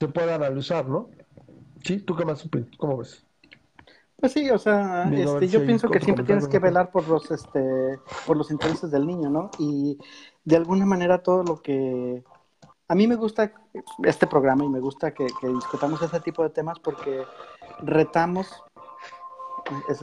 se 0.00 0.08
pueda 0.08 0.34
analizar, 0.34 0.86
¿no? 0.86 1.08
Sí, 1.84 2.00
¿tú 2.00 2.16
qué 2.16 2.24
más 2.24 2.44
opinas? 2.44 2.68
¿Cómo 2.76 2.98
ves? 2.98 3.24
Pues 4.20 4.32
sí, 4.32 4.50
o 4.50 4.58
sea, 4.58 5.08
este, 5.12 5.46
yo 5.46 5.64
pienso 5.64 5.88
que 5.88 6.00
siempre 6.00 6.24
tienes 6.24 6.48
que 6.48 6.58
velar 6.58 6.90
por 6.90 7.06
los, 7.06 7.30
este, 7.30 8.00
por 8.26 8.36
los 8.36 8.50
intereses 8.50 8.90
del 8.90 9.06
niño, 9.06 9.30
¿no? 9.30 9.48
Y 9.60 9.96
de 10.44 10.56
alguna 10.56 10.84
manera 10.86 11.22
todo 11.22 11.44
lo 11.44 11.62
que... 11.62 12.24
A 12.88 12.94
mí 12.96 13.06
me 13.06 13.14
gusta 13.14 13.52
este 14.02 14.26
programa 14.26 14.64
y 14.64 14.68
me 14.68 14.80
gusta 14.80 15.12
que, 15.12 15.26
discutamos 15.54 16.02
ese 16.02 16.18
tipo 16.20 16.42
de 16.42 16.50
temas 16.50 16.80
porque 16.80 17.22
retamos, 17.80 18.64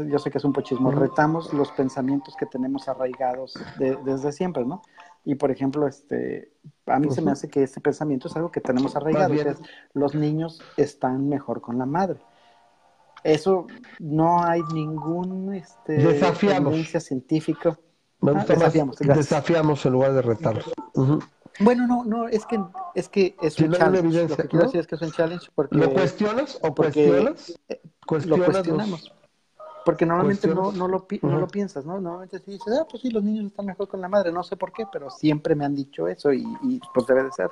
yo 0.07 0.19
sé 0.19 0.31
que 0.31 0.37
es 0.37 0.45
un 0.45 0.53
pochismo, 0.53 0.91
retamos 0.91 1.51
los 1.51 1.71
pensamientos 1.71 2.35
que 2.37 2.45
tenemos 2.45 2.87
arraigados 2.87 3.55
desde 3.77 4.31
siempre, 4.31 4.63
¿no? 4.63 4.81
Y 5.25 5.35
por 5.35 5.51
ejemplo, 5.51 5.87
este, 5.87 6.53
a 6.85 6.99
mí 6.99 7.09
se 7.11 7.21
me 7.21 7.31
hace 7.31 7.49
que 7.49 7.63
ese 7.63 7.81
pensamiento 7.81 8.29
es 8.29 8.35
algo 8.37 8.49
que 8.49 8.61
tenemos 8.61 8.95
arraigado, 8.95 9.33
es 9.33 9.59
los 9.93 10.15
niños 10.15 10.61
están 10.77 11.27
mejor 11.27 11.59
con 11.59 11.77
la 11.77 11.85
madre. 11.85 12.21
Eso 13.25 13.65
no 13.97 14.43
hay 14.43 14.61
ningún 14.71 15.51
este, 15.55 15.95
evidencia 15.99 16.99
científica 16.99 17.75
Me 18.21 18.33
gusta 18.33 18.53
ah, 18.53 18.55
desafiamos, 18.55 19.01
más 19.01 19.17
desafiamos 19.17 19.85
en 19.87 19.93
lugar 19.93 20.13
de 20.13 20.21
retarlos. 20.21 20.71
Bueno, 21.59 21.87
no, 21.87 22.05
no, 22.05 22.27
es 22.27 22.45
que 22.45 22.61
es 22.93 23.09
que 23.09 23.35
es 23.41 23.59
un 23.59 23.71
challenge. 23.71 24.27
Lo 24.27 24.37
que 24.37 24.47
quiero 24.47 24.65
decir 24.65 24.79
es 24.79 24.85
que 24.85 24.95
es 24.95 25.01
un 25.01 25.11
challenge 25.11 25.47
porque 25.55 25.75
¿Lo 25.75 25.91
cuestionas 25.91 26.59
o 26.61 26.75
cuestionas? 26.75 27.59
Eh, 27.67 27.81
lo 28.25 28.45
cuestionamos. 28.45 29.11
Porque 29.83 30.05
normalmente 30.05 30.47
no, 30.47 30.71
no, 30.71 30.87
lo, 30.87 31.07
no 31.23 31.39
lo 31.39 31.47
piensas, 31.47 31.83
¿no? 31.83 31.99
Normalmente 31.99 32.39
sí 32.39 32.51
dices, 32.51 32.73
ah, 32.79 32.85
pues 32.89 33.01
sí, 33.01 33.09
los 33.09 33.23
niños 33.23 33.45
están 33.47 33.65
mejor 33.65 33.87
con 33.87 34.01
la 34.01 34.07
madre, 34.07 34.31
no 34.31 34.43
sé 34.43 34.55
por 34.55 34.71
qué, 34.71 34.85
pero 34.91 35.09
siempre 35.09 35.55
me 35.55 35.65
han 35.65 35.75
dicho 35.75 36.07
eso 36.07 36.31
y, 36.31 36.45
y 36.63 36.79
pues 36.93 37.07
debe 37.07 37.23
de 37.23 37.31
ser. 37.31 37.49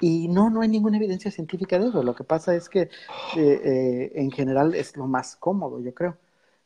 Y 0.00 0.28
no, 0.28 0.50
no 0.50 0.60
hay 0.60 0.68
ninguna 0.68 0.96
evidencia 0.96 1.30
científica 1.30 1.78
de 1.78 1.88
eso. 1.88 2.02
Lo 2.02 2.14
que 2.14 2.24
pasa 2.24 2.54
es 2.54 2.68
que 2.68 2.82
eh, 2.82 2.90
eh, 3.36 4.12
en 4.14 4.30
general 4.30 4.74
es 4.74 4.96
lo 4.96 5.06
más 5.06 5.36
cómodo, 5.36 5.80
yo 5.80 5.94
creo. 5.94 6.16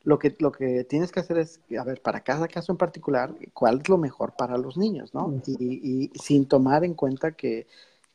Lo 0.05 0.19
que, 0.19 0.35
lo 0.39 0.53
que 0.53 0.85
tienes 0.85 1.13
que 1.13 1.21
hacer 1.21 1.39
es, 1.39 1.61
a 1.79 1.85
ver, 1.85 2.01
para 2.01 2.21
cada 2.21 2.49
caso 2.49 2.73
en 2.73 2.79
particular, 2.79 3.35
cuál 3.53 3.81
es 3.81 3.89
lo 3.89 3.99
mejor 3.99 4.35
para 4.37 4.57
los 4.57 4.77
niños, 4.77 5.13
¿no? 5.13 5.41
Y, 5.47 6.07
y 6.07 6.11
sin 6.19 6.47
tomar 6.47 6.85
en 6.85 6.95
cuenta 6.95 7.33
que, 7.33 7.67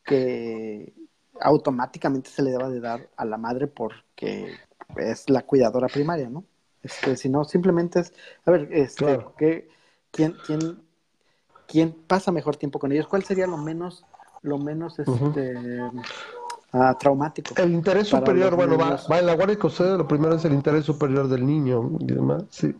que 0.04 0.92
automáticamente 1.40 2.30
se 2.30 2.42
le 2.42 2.50
deba 2.50 2.68
de 2.68 2.80
dar 2.80 3.08
a 3.16 3.24
la 3.24 3.36
madre 3.36 3.66
porque 3.66 4.54
es 4.96 5.28
la 5.30 5.42
cuidadora 5.42 5.88
primaria, 5.88 6.28
¿no? 6.28 6.44
Este, 6.82 7.16
sino 7.16 7.44
simplemente 7.44 8.00
es, 8.00 8.12
a 8.44 8.50
ver, 8.50 8.68
este, 8.70 9.24
quién, 10.10 10.36
quién, 10.46 10.82
quién 11.66 11.92
pasa 11.92 12.30
mejor 12.30 12.56
tiempo 12.56 12.78
con 12.78 12.92
ellos? 12.92 13.08
¿Cuál 13.08 13.24
sería 13.24 13.46
lo 13.46 13.56
menos, 13.56 14.04
lo 14.44 14.58
menos 14.58 14.98
este, 14.98 15.54
ah, 16.72 16.96
traumático? 16.98 17.54
El 17.60 17.72
interés 17.72 18.08
superior, 18.08 18.54
bueno, 18.54 18.78
va, 18.78 19.00
va, 19.10 19.18
en 19.18 19.26
la 19.26 19.34
guardia 19.34 19.58
lo 19.96 20.06
primero 20.06 20.36
es 20.36 20.44
el 20.44 20.52
interés 20.52 20.84
superior 20.84 21.28
del 21.28 21.44
niño 21.44 21.90
y 21.98 22.06
demás, 22.06 22.44
sí. 22.50 22.74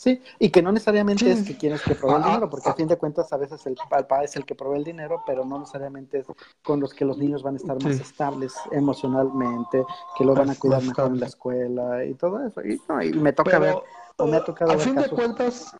Sí, 0.00 0.22
y 0.38 0.48
que 0.48 0.62
no 0.62 0.72
necesariamente 0.72 1.30
es 1.30 1.42
que 1.42 1.58
quieres 1.58 1.82
que 1.82 1.94
provee 1.94 2.16
el 2.16 2.22
ah, 2.22 2.26
dinero, 2.28 2.48
porque 2.48 2.70
a 2.70 2.72
fin 2.72 2.88
de 2.88 2.96
cuentas 2.96 3.30
a 3.34 3.36
veces 3.36 3.66
el 3.66 3.74
papá 3.74 4.24
es 4.24 4.34
el 4.34 4.46
que 4.46 4.54
provee 4.54 4.78
el 4.78 4.84
dinero, 4.84 5.22
pero 5.26 5.44
no 5.44 5.58
necesariamente 5.58 6.20
es 6.20 6.26
con 6.62 6.80
los 6.80 6.94
que 6.94 7.04
los 7.04 7.18
niños 7.18 7.42
van 7.42 7.52
a 7.52 7.56
estar 7.58 7.82
más 7.82 8.00
estables 8.00 8.54
emocionalmente, 8.72 9.84
que 10.16 10.24
lo 10.24 10.34
van 10.34 10.48
a 10.48 10.54
cuidar 10.54 10.82
mejor 10.82 11.08
en 11.08 11.20
la 11.20 11.26
escuela 11.26 12.02
y 12.06 12.14
todo 12.14 12.46
eso. 12.46 12.62
Y, 12.62 12.80
no, 12.88 13.02
y 13.02 13.12
me 13.12 13.34
toca 13.34 13.58
ver, 13.58 13.76
o 14.16 14.26
me 14.26 14.38
ha 14.38 14.42
tocado 14.42 14.72
a 14.72 14.78
fin 14.78 14.94
de 14.94 15.10
cuentas, 15.10 15.76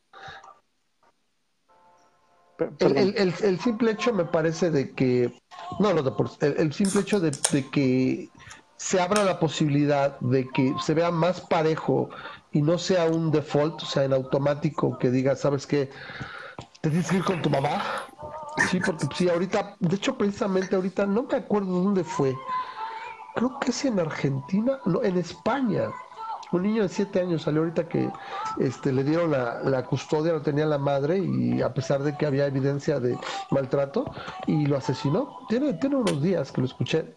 el, 2.80 3.14
el, 3.16 3.34
el, 3.42 3.60
simple 3.60 3.92
hecho 3.92 4.12
me 4.12 4.24
parece 4.24 4.70
de 4.70 4.92
que, 4.92 5.32
no, 5.78 5.92
no, 5.94 6.00
el, 6.40 6.54
el 6.58 6.72
simple 6.72 7.00
hecho 7.00 7.20
de, 7.20 7.30
de 7.52 7.70
que 7.70 8.30
se 8.76 9.00
abra 9.00 9.24
la 9.24 9.38
posibilidad 9.38 10.18
de 10.20 10.48
que 10.48 10.74
se 10.82 10.94
vea 10.94 11.10
más 11.10 11.42
parejo 11.42 12.08
y 12.52 12.62
no 12.62 12.78
sea 12.78 13.04
un 13.04 13.30
default, 13.30 13.82
o 13.82 13.86
sea, 13.86 14.04
en 14.04 14.12
automático 14.12 14.98
que 14.98 15.10
diga, 15.10 15.36
¿sabes 15.36 15.66
qué? 15.66 15.90
Te 16.80 16.88
tienes 16.88 17.10
que 17.10 17.18
ir 17.18 17.24
con 17.24 17.42
tu 17.42 17.50
mamá. 17.50 17.82
Sí, 18.70 18.80
porque 18.84 19.06
sí, 19.14 19.28
ahorita, 19.28 19.76
de 19.78 19.96
hecho, 19.96 20.16
precisamente 20.16 20.74
ahorita, 20.74 21.06
no 21.06 21.24
me 21.24 21.36
acuerdo 21.36 21.82
dónde 21.82 22.04
fue. 22.04 22.34
Creo 23.34 23.60
que 23.60 23.70
es 23.70 23.84
en 23.84 24.00
Argentina, 24.00 24.78
no, 24.86 25.02
en 25.02 25.18
España. 25.18 25.90
Un 26.52 26.62
niño 26.62 26.82
de 26.82 26.88
siete 26.88 27.20
años 27.20 27.42
salió 27.42 27.60
ahorita 27.60 27.88
que 27.88 28.10
este, 28.58 28.92
le 28.92 29.04
dieron 29.04 29.30
la, 29.30 29.60
la 29.62 29.84
custodia, 29.84 30.32
lo 30.32 30.42
tenía 30.42 30.66
la 30.66 30.78
madre 30.78 31.18
y 31.18 31.62
a 31.62 31.72
pesar 31.72 32.02
de 32.02 32.16
que 32.16 32.26
había 32.26 32.46
evidencia 32.46 32.98
de 33.00 33.16
maltrato 33.50 34.04
y 34.46 34.66
lo 34.66 34.76
asesinó. 34.76 35.46
Tiene, 35.48 35.74
tiene 35.74 35.96
unos 35.96 36.22
días 36.22 36.50
que 36.50 36.60
lo 36.60 36.66
escuché 36.66 37.16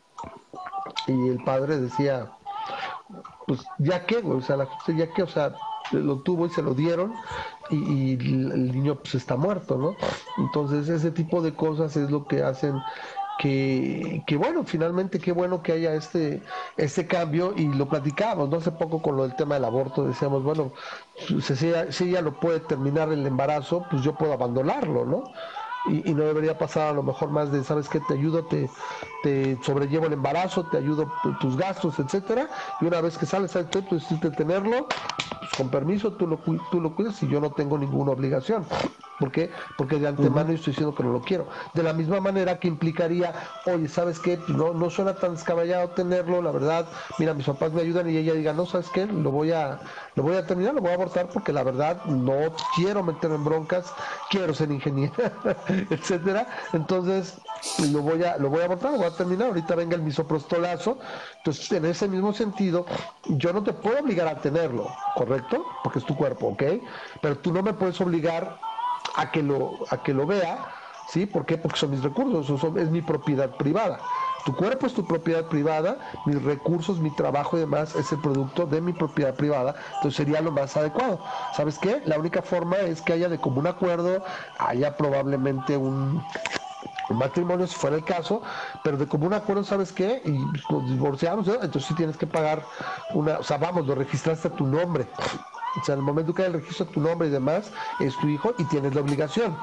y 1.08 1.30
el 1.30 1.44
padre 1.44 1.80
decía, 1.80 2.32
pues 3.48 3.66
ya 3.80 4.06
que, 4.06 4.18
o 4.18 4.42
sea, 4.42 4.58
la 4.58 4.66
justicia 4.66 5.06
ya 5.06 5.14
que, 5.14 5.24
o 5.24 5.28
sea, 5.28 5.56
lo 5.92 6.20
tuvo 6.20 6.46
y 6.46 6.50
se 6.50 6.62
lo 6.62 6.74
dieron 6.74 7.14
y, 7.70 8.14
el 8.14 8.72
niño 8.72 8.96
pues 8.96 9.16
está 9.16 9.36
muerto, 9.36 9.78
¿no? 9.78 9.96
Entonces 10.38 10.90
ese 10.90 11.12
tipo 11.12 11.42
de 11.42 11.54
cosas 11.54 11.96
es 11.98 12.10
lo 12.10 12.26
que 12.26 12.44
hacen 12.44 12.76
que, 13.38 14.24
que, 14.26 14.38
bueno, 14.38 14.64
finalmente 14.64 15.20
qué 15.20 15.32
bueno 15.32 15.62
que 15.62 15.74
haya 15.74 15.94
este, 15.94 16.42
este 16.78 17.08
cambio 17.08 17.54
y 17.56 17.68
lo 17.74 17.88
platicamos, 17.88 18.50
¿no? 18.50 18.58
Hace 18.58 18.72
poco 18.72 19.02
con 19.02 19.18
lo 19.18 19.24
del 19.24 19.36
tema 19.36 19.56
del 19.56 19.66
aborto 19.66 20.06
decíamos, 20.06 20.44
bueno, 20.44 20.72
si 21.16 21.68
ella, 21.68 21.92
si 21.92 22.10
ella 22.10 22.22
lo 22.22 22.40
puede 22.40 22.60
terminar 22.60 23.12
el 23.12 23.26
embarazo, 23.26 23.86
pues 23.90 24.04
yo 24.04 24.16
puedo 24.16 24.34
abandonarlo, 24.34 25.06
¿no? 25.06 25.24
y, 25.86 26.14
no 26.14 26.24
debería 26.24 26.58
pasar 26.58 26.90
a 26.90 26.94
lo 26.94 27.04
mejor 27.04 27.30
más 27.30 27.52
de, 27.52 27.64
¿sabes 27.64 27.90
qué? 27.90 28.00
Te 28.00 28.14
ayudo, 28.14 28.46
te, 28.46 28.70
te 29.22 29.58
sobrellevo 29.62 30.06
el 30.06 30.14
embarazo, 30.14 30.66
te 30.66 30.78
ayudo 30.78 31.12
tus 31.40 31.58
gastos, 31.58 32.00
etcétera, 32.00 32.50
y 32.80 32.86
una 32.86 33.02
vez 33.02 33.18
que 33.18 33.26
sales, 33.26 33.52
¿sabes 33.52 33.68
qué? 33.70 33.82
Tú 33.82 33.96
decidiste 33.96 34.32
tenerlo, 34.32 34.88
pues 35.40 35.52
con 35.58 35.70
permiso, 35.70 36.14
tú 36.14 36.28
lo, 36.28 36.38
tú 36.72 36.80
lo 36.80 36.96
cuidas 36.96 37.22
y 37.24 37.28
yo 37.28 37.40
no 37.40 37.52
tengo 37.52 37.78
ninguna 37.78 38.12
obligación. 38.12 38.66
¿Por 39.20 39.32
qué? 39.32 39.52
Porque 39.78 40.00
de 40.00 40.08
antemano 40.08 40.50
yo 40.50 40.56
estoy 40.56 40.72
diciendo 40.72 40.96
que 40.96 41.04
no 41.04 41.12
lo 41.12 41.22
quiero. 41.22 41.48
De 41.74 41.84
la 41.84 41.94
misma 41.94 42.20
manera 42.20 42.60
que 42.60 42.68
implicaría, 42.68 43.34
oye, 43.66 43.88
¿sabes 43.88 44.20
qué? 44.20 44.40
No, 44.48 44.74
no 44.74 44.90
suena 44.90 45.14
tan 45.16 45.36
descabellado 45.36 45.90
tenerlo, 45.90 46.42
la 46.42 46.52
verdad, 46.52 46.88
mira, 47.20 47.34
mis 47.34 47.46
papás 47.46 47.72
me 47.74 47.82
ayudan 47.82 48.10
y 48.10 48.18
ella 48.18 48.34
diga, 48.34 48.54
no, 48.54 48.66
¿sabes 48.66 48.90
qué? 48.90 49.06
Lo 49.06 49.32
voy 49.32 49.52
a, 49.52 49.80
lo 50.16 50.24
voy 50.24 50.36
a 50.36 50.46
terminar, 50.46 50.74
lo 50.74 50.82
voy 50.82 50.92
a 50.92 50.96
abortar 50.96 51.30
porque 51.30 51.54
la 51.54 51.64
verdad 51.64 52.04
no 52.06 52.56
quiero 52.76 53.04
meterme 53.04 53.36
en 53.36 53.44
broncas, 53.44 53.94
quiero 54.30 54.54
ser 54.54 54.72
ingeniera, 54.72 55.14
etcétera. 55.90 56.48
Entonces, 56.74 57.40
lo 57.92 58.02
voy 58.02 58.24
a, 58.24 58.38
lo 58.38 58.50
voy 58.50 58.62
a 58.62 58.66
abortar, 58.66 58.92
lo 58.92 58.98
voy 58.98 59.08
a 59.08 59.16
terminar, 59.16 59.50
ahorita 59.50 59.76
venga 59.76 59.96
el 59.96 60.02
misoprostolazo. 60.02 60.98
Entonces, 61.38 61.72
en 61.72 61.86
ese 61.86 62.08
mismo 62.08 62.34
sentido, 62.34 62.86
yo 63.26 63.54
no 63.54 63.64
te 63.64 63.74
puedo 63.74 64.00
obligar 64.00 64.28
a 64.28 64.42
tenerlo, 64.42 64.98
¿correcto? 65.14 65.78
Porque 65.84 66.00
es 66.00 66.06
tu 66.06 66.16
cuerpo, 66.16 66.48
¿ok? 66.48 66.64
Pero 67.22 67.38
tú 67.40 67.54
no 67.54 67.62
me 67.62 67.74
puedes 67.74 68.00
obligar 68.02 68.73
a 69.16 69.32
que 69.32 69.44
lo, 69.44 69.80
a 69.90 69.98
que 69.98 70.14
lo 70.14 70.26
vea, 70.26 70.74
¿sí? 71.06 71.26
¿Por 71.26 71.46
qué? 71.46 71.58
Porque 71.58 71.80
son 71.80 71.92
mis 71.92 72.04
recursos, 72.04 72.64
es 72.76 72.90
mi 72.90 73.02
propiedad 73.02 73.56
privada. 73.58 74.00
Tu 74.46 74.54
cuerpo 74.54 74.88
es 74.88 74.94
tu 74.94 75.06
propiedad 75.06 75.46
privada, 75.46 76.00
mis 76.26 76.42
recursos, 76.44 77.00
mi 77.00 77.12
trabajo 77.12 77.56
y 77.56 77.62
demás 77.62 77.96
es 77.96 78.12
el 78.12 78.20
producto 78.20 78.66
de 78.66 78.82
mi 78.82 78.92
propiedad 78.92 79.36
privada, 79.36 79.76
entonces 79.96 80.18
sería 80.18 80.42
lo 80.42 80.52
más 80.52 80.76
adecuado. 80.76 81.20
¿Sabes 81.54 81.80
qué? 81.80 82.02
La 82.06 82.20
única 82.20 82.42
forma 82.42 82.78
es 82.78 83.02
que 83.02 83.14
haya 83.14 83.30
de 83.30 83.40
común 83.40 83.68
acuerdo, 83.68 84.24
haya 84.58 84.98
probablemente 84.98 85.78
un, 85.78 86.22
matrimonio 87.10 87.68
si 87.68 87.76
fuera 87.76 87.96
el 87.96 88.04
caso, 88.04 88.42
pero 88.84 88.98
de 88.98 89.08
común 89.08 89.34
acuerdo, 89.34 89.64
¿sabes 89.64 89.92
qué? 89.92 90.22
Y 90.26 90.46
nos 90.72 90.90
divorciamos, 90.90 91.48
entonces 91.48 91.86
sí 91.86 91.94
tienes 91.94 92.18
que 92.18 92.28
pagar 92.28 92.64
una, 93.14 93.40
o 93.40 93.44
sea, 93.44 93.58
vamos, 93.58 93.86
lo 93.86 93.96
registraste 93.96 94.48
a 94.50 94.52
tu 94.52 94.66
nombre. 94.66 95.08
O 95.80 95.84
sea, 95.84 95.94
en 95.94 96.00
el 96.00 96.06
momento 96.06 96.34
que 96.34 96.44
hay 96.44 96.48
el 96.50 96.54
registro 96.54 96.86
tu 96.86 97.02
nombre 97.02 97.28
y 97.28 97.32
demás, 97.32 97.72
es 98.00 98.16
tu 98.18 98.28
hijo 98.28 98.54
y 98.58 98.64
tienes 98.66 98.94
la 98.96 99.02
obligación. 99.02 99.58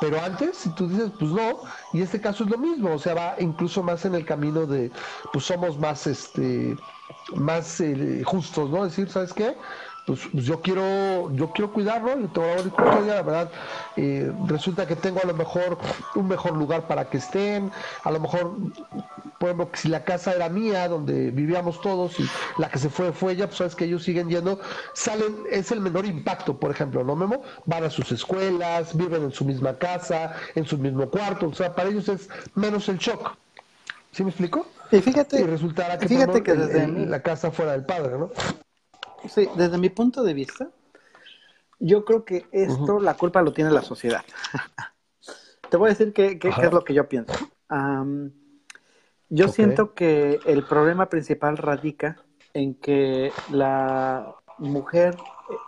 Pero 0.00 0.20
antes, 0.20 0.56
si 0.56 0.70
tú 0.70 0.88
dices, 0.88 1.10
pues 1.18 1.30
no, 1.30 1.62
y 1.92 2.02
este 2.02 2.20
caso 2.20 2.44
es 2.44 2.50
lo 2.50 2.58
mismo, 2.58 2.94
o 2.94 2.98
sea, 2.98 3.14
va 3.14 3.36
incluso 3.38 3.82
más 3.82 4.04
en 4.04 4.14
el 4.14 4.24
camino 4.24 4.66
de, 4.66 4.90
pues 5.32 5.44
somos 5.44 5.78
más, 5.78 6.06
este, 6.06 6.76
más 7.36 7.80
eh, 7.80 8.22
justos, 8.24 8.70
¿no? 8.70 8.84
Decir, 8.84 9.08
¿sabes 9.08 9.32
qué? 9.32 9.56
Pues, 10.06 10.20
pues, 10.30 10.44
yo 10.44 10.60
quiero 10.60 11.32
yo 11.32 11.50
quiero 11.52 11.72
cuidarlo 11.72 12.20
y 12.20 12.28
todo 12.28 12.44
la 13.06 13.22
verdad 13.22 13.50
eh, 13.96 14.30
resulta 14.46 14.86
que 14.86 14.96
tengo 14.96 15.20
a 15.22 15.26
lo 15.26 15.32
mejor 15.32 15.78
un 16.14 16.28
mejor 16.28 16.52
lugar 16.58 16.86
para 16.86 17.08
que 17.08 17.16
estén 17.16 17.72
a 18.02 18.10
lo 18.10 18.20
mejor 18.20 18.54
por 19.38 19.48
ejemplo 19.48 19.70
si 19.72 19.88
la 19.88 20.04
casa 20.04 20.34
era 20.34 20.50
mía 20.50 20.88
donde 20.88 21.30
vivíamos 21.30 21.80
todos 21.80 22.20
y 22.20 22.28
la 22.58 22.68
que 22.68 22.78
se 22.78 22.90
fue 22.90 23.12
fue 23.12 23.32
ella 23.32 23.46
pues 23.46 23.56
sabes 23.56 23.74
que 23.74 23.86
ellos 23.86 24.02
siguen 24.02 24.28
yendo 24.28 24.60
salen 24.92 25.36
es 25.50 25.72
el 25.72 25.80
menor 25.80 26.04
impacto 26.04 26.58
por 26.58 26.70
ejemplo 26.70 27.02
no 27.02 27.16
Memo 27.16 27.42
van 27.64 27.84
a 27.84 27.90
sus 27.90 28.12
escuelas 28.12 28.94
viven 28.94 29.22
en 29.22 29.32
su 29.32 29.46
misma 29.46 29.78
casa 29.78 30.34
en 30.54 30.66
su 30.66 30.76
mismo 30.76 31.08
cuarto 31.08 31.48
o 31.48 31.54
sea 31.54 31.74
para 31.74 31.88
ellos 31.88 32.10
es 32.10 32.28
menos 32.54 32.90
el 32.90 32.98
shock 32.98 33.38
¿Sí 34.12 34.22
me 34.22 34.30
explico? 34.30 34.68
Y 34.92 35.00
fíjate, 35.00 35.40
y 35.40 35.42
resultará 35.42 35.98
que, 35.98 36.06
fíjate 36.06 36.44
que 36.44 36.54
desde 36.54 36.86
la 36.86 37.20
casa 37.20 37.50
fuera 37.50 37.72
del 37.72 37.84
padre, 37.84 38.16
¿no? 38.16 38.30
Sí, 39.28 39.48
desde 39.56 39.78
mi 39.78 39.88
punto 39.88 40.22
de 40.22 40.34
vista, 40.34 40.70
yo 41.78 42.04
creo 42.04 42.24
que 42.24 42.46
esto, 42.52 43.00
la 43.00 43.14
culpa 43.14 43.42
lo 43.42 43.52
tiene 43.52 43.70
la 43.70 43.82
sociedad. 43.82 44.24
Te 45.70 45.76
voy 45.76 45.88
a 45.88 45.90
decir 45.90 46.12
qué, 46.12 46.38
es 46.42 46.72
lo 46.72 46.84
que 46.84 46.94
yo 46.94 47.08
pienso. 47.08 47.34
yo 49.28 49.48
siento 49.48 49.94
que 49.94 50.38
el 50.44 50.64
problema 50.64 51.08
principal 51.08 51.56
radica 51.56 52.16
en 52.52 52.74
que 52.74 53.32
la 53.50 54.36
mujer 54.58 55.16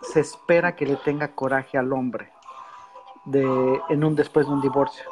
se 0.01 0.21
espera 0.21 0.75
que 0.75 0.85
le 0.85 0.95
tenga 0.97 1.35
coraje 1.35 1.77
al 1.77 1.91
hombre 1.91 2.31
de, 3.25 3.81
en 3.89 4.03
un 4.03 4.15
después 4.15 4.47
de 4.47 4.53
un 4.53 4.61
divorcio. 4.61 5.03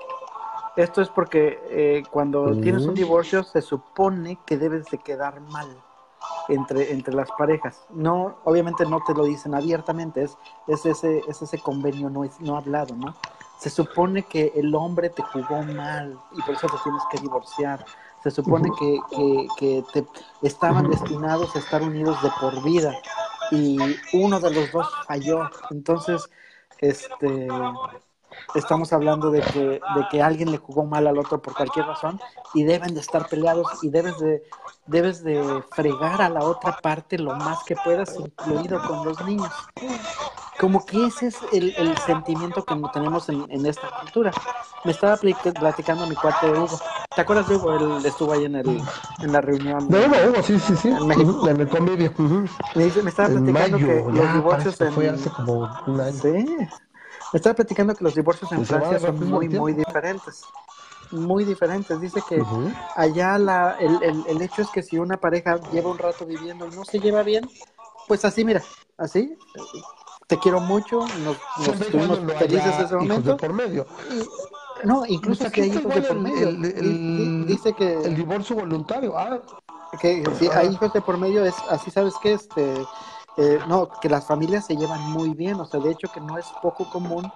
Esto 0.78 1.02
es 1.02 1.10
porque 1.10 1.60
eh, 1.70 2.04
cuando 2.12 2.60
tienes 2.60 2.86
un 2.86 2.96
divorcio 2.96 3.44
se 3.44 3.62
supone 3.62 4.40
que 4.46 4.58
debes 4.58 4.86
de 4.86 4.98
quedar 4.98 5.42
mal 5.42 5.78
entre, 6.50 6.92
entre 6.92 7.14
las 7.14 7.30
parejas. 7.32 7.86
No, 7.90 8.38
obviamente 8.44 8.86
no 8.86 9.02
te 9.06 9.14
lo 9.14 9.26
dicen 9.26 9.56
abiertamente, 9.56 10.24
es, 10.24 10.38
es, 10.68 10.86
ese, 10.86 11.22
es 11.28 11.42
ese 11.42 11.60
convenio 11.60 12.10
no, 12.10 12.24
es, 12.24 12.40
no 12.40 12.58
hablado, 12.58 12.96
¿no? 12.96 13.16
Se 13.60 13.70
supone 13.70 14.24
que 14.24 14.52
el 14.56 14.76
hombre 14.76 15.10
te 15.10 15.24
jugó 15.24 15.64
mal 15.64 16.20
y 16.34 16.42
por 16.42 16.56
eso 16.56 16.68
te 16.68 16.78
tienes 16.84 17.04
que 17.10 17.20
divorciar. 17.20 17.86
Se 18.22 18.32
supone 18.32 18.70
que, 18.78 19.00
que, 19.12 19.48
que 19.58 19.84
te 19.94 20.06
estaban 20.42 20.90
destinados 20.90 21.56
a 21.56 21.60
estar 21.60 21.82
unidos 21.82 22.22
de 22.22 22.30
por 22.40 22.62
vida 22.64 22.94
y 23.52 23.78
uno 24.14 24.40
de 24.40 24.52
los 24.52 24.72
dos 24.72 24.88
falló. 25.08 25.50
Entonces, 25.72 26.30
este 26.80 27.48
estamos 28.54 28.94
hablando 28.94 29.32
de 29.32 29.42
que, 29.42 29.60
de 29.60 30.08
que 30.10 30.22
alguien 30.22 30.52
le 30.52 30.58
jugó 30.58 30.86
mal 30.86 31.08
al 31.08 31.18
otro 31.18 31.42
por 31.42 31.56
cualquier 31.56 31.86
razón 31.86 32.20
y 32.54 32.64
deben 32.64 32.94
de 32.94 33.02
estar 33.02 33.28
peleados 33.28 33.68
y 33.84 33.90
debes 33.90 34.18
de, 34.20 34.44
debes 34.88 35.24
de 35.24 35.64
fregar 35.72 36.22
a 36.22 36.30
la 36.30 36.42
otra 36.42 36.78
parte 36.82 37.18
lo 37.18 37.36
más 37.36 37.64
que 37.64 37.76
puedas, 37.76 38.16
incluido 38.18 38.82
con 38.88 39.06
los 39.06 39.24
niños. 39.26 39.52
Como 40.60 40.86
que 40.86 41.08
ese 41.08 41.28
es 41.28 41.38
el, 41.52 41.74
el 41.78 41.98
sentimiento 41.98 42.64
que 42.64 42.76
tenemos 42.94 43.28
en, 43.28 43.46
en, 43.50 43.66
esta 43.66 43.90
cultura. 44.00 44.32
Me 44.86 44.92
estaba 44.92 45.18
platicando 45.18 46.08
mi 46.08 46.16
cuate 46.16 46.50
Hugo. 46.50 46.80
¿Te 47.14 47.22
acuerdas 47.22 47.50
de 47.50 47.56
Hugo? 47.58 47.98
Él 47.98 48.06
estuvo 48.06 48.32
ahí 48.32 48.46
en, 48.46 48.56
el, 48.56 48.82
en 49.20 49.32
la 49.34 49.42
reunión. 49.42 49.90
De 49.90 50.08
Hugo, 50.08 50.16
Hugo, 50.30 50.44
sí, 50.44 50.58
sí, 50.60 50.76
sí. 50.78 50.90
En 50.90 51.08
México. 51.08 51.50
En 51.50 51.60
el 51.60 51.68
convivio. 51.68 52.14
me, 52.76 52.86
dice, 52.86 53.04
me, 53.04 53.10
estaba 53.10 53.30
platicando 53.30 53.78
que 53.78 54.06
los 54.08 54.34
divorcios 54.34 54.80
en... 54.82 54.94
Fue 54.94 55.10
hace 55.10 55.30
como 55.30 55.70
un 55.88 56.00
año. 56.00 56.14
Sí. 56.14 56.46
Estaba 57.36 57.56
platicando 57.56 57.94
que 57.94 58.04
los 58.04 58.16
divorcios 58.16 58.52
en 58.54 58.66
Francia 58.66 59.00
son 59.00 59.30
muy, 59.30 59.50
muy 59.50 59.74
diferentes. 59.74 60.44
Muy 61.12 61.44
diferentes. 61.44 62.00
Dice 62.00 62.22
que 62.28 62.42
allá 62.96 63.38
la, 63.38 63.78
el, 63.80 64.02
el, 64.02 64.24
el, 64.28 64.42
hecho 64.42 64.62
es 64.62 64.70
que 64.70 64.82
si 64.82 64.98
una 64.98 65.18
pareja 65.18 65.60
lleva 65.72 65.92
un 65.92 65.98
rato 65.98 66.26
viviendo 66.26 66.66
y 66.66 66.76
no 66.76 66.86
se 66.86 67.00
lleva 67.00 67.24
bien, 67.24 67.48
pues 68.08 68.24
así, 68.24 68.46
mira, 68.46 68.64
así, 68.98 69.38
te 70.28 70.40
quiero 70.40 70.62
mucho, 70.62 71.02
nos, 71.24 71.38
nos 71.68 71.82
estuvimos 71.82 72.20
felices 72.38 72.74
en 72.80 72.86
ese 72.86 72.96
momento. 72.96 73.38
por 73.38 73.54
medio. 73.54 73.86
Y, 74.10 74.88
no, 74.88 75.06
incluso 75.06 75.52
que 75.52 75.64
hay 75.64 75.70
hijos 75.72 75.94
de 75.94 76.02
por 76.02 76.20
medio. 76.20 76.48
El, 76.48 77.46
dice 77.46 77.74
que 77.74 78.02
el 78.02 78.16
divorcio 78.16 78.56
voluntario. 78.56 79.18
Ah. 79.18 79.40
Que 80.00 80.24
si 80.40 80.48
hay 80.48 80.70
hijos 80.70 80.92
de 80.94 81.02
por 81.02 81.18
medio 81.18 81.46
es 81.46 81.56
así, 81.70 81.92
sabes 81.92 82.14
que 82.22 82.34
este 82.34 82.76
eh, 83.38 83.60
no, 83.68 83.90
que 84.02 84.10
las 84.10 84.26
familias 84.26 84.66
se 84.66 84.76
llevan 84.76 85.02
muy 85.12 85.34
bien, 85.34 85.60
o 85.60 85.66
sea, 85.66 85.80
de 85.80 85.92
hecho 85.92 86.08
que 86.12 86.22
no 86.22 86.38
es 86.38 86.46
poco 86.62 86.90
común 86.90 87.32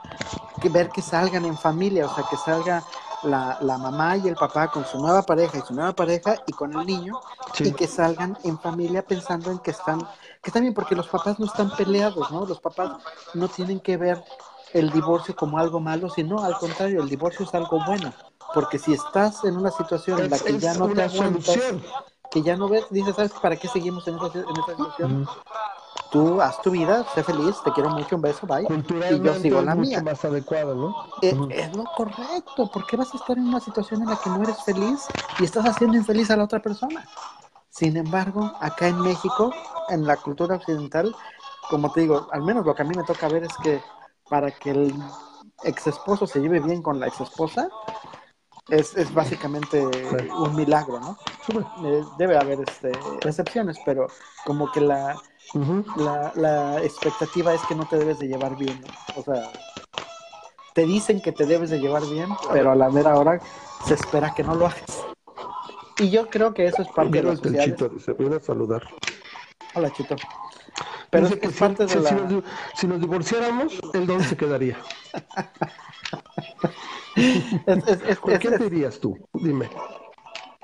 que 0.62 0.70
ver 0.70 0.90
que 0.90 1.02
salgan 1.02 1.46
en 1.46 1.58
familia, 1.58 2.06
o 2.06 2.16
sea, 2.16 2.24
que 2.30 2.38
salga 2.38 2.84
la, 3.24 3.58
la 3.62 3.78
mamá 3.78 4.18
y 4.18 4.28
el 4.28 4.36
papá 4.36 4.70
con 4.70 4.86
su 4.86 4.98
nueva 5.00 5.24
pareja 5.24 5.58
y 5.58 5.62
su 5.62 5.74
nueva 5.74 5.94
pareja 5.94 6.36
y 6.48 6.54
con 6.54 6.74
el 6.74 6.86
niño 6.86 7.20
y 7.60 7.72
que 7.74 7.88
salgan 7.88 8.38
en 8.44 8.58
familia 8.60 9.02
pensando 9.02 9.52
en 9.52 9.60
que 9.60 9.72
están, 9.72 10.00
que 10.42 10.50
están 10.50 10.62
bien, 10.62 10.74
porque 10.74 10.96
los 10.96 11.08
papás 11.08 11.40
no 11.40 11.46
están 11.46 11.72
peleados, 11.76 12.32
¿no? 12.32 12.46
Los 12.46 12.60
papás 12.60 12.92
no 13.34 13.48
tienen 13.50 13.80
que 13.80 13.98
ver 13.98 14.24
el 14.74 14.92
divorcio 14.92 15.36
como 15.36 15.58
algo 15.58 15.80
malo, 15.80 16.10
sino 16.10 16.44
al 16.44 16.58
contrario, 16.58 17.02
el 17.02 17.10
divorcio 17.10 17.46
es 17.46 17.54
algo 17.54 17.84
bueno, 17.86 18.14
porque 18.54 18.80
si 18.80 18.94
estás 18.94 19.44
en 19.44 19.58
una 19.58 19.72
situación 19.72 20.20
en 20.20 20.30
la 20.30 20.40
que 20.40 20.58
ya 20.58 20.74
no 20.76 20.88
te 20.90 21.04
aguantas, 21.04 21.58
que 22.32 22.42
ya 22.44 22.56
no 22.56 22.70
ves, 22.70 22.86
dices, 22.92 23.16
¿sabes 23.16 23.32
para 23.42 23.56
qué 23.58 23.68
seguimos 23.68 24.08
en 24.08 24.16
esa, 24.16 24.28
en 24.28 24.58
esa 24.58 24.76
situación? 24.78 25.28
Tú 26.12 26.42
haz 26.42 26.62
tu 26.62 26.72
vida, 26.72 27.06
sé 27.14 27.24
feliz, 27.24 27.56
te 27.64 27.72
quiero 27.72 27.90
mucho, 27.90 28.16
un 28.16 28.22
beso, 28.22 28.48
bye. 28.48 28.68
Y 29.12 29.20
yo 29.22 29.34
sigo 29.36 29.62
la 29.62 29.76
mía. 29.76 30.02
más 30.02 30.24
adecuado, 30.26 30.76
¿no? 30.76 30.96
Es, 31.22 31.34
es, 31.50 31.76
lo 31.76 31.86
correcto. 31.96 32.70
¿Por 32.72 32.86
qué 32.86 32.98
vas 32.98 33.14
a 33.14 33.18
estar 33.18 33.38
en 33.38 33.48
una 33.48 33.60
situación 33.60 34.02
en 34.02 34.10
la 34.10 34.16
que 34.18 34.30
no 34.30 34.44
eres 34.44 34.64
feliz 34.64 35.06
y 35.40 35.44
estás 35.44 35.66
haciendo 35.66 35.98
infeliz 35.98 36.30
a 36.32 36.38
la 36.38 36.44
otra 36.44 36.62
persona? 36.62 37.08
Sin 37.70 37.96
embargo, 37.98 38.52
acá 38.60 38.88
en 38.88 39.00
México, 39.02 39.54
en 39.90 40.06
la 40.06 40.18
cultura 40.18 40.56
occidental, 40.56 41.16
como 41.70 41.92
te 41.92 42.02
digo, 42.02 42.28
al 42.32 42.42
menos 42.42 42.66
lo 42.66 42.74
que 42.74 42.82
a 42.82 42.86
mí 42.86 42.96
me 42.96 43.04
toca 43.04 43.28
ver 43.28 43.44
es 43.44 43.56
que 43.64 43.82
para 44.30 44.52
que 44.52 44.72
el 44.72 44.94
ex 45.64 45.88
esposo 45.88 46.26
se 46.28 46.40
lleve 46.40 46.60
bien 46.60 46.82
con 46.82 47.00
la 47.00 47.08
ex 47.08 47.22
esposa, 47.22 47.70
es, 48.70 48.96
es 48.96 49.14
básicamente 49.14 49.84
un 49.84 50.56
milagro, 50.56 51.00
¿no? 51.00 51.18
Eh, 51.86 52.04
debe 52.18 52.38
haber 52.38 52.60
este, 52.62 52.92
excepciones, 53.26 53.78
pero 53.86 54.08
como 54.46 54.72
que 54.72 54.82
la, 54.82 55.16
la, 55.96 56.32
la, 56.36 56.84
expectativa 56.84 57.54
es 57.54 57.62
que 57.64 57.76
no 57.76 57.88
te 57.88 57.98
debes 57.98 58.20
de 58.20 58.28
llevar 58.28 58.56
bien, 58.56 58.80
¿no? 58.82 59.22
O 59.22 59.24
sea, 59.24 59.52
te 60.74 60.86
dicen 60.86 61.22
que 61.22 61.32
te 61.32 61.46
debes 61.46 61.70
de 61.70 61.80
llevar 61.80 62.04
bien, 62.06 62.30
pero 62.52 62.72
a 62.72 62.76
la 62.76 62.90
mera 62.90 63.18
hora 63.18 63.40
se 63.86 63.96
espera 63.96 64.34
que 64.34 64.44
no 64.44 64.56
lo 64.56 64.68
hagas. 64.68 65.06
Y 65.98 66.10
yo 66.10 66.30
creo 66.30 66.54
que 66.54 66.66
eso 66.66 66.82
es 66.82 66.88
parte 66.90 67.18
de 67.18 67.24
la 67.24 67.36
sociedad. 67.36 67.66
Chito, 67.66 68.00
se 68.00 68.14
viene 68.14 68.38
a 68.38 68.40
saludar. 68.40 68.84
Hola, 69.76 69.92
Chito. 69.92 70.16
Pero 71.10 71.28
es, 71.28 71.36
que 71.38 71.50
parte 71.50 71.86
de 71.86 71.96
la... 71.96 72.10
si, 72.10 72.16
nos, 72.16 72.44
si 72.76 72.88
nos 72.88 73.02
divorciáramos, 73.02 73.80
el 73.94 74.08
don 74.08 74.24
se 74.24 74.38
quedaría. 74.38 74.78
es, 77.16 78.02
es, 78.08 78.20
¿Por 78.20 78.40
qué 78.40 78.58
dirías 78.58 79.00
tú? 79.00 79.18
Dime. 79.34 79.70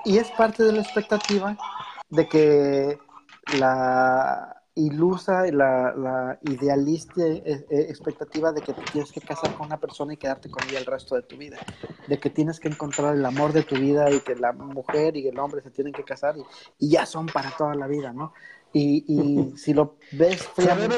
Y 0.04 0.18
es 0.18 0.30
parte 0.30 0.62
de 0.62 0.72
la 0.72 0.82
expectativa 0.82 1.56
de 2.10 2.28
que 2.28 2.98
la 3.58 4.56
ilusa 4.76 5.46
la, 5.52 5.94
la 5.96 6.38
idealista 6.42 7.26
eh, 7.26 7.42
eh, 7.46 7.86
expectativa 7.88 8.52
de 8.52 8.60
que 8.60 8.74
te 8.74 8.82
tienes 8.92 9.10
que 9.10 9.22
casar 9.22 9.54
con 9.54 9.66
una 9.66 9.80
persona 9.80 10.12
y 10.12 10.18
quedarte 10.18 10.50
con 10.50 10.62
ella 10.68 10.78
el 10.78 10.84
resto 10.84 11.14
de 11.14 11.22
tu 11.22 11.38
vida, 11.38 11.56
de 12.06 12.20
que 12.20 12.28
tienes 12.28 12.60
que 12.60 12.68
encontrar 12.68 13.14
el 13.14 13.24
amor 13.24 13.54
de 13.54 13.62
tu 13.62 13.76
vida 13.76 14.10
y 14.10 14.20
que 14.20 14.36
la 14.36 14.52
mujer 14.52 15.16
y 15.16 15.26
el 15.28 15.38
hombre 15.38 15.62
se 15.62 15.70
tienen 15.70 15.94
que 15.94 16.04
casar 16.04 16.36
y, 16.36 16.44
y 16.78 16.90
ya 16.90 17.06
son 17.06 17.24
para 17.26 17.50
toda 17.56 17.74
la 17.74 17.86
vida, 17.86 18.12
¿no? 18.12 18.34
Y, 18.78 19.04
y 19.08 19.56
si 19.56 19.72
lo 19.72 19.96
ves 20.12 20.42
fríamente, 20.54 20.96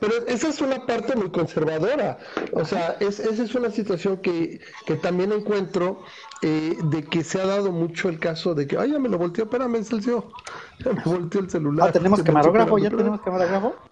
pero 0.00 0.26
esa 0.26 0.48
es 0.48 0.60
una 0.60 0.84
parte 0.84 1.14
muy 1.14 1.30
conservadora. 1.30 2.18
O 2.52 2.64
sea, 2.64 2.96
es, 2.98 3.20
esa 3.20 3.44
es 3.44 3.54
una 3.54 3.70
situación 3.70 4.16
que, 4.16 4.60
que 4.84 4.96
también 4.96 5.30
encuentro 5.30 6.02
eh, 6.42 6.76
de 6.82 7.04
que 7.04 7.22
se 7.22 7.40
ha 7.40 7.46
dado 7.46 7.70
mucho 7.70 8.08
el 8.08 8.18
caso 8.18 8.56
de 8.56 8.66
que, 8.66 8.76
ay, 8.76 8.90
ya 8.90 8.98
me 8.98 9.08
lo 9.08 9.18
volteó, 9.18 9.44
espérame, 9.44 9.84
Celcio. 9.84 10.32
Ya 10.84 10.92
me 10.92 11.02
volteó 11.04 11.40
el 11.40 11.48
celular. 11.48 11.88
Ah, 11.88 11.92
¿tenemos 11.92 12.20
camarógrafo? 12.20 12.78
¿Ya 12.78 12.90
tenemos 12.90 13.20
camarógrafo? 13.20 13.76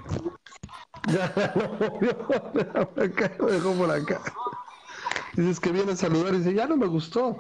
Ya, 1.06 1.32
me 3.38 3.52
dejó 3.52 3.72
por 3.72 3.90
acá. 3.90 4.20
Dices 5.36 5.60
que 5.60 5.70
viene 5.70 5.92
a 5.92 5.96
saludar 5.96 6.34
y 6.34 6.38
dice, 6.38 6.54
ya 6.54 6.66
no 6.66 6.76
me 6.76 6.86
gustó. 6.86 7.36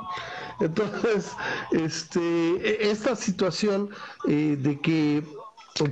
Entonces, 0.60 1.32
este, 1.72 2.20
e, 2.20 2.90
esta 2.90 3.16
situación 3.16 3.90
eh, 4.28 4.56
de 4.58 4.80
que 4.80 5.24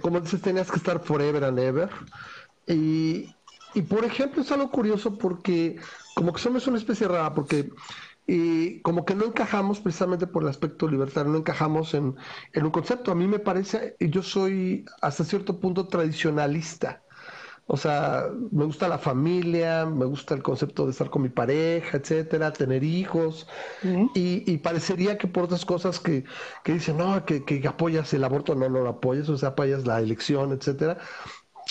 como 0.01 0.21
dices, 0.21 0.41
tenías 0.41 0.71
que 0.71 0.77
estar 0.77 1.01
forever 1.03 1.45
and 1.45 1.59
ever. 1.59 1.91
Y, 2.67 3.35
y 3.75 3.83
por 3.83 4.05
ejemplo, 4.05 4.43
es 4.43 4.53
algo 4.53 4.71
curioso 4.71 5.17
porque 5.19 5.77
como 6.15 6.33
que 6.33 6.41
somos 6.41 6.67
una 6.67 6.79
especie 6.79 7.09
rara, 7.09 7.35
porque 7.35 7.71
y 8.33 8.81
como 8.83 9.05
que 9.05 9.17
no 9.17 9.25
encajamos 9.25 9.81
precisamente 9.81 10.27
por 10.29 10.45
el 10.45 10.51
aspecto 10.51 10.87
libertario, 10.87 11.33
no 11.33 11.39
encajamos 11.39 11.95
en, 11.95 12.15
en, 12.53 12.65
un 12.65 12.71
concepto. 12.71 13.11
A 13.11 13.17
mí 13.17 13.27
me 13.27 13.41
parece, 13.41 13.97
yo 13.99 14.23
soy 14.23 14.85
hasta 15.03 15.25
cierto 15.25 15.59
punto 15.59 15.89
tradicionalista. 15.89 17.03
O 17.73 17.77
sea, 17.77 18.27
me 18.51 18.65
gusta 18.65 18.89
la 18.89 18.99
familia, 18.99 19.87
me 19.87 20.05
gusta 20.05 20.35
el 20.35 20.43
concepto 20.43 20.87
de 20.87 20.91
estar 20.91 21.09
con 21.09 21.23
mi 21.23 21.29
pareja, 21.29 21.99
etcétera, 21.99 22.53
tener 22.53 22.83
hijos. 22.83 23.47
y, 24.17 24.43
y, 24.53 24.59
parecería 24.59 25.17
que 25.17 25.29
por 25.29 25.45
otras 25.45 25.65
cosas 25.65 26.01
que, 26.01 26.25
que 26.65 26.73
dicen, 26.73 26.97
no, 26.97 27.25
que, 27.25 27.45
que, 27.45 27.67
apoyas 27.69 28.13
el 28.13 28.25
aborto, 28.25 28.57
no, 28.57 28.69
no 28.69 28.81
lo 28.81 28.89
apoyas, 28.89 29.29
o 29.29 29.39
sea, 29.39 29.51
apoyas 29.51 29.87
la 29.87 30.01
elección, 30.01 30.53
etcétera. 30.53 30.99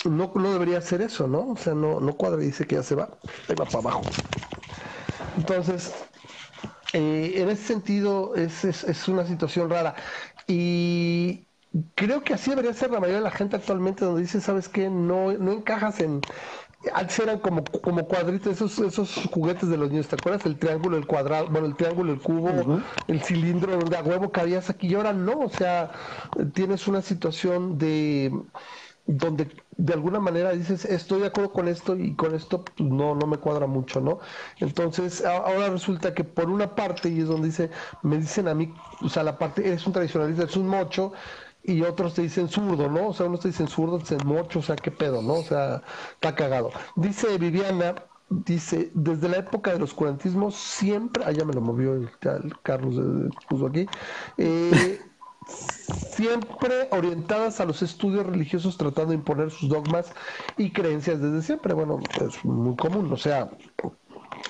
No, 0.06 0.32
no 0.34 0.52
debería 0.54 0.80
ser 0.80 1.02
eso, 1.02 1.28
¿no? 1.28 1.50
O 1.50 1.56
sea, 1.58 1.74
no, 1.74 2.00
no 2.00 2.14
cuadra 2.16 2.42
y 2.42 2.46
dice 2.46 2.66
que 2.66 2.76
ya 2.76 2.82
se 2.82 2.94
va, 2.94 3.10
ahí 3.48 3.54
va 3.54 3.66
para 3.66 3.80
abajo. 3.80 4.00
Entonces, 5.36 5.92
eh, 6.94 7.34
en 7.36 7.50
ese 7.50 7.62
sentido 7.62 8.34
es, 8.36 8.64
es, 8.64 8.84
es 8.84 9.06
una 9.06 9.26
situación 9.26 9.68
rara. 9.68 9.94
Y, 10.48 11.46
creo 11.94 12.24
que 12.24 12.34
así 12.34 12.50
debería 12.50 12.72
ser 12.74 12.90
la 12.90 13.00
mayoría 13.00 13.18
de 13.18 13.24
la 13.24 13.30
gente 13.30 13.56
actualmente 13.56 14.04
donde 14.04 14.22
dice, 14.22 14.40
¿sabes 14.40 14.68
qué? 14.68 14.90
No, 14.90 15.32
no 15.34 15.52
encajas 15.52 16.00
en... 16.00 16.24
Antes 16.94 17.18
eran 17.18 17.40
como, 17.40 17.70
como 17.70 18.08
cuadritos, 18.08 18.54
esos, 18.54 18.78
esos 18.80 19.26
juguetes 19.26 19.68
de 19.68 19.76
los 19.76 19.90
niños, 19.90 20.08
¿te 20.08 20.16
acuerdas? 20.16 20.46
El 20.46 20.58
triángulo, 20.58 20.96
el 20.96 21.06
cuadrado, 21.06 21.48
bueno, 21.48 21.66
el 21.66 21.76
triángulo, 21.76 22.12
el 22.12 22.22
cubo, 22.22 22.68
el 23.06 23.22
cilindro 23.22 23.76
donde 23.76 23.96
a 23.98 24.02
huevo 24.02 24.32
cabías 24.32 24.70
aquí 24.70 24.88
y 24.88 24.94
ahora 24.94 25.12
no, 25.12 25.40
o 25.40 25.48
sea, 25.50 25.92
tienes 26.54 26.88
una 26.88 27.02
situación 27.02 27.76
de 27.78 28.32
donde 29.06 29.48
de 29.76 29.92
alguna 29.94 30.20
manera 30.20 30.52
dices 30.52 30.84
estoy 30.84 31.20
de 31.20 31.26
acuerdo 31.28 31.52
con 31.52 31.68
esto 31.68 31.96
y 31.96 32.14
con 32.14 32.34
esto 32.34 32.72
pues, 32.76 32.88
no 32.88 33.14
no 33.14 33.26
me 33.26 33.38
cuadra 33.38 33.66
mucho 33.66 34.00
no 34.00 34.20
entonces 34.60 35.24
ahora 35.24 35.68
resulta 35.70 36.14
que 36.14 36.22
por 36.24 36.48
una 36.50 36.74
parte 36.74 37.08
y 37.08 37.20
es 37.20 37.26
donde 37.28 37.48
dice 37.48 37.70
me 38.02 38.18
dicen 38.18 38.46
a 38.46 38.54
mí 38.54 38.74
o 39.00 39.08
sea 39.08 39.22
la 39.24 39.38
parte 39.38 39.66
eres 39.66 39.86
un 39.86 39.92
tradicionalista 39.94 40.44
es 40.44 40.56
un 40.56 40.68
mocho 40.68 41.12
y 41.62 41.82
otros 41.82 42.14
te 42.14 42.22
dicen 42.22 42.48
zurdo, 42.48 42.88
¿no? 42.88 43.08
O 43.08 43.12
sea, 43.12 43.26
unos 43.26 43.40
te 43.40 43.48
dicen 43.48 43.68
zurdo, 43.68 43.98
te 43.98 44.14
dicen 44.14 44.26
mocho, 44.26 44.60
o 44.60 44.62
sea, 44.62 44.76
qué 44.76 44.90
pedo, 44.90 45.22
¿no? 45.22 45.34
O 45.34 45.42
sea, 45.42 45.82
está 46.14 46.34
cagado. 46.34 46.70
Dice 46.96 47.38
Viviana, 47.38 47.94
dice, 48.28 48.90
desde 48.94 49.28
la 49.28 49.38
época 49.38 49.72
de 49.72 49.78
los 49.78 49.92
cuarentismos 49.92 50.54
siempre, 50.56 51.24
ah, 51.26 51.32
ya 51.32 51.44
me 51.44 51.52
lo 51.52 51.60
movió 51.60 51.94
el, 51.94 52.10
Carlos, 52.62 52.96
eh, 52.96 53.28
puso 53.48 53.66
aquí, 53.66 53.86
eh, 54.38 55.00
siempre 55.46 56.88
orientadas 56.92 57.60
a 57.60 57.64
los 57.64 57.82
estudios 57.82 58.26
religiosos 58.26 58.76
tratando 58.76 59.10
de 59.10 59.16
imponer 59.16 59.50
sus 59.50 59.68
dogmas 59.68 60.12
y 60.56 60.70
creencias 60.72 61.20
desde 61.20 61.42
siempre. 61.42 61.74
Bueno, 61.74 61.98
es 62.20 62.44
muy 62.44 62.76
común, 62.76 63.12
o 63.12 63.16
sea, 63.16 63.50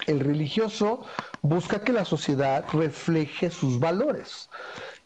el 0.07 0.21
religioso 0.21 1.03
busca 1.43 1.83
que 1.83 1.93
la 1.93 2.05
sociedad 2.05 2.65
refleje 2.73 3.51
sus 3.51 3.79
valores 3.81 4.51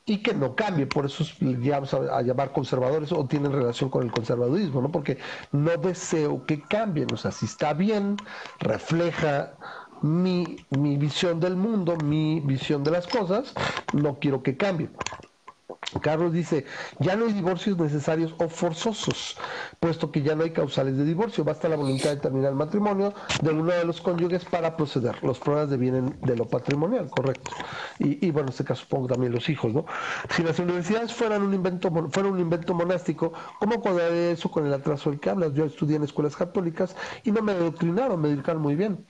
y 0.06 0.18
que 0.18 0.34
no 0.34 0.54
cambie. 0.54 0.86
Por 0.86 1.06
eso 1.06 1.24
llegamos 1.40 1.94
a, 1.94 2.18
a, 2.18 2.22
llamar 2.22 2.52
conservadores 2.52 3.12
o 3.12 3.26
tienen 3.26 3.52
relación 3.52 3.90
con 3.90 4.02
el 4.02 4.12
conservadurismo, 4.12 4.82
¿no? 4.82 4.90
Porque 4.90 5.18
no 5.52 5.76
deseo 5.76 6.44
que 6.46 6.60
cambien. 6.62 7.08
O 7.12 7.16
sea, 7.16 7.30
si 7.32 7.46
está 7.46 7.72
bien, 7.72 8.16
refleja 8.60 9.54
mi, 10.02 10.56
mi 10.70 10.96
visión 10.96 11.40
del 11.40 11.56
mundo, 11.56 11.96
mi 12.04 12.40
visión 12.40 12.84
de 12.84 12.90
las 12.90 13.06
cosas, 13.06 13.54
no 13.92 14.18
quiero 14.18 14.42
que 14.42 14.56
cambie. 14.56 14.90
Carlos 16.00 16.32
dice, 16.32 16.66
ya 16.98 17.16
no 17.16 17.26
hay 17.26 17.32
divorcios 17.32 17.78
necesarios 17.78 18.34
o 18.38 18.48
forzosos, 18.48 19.38
puesto 19.80 20.10
que 20.10 20.22
ya 20.22 20.34
no 20.34 20.44
hay 20.44 20.50
causales 20.50 20.96
de 20.96 21.04
divorcio, 21.04 21.44
basta 21.44 21.68
la 21.68 21.76
voluntad 21.76 22.10
de 22.10 22.16
terminar 22.16 22.50
el 22.50 22.56
matrimonio 22.56 23.14
de 23.42 23.50
uno 23.50 23.72
de 23.72 23.84
los 23.84 24.00
cónyuges 24.00 24.44
para 24.44 24.76
proceder. 24.76 25.22
Los 25.22 25.38
problemas 25.38 25.70
devienen 25.70 26.18
de 26.20 26.36
lo 26.36 26.46
patrimonial, 26.46 27.08
correcto. 27.08 27.50
Y, 27.98 28.30
bueno, 28.30 28.48
en 28.48 28.52
este 28.52 28.64
caso 28.64 28.82
supongo 28.82 29.08
también 29.08 29.32
los 29.32 29.48
hijos, 29.48 29.72
¿no? 29.72 29.86
Si 30.30 30.42
las 30.42 30.58
universidades 30.58 31.14
fueran 31.14 31.42
un 31.42 31.54
invento, 31.54 31.90
fueran 32.10 32.32
un 32.32 32.40
invento 32.40 32.74
monástico, 32.74 33.32
¿cómo 33.58 33.80
cuadraría 33.80 34.32
eso 34.32 34.50
con 34.50 34.66
el 34.66 34.74
atraso 34.74 35.10
del 35.10 35.20
que 35.20 35.30
hablas? 35.30 35.54
Yo 35.54 35.64
estudié 35.64 35.96
en 35.96 36.04
escuelas 36.04 36.36
católicas 36.36 36.96
y 37.22 37.30
no 37.30 37.40
me 37.40 37.52
adoctrinaron, 37.52 38.20
me 38.20 38.28
dedicaron 38.28 38.60
muy 38.60 38.74
bien. 38.74 39.06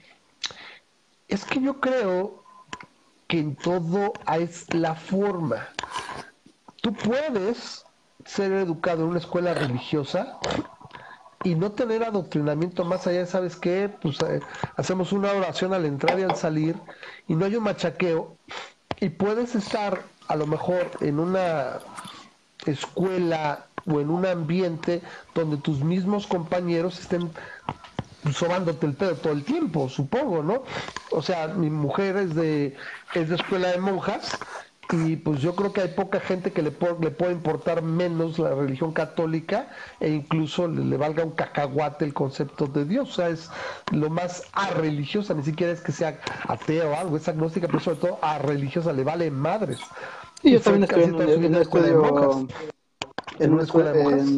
Es 1.27 1.43
que 1.43 1.59
yo 1.59 1.79
creo 1.79 2.43
que 3.27 3.39
en 3.39 3.55
todo 3.55 4.13
es 4.37 4.71
la 4.73 4.93
forma 4.93 5.67
tú 6.85 6.93
puedes 6.93 7.83
ser 8.25 8.51
educado 8.51 9.01
en 9.01 9.09
una 9.09 9.17
escuela 9.17 9.55
religiosa 9.55 10.37
y 11.43 11.55
no 11.55 11.71
tener 11.71 12.03
adoctrinamiento 12.03 12.85
más 12.85 13.07
allá, 13.07 13.25
¿sabes 13.25 13.55
qué? 13.55 13.89
Pues 14.03 14.21
eh, 14.21 14.39
hacemos 14.75 15.11
una 15.11 15.31
oración 15.31 15.73
al 15.73 15.85
entrar 15.85 16.19
y 16.19 16.21
al 16.21 16.35
salir 16.35 16.75
y 17.27 17.33
no 17.33 17.45
hay 17.45 17.55
un 17.55 17.63
machaqueo 17.63 18.37
y 18.99 19.09
puedes 19.09 19.55
estar 19.55 20.03
a 20.27 20.35
lo 20.35 20.45
mejor 20.45 20.91
en 20.99 21.19
una 21.19 21.79
escuela 22.67 23.65
o 23.87 23.99
en 23.99 24.11
un 24.11 24.23
ambiente 24.27 25.01
donde 25.33 25.57
tus 25.57 25.79
mismos 25.79 26.27
compañeros 26.27 26.99
estén 26.99 27.31
sobándote 28.31 28.85
el 28.85 28.93
pedo 28.93 29.15
todo 29.15 29.33
el 29.33 29.43
tiempo, 29.43 29.89
supongo, 29.89 30.43
¿no? 30.43 30.63
O 31.09 31.23
sea, 31.23 31.47
mi 31.47 31.71
mujer 31.71 32.17
es 32.17 32.35
de, 32.35 32.75
es 33.15 33.29
de 33.29 33.35
escuela 33.35 33.69
de 33.69 33.79
monjas 33.79 34.37
y 34.91 35.15
pues 35.15 35.41
yo 35.41 35.55
creo 35.55 35.73
que 35.73 35.81
hay 35.81 35.87
poca 35.89 36.19
gente 36.19 36.51
que 36.51 36.61
le, 36.61 36.71
le 37.01 37.11
puede 37.11 37.31
importar 37.31 37.81
menos 37.81 38.37
la 38.37 38.53
religión 38.53 38.91
católica 38.91 39.69
e 39.99 40.11
incluso 40.11 40.67
le, 40.67 40.97
valga 40.97 41.23
un 41.23 41.31
cacahuate 41.31 42.05
el 42.05 42.13
concepto 42.13 42.67
de 42.67 42.85
Dios, 42.85 43.09
o 43.09 43.13
sea, 43.13 43.29
es 43.29 43.49
lo 43.91 44.09
más 44.09 44.43
religiosa 44.75 45.33
ni 45.33 45.43
siquiera 45.43 45.73
es 45.73 45.81
que 45.81 45.91
sea 45.91 46.19
ateo 46.47 46.91
o 46.91 46.95
algo, 46.95 47.17
es 47.17 47.27
agnóstica, 47.27 47.67
pero 47.67 47.79
sobre 47.79 47.97
todo 47.97 48.19
religiosa 48.43 48.93
le 48.93 49.03
vale 49.03 49.31
madres. 49.31 49.79
Y 50.43 50.51
yo 50.51 50.61
también 50.61 50.83
estoy 50.83 51.03
en, 51.03 51.45
una 51.45 51.61
escuela 51.61 51.87
de 51.87 51.95
monjas. 51.95 52.55
En, 53.39 53.53
una 53.53 53.63
escuela 53.63 53.91
de 53.91 54.03
monjas. 54.03 54.29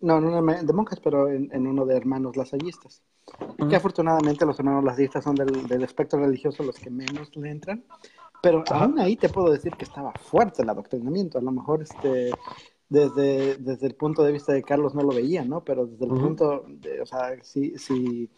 no, 0.00 0.18
en 0.18 0.24
una 0.24 0.62
de 0.62 0.72
monjas, 0.72 1.00
pero 1.00 1.28
en, 1.28 1.66
uno 1.66 1.84
de 1.84 1.96
hermanos 1.96 2.36
lasallistas. 2.36 3.02
Que 3.68 3.76
afortunadamente 3.76 4.46
los 4.46 4.58
hermanos 4.58 4.84
lasallistas 4.84 5.24
son 5.24 5.34
del, 5.34 5.66
del 5.66 5.82
espectro 5.82 6.18
religioso 6.18 6.62
los 6.62 6.76
que 6.76 6.90
menos 6.90 7.36
le 7.36 7.50
entran. 7.50 7.84
Pero 8.42 8.64
aún 8.70 8.98
ahí 8.98 9.16
te 9.16 9.28
puedo 9.28 9.50
decir 9.50 9.72
que 9.76 9.84
estaba 9.84 10.12
fuerte 10.12 10.62
el 10.62 10.68
adoctrinamiento. 10.68 11.38
A 11.38 11.42
lo 11.42 11.52
mejor 11.52 11.82
este 11.82 12.32
desde, 12.92 13.56
desde 13.56 13.86
el 13.86 13.94
punto 13.94 14.22
de 14.22 14.32
vista 14.32 14.52
de 14.52 14.62
Carlos 14.62 14.94
no 14.94 15.00
lo 15.02 15.14
veía, 15.14 15.46
¿no? 15.46 15.64
Pero 15.64 15.86
desde 15.86 16.04
el 16.04 16.10
punto, 16.10 16.66
de, 16.68 17.00
o 17.00 17.06
sea, 17.06 17.42
sí, 17.42 17.72
sí, 17.78 18.28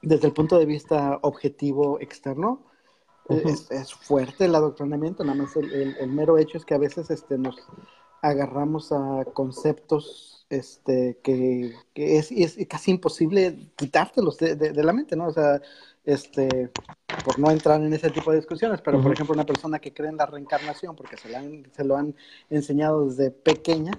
desde 0.00 0.28
el 0.28 0.32
punto 0.32 0.56
de 0.56 0.66
vista 0.66 1.18
objetivo 1.22 1.98
externo, 2.00 2.64
es, 3.28 3.68
es, 3.72 3.92
fuerte 3.92 4.44
el 4.44 4.54
adoctrinamiento. 4.54 5.24
Nada 5.24 5.42
más 5.42 5.56
el, 5.56 5.96
el, 5.98 6.10
mero 6.10 6.38
hecho 6.38 6.58
es 6.58 6.64
que 6.64 6.74
a 6.74 6.78
veces 6.78 7.10
este, 7.10 7.38
nos 7.38 7.56
agarramos 8.20 8.92
a 8.92 9.24
conceptos 9.32 10.46
este, 10.48 11.18
que, 11.24 11.74
que 11.92 12.18
es, 12.18 12.30
es, 12.30 12.56
casi 12.68 12.92
imposible 12.92 13.72
quitártelos 13.74 14.38
de, 14.38 14.54
de, 14.54 14.70
de 14.70 14.84
la 14.84 14.92
mente, 14.92 15.16
¿no? 15.16 15.26
O 15.26 15.32
sea, 15.32 15.60
este, 16.04 16.70
por 17.24 17.38
no 17.38 17.50
entrar 17.50 17.80
en 17.80 17.92
ese 17.92 18.10
tipo 18.10 18.30
de 18.30 18.38
discusiones, 18.38 18.80
pero 18.80 19.00
por 19.00 19.12
ejemplo 19.12 19.34
una 19.34 19.46
persona 19.46 19.78
que 19.78 19.92
cree 19.92 20.08
en 20.08 20.16
la 20.16 20.26
reencarnación 20.26 20.96
porque 20.96 21.16
se, 21.16 21.28
se 21.70 21.84
lo 21.84 21.96
han 21.96 22.14
enseñado 22.50 23.06
desde 23.06 23.30
pequeña, 23.30 23.92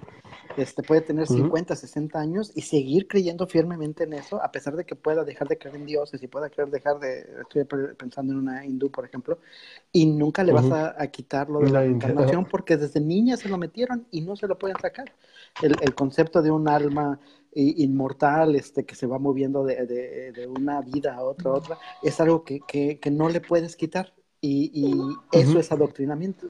este, 0.56 0.82
puede 0.82 1.00
tener 1.00 1.26
50, 1.26 1.74
60 1.74 2.18
años 2.18 2.52
y 2.54 2.62
seguir 2.62 3.08
creyendo 3.08 3.46
firmemente 3.46 4.04
en 4.04 4.12
eso, 4.12 4.42
a 4.42 4.52
pesar 4.52 4.76
de 4.76 4.84
que 4.84 4.94
pueda 4.94 5.24
dejar 5.24 5.48
de 5.48 5.56
creer 5.56 5.76
en 5.76 5.86
dioses 5.86 6.22
y 6.22 6.26
pueda 6.26 6.50
querer 6.50 6.70
dejar 6.70 6.98
de, 6.98 7.26
estoy 7.40 7.64
pensando 7.96 8.32
en 8.32 8.40
una 8.40 8.64
hindú, 8.64 8.90
por 8.90 9.04
ejemplo, 9.06 9.38
y 9.90 10.06
nunca 10.06 10.44
le 10.44 10.52
vas 10.52 10.70
a, 10.70 10.94
a, 11.00 11.06
quitar 11.06 11.48
lo 11.48 11.60
de 11.60 11.70
la 11.70 11.80
reencarnación 11.80 12.44
porque 12.50 12.76
desde 12.76 13.00
niña 13.00 13.36
se 13.36 13.48
lo 13.48 13.56
metieron 13.56 14.06
y 14.10 14.20
no 14.20 14.36
se 14.36 14.46
lo 14.46 14.58
pueden 14.58 14.76
sacar. 14.78 15.12
El, 15.62 15.76
el 15.80 15.94
concepto 15.94 16.42
de 16.42 16.50
un 16.50 16.68
alma 16.68 17.18
inmortal, 17.54 18.56
este, 18.56 18.84
que 18.84 18.94
se 18.94 19.06
va 19.06 19.18
moviendo 19.18 19.64
de, 19.64 19.86
de, 20.32 20.46
una 20.46 20.80
vida 20.80 21.14
a 21.14 21.22
otra, 21.22 21.50
a 21.50 21.54
otra, 21.54 21.78
es 22.02 22.20
algo 22.20 22.44
que, 22.44 22.60
que, 22.60 22.98
que 22.98 23.10
no 23.10 23.28
le 23.28 23.40
puedes 23.40 23.76
quitar 23.76 24.12
y, 24.40 24.70
y 24.74 25.38
eso 25.38 25.58
es 25.58 25.72
adoctrinamiento. 25.72 26.48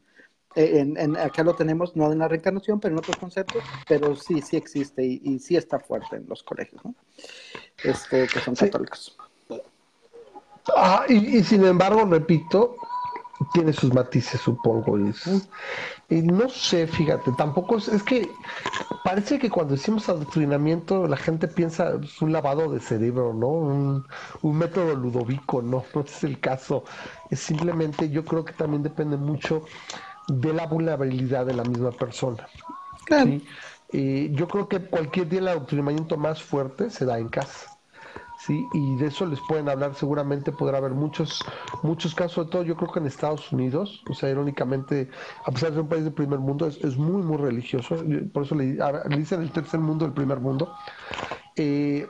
E, 0.55 0.79
en, 0.79 0.97
en, 0.97 1.17
acá 1.17 1.43
lo 1.43 1.55
tenemos, 1.55 1.97
no 1.97 2.13
en 2.13 2.19
la 2.19 2.29
reencarnación, 2.29 2.79
pero 2.81 2.95
en 2.95 2.99
otros 2.99 3.17
conceptos, 3.17 3.63
pero 3.89 4.15
sí, 4.15 4.41
sí 4.41 4.57
existe 4.57 5.05
y, 5.05 5.21
y 5.25 5.39
sí 5.39 5.57
está 5.57 5.81
fuerte 5.81 6.17
en 6.17 6.27
los 6.29 6.43
colegios, 6.43 6.85
¿no? 6.85 6.95
Este, 7.83 8.27
que 8.29 8.41
son 8.41 8.55
católicos. 8.55 9.17
Ah, 10.75 11.05
y, 11.09 11.39
y, 11.39 11.45
sin 11.45 11.65
embargo, 11.65 12.05
repito, 12.07 12.77
tiene 13.53 13.73
sus 13.73 13.93
matices, 13.93 14.41
supongo. 14.41 14.99
Y, 14.99 15.13
y 16.09 16.23
no 16.23 16.49
sé, 16.49 16.87
fíjate, 16.87 17.33
tampoco 17.33 17.77
es, 17.77 17.89
es, 17.89 18.03
que 18.03 18.31
parece 19.03 19.39
que 19.39 19.51
cuando 19.51 19.75
decimos 19.75 20.09
adoctrinamiento 20.09 21.07
la 21.07 21.17
gente 21.17 21.49
piensa 21.49 21.95
es 22.03 22.23
un 22.23 22.33
lavado 22.33 22.71
de 22.71 22.81
cerebro, 22.81 23.35
¿no? 23.35 23.49
Un, 23.49 24.07
un, 24.43 24.59
método 24.59 24.95
ludovico, 24.95 25.63
¿no? 25.63 25.85
No 25.95 26.01
es 26.03 26.25
el 26.25 26.41
caso. 26.41 26.85
Es 27.31 27.41
simplemente, 27.41 28.11
yo 28.11 28.25
creo 28.25 28.45
que 28.45 28.53
también 28.53 28.83
depende 28.83 29.17
mucho 29.17 29.65
de 30.29 30.53
la 30.53 30.67
vulnerabilidad 30.67 31.47
de 31.47 31.55
la 31.55 31.65
misma 31.65 31.91
persona. 31.91 32.47
Claro. 33.05 33.27
¿sí? 33.27 33.47
Y 33.93 34.33
yo 34.35 34.49
creo 34.49 34.69
que 34.69 34.81
cualquier 34.81 35.29
día 35.29 35.41
el 35.41 35.49
adoctrinamiento 35.49 36.17
más 36.17 36.43
fuerte 36.43 36.91
se 36.91 37.05
da 37.05 37.19
en 37.19 37.29
casa. 37.29 37.74
¿Sí? 38.47 38.67
Y 38.73 38.97
de 38.97 39.07
eso 39.07 39.27
les 39.27 39.41
pueden 39.41 39.69
hablar, 39.69 39.95
seguramente 39.95 40.53
podrá 40.53 40.79
haber 40.79 40.93
muchos, 40.93 41.45
muchos 41.83 42.15
casos, 42.15 42.33
sobre 42.33 42.49
todo 42.51 42.63
yo 42.63 42.77
creo 42.77 42.93
que 42.93 43.01
en 43.01 43.07
Estados 43.07 43.53
Unidos, 43.53 44.03
o 44.09 44.15
sea, 44.15 44.31
irónicamente, 44.31 45.09
a 45.45 45.51
pesar 45.51 45.71
de 45.71 45.77
ser 45.77 45.83
un 45.83 45.89
país 45.89 46.05
de 46.05 46.11
primer 46.11 46.39
mundo, 46.39 46.67
es, 46.67 46.77
es 46.85 46.97
muy, 46.97 47.23
muy 47.23 47.39
religioso, 47.39 47.97
por 48.33 48.45
eso 48.45 48.55
le, 48.55 48.75
le, 48.75 49.17
dicen 49.17 49.41
el 49.41 49.51
tercer 49.51 49.81
mundo, 49.81 50.05
el 50.05 50.13
primer 50.13 50.41
mundo. 50.41 50.75
Eh, 51.57 52.07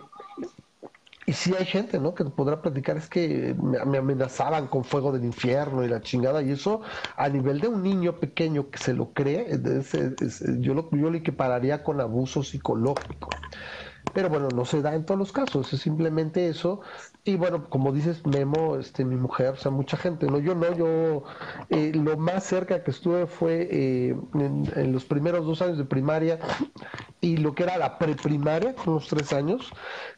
y 1.26 1.32
sí 1.32 1.54
hay 1.58 1.64
gente, 1.64 1.98
¿no? 1.98 2.14
Que 2.14 2.24
podrá 2.24 2.60
platicar, 2.60 2.98
es 2.98 3.08
que 3.08 3.54
me, 3.62 3.82
me, 3.86 3.98
amenazaban 3.98 4.66
con 4.66 4.84
fuego 4.84 5.10
del 5.10 5.24
infierno 5.24 5.82
y 5.82 5.88
la 5.88 6.02
chingada, 6.02 6.42
y 6.42 6.50
eso 6.50 6.82
a 7.16 7.28
nivel 7.28 7.60
de 7.60 7.68
un 7.68 7.82
niño 7.82 8.16
pequeño 8.16 8.68
que 8.68 8.78
se 8.78 8.92
lo 8.92 9.12
cree, 9.12 9.46
es, 9.50 10.44
yo, 10.60 10.74
lo, 10.74 10.90
yo 10.90 11.10
lo 11.10 11.16
equipararía 11.16 11.82
con 11.82 12.00
abuso 12.00 12.42
psicológico. 12.42 13.30
Pero 14.14 14.28
bueno, 14.28 14.48
no 14.54 14.64
se 14.64 14.80
da 14.80 14.94
en 14.94 15.04
todos 15.04 15.18
los 15.18 15.32
casos, 15.32 15.72
es 15.72 15.80
simplemente 15.80 16.48
eso. 16.48 16.80
Y 17.24 17.36
bueno, 17.36 17.68
como 17.68 17.92
dices, 17.92 18.24
Memo, 18.26 18.76
este, 18.76 19.04
mi 19.04 19.16
mujer, 19.16 19.48
o 19.48 19.56
sea, 19.56 19.70
mucha 19.70 19.96
gente, 19.96 20.26
no, 20.26 20.38
yo 20.38 20.54
no, 20.54 20.74
yo 20.74 21.24
eh, 21.70 21.92
lo 21.94 22.16
más 22.16 22.44
cerca 22.44 22.82
que 22.84 22.90
estuve 22.90 23.26
fue 23.26 23.68
eh, 23.70 24.16
en, 24.34 24.70
en, 24.76 24.92
los 24.92 25.04
primeros 25.04 25.46
dos 25.46 25.60
años 25.62 25.78
de 25.78 25.84
primaria 25.84 26.38
y 27.20 27.38
lo 27.38 27.54
que 27.54 27.64
era 27.64 27.76
la 27.78 27.98
preprimaria, 27.98 28.74
unos 28.86 29.08
tres 29.08 29.32
años, 29.32 29.70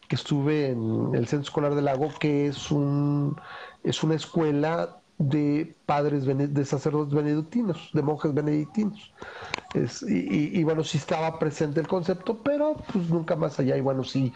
que 0.08 0.16
estuve 0.16 0.68
en 0.70 1.14
el 1.14 1.26
Centro 1.26 1.48
Escolar 1.48 1.74
del 1.74 1.86
Lago, 1.86 2.10
que 2.18 2.48
es 2.48 2.70
un 2.70 3.36
es 3.82 4.02
una 4.02 4.16
escuela 4.16 5.00
de 5.18 5.76
padres 5.86 6.26
de 6.26 6.64
sacerdotes 6.64 7.14
benedictinos, 7.14 7.90
de 7.92 8.02
monjes 8.02 8.34
benedictinos. 8.34 9.12
Es, 9.74 10.02
y, 10.02 10.62
bueno, 10.64 10.84
sí 10.84 10.98
estaba 10.98 11.38
presente 11.38 11.80
el 11.80 11.88
concepto, 11.88 12.42
pero 12.42 12.76
pues 12.92 13.08
nunca 13.08 13.36
más 13.36 13.58
allá. 13.58 13.76
Y 13.76 13.80
bueno, 13.80 14.04
sí, 14.04 14.32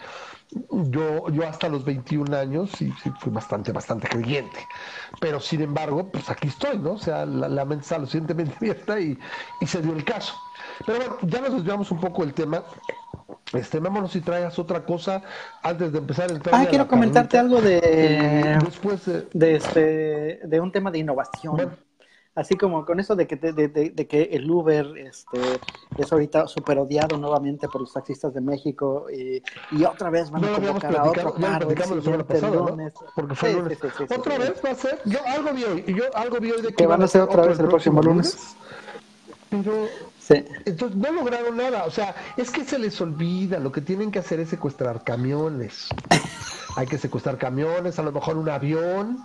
yo, 0.70 1.28
yo 1.30 1.46
hasta 1.46 1.68
los 1.68 1.84
21 1.84 2.34
años 2.36 2.70
sí, 2.76 2.92
sí 3.02 3.10
fui 3.20 3.32
bastante, 3.32 3.72
bastante 3.72 4.08
creyente. 4.08 4.58
Pero 5.20 5.40
sin 5.40 5.62
embargo, 5.62 6.10
pues 6.10 6.28
aquí 6.30 6.48
estoy, 6.48 6.78
¿no? 6.78 6.92
O 6.92 6.98
sea, 6.98 7.26
la, 7.26 7.48
la 7.48 7.64
mente 7.64 7.82
está 7.82 7.98
lo 7.98 8.06
suficientemente 8.06 8.54
abierta 8.60 9.00
y, 9.00 9.18
y 9.60 9.66
se 9.66 9.82
dio 9.82 9.92
el 9.92 10.04
caso. 10.04 10.34
Pero 10.86 10.98
bueno, 10.98 11.16
ya 11.22 11.40
nos 11.40 11.52
desviamos 11.54 11.90
un 11.90 12.00
poco 12.00 12.22
del 12.24 12.34
tema. 12.34 12.64
Este, 13.52 13.80
vámonos 13.80 14.12
si 14.12 14.20
traigas 14.20 14.58
otra 14.58 14.84
cosa 14.84 15.22
antes 15.62 15.92
de 15.92 15.98
empezar 15.98 16.30
el 16.30 16.40
tema. 16.40 16.60
Ah, 16.60 16.66
quiero 16.68 16.86
comentarte 16.86 17.38
algo 17.38 17.60
de, 17.60 18.58
después, 18.64 19.06
eh, 19.08 19.26
de, 19.32 19.56
este, 19.56 20.40
de 20.44 20.60
un 20.60 20.72
tema 20.72 20.90
de 20.90 20.98
innovación. 20.98 21.56
Bueno. 21.56 21.90
Así 22.36 22.56
como 22.56 22.86
con 22.86 23.00
eso 23.00 23.16
de 23.16 23.26
que, 23.26 23.34
de, 23.36 23.52
de, 23.52 23.90
de 23.90 24.06
que 24.06 24.22
el 24.22 24.48
Uber 24.48 24.86
este, 24.98 25.40
es 25.98 26.12
ahorita 26.12 26.46
súper 26.46 26.78
odiado 26.78 27.18
nuevamente 27.18 27.66
por 27.68 27.80
los 27.80 27.92
taxistas 27.92 28.32
de 28.32 28.40
México 28.40 29.06
y, 29.12 29.42
y 29.72 29.84
otra 29.84 30.10
vez 30.10 30.30
van 30.30 30.44
a 30.44 30.52
convocar 30.52 30.96
a 30.96 31.04
otro 31.04 31.34
el 31.36 32.02
siguiente 32.02 32.40
lunes. 32.40 32.92
¿no? 32.94 33.06
Porque 33.16 33.34
fue 33.34 33.50
sí, 33.50 33.56
lunes. 33.56 33.78
Sí, 33.82 33.88
sí, 33.98 34.14
¿Otra 34.16 34.38
vez 34.38 34.54
va 34.64 34.70
a 34.70 34.74
ser? 34.76 35.00
Yo 35.04 35.18
algo 35.26 35.52
vi 35.52 35.64
hoy, 35.64 35.84
y 35.88 35.94
yo 35.94 36.04
algo 36.14 36.38
vi 36.38 36.52
hoy 36.52 36.62
de 36.62 36.68
que, 36.68 36.74
que 36.76 36.86
van 36.86 37.02
a 37.02 37.08
ser 37.08 37.22
otra 37.22 37.46
vez 37.46 37.58
el 37.58 37.66
próximo 37.66 38.00
lunes. 38.00 38.56
lunes. 39.50 39.64
Pero 39.66 39.88
entonces 40.30 40.96
no 40.96 41.12
lograron 41.12 41.56
nada. 41.56 41.84
O 41.84 41.90
sea, 41.90 42.14
es 42.36 42.50
que 42.50 42.64
se 42.64 42.78
les 42.78 43.00
olvida. 43.00 43.58
Lo 43.58 43.72
que 43.72 43.80
tienen 43.80 44.10
que 44.10 44.20
hacer 44.20 44.40
es 44.40 44.50
secuestrar 44.50 45.02
camiones. 45.04 45.88
Hay 46.76 46.86
que 46.86 46.98
secuestrar 46.98 47.36
camiones, 47.36 47.98
a 47.98 48.02
lo 48.02 48.12
mejor 48.12 48.36
un 48.36 48.48
avión. 48.48 49.18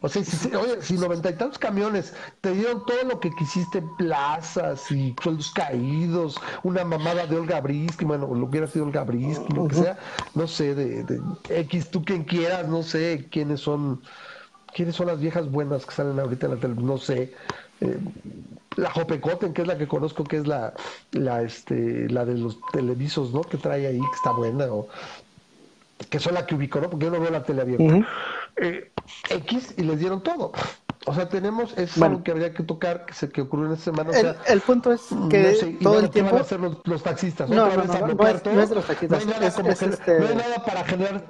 O 0.00 0.08
sea, 0.08 0.24
si, 0.24 0.52
oye, 0.54 0.82
si 0.82 0.94
noventa 0.94 1.30
y 1.30 1.34
tantos 1.34 1.58
camiones 1.58 2.12
te 2.40 2.50
dieron 2.52 2.84
todo 2.84 3.04
lo 3.04 3.20
que 3.20 3.30
quisiste, 3.38 3.82
plazas 3.98 4.90
y 4.90 5.14
sueldos 5.22 5.52
caídos, 5.52 6.40
una 6.64 6.84
mamada 6.84 7.26
de 7.26 7.36
Olga 7.36 7.60
Brisky, 7.60 8.04
bueno, 8.04 8.26
lo 8.34 8.46
hubiera 8.46 8.66
sido 8.66 8.86
Olga 8.86 9.04
Brisky, 9.04 9.54
lo 9.54 9.68
que 9.68 9.76
sea, 9.76 9.98
no 10.34 10.48
sé, 10.48 10.74
de, 10.74 11.04
de 11.04 11.20
X, 11.48 11.88
tú 11.88 12.04
quien 12.04 12.24
quieras, 12.24 12.66
no 12.66 12.82
sé 12.82 13.28
quiénes 13.30 13.60
son 13.60 14.02
quiénes 14.74 14.96
son 14.96 15.06
las 15.06 15.20
viejas 15.20 15.50
buenas 15.50 15.86
que 15.86 15.94
salen 15.94 16.18
ahorita 16.18 16.46
en 16.46 16.54
la 16.54 16.60
televisión, 16.60 16.86
no 16.88 16.98
sé. 16.98 17.32
Eh, 17.80 17.98
la 18.76 18.90
Jopecoten, 18.90 19.52
que 19.52 19.62
es 19.62 19.68
la 19.68 19.78
que 19.78 19.86
conozco, 19.86 20.24
que 20.24 20.38
es 20.38 20.46
la, 20.46 20.74
la, 21.12 21.42
este, 21.42 22.08
la 22.08 22.24
de 22.24 22.36
los 22.36 22.58
televisos, 22.72 23.32
¿no? 23.32 23.42
Que 23.42 23.56
trae 23.56 23.86
ahí, 23.86 23.98
que 23.98 24.16
está 24.16 24.32
buena, 24.32 24.66
o 24.66 24.88
que 26.10 26.18
son 26.18 26.34
la 26.34 26.46
que 26.46 26.54
ubicó, 26.54 26.80
¿no? 26.80 26.90
Porque 26.90 27.06
yo 27.06 27.12
no 27.12 27.20
veo 27.20 27.30
la 27.30 27.42
tele 27.42 27.62
abierta. 27.62 28.06
Eh, 28.56 28.90
X 29.30 29.74
y 29.76 29.82
les 29.82 29.98
dieron 29.98 30.22
todo. 30.22 30.52
O 31.06 31.14
sea, 31.14 31.28
tenemos 31.28 31.76
eso 31.76 32.04
algo 32.04 32.22
que 32.22 32.30
habría 32.30 32.54
que 32.54 32.62
tocar, 32.62 33.06
que 33.06 33.14
se 33.14 33.28
que 33.28 33.40
ocurrió 33.40 33.66
en 33.66 33.72
esta 33.72 33.84
semana. 33.86 34.10
O 34.10 34.12
sea, 34.12 34.36
el, 34.46 34.60
punto 34.60 34.92
es 34.92 35.02
que 35.30 35.78
todo 35.82 35.98
el 35.98 36.10
tiempo. 36.10 36.32
van 36.32 36.42
a 36.42 36.44
hacer 36.44 36.60
los, 36.60 37.02
taxistas? 37.02 37.50
No, 37.50 37.68
no, 37.68 37.84
no, 37.84 37.84
no, 37.84 38.14
no, 38.14 38.28
es, 38.28 38.44
no, 38.44 38.62
es, 38.62 38.68
de 38.68 38.74
los 38.76 38.86
taxistas. 38.86 39.26
No 39.26 39.32
hay 39.32 39.40
nada, 39.40 39.46
es, 39.48 39.82
este... 39.82 40.20
no 40.20 40.28
hay 40.28 40.36
nada 40.36 40.64
para 40.64 40.84
generar 40.84 41.24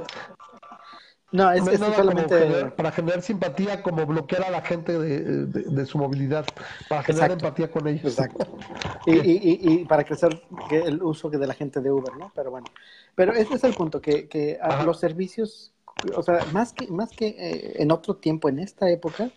no, 1.33 1.51
es, 1.51 1.67
es 1.67 1.81
solamente... 1.81 2.67
para 2.77 2.93
generar 2.93 3.23
simpatía, 3.23 3.83
como 3.83 4.07
bloquear 4.07 4.45
a 4.45 4.51
la 4.51 4.61
gente 4.61 4.99
de, 4.99 5.47
de, 5.47 5.87
su 5.87 5.99
movilidad, 5.99 6.45
para 6.89 7.03
generar 7.03 7.33
empatía 7.33 7.71
con 7.71 7.89
ellos. 7.89 8.19
Exacto. 8.19 8.47
y, 9.07 9.13
y, 9.13 9.59
y, 9.61 9.85
para 9.87 10.05
crecer 10.05 10.43
el 10.71 11.03
uso 11.03 11.31
de 11.31 11.47
la 11.47 11.55
gente 11.55 11.81
de 11.81 11.91
Uber, 11.91 12.15
¿no? 12.17 12.31
Pero 12.35 12.51
bueno, 12.51 12.67
pero 13.15 13.33
ese 13.33 13.55
es 13.55 13.65
el 13.65 13.75
punto, 13.75 14.01
que, 14.01 14.29
que 14.29 14.59
los 14.85 15.01
servicios 15.01 15.72
o 16.15 16.23
sea, 16.23 16.45
más 16.53 16.73
que, 16.73 16.87
más 16.89 17.11
que 17.11 17.29
eh, 17.29 17.83
en 17.83 17.93
otro 17.93 18.17
tiempo, 18.17 18.49
en 18.49 18.59
esta 18.59 18.91
época, 18.91 19.31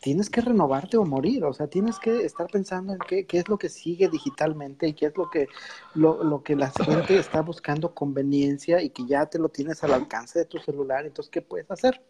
tienes 0.00 0.30
que 0.30 0.40
renovarte 0.40 0.96
o 0.96 1.04
morir, 1.04 1.44
o 1.44 1.52
sea, 1.52 1.66
tienes 1.66 1.98
que 1.98 2.24
estar 2.24 2.46
pensando 2.48 2.92
en 2.92 2.98
qué, 3.00 3.26
qué 3.26 3.38
es 3.38 3.48
lo 3.48 3.58
que 3.58 3.68
sigue 3.68 4.08
digitalmente 4.08 4.88
y 4.88 4.94
qué 4.94 5.06
es 5.06 5.16
lo 5.16 5.30
que, 5.30 5.48
lo, 5.94 6.22
lo, 6.22 6.42
que 6.42 6.56
la 6.56 6.70
gente 6.70 7.18
está 7.18 7.42
buscando 7.42 7.94
conveniencia 7.94 8.82
y 8.82 8.90
que 8.90 9.06
ya 9.06 9.26
te 9.26 9.38
lo 9.38 9.48
tienes 9.48 9.82
al 9.84 9.94
alcance 9.94 10.38
de 10.38 10.44
tu 10.44 10.58
celular, 10.58 11.06
entonces, 11.06 11.30
¿qué 11.30 11.42
puedes 11.42 11.70
hacer? 11.70 12.02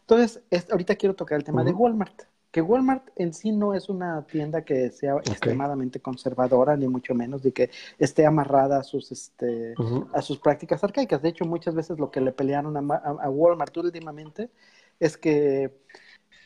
Entonces, 0.00 0.42
ahorita 0.70 0.96
quiero 0.96 1.14
tocar 1.14 1.38
el 1.38 1.44
tema 1.44 1.64
de 1.64 1.72
Walmart 1.72 2.27
que 2.50 2.62
Walmart 2.62 3.10
en 3.16 3.34
sí 3.34 3.52
no 3.52 3.74
es 3.74 3.88
una 3.88 4.26
tienda 4.26 4.62
que 4.62 4.90
sea 4.90 5.16
extremadamente 5.16 6.00
conservadora, 6.00 6.76
ni 6.76 6.88
mucho 6.88 7.14
menos, 7.14 7.42
de 7.42 7.52
que 7.52 7.70
esté 7.98 8.24
amarrada 8.24 8.80
a 8.80 8.82
sus, 8.82 9.12
este, 9.12 9.74
a 10.14 10.22
sus 10.22 10.38
prácticas 10.38 10.82
arcaicas. 10.82 11.20
De 11.20 11.28
hecho, 11.28 11.44
muchas 11.44 11.74
veces 11.74 11.98
lo 11.98 12.10
que 12.10 12.20
le 12.20 12.32
pelearon 12.32 12.76
a, 12.90 13.28
Walmart 13.28 13.76
últimamente 13.76 14.50
es 14.98 15.18
que 15.18 15.78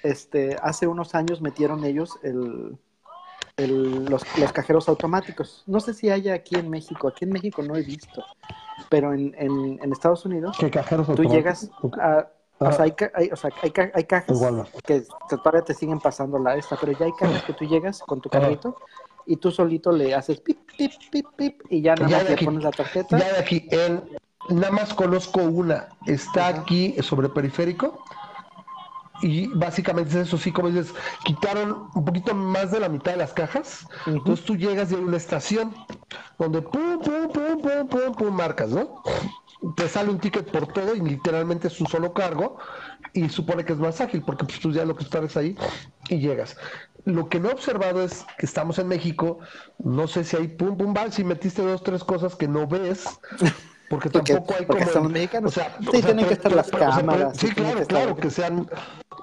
este, 0.03 0.57
hace 0.61 0.89
unos 0.89 1.15
años 1.15 1.41
metieron 1.41 1.85
ellos 1.85 2.19
el, 2.25 2.79
los, 3.57 4.25
cajeros 4.53 4.89
automáticos. 4.89 5.63
No 5.67 5.79
sé 5.79 5.95
si 5.95 6.11
haya 6.11 6.35
aquí 6.35 6.57
en 6.57 6.69
México, 6.69 7.07
aquí 7.07 7.25
en 7.25 7.31
México 7.31 7.63
no 7.63 7.77
he 7.77 7.83
visto, 7.83 8.25
pero 8.89 9.15
en, 9.15 9.35
en, 9.39 9.93
Estados 9.93 10.25
Unidos, 10.25 10.57
¿Qué 10.59 10.71
cajeros 10.71 11.15
tú 11.15 11.23
llegas 11.25 11.71
a 12.01 12.29
o 12.69 12.73
sea, 12.73 12.85
hay, 12.85 12.95
hay, 13.15 13.31
o 13.31 13.37
sea, 13.37 13.51
hay, 13.63 13.73
hay 13.95 14.05
cajas 14.05 14.39
que 14.85 15.05
todavía 15.31 15.63
te 15.63 15.75
siguen 15.75 16.01
pasando 16.01 16.39
la 16.39 16.57
esta, 16.57 16.77
pero 16.77 16.93
ya 16.93 17.07
hay 17.07 17.13
cajas 17.13 17.43
que 17.45 17.53
tú 17.53 17.65
llegas 17.65 18.01
con 18.01 18.21
tu 18.21 18.29
carrito 18.29 18.77
y 19.27 19.37
tú 19.37 19.51
solito 19.51 19.93
le 19.93 20.15
haces 20.15 20.41
pip, 20.41 20.59
pip, 20.77 20.93
pip, 21.11 21.27
pip 21.37 21.63
y 21.69 21.83
ya 21.83 21.95
nada 21.95 22.09
más 22.09 22.31
le 22.31 22.37
pones 22.45 22.65
la 22.65 22.71
tarjeta. 22.71 23.19
Ya 23.19 23.33
de 23.33 23.39
aquí, 23.39 23.69
en, 23.71 24.03
nada 24.49 24.73
más 24.73 24.95
conozco 24.95 25.41
una, 25.43 25.89
está 26.07 26.49
aquí 26.49 26.97
sobre 27.03 27.29
periférico 27.29 28.03
y 29.23 29.47
básicamente 29.47 30.11
es 30.11 30.27
eso, 30.27 30.37
sí, 30.37 30.51
como 30.51 30.69
dices, 30.69 30.93
quitaron 31.25 31.89
un 31.95 32.05
poquito 32.05 32.35
más 32.35 32.73
de 32.73 32.81
la 32.81 32.89
mitad 32.89 33.13
de 33.13 33.19
las 33.19 33.33
cajas, 33.33 33.87
entonces 34.07 34.45
tú 34.45 34.57
llegas 34.57 34.91
y 34.91 34.97
hay 34.97 35.01
una 35.01 35.17
estación 35.17 35.73
donde 36.39 36.61
pum, 36.61 36.99
pum, 37.01 37.29
pum, 37.33 37.61
pum, 37.63 37.89
pum, 37.89 38.15
pum, 38.15 38.35
marcas, 38.35 38.71
¿no? 38.71 39.03
Te 39.77 39.89
sale 39.89 40.11
un 40.11 40.19
ticket 40.19 40.51
por 40.51 40.67
todo 40.67 40.95
y 40.95 41.01
literalmente 41.01 41.69
es 41.69 41.81
un 41.81 41.87
solo 41.87 42.13
cargo 42.13 42.59
y 43.13 43.29
supone 43.29 43.65
que 43.65 43.73
es 43.73 43.79
más 43.79 44.01
ágil 44.01 44.23
porque 44.23 44.45
pues, 44.45 44.61
tú 44.61 44.73
ya 44.73 44.85
lo 44.85 44.97
que 44.97 45.05
estás 45.05 45.37
ahí 45.37 45.57
y 46.09 46.19
llegas. 46.19 46.57
Lo 47.05 47.29
que 47.29 47.41
no 47.41 47.49
he 47.49 47.53
observado 47.53 48.03
es 48.03 48.25
que 48.39 48.47
estamos 48.47 48.79
en 48.79 48.89
México, 48.89 49.39
no 49.79 50.07
sé 50.07 50.25
si 50.25 50.37
hay 50.37 50.49
pum 50.49 50.77
pum 50.77 50.95
bal, 50.95 51.13
si 51.13 51.25
metiste 51.25 51.63
dos 51.63 51.83
tres 51.83 52.05
cosas 52.05 52.37
que 52.37 52.49
no 52.49 52.67
ves. 52.67 53.07
Porque 53.93 54.09
tampoco 54.09 54.55
hay 54.59 54.65
como. 54.65 55.09
mexicanos. 55.11 55.53
O 55.53 55.55
sea, 55.55 55.77
sí, 55.79 56.01
tienen 56.01 56.27
que 56.27 56.33
estar 56.33 56.51
las 56.51 56.71
cámaras. 56.71 57.37
sí, 57.37 57.51
claro, 57.51 57.87
claro, 57.87 58.17
que 58.17 58.31
sean 58.31 58.67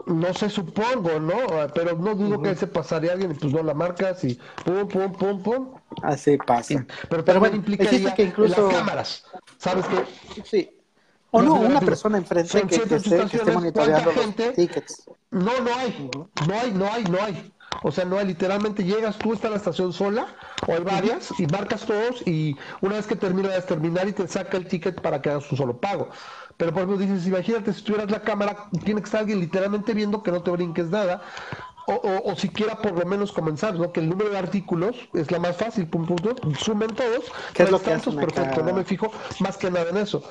no 0.05 0.32
sé, 0.36 0.47
supongo, 0.47 1.20
¿no? 1.20 1.38
Pero 1.74 1.97
no 1.97 2.13
dudo 2.13 2.39
que 2.39 2.55
se 2.55 2.67
pasaría 2.67 3.13
alguien 3.13 3.32
y 3.32 3.34
pues 3.34 3.51
no 3.51 3.63
la 3.63 3.74
marcas 3.74 4.24
y 4.24 4.39
pum, 4.63 4.88
pum, 4.88 5.11
pum, 5.13 5.41
pum. 5.41 5.74
Así 6.03 6.38
pasa. 6.38 6.86
pero, 7.09 7.26
pero 7.26 7.39
bueno, 7.39 7.55
implica 7.55 7.89
que 8.13 8.24
incluso... 8.24 8.67
las 8.67 8.76
cámaras, 8.76 9.26
¿sabes 9.57 9.86
qué? 9.88 10.43
Sí. 10.43 10.70
O 11.32 11.41
no, 11.41 11.55
una 11.55 11.80
persona 11.82 12.20
enfrente 12.20 12.61
que, 12.61 12.67
que, 12.67 12.95
esté, 12.95 13.17
que, 13.26 13.38
esté, 13.38 13.51
monitoreando 13.51 14.11
los 14.11 14.36
tickets. 14.55 15.09
No, 15.32 15.59
no 15.61 15.76
hay, 15.76 16.09
no 16.47 16.53
hay, 16.53 16.72
no 16.72 16.91
hay, 16.91 17.03
no 17.05 17.24
hay. 17.24 17.53
O 17.84 17.91
sea, 17.91 18.05
no 18.05 18.17
hay, 18.17 18.26
literalmente 18.26 18.84
llegas, 18.84 19.17
tú 19.22 19.34
estás 19.34 19.45
en 19.45 19.51
la 19.51 19.57
estación 19.57 19.93
sola, 19.93 20.28
o 20.67 20.74
hay 20.74 20.84
varias, 20.84 21.39
y 21.39 21.47
marcas 21.47 21.86
todos, 21.86 22.26
y 22.28 22.57
una 22.82 22.95
vez 22.95 23.07
que 23.07 23.15
termina 23.15 23.49
de 23.49 23.61
terminar 23.61 24.07
y 24.07 24.13
te 24.13 24.28
saca 24.28 24.57
el 24.57 24.67
ticket 24.67 25.01
para 25.01 25.22
que 25.22 25.30
hagas 25.30 25.49
un 25.51 25.57
solo 25.57 25.78
pago. 25.78 26.09
Pero 26.57 26.74
por 26.74 26.84
ejemplo 26.84 26.97
dices, 26.97 27.26
imagínate 27.26 27.72
si 27.74 27.82
tuvieras 27.84 28.11
la 28.11 28.22
cámara, 28.22 28.67
tiene 28.84 28.99
que 29.01 29.05
estar 29.05 29.22
alguien 29.22 29.39
literalmente 29.39 29.93
viendo 29.93 30.22
que 30.22 30.32
no 30.32 30.43
te 30.43 30.51
brinques 30.51 30.89
nada. 30.89 31.22
O, 31.88 32.22
o, 32.26 32.36
siquiera 32.36 32.76
por 32.76 32.91
lo 32.91 33.03
menos 33.03 33.32
comenzar, 33.32 33.74
¿no? 33.74 33.91
Que 33.91 33.99
el 34.01 34.09
número 34.09 34.30
de 34.30 34.38
artículos 34.38 34.95
es 35.13 35.32
la 35.32 35.39
más 35.39 35.57
fácil, 35.57 35.88
pum, 35.88 36.05
pum, 36.05 36.20
sumen 36.53 36.93
todos, 36.93 37.32
¿Qué 37.53 37.63
es 37.63 37.72
lo 37.72 37.80
que 37.82 37.89
perfecto, 37.89 38.61
no 38.61 38.74
me 38.74 38.84
fijo 38.84 39.11
más 39.39 39.57
que 39.57 39.72
nada 39.72 39.89
en 39.89 39.97
eso. 39.97 40.22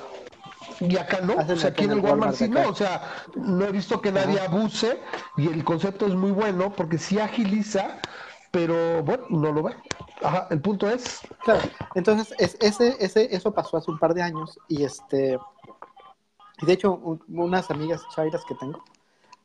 Y 0.79 0.97
acá 0.97 1.19
no, 1.21 1.35
o 1.35 1.55
sea, 1.55 1.69
aquí 1.69 1.83
en 1.83 1.91
el 1.91 1.99
Walmart, 1.99 2.35
sí 2.35 2.47
no, 2.47 2.69
o 2.69 2.75
sea, 2.75 3.01
no 3.35 3.65
he 3.65 3.71
visto 3.71 3.99
que 4.01 4.11
nadie 4.11 4.39
abuse 4.39 4.99
y 5.37 5.47
el 5.47 5.63
concepto 5.63 6.05
es 6.05 6.15
muy 6.15 6.31
bueno 6.31 6.71
porque 6.71 6.97
sí 6.97 7.19
agiliza, 7.19 7.99
pero 8.51 9.03
bueno, 9.03 9.25
no 9.29 9.51
lo 9.51 9.63
ve. 9.63 9.75
Ajá, 10.21 10.47
el 10.49 10.61
punto 10.61 10.89
es. 10.89 11.21
Claro, 11.43 11.61
entonces 11.95 12.33
es, 12.39 12.57
ese, 12.61 12.95
ese, 12.99 13.35
eso 13.35 13.53
pasó 13.53 13.77
hace 13.77 13.91
un 13.91 13.99
par 13.99 14.13
de 14.13 14.21
años 14.21 14.57
y 14.67 14.83
este 14.83 15.37
y 16.61 16.65
de 16.65 16.73
hecho, 16.73 16.99
unas 17.29 17.71
amigas 17.71 18.01
chairas 18.13 18.43
que 18.45 18.55
tengo, 18.55 18.83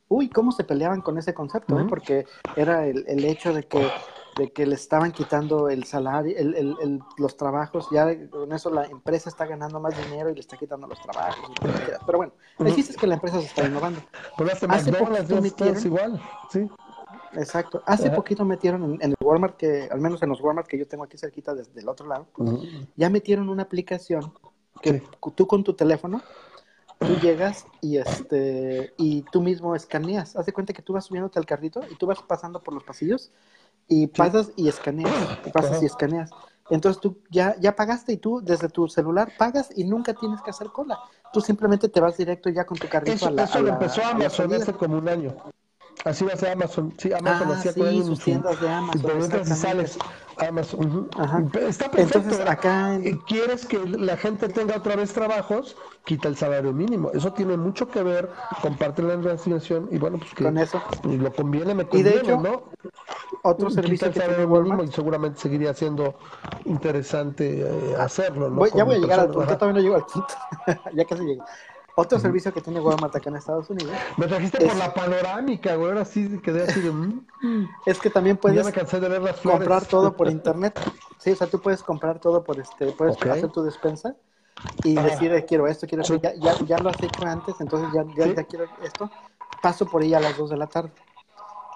uy, 0.09 0.29
cómo 0.29 0.53
se 0.53 0.65
peleaban 0.65 1.01
con 1.01 1.17
ese 1.17 1.33
concepto, 1.33 1.79
¿eh? 1.79 1.87
porque 1.89 2.27
era 2.57 2.87
el, 2.87 3.05
el, 3.07 3.25
hecho 3.25 3.53
de 3.53 3.63
que, 3.63 3.89
de 4.37 4.53
que 4.53 4.67
le 4.67 4.75
estaban 4.75 5.13
quitando 5.13 5.69
el 5.69 5.85
salario, 5.85 6.37
el, 6.37 6.55
el, 6.55 7.01
los 7.19 7.37
trabajos, 7.37 7.89
ya 7.91 8.07
con 8.29 8.53
eso 8.53 8.71
la 8.71 8.85
empresa 8.85 9.29
está 9.29 9.47
ganando 9.47 9.81
más 9.81 9.97
dinero 9.97 10.31
y 10.31 10.35
le 10.35 10.41
está 10.41 10.57
quitando 10.57 10.87
los 10.87 11.01
trabajos. 11.01 11.51
Pero 12.07 12.19
bueno, 12.19 12.33
el 12.59 12.75
chiste 12.75 12.93
es 12.93 12.99
que 12.99 13.07
la 13.07 13.15
empresa 13.15 13.41
se 13.41 13.47
está 13.47 13.67
innovando. 13.67 14.01
hace 14.69 14.93
poquito 14.93 15.41
metieron, 15.41 15.87
igual, 15.87 16.23
sí. 16.51 16.69
Exacto. 17.35 17.83
Hace 17.87 18.11
poquito 18.11 18.45
metieron 18.45 18.95
en, 19.01 19.03
el 19.03 19.15
Walmart, 19.21 19.57
que 19.57 19.89
al 19.91 20.01
menos 20.01 20.23
en 20.23 20.29
los 20.29 20.41
Walmart 20.41 20.67
que 20.67 20.79
yo 20.79 20.87
tengo 20.87 21.05
aquí 21.05 21.19
cerquita 21.19 21.55
desde 21.55 21.81
el 21.81 21.89
otro 21.89 22.07
lado, 22.07 22.27
ya 22.97 23.11
metieron 23.11 23.49
una 23.49 23.63
aplicación 23.63 24.33
que 24.81 25.03
tú 25.35 25.47
con 25.47 25.63
tu 25.63 25.75
teléfono 25.75 26.21
tú 26.99 27.17
llegas 27.21 27.67
y 27.81 27.99
este 27.99 28.95
y 28.97 29.23
tú 29.23 29.43
mismo 29.43 29.75
escaneas. 29.75 30.37
Haz 30.37 30.47
de 30.47 30.53
cuenta 30.53 30.73
que 30.73 30.83
tú 30.83 30.93
vas 30.93 31.05
subiéndote 31.05 31.39
al 31.39 31.47
carrito 31.47 31.81
y 31.91 31.97
tú 31.97 32.07
vas 32.07 32.23
pasando 32.23 32.63
por 32.63 32.75
los 32.75 32.85
pasillos 32.85 33.31
y 33.89 34.07
pasas 34.07 34.51
y 34.57 34.69
escaneas, 34.69 35.13
y 35.47 35.51
pasas 35.51 35.83
y 35.83 35.87
escaneas. 35.87 36.31
Entonces 36.71 37.01
tú 37.01 37.19
ya, 37.31 37.57
ya 37.61 37.77
pagaste 37.77 38.13
y 38.13 38.17
tú 38.17 38.41
desde 38.43 38.69
tu 38.69 38.89
celular 38.89 39.33
pagas 39.39 39.71
y 39.77 39.85
nunca 39.85 40.15
tienes 40.15 40.41
que 40.41 40.51
hacer 40.51 40.69
cola. 40.69 40.99
Tú 41.33 41.41
simplemente 41.41 41.89
te 41.89 42.01
vas 42.01 42.17
directo 42.17 42.49
ya 42.49 42.65
con 42.65 42.79
tu 42.79 42.89
carrito 42.89 43.27
a 43.27 43.31
la 43.31 43.45
Eso 43.45 43.61
lo 43.61 43.69
empezó 43.69 44.03
a 44.03 44.11
Amazon 44.11 44.55
hace 44.55 44.73
como 44.73 44.99
un 44.99 45.09
año. 45.09 45.35
Así 46.05 46.25
va 46.25 46.35
a 46.35 46.37
ser 46.37 46.51
Amazon. 46.51 46.93
Sí, 46.99 47.13
Amazon 47.13 47.49
ah, 47.51 47.55
hacía 47.55 47.73
sí, 47.73 48.03
sus 48.05 48.21
tiendas 48.21 48.61
de 48.61 48.69
Amazon. 48.69 49.47
sales 49.47 49.99
Amazon. 50.37 51.09
Está 51.67 51.91
perfecto. 51.91 52.19
Entonces, 52.19 52.41
acá 52.49 52.99
¿Quieres 53.27 53.65
que 53.65 53.79
la 53.79 54.17
gente 54.17 54.49
tenga 54.49 54.77
otra 54.77 54.97
vez 54.97 55.13
trabajos? 55.13 55.77
Quita 56.05 56.29
el 56.29 56.37
salario 56.37 56.73
mínimo. 56.73 57.11
Eso 57.13 57.33
tiene 57.33 57.57
mucho 57.57 57.89
que 57.89 58.03
ver 58.03 58.29
con 58.61 58.77
parte 58.77 59.01
de 59.03 59.17
la 59.17 59.23
reasignación 59.23 59.89
y 59.91 59.99
bueno, 59.99 60.19
pues 60.19 60.35
que 60.35 60.45
con 60.45 60.59
eso. 60.59 60.83
lo 61.05 61.33
conviene, 61.33 61.75
me 61.75 61.87
conviene, 61.87 62.11
y 62.11 62.13
de 62.13 62.19
hecho, 62.21 62.41
¿no? 62.41 62.65
Otro 63.43 63.71
servicio 63.71 64.09
el 64.09 64.15
salario 64.15 64.49
mínimo 64.49 64.83
y 64.83 64.89
seguramente 64.89 65.41
seguiría 65.41 65.73
siendo 65.73 66.17
interesante 66.67 67.61
eh, 67.61 67.97
hacerlo, 67.99 68.51
¿no? 68.51 68.67
ya 68.67 68.85
voy 68.85 68.97
a 68.97 68.99
llegar 68.99 69.21
al 69.21 69.31
punto, 69.31 69.57
todavía 69.57 69.75
no 69.75 69.81
llego 69.81 69.97
al 69.97 70.07
punto. 70.07 70.35
ya 70.95 71.05
casi 71.05 71.25
llegué. 71.25 71.41
Otro 71.97 72.19
servicio 72.19 72.53
que 72.53 72.61
tiene 72.61 72.81
Walmart 72.81 73.15
acá 73.15 73.31
en 73.31 73.37
Estados 73.37 73.71
Unidos. 73.71 73.95
Me 74.17 74.27
trajiste 74.27 74.67
por 74.67 74.77
la 74.77 74.93
panorámica, 74.93 75.77
güey. 75.77 75.91
Ahora 75.91 76.05
sí 76.05 76.41
quedé 76.43 76.65
así 76.65 76.81
de. 76.81 76.91
Mm, 76.91 77.69
es 77.87 78.01
que 78.01 78.11
también 78.11 78.37
puedes 78.37 78.57
de 78.67 79.09
ver 79.09 79.35
comprar 79.43 79.85
todo 79.85 80.17
por 80.17 80.29
internet. 80.29 80.81
Sí, 81.19 81.31
o 81.31 81.37
sea, 81.37 81.47
tú 81.47 81.61
puedes 81.61 81.83
comprar 81.83 82.19
todo 82.19 82.43
por 82.43 82.59
este. 82.59 82.87
Puedes 82.93 83.17
hacer 83.17 83.49
tu 83.51 83.63
despensa 83.63 84.17
y 84.83 84.95
decir, 84.95 85.45
quiero 85.47 85.69
esto, 85.69 85.87
quiero 85.87 86.03
esto. 86.03 86.17
Ya, 86.17 86.35
ya, 86.35 86.55
ya, 86.67 86.79
lo 86.79 86.91
has 86.91 87.01
hecho 87.01 87.25
antes, 87.25 87.55
entonces 87.61 87.89
ya, 87.95 88.05
ya, 88.27 88.45
quiero 88.45 88.67
esto. 88.83 89.11
Paso 89.63 89.87
por 89.87 90.03
ella 90.03 90.19
a 90.19 90.21
las 90.21 90.37
2 90.37 90.51
de 90.51 90.57
la 90.57 90.67
tarde. 90.67 90.93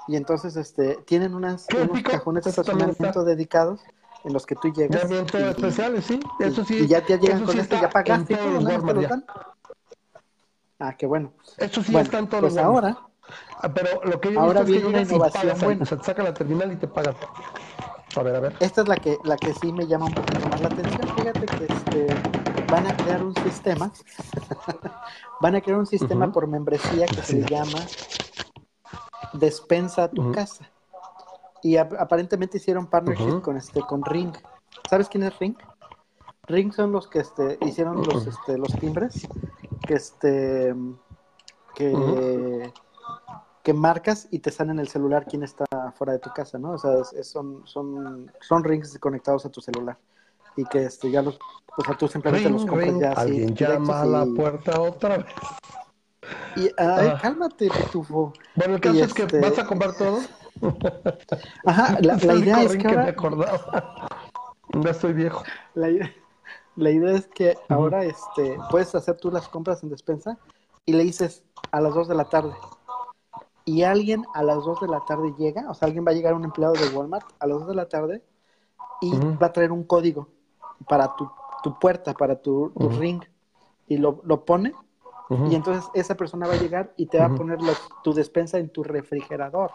Y 0.08 0.16
entonces 0.16 0.56
este 0.56 0.96
tienen 1.06 1.34
unas, 1.34 1.66
unos 1.74 2.02
cajones 2.02 2.44
de 2.44 2.50
estacionamiento 2.50 3.24
dedicados 3.24 3.80
en 4.24 4.32
los 4.32 4.46
que 4.46 4.56
tú 4.56 4.72
llegas. 4.72 5.08
Y, 5.10 5.14
especiales, 5.14 6.04
sí. 6.06 6.20
Eso 6.40 6.64
sí. 6.64 6.78
Y 6.78 6.86
ya 6.88 7.02
te 7.02 7.18
llegan 7.18 7.44
con 7.44 7.58
esto, 7.58 7.80
ya 7.80 7.88
pagaste 7.88 8.34
todo, 8.34 8.60
¿no? 8.60 9.22
Ah, 10.78 10.94
qué 10.96 11.06
bueno. 11.06 11.32
Eso 11.56 11.82
sí 11.82 11.96
está 11.96 12.18
en 12.18 12.28
todos 12.28 12.52
pues 12.52 12.56
ahora. 12.56 12.96
Ah, 13.60 13.68
pero 13.72 14.02
lo 14.04 14.20
que 14.20 14.32
yo 14.32 14.40
ahora 14.40 14.62
viene 14.62 14.86
una 14.86 15.02
innovación 15.02 15.58
buena. 15.60 15.82
O 15.82 15.86
sea, 15.86 15.98
te 15.98 16.04
saca 16.04 16.22
la 16.22 16.32
terminal 16.32 16.72
y 16.72 16.76
te 16.76 16.86
pagan. 16.86 17.14
A 18.16 18.22
ver, 18.22 18.36
a 18.36 18.40
ver. 18.40 18.56
Esta 18.60 18.82
es 18.82 18.88
la 18.88 18.96
que, 18.96 19.18
la 19.24 19.36
que 19.36 19.52
sí 19.54 19.72
me 19.72 19.86
llama 19.86 20.06
un 20.06 20.14
poquito 20.14 20.48
más 20.48 20.60
la 20.60 20.68
atención. 20.68 21.16
Fíjate 21.16 21.46
que 21.46 21.64
este, 21.64 22.06
van 22.70 22.86
a 22.86 22.96
crear 22.96 23.22
un 23.22 23.34
sistema. 23.34 23.90
van 25.40 25.56
a 25.56 25.60
crear 25.60 25.78
un 25.78 25.86
sistema 25.86 26.32
por 26.32 26.46
membresía 26.46 27.06
que 27.06 27.22
se 27.22 27.42
llama 27.42 27.80
Despensa 29.32 30.04
a 30.04 30.10
tu 30.10 30.32
casa. 30.32 30.70
Y 31.60 31.76
aparentemente 31.76 32.58
hicieron 32.58 32.86
partnership 32.86 33.42
con 33.42 33.56
este 33.56 33.80
con 33.80 34.04
Ring. 34.04 34.32
¿Sabes 34.88 35.08
quién 35.08 35.24
es 35.24 35.36
Ring? 35.38 35.56
Ring 36.46 36.72
son 36.72 36.92
los 36.92 37.08
que 37.08 37.18
este, 37.18 37.58
hicieron 37.66 38.02
los, 38.04 38.26
este, 38.26 38.56
los 38.56 38.72
timbres 38.78 39.28
que 39.88 39.94
este 39.94 40.74
que, 41.74 42.72
que 43.62 43.72
marcas 43.72 44.28
y 44.30 44.40
te 44.40 44.50
sale 44.50 44.72
en 44.72 44.80
el 44.80 44.88
celular 44.88 45.24
quién 45.26 45.42
está 45.42 45.64
fuera 45.96 46.12
de 46.12 46.18
tu 46.18 46.30
casa, 46.30 46.58
¿no? 46.58 46.72
O 46.72 46.78
sea, 46.78 47.02
son, 47.22 47.66
son, 47.66 48.30
son 48.40 48.64
rings 48.64 48.98
conectados 48.98 49.46
a 49.46 49.50
tu 49.50 49.60
celular 49.60 49.96
y 50.56 50.64
que 50.66 50.84
este 50.84 51.10
ya 51.10 51.22
los 51.22 51.38
o 51.78 51.84
sea, 51.84 51.96
tú 51.96 52.08
simplemente 52.08 52.50
los 52.50 52.66
compras 52.66 52.98
ya 53.00 53.12
Alguien 53.12 53.54
llama 53.54 54.02
a 54.02 54.04
la 54.04 54.26
puerta 54.26 54.80
otra 54.80 55.18
vez. 55.18 55.26
Y 56.56 56.62
ay, 56.76 57.08
ah. 57.12 57.18
cálmate, 57.22 57.70
pitufo. 57.70 58.32
Bueno, 58.56 58.74
el 58.74 58.80
caso 58.80 59.04
es 59.04 59.14
que 59.14 59.22
este 59.22 59.40
vas 59.40 59.58
a 59.58 59.64
comprar 59.64 59.96
todo. 59.96 60.18
Ajá, 61.64 61.98
la, 62.00 62.16
idea 62.34 62.64
es 62.64 62.76
que, 62.76 62.88
ahora... 62.88 64.08
Ya 64.82 64.90
estoy 64.90 65.12
viejo. 65.12 65.44
La 65.74 65.88
idea, 65.88 66.12
la 66.78 66.90
idea 66.90 67.12
es 67.12 67.26
que 67.26 67.56
ahora 67.68 68.04
este, 68.04 68.56
puedes 68.70 68.94
hacer 68.94 69.16
tú 69.16 69.30
las 69.30 69.48
compras 69.48 69.82
en 69.82 69.90
despensa 69.90 70.38
y 70.86 70.92
le 70.92 71.02
dices 71.04 71.44
a 71.72 71.80
las 71.80 71.94
2 71.94 72.08
de 72.08 72.14
la 72.14 72.24
tarde. 72.24 72.54
Y 73.64 73.82
alguien 73.82 74.24
a 74.32 74.42
las 74.42 74.64
2 74.64 74.80
de 74.80 74.88
la 74.88 75.00
tarde 75.00 75.34
llega, 75.36 75.68
o 75.68 75.74
sea, 75.74 75.86
alguien 75.86 76.06
va 76.06 76.12
a 76.12 76.14
llegar 76.14 76.34
un 76.34 76.44
empleado 76.44 76.74
de 76.74 76.88
Walmart 76.88 77.26
a 77.38 77.46
las 77.46 77.58
2 77.58 77.68
de 77.68 77.74
la 77.74 77.88
tarde 77.88 78.22
y 79.00 79.12
va 79.36 79.48
a 79.48 79.52
traer 79.52 79.72
un 79.72 79.84
código 79.84 80.28
para 80.88 81.14
tu, 81.16 81.28
puerta, 81.78 82.14
para 82.14 82.40
tu, 82.40 82.72
ring. 82.98 83.22
Y 83.88 83.96
lo, 83.96 84.20
lo 84.24 84.44
pone 84.44 84.72
y 85.50 85.54
entonces 85.54 85.90
esa 85.92 86.14
persona 86.14 86.46
va 86.46 86.54
a 86.54 86.58
llegar 86.58 86.94
y 86.96 87.06
te 87.06 87.18
va 87.18 87.26
a 87.26 87.34
poner 87.34 87.58
tu 88.02 88.14
despensa 88.14 88.58
en 88.58 88.70
tu 88.70 88.82
refrigerador. 88.82 89.70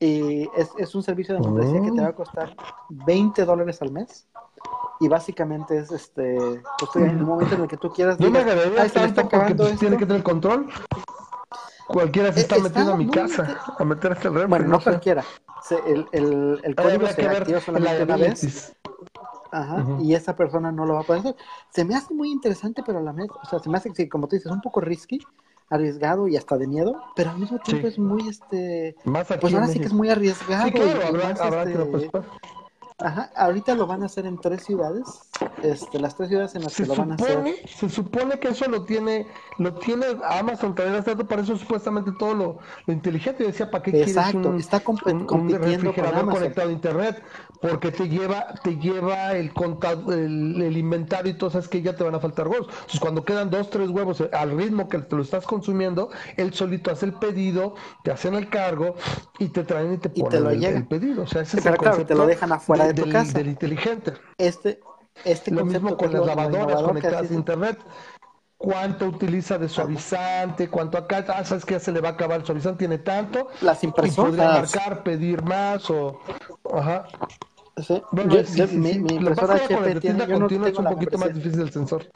Y 0.00 0.48
es, 0.56 0.70
es 0.78 0.94
un 0.94 1.02
servicio 1.02 1.34
de 1.34 1.40
membresía 1.40 1.80
que 1.80 1.90
te 1.90 2.00
va 2.00 2.08
a 2.08 2.14
costar 2.14 2.54
20 2.88 3.44
dólares 3.44 3.82
al 3.82 3.90
mes. 3.90 4.28
Y 5.00 5.08
básicamente 5.08 5.78
es 5.78 5.90
este 5.90 6.36
pues, 6.78 6.96
en 6.96 7.10
el 7.10 7.18
momento 7.18 7.54
en 7.54 7.62
el 7.62 7.68
que 7.68 7.76
tú 7.76 7.92
quieras 7.92 8.18
no 8.18 8.30
me 8.30 8.40
agradaría 8.40 8.88
tanto 8.88 9.28
porque 9.28 9.54
pues, 9.54 9.78
tiene 9.78 9.96
que 9.96 10.06
tener 10.06 10.22
control. 10.22 10.68
Cualquiera 11.86 12.32
se 12.32 12.40
eh, 12.40 12.42
está, 12.42 12.58
metiendo 12.58 12.92
a 12.92 12.96
mi 12.96 13.08
casa 13.08 13.60
a 13.78 13.84
meter 13.84 14.12
este 14.12 14.28
refri, 14.28 14.48
bueno 14.48 14.66
no, 14.66 14.80
cualquiera. 14.80 15.24
El, 15.86 16.06
el, 16.12 16.60
el 16.62 16.74
código 16.74 17.06
se 17.06 17.26
activa 17.26 17.60
solamente 17.60 18.02
una 18.02 18.16
vez. 18.16 18.76
Ajá, 19.50 19.86
y 20.00 20.14
esa 20.14 20.36
persona 20.36 20.70
no 20.70 20.84
lo 20.84 20.94
va 20.94 21.00
a 21.00 21.04
poder 21.04 21.20
hacer. 21.20 21.36
Se 21.70 21.84
me 21.84 21.94
hace 21.94 22.12
muy 22.12 22.30
interesante, 22.30 22.82
pero 22.84 22.98
a 22.98 23.02
la 23.02 23.12
vez, 23.12 23.28
o 23.30 23.46
sea, 23.46 23.58
se 23.58 23.70
me 23.70 23.78
hace, 23.78 24.08
como 24.08 24.28
tú 24.28 24.36
dices, 24.36 24.52
un 24.52 24.60
poco 24.60 24.80
risky, 24.80 25.20
arriesgado 25.70 26.28
y 26.28 26.36
hasta 26.36 26.56
de 26.56 26.66
miedo, 26.66 26.96
pero 27.14 27.30
al 27.30 27.38
mismo 27.38 27.58
tiempo 27.58 27.86
es 27.86 27.98
muy, 27.98 28.28
este, 28.28 28.96
pues 29.40 29.54
ahora 29.54 29.68
sí 29.68 29.78
que 29.78 29.86
es 29.86 29.92
muy 29.92 30.08
arriesgado. 30.08 30.66
Sí, 30.66 30.72
claro, 30.72 31.06
habrá, 31.06 31.28
habrá 31.28 31.64
que 31.64 31.78
lo 31.78 31.90
pues, 31.90 32.10
Ajá, 33.00 33.30
ahorita 33.36 33.76
lo 33.76 33.86
van 33.86 34.02
a 34.02 34.06
hacer 34.06 34.26
en 34.26 34.38
tres 34.38 34.64
ciudades, 34.64 35.04
este, 35.62 36.00
las 36.00 36.16
tres 36.16 36.30
ciudades 36.30 36.56
en 36.56 36.64
las 36.64 36.74
que 36.74 36.84
lo 36.84 36.96
van 36.96 37.12
a 37.12 37.14
hacer. 37.14 37.54
Se 37.64 37.88
supone 37.88 38.40
que 38.40 38.48
eso 38.48 38.66
lo 38.66 38.82
tiene, 38.86 39.24
lo 39.58 39.74
tiene 39.74 40.06
Amazon 40.28 40.74
también 40.74 41.04
para 41.28 41.42
eso 41.42 41.56
supuestamente 41.56 42.10
todo 42.18 42.34
lo, 42.34 42.58
inteligente. 42.92 43.44
Yo 43.44 43.50
decía, 43.50 43.70
¿para 43.70 43.84
qué 43.84 43.92
quieres 43.92 44.16
un, 44.34 44.58
está 44.58 44.82
un, 44.84 45.48
refrigerador 45.48 46.28
conectado 46.28 46.70
a 46.70 46.72
internet? 46.72 47.22
Porque 47.62 47.92
te 47.92 48.08
lleva, 48.08 48.54
te 48.64 48.76
lleva 48.78 49.32
el 49.32 49.52
contado, 49.52 50.12
el, 50.12 50.76
inventario 50.76 51.30
y 51.30 51.38
todo, 51.38 51.50
sabes 51.50 51.68
que 51.68 51.80
ya 51.80 51.94
te 51.94 52.02
van 52.02 52.16
a 52.16 52.20
faltar 52.20 52.48
huevos. 52.48 52.66
Entonces 52.68 52.98
cuando 52.98 53.24
quedan 53.24 53.48
dos, 53.48 53.70
tres 53.70 53.90
huevos 53.90 54.20
eh, 54.22 54.30
al 54.32 54.56
ritmo 54.56 54.88
que 54.88 54.98
te 54.98 55.14
lo 55.14 55.22
estás 55.22 55.44
consumiendo, 55.44 56.10
él 56.36 56.52
solito 56.52 56.90
hace 56.90 57.06
el 57.06 57.12
pedido, 57.12 57.76
te 58.02 58.10
hacen 58.10 58.34
el 58.34 58.48
cargo 58.48 58.96
y 59.38 59.50
te 59.50 59.62
traen 59.62 59.94
y 59.94 59.98
te 59.98 60.08
ponen 60.08 60.64
el, 60.64 60.86
pedido. 60.88 61.22
O 61.22 61.26
sea, 61.28 61.42
ese 61.42 61.60
es 61.60 61.66
el 61.66 61.76
claro, 61.76 62.04
te 62.04 62.14
lo 62.16 62.26
dejan 62.26 62.50
afuera 62.50 62.87
de, 62.88 62.94
tu 62.94 63.02
del, 63.02 63.12
casa. 63.12 63.32
Del 63.32 63.48
inteligente. 63.48 64.12
Este, 64.36 64.80
este 65.24 65.50
lo 65.50 65.64
mismo 65.64 65.96
con 65.96 66.12
las 66.12 66.24
lavadoras 66.24 66.82
conectadas 66.82 67.30
a 67.30 67.34
internet. 67.34 67.78
Cuánto 68.56 69.06
utiliza 69.06 69.56
de 69.56 69.68
suavizante, 69.68 70.68
cuánto 70.68 70.98
acá, 70.98 71.24
ah, 71.28 71.44
sabes 71.44 71.64
que 71.64 71.74
ya 71.74 71.80
se 71.80 71.92
le 71.92 72.00
va 72.00 72.08
a 72.08 72.12
acabar 72.12 72.40
el 72.40 72.46
suavizante, 72.46 72.78
tiene 72.78 72.98
tanto, 72.98 73.48
las 73.60 73.84
impresoras, 73.84 74.34
y 74.34 74.36
podría 74.36 74.50
marcar, 74.50 75.02
pedir 75.04 75.42
más 75.44 75.88
o, 75.90 76.18
ajá. 76.74 77.06
Sí. 77.76 78.02
Bueno, 78.10 78.34
mi, 78.72 78.90
impresora 78.90 79.54
HP 79.54 80.00
tiene, 80.00 80.26
yo 80.26 80.40
no 80.40 80.66
es 80.66 80.76
un 80.76 80.84
poquito 80.86 81.18
más 81.18 81.32
difícil 81.32 81.60
el 81.60 81.70
sensor. 81.70 82.06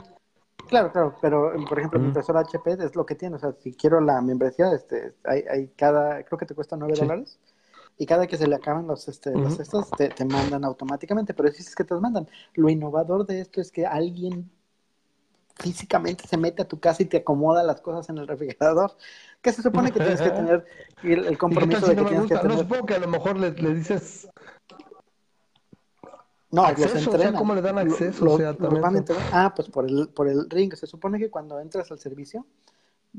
Claro, 0.66 0.90
claro, 0.90 1.14
pero 1.22 1.52
por 1.68 1.78
ejemplo, 1.78 2.00
mi 2.00 2.06
impresora 2.06 2.40
HP 2.40 2.72
es 2.72 2.96
lo 2.96 3.06
que 3.06 3.14
tiene, 3.14 3.36
o 3.36 3.38
sea, 3.38 3.52
si 3.60 3.74
quiero 3.74 4.00
la 4.00 4.20
membresía, 4.20 4.72
este, 4.72 5.14
hay, 5.22 5.44
hay 5.48 5.68
cada, 5.76 6.24
creo 6.24 6.38
que 6.38 6.46
te 6.46 6.56
cuesta 6.56 6.76
9 6.76 6.94
dólares 6.98 7.38
y 7.98 8.06
cada 8.06 8.26
que 8.26 8.36
se 8.36 8.46
le 8.46 8.56
acaban 8.56 8.86
los, 8.86 9.08
este, 9.08 9.30
los 9.32 9.60
estos, 9.60 9.90
te, 9.90 10.08
te, 10.08 10.24
mandan 10.24 10.64
automáticamente, 10.64 11.34
pero 11.34 11.50
dices 11.50 11.74
que 11.74 11.84
te 11.84 11.94
mandan. 11.94 12.28
Lo 12.54 12.68
innovador 12.68 13.26
de 13.26 13.40
esto 13.40 13.60
es 13.60 13.70
que 13.70 13.86
alguien 13.86 14.50
físicamente 15.56 16.26
se 16.26 16.36
mete 16.36 16.62
a 16.62 16.68
tu 16.68 16.80
casa 16.80 17.02
y 17.02 17.06
te 17.06 17.18
acomoda 17.18 17.62
las 17.62 17.80
cosas 17.80 18.08
en 18.08 18.18
el 18.18 18.26
refrigerador, 18.26 18.96
que 19.40 19.52
se 19.52 19.62
supone 19.62 19.92
que 19.92 20.00
tienes 20.00 20.20
que 20.20 20.30
tener 20.30 20.64
el, 21.02 21.38
compromiso 21.38 21.86
de 21.86 21.96
que 21.96 22.04
tienes 22.04 22.28
que 22.28 22.36
tener. 22.36 22.52
No 22.52 22.58
supongo 22.58 22.86
que 22.86 22.94
a 22.94 22.98
lo 22.98 23.08
mejor 23.08 23.38
le, 23.38 23.52
le 23.52 23.74
dices 23.74 24.28
no, 26.52 26.64
acceso, 26.64 27.16
los 27.16 27.26
o 27.26 27.34
¿cómo 27.34 27.54
le 27.54 27.62
dan 27.62 27.78
acceso? 27.78 28.26
o 28.26 28.36
sea, 28.36 28.54
ah, 29.32 29.52
pues 29.56 29.70
por 29.70 29.88
el, 29.88 30.10
por 30.10 30.28
el 30.28 30.50
ring. 30.50 30.74
Se 30.74 30.86
supone 30.86 31.18
que 31.18 31.30
cuando 31.30 31.58
entras 31.58 31.90
al 31.90 31.98
servicio, 31.98 32.46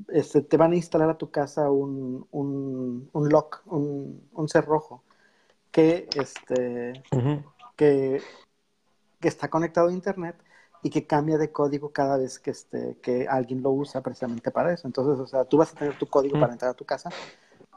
este, 0.10 0.42
te 0.42 0.58
van 0.58 0.72
a 0.74 0.76
instalar 0.76 1.10
a 1.10 1.18
tu 1.18 1.30
casa 1.30 1.70
un, 1.70 2.28
un, 2.32 3.10
un 3.12 3.30
lock, 3.30 3.62
un, 3.66 4.28
un 4.34 4.50
cerrojo, 4.50 5.04
que, 5.72 6.08
este, 6.16 7.04
que, 7.76 8.22
que 9.20 9.28
está 9.28 9.50
conectado 9.50 9.90
a 9.90 9.94
internet 9.94 10.36
y 10.84 10.90
que 10.90 11.08
cambia 11.08 11.38
de 11.38 11.52
código 11.52 11.92
cada 11.92 12.18
vez 12.18 12.40
que, 12.40 12.52
este, 12.52 12.98
que 13.02 13.28
alguien 13.28 13.64
lo 13.64 13.72
usa 13.72 14.02
precisamente 14.02 14.52
para 14.52 14.74
eso. 14.74 14.88
Entonces, 14.88 15.20
o 15.20 15.28
sea, 15.28 15.46
tú 15.46 15.58
vas 15.58 15.72
a 15.72 15.76
tener 15.76 15.98
tu 15.98 16.08
código 16.08 16.40
para 16.40 16.54
entrar 16.54 16.72
a 16.72 16.76
tu 16.76 16.86
casa, 16.86 17.10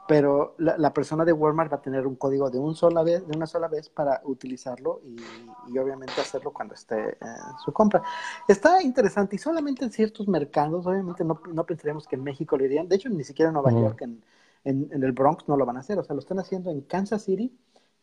pero 0.07 0.55
la, 0.57 0.93
persona 0.93 1.25
de 1.25 1.33
Walmart 1.33 1.71
va 1.71 1.77
a 1.77 1.81
tener 1.81 2.07
un 2.07 2.15
código 2.15 2.49
de, 2.49 2.57
un 2.57 2.75
sola 2.75 3.03
vez, 3.03 3.27
de 3.27 3.35
una 3.35 3.45
sola 3.45 3.67
vez 3.67 3.89
para 3.89 4.21
utilizarlo 4.23 5.01
y, 5.03 5.77
obviamente 5.77 6.13
hacerlo 6.19 6.51
cuando 6.51 6.75
esté 6.75 7.17
en 7.21 7.57
su 7.63 7.73
compra. 7.73 8.01
Está 8.47 8.81
interesante 8.81 9.35
y 9.35 9.39
solamente 9.39 9.83
en 9.83 9.91
ciertos 9.91 10.27
mercados, 10.27 10.87
obviamente 10.87 11.23
no, 11.23 11.41
no 11.51 11.65
pensaríamos 11.65 12.07
que 12.07 12.15
en 12.15 12.23
México 12.23 12.57
lo 12.57 12.65
irían, 12.65 12.87
de 12.87 12.95
hecho 12.95 13.09
ni 13.09 13.23
siquiera 13.23 13.49
en 13.49 13.53
Nueva 13.53 13.71
York, 13.71 14.01
en, 14.01 14.23
en, 14.63 14.89
en, 14.91 15.03
el 15.03 15.11
Bronx 15.11 15.47
no 15.47 15.57
lo 15.57 15.65
van 15.65 15.77
a 15.77 15.81
hacer, 15.81 15.99
o 15.99 16.03
sea, 16.03 16.13
lo 16.13 16.21
están 16.21 16.39
haciendo 16.39 16.71
en 16.71 16.81
Kansas 16.81 17.23
City, 17.23 17.53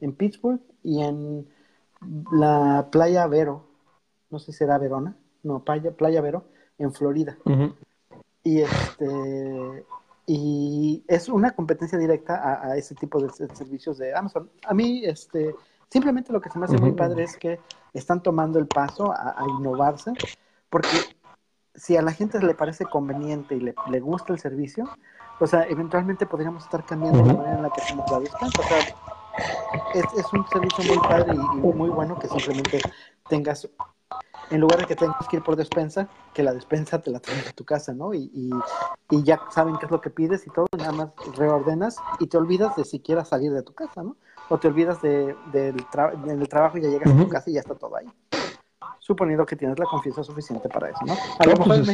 en 0.01 0.15
Pittsburgh 0.15 0.61
y 0.83 1.03
en 1.03 1.49
la 2.33 2.89
Playa 2.93 3.27
Vero, 3.27 3.65
no 4.31 4.39
sé 4.39 4.53
si 4.53 4.59
será 4.59 4.79
Verona, 4.79 5.17
no, 5.43 5.65
Playa, 5.65 5.93
Playa 5.93 6.21
Vero, 6.21 6.45
en 6.79 6.93
Florida. 6.93 7.39
Y 8.43 8.61
este 8.61 9.85
y 10.27 11.05
es 11.07 11.29
una 11.29 11.51
competencia 11.51 11.99
directa 11.99 12.63
a, 12.63 12.77
ese 12.77 12.95
tipo 12.95 13.21
de, 13.21 13.31
servicios 13.31 13.99
de 13.99 14.15
Amazon. 14.15 14.51
A 14.67 14.73
mí, 14.73 15.05
este, 15.05 15.55
simplemente 15.91 16.33
lo 16.33 16.41
que 16.41 16.51
se 16.51 16.59
me 16.59 16.65
hace 16.65 16.79
muy 16.79 16.93
padre 16.93 17.25
es 17.25 17.37
que 17.37 17.61
están 17.93 18.23
tomando 18.23 18.59
el 18.59 18.67
paso 18.67 19.13
a, 19.13 19.45
innovarse, 19.59 20.13
porque 20.71 20.89
si 21.75 21.97
a 21.97 22.03
la 22.03 22.13
gente 22.13 22.41
le 22.41 22.55
parece 22.55 22.85
conveniente 22.87 23.57
y 23.57 23.61
le, 23.61 23.75
le 23.91 24.01
gusta 24.01 24.33
el 24.33 24.39
servicio, 24.39 24.89
o 25.41 25.47
sea, 25.47 25.65
eventualmente 25.65 26.27
podríamos 26.27 26.65
estar 26.65 26.85
cambiando 26.85 27.25
la 27.25 27.35
manera 27.35 27.57
en 27.57 27.63
la 27.63 27.71
que 27.71 27.81
hacemos 27.83 28.11
la 28.11 28.21
despensa. 28.21 28.61
O 28.61 28.65
sea, 28.65 28.79
es, 29.95 30.05
es, 30.17 30.33
un 30.33 30.47
servicio 30.49 30.85
muy 30.95 31.09
padre 31.09 31.35
y, 31.35 31.57
y, 31.59 31.73
muy 31.73 31.91
bueno 31.91 32.19
que 32.19 32.29
simplemente 32.29 32.81
tengas 33.29 33.69
en 34.51 34.61
lugar 34.61 34.81
de 34.81 34.87
que 34.87 34.97
tengas 34.97 35.27
que 35.29 35.37
ir 35.37 35.43
por 35.43 35.57
despensa, 35.57 36.09
que 36.33 36.43
la 36.43 36.53
despensa 36.53 37.01
te 37.01 37.11
la 37.11 37.21
traen 37.21 37.41
a 37.49 37.53
tu 37.53 37.65
casa, 37.65 37.93
¿no? 37.93 38.15
Y, 38.15 38.31
y, 38.35 39.23
ya 39.23 39.41
saben 39.51 39.77
qué 39.79 39.87
es 39.87 39.93
lo 39.93 40.01
que 40.01 40.11
pides 40.11 40.47
y 40.47 40.51
todo, 40.51 40.67
nada 40.77 40.93
más 40.93 41.09
reordenas 41.37 41.97
y 42.19 42.27
te 42.27 42.37
olvidas 42.37 42.77
de 42.77 42.85
siquiera 42.85 43.25
salir 43.25 43.53
de 43.53 43.63
tu 43.63 43.73
casa, 43.73 44.03
¿no? 44.03 44.17
O 44.49 44.59
te 44.59 44.69
olvidas 44.69 45.01
de, 45.01 45.35
del, 45.53 46.49
trabajo 46.49 46.79
y 46.79 46.83
ya 46.83 46.89
llegas 46.89 47.13
a 47.13 47.17
tu 47.17 47.29
casa 47.29 47.51
y 47.51 47.55
ya 47.55 47.61
está 47.61 47.75
todo 47.75 47.97
ahí 47.97 48.07
suponiendo 49.05 49.45
que 49.45 49.55
tienes 49.55 49.79
la 49.79 49.85
confianza 49.85 50.25
suficiente 50.25 50.67
para 50.71 50.89
eso, 50.89 51.01
¿no? 51.05 51.13
A 51.39 51.45
lo 51.45 51.51
mejor 51.59 51.67
pues 51.67 51.87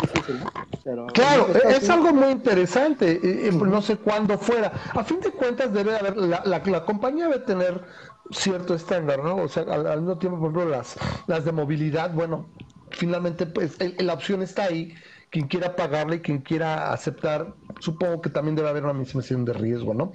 difícil, 0.00 0.40
¿no? 0.86 1.06
claro, 1.08 1.48
es 1.48 1.90
algo 1.90 2.10
muy 2.14 2.30
interesante, 2.30 3.20
no 3.52 3.82
sé 3.82 3.98
cuándo 3.98 4.38
fuera. 4.38 4.72
A 4.94 5.04
fin 5.04 5.20
de 5.20 5.30
cuentas 5.30 5.74
debe 5.74 5.94
haber, 5.94 6.16
la, 6.16 6.42
la, 6.46 6.84
compañía 6.86 7.28
debe 7.28 7.40
tener 7.40 7.84
cierto 8.30 8.74
estándar, 8.74 9.22
¿no? 9.22 9.36
O 9.36 9.48
sea, 9.48 9.62
al, 9.64 10.00
mismo 10.00 10.18
tiempo, 10.18 10.38
por 10.38 10.50
ejemplo, 10.50 10.70
las, 10.70 10.96
las 11.26 11.44
de 11.44 11.52
movilidad, 11.52 12.12
bueno, 12.12 12.48
finalmente, 12.90 13.46
pues 13.46 13.76
la 13.98 14.14
opción 14.14 14.42
está 14.42 14.64
ahí. 14.64 14.94
Quien 15.30 15.48
quiera 15.48 15.74
pagarle 15.74 16.20
quien 16.20 16.38
quiera 16.38 16.92
aceptar, 16.92 17.54
supongo 17.80 18.20
que 18.22 18.30
también 18.30 18.54
debe 18.54 18.68
haber 18.68 18.84
una 18.84 18.92
misión 18.92 19.44
de 19.44 19.52
riesgo, 19.52 19.92
¿no? 19.92 20.12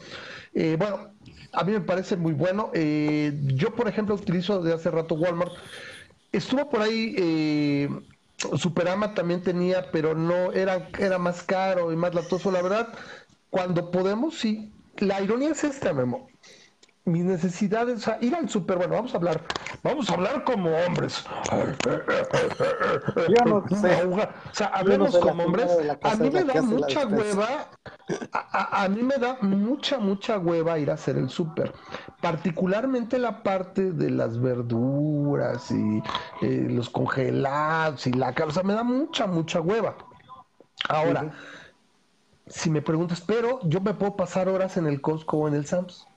Eh, 0.54 0.78
bueno, 0.80 1.10
a 1.52 1.64
mí 1.66 1.74
me 1.74 1.82
parece 1.82 2.16
muy 2.16 2.32
bueno. 2.32 2.72
Eh, 2.74 3.38
yo, 3.54 3.76
por 3.76 3.90
ejemplo, 3.90 4.16
utilizo 4.16 4.62
desde 4.62 4.76
hace 4.76 4.92
rato 4.92 5.16
Walmart 5.16 5.52
Estuvo 6.32 6.70
por 6.70 6.82
ahí, 6.82 7.16
eh, 7.18 7.90
Superama 8.56 9.14
también 9.14 9.42
tenía, 9.42 9.92
pero 9.92 10.16
no, 10.16 10.54
era, 10.54 10.88
era 11.00 11.18
más 11.18 11.44
caro 11.44 11.92
y 11.92 11.98
más 11.98 12.16
latoso, 12.16 12.50
la 12.52 12.62
verdad. 12.62 12.88
Cuando 13.50 13.92
podemos, 13.92 14.38
sí. 14.38 14.72
La 15.00 15.22
ironía 15.22 15.50
es 15.50 15.64
esta, 15.64 15.92
Memo 15.92 16.30
mis 17.12 17.24
necesidades, 17.24 17.98
o 17.98 18.00
sea, 18.00 18.18
ir 18.22 18.36
al 18.36 18.50
súper, 18.50 18.78
bueno, 18.78 18.96
vamos 18.96 19.14
a 19.14 19.18
hablar, 19.18 19.42
vamos 19.84 20.10
a 20.10 20.14
hablar 20.14 20.44
como 20.44 20.70
hombres. 20.72 21.26
Yo 23.28 23.46
no 23.46 23.64
sé. 23.78 24.04
O 24.06 24.54
sea, 24.54 24.68
hablemos 24.68 25.18
como 25.18 25.44
hombres. 25.44 25.72
A 26.02 26.16
mí 26.16 26.30
me 26.30 26.44
da 26.44 26.62
mucha 26.62 27.06
hueva, 27.06 27.70
a, 28.32 28.88
mí 28.90 29.02
me 29.04 29.18
da 29.18 29.38
mucha, 29.42 30.00
mucha 30.00 30.38
hueva 30.38 30.80
ir 30.80 30.92
a 30.92 30.94
hacer 30.94 31.18
el 31.18 31.30
súper. 31.30 31.74
Particularmente 32.22 33.18
la 33.20 33.44
parte 33.44 33.92
de 33.92 34.10
las 34.10 34.40
verduras 34.40 35.72
y 35.72 36.02
eh, 36.42 36.68
los 36.70 36.90
congelados 36.90 38.08
y 38.08 38.14
la 38.14 38.34
o 38.46 38.52
sea, 38.52 38.64
me 38.64 38.74
da 38.74 38.84
mucha, 38.84 39.28
mucha 39.28 39.62
hueva. 39.62 39.96
Ahora, 40.88 41.32
si 42.48 42.70
me 42.70 42.82
preguntas, 42.82 43.22
pero 43.22 43.60
yo 43.64 43.82
me 43.82 43.94
puedo 43.94 44.16
pasar 44.16 44.48
horas 44.50 44.78
en 44.78 44.88
el 44.88 45.02
Costco 45.02 45.38
o 45.38 45.48
en 45.48 45.56
el 45.56 45.66
Sams 45.66 46.09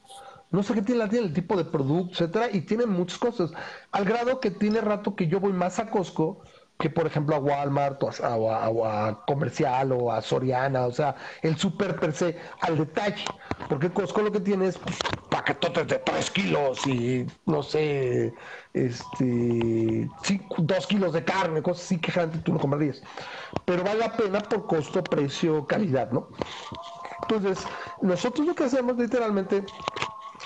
no 0.52 0.62
sé 0.62 0.74
qué 0.74 0.82
tiene 0.82 1.00
la 1.00 1.08
tienda, 1.08 1.28
el 1.28 1.34
tipo 1.34 1.56
de 1.56 1.64
producto, 1.64 2.12
etcétera, 2.12 2.48
y 2.52 2.60
tiene 2.60 2.86
muchas 2.86 3.18
cosas. 3.18 3.52
Al 3.90 4.04
grado 4.04 4.38
que 4.38 4.50
tiene 4.50 4.80
rato 4.80 5.16
que 5.16 5.26
yo 5.26 5.40
voy 5.40 5.52
más 5.52 5.78
a 5.78 5.90
Costco 5.90 6.42
que, 6.78 6.90
por 6.90 7.06
ejemplo, 7.06 7.36
a 7.36 7.38
Walmart 7.38 8.02
o 8.02 8.86
a, 8.86 9.24
Comercial 9.24 9.92
o 9.92 10.12
a 10.12 10.20
Soriana, 10.20 10.86
o 10.86 10.92
sea, 10.92 11.14
el 11.40 11.56
super 11.56 11.98
per 11.98 12.12
se 12.12 12.36
al 12.60 12.76
detalle. 12.76 13.24
Porque 13.68 13.90
Costco 13.90 14.20
lo 14.20 14.32
que 14.32 14.40
tiene 14.40 14.66
es 14.66 14.78
pues, 14.78 14.98
paquetotes 15.30 15.86
de 15.86 15.98
3 15.98 16.30
kilos 16.32 16.86
y, 16.86 17.24
no 17.46 17.62
sé, 17.62 18.34
este, 18.74 20.08
2 20.58 20.86
kilos 20.88 21.12
de 21.12 21.24
carne, 21.24 21.62
cosas 21.62 21.84
así 21.84 21.98
que 21.98 22.10
gente 22.10 22.38
tú 22.38 22.52
no 22.52 22.58
comprarías. 22.58 23.00
Pero 23.64 23.84
vale 23.84 24.00
la 24.00 24.12
pena 24.16 24.40
por 24.40 24.66
costo, 24.66 25.02
precio, 25.08 25.64
calidad, 25.66 26.10
¿no? 26.10 26.28
Entonces, 27.22 27.64
nosotros 28.00 28.46
lo 28.46 28.54
que 28.54 28.64
hacemos 28.64 28.96
literalmente 28.96 29.64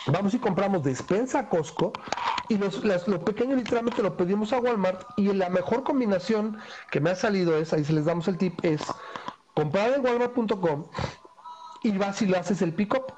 Vamos 0.08 0.34
y 0.34 0.38
compramos 0.38 0.84
despensa 0.84 1.40
a 1.40 1.48
Costco 1.48 1.92
y 2.48 2.56
los, 2.58 2.84
lo 3.08 3.24
pequeño 3.24 3.56
literalmente 3.56 4.02
lo 4.02 4.16
pedimos 4.16 4.52
a 4.52 4.60
Walmart 4.60 5.02
y 5.16 5.32
la 5.32 5.50
mejor 5.50 5.82
combinación 5.82 6.58
que 6.92 7.00
me 7.00 7.10
ha 7.10 7.16
salido 7.16 7.56
es, 7.56 7.72
ahí 7.72 7.84
se 7.84 7.92
les 7.92 8.04
damos 8.04 8.28
el 8.28 8.38
tip, 8.38 8.64
es 8.64 8.82
comprar 9.54 9.94
en 9.94 10.04
walmart.com 10.04 10.84
y 11.82 11.98
vas 11.98 12.22
y 12.22 12.26
lo 12.26 12.38
haces 12.38 12.62
el 12.62 12.72
pick-up. 12.72 13.12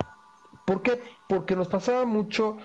¿Por 0.64 0.80
qué? 0.80 1.02
Porque 1.28 1.56
nos 1.56 1.68
pasaba 1.68 2.06
mucho 2.06 2.56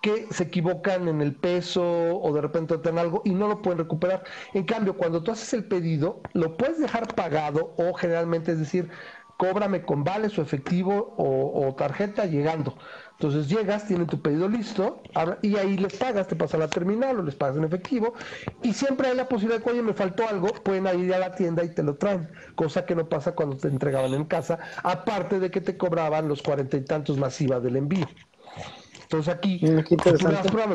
que 0.00 0.28
se 0.30 0.44
equivocan 0.44 1.08
en 1.08 1.20
el 1.20 1.34
peso 1.34 1.82
o 1.82 2.32
de 2.32 2.40
repente 2.40 2.78
en 2.82 2.98
algo 2.98 3.20
y 3.24 3.34
no 3.34 3.48
lo 3.48 3.60
pueden 3.60 3.78
recuperar. 3.80 4.24
En 4.54 4.64
cambio, 4.64 4.96
cuando 4.96 5.22
tú 5.22 5.32
haces 5.32 5.52
el 5.52 5.64
pedido, 5.66 6.22
lo 6.32 6.56
puedes 6.56 6.78
dejar 6.78 7.14
pagado 7.14 7.74
o 7.76 7.92
generalmente, 7.94 8.52
es 8.52 8.60
decir, 8.60 8.90
cóbrame 9.36 9.82
con 9.82 10.04
vales 10.04 10.38
o 10.38 10.42
efectivo 10.42 11.14
o 11.16 11.74
tarjeta 11.76 12.26
llegando. 12.26 12.76
Entonces 13.20 13.48
llegas, 13.48 13.84
tienen 13.86 14.08
tu 14.08 14.22
pedido 14.22 14.48
listo 14.48 15.10
y 15.42 15.56
ahí 15.56 15.76
les 15.76 15.96
pagas, 15.96 16.28
te 16.28 16.36
pasa 16.36 16.56
la 16.56 16.70
terminal 16.72 17.18
o 17.18 17.22
les 17.24 17.34
pagas 17.34 17.56
en 17.56 17.64
efectivo 17.64 18.14
y 18.62 18.72
siempre 18.74 19.08
hay 19.08 19.16
la 19.16 19.28
posibilidad 19.28 19.58
de 19.58 19.64
que, 19.64 19.70
oye, 19.70 19.82
me 19.82 19.92
faltó 19.94 20.28
algo, 20.28 20.62
pueden 20.62 20.86
ir 21.00 21.12
a 21.12 21.18
la 21.18 21.34
tienda 21.34 21.64
y 21.64 21.74
te 21.74 21.82
lo 21.82 21.96
traen, 21.96 22.30
cosa 22.54 22.86
que 22.86 22.94
no 22.94 23.08
pasa 23.08 23.34
cuando 23.34 23.56
te 23.58 23.66
entregaban 23.68 24.14
en 24.14 24.24
casa, 24.24 24.60
aparte 24.84 25.40
de 25.40 25.50
que 25.50 25.60
te 25.60 25.76
cobraban 25.76 26.28
los 26.28 26.42
cuarenta 26.42 26.76
y 26.76 26.84
tantos 26.84 27.18
masiva 27.18 27.58
del 27.58 27.76
envío. 27.76 28.06
Entonces 29.08 29.34
aquí, 29.34 29.58
mm, 29.62 29.86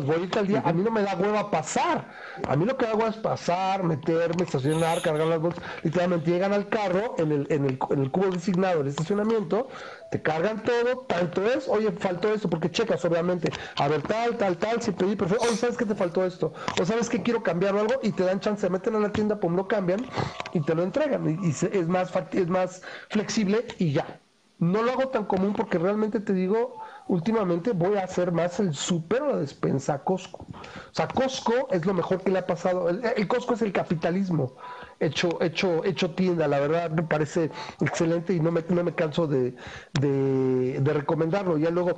voy 0.08 0.32
a 0.34 0.40
al 0.40 0.48
día, 0.48 0.64
a 0.66 0.74
mí 0.74 0.82
no 0.82 0.90
me 0.90 1.04
da 1.04 1.16
hueva 1.16 1.52
pasar. 1.52 2.10
A 2.48 2.56
mí 2.56 2.66
lo 2.66 2.76
que 2.78 2.88
hago 2.88 3.06
es 3.06 3.16
pasar, 3.18 3.84
meterme, 3.84 4.44
estacionar, 4.44 5.04
cargar 5.04 5.28
las 5.28 5.40
bolsas. 5.40 5.64
Literalmente 5.84 6.32
llegan 6.32 6.52
al 6.52 6.68
carro 6.68 7.14
en 7.20 7.32
el, 7.32 7.48
en 7.52 7.66
el, 7.66 7.78
en 7.92 8.00
el 8.00 8.10
cubo 8.10 8.32
designado 8.32 8.80
del 8.80 8.88
estacionamiento, 8.88 9.68
te 10.10 10.20
cargan 10.24 10.64
todo, 10.64 11.06
tanto 11.08 11.46
es, 11.46 11.68
oye, 11.68 11.92
faltó 11.92 12.34
esto, 12.34 12.50
porque 12.50 12.72
checas 12.72 13.06
obviamente, 13.06 13.54
a 13.78 13.88
ver, 13.88 14.02
tal, 14.02 14.36
tal, 14.36 14.58
tal, 14.58 14.82
si 14.82 14.94
pedí 14.94 15.16
perfecto, 15.16 15.46
oye, 15.46 15.56
¿sabes 15.56 15.78
que 15.78 15.86
te 15.86 15.94
faltó 15.94 16.26
esto? 16.26 16.54
O 16.76 16.86
sabes 16.86 17.10
que 17.10 17.22
quiero 17.22 17.44
cambiar 17.44 17.78
algo 17.78 18.00
y 18.02 18.14
te 18.14 18.24
dan 18.24 18.40
chance, 18.40 18.62
se 18.62 18.70
meten 18.72 18.96
a 18.96 19.00
la 19.00 19.14
tienda, 19.14 19.40
pues 19.40 19.54
lo 19.54 19.68
cambian 19.68 20.08
y 20.54 20.62
te 20.62 20.74
lo 20.74 20.82
entregan. 20.82 21.30
Y, 21.30 21.50
es, 21.52 21.88
más, 21.88 22.12
es 22.32 22.48
más 22.48 22.82
flexible 23.10 23.76
y 23.78 23.94
ya. 23.94 24.22
No 24.58 24.82
lo 24.82 24.92
hago 24.92 25.10
tan 25.10 25.26
común 25.26 25.56
porque 25.56 25.78
realmente 25.78 26.20
te 26.20 26.34
digo, 26.34 26.83
últimamente 27.08 27.72
voy 27.72 27.97
a 27.97 28.04
hacer 28.04 28.32
más 28.32 28.60
el 28.60 28.74
súper 28.74 29.22
o 29.22 29.28
la 29.32 29.38
despensa 29.38 29.95
a 29.95 30.04
Costco. 30.04 30.45
O 30.47 30.93
sea, 30.93 31.08
Costco 31.08 31.68
es 31.72 31.86
lo 31.86 31.93
mejor 31.93 32.22
que 32.22 32.32
le 32.32 32.39
ha 32.39 32.47
pasado. 32.47 32.89
El, 32.89 33.28
Costco 33.28 33.54
es 33.54 33.62
el 33.62 33.72
capitalismo 33.72 34.56
hecho, 34.99 35.41
hecho, 35.41 35.84
hecho 35.84 36.12
tienda, 36.12 36.47
la 36.47 36.60
verdad 36.60 36.91
me 36.91 37.04
parece 37.04 37.51
excelente 37.82 38.34
y 38.34 38.39
no 38.39 38.51
me, 38.51 38.64
no 38.68 38.84
me 38.84 38.93
canso 38.93 39.28
de, 39.28 39.56
de, 39.99 40.93
recomendarlo. 40.93 41.58
Ya 41.58 41.70
luego, 41.70 41.95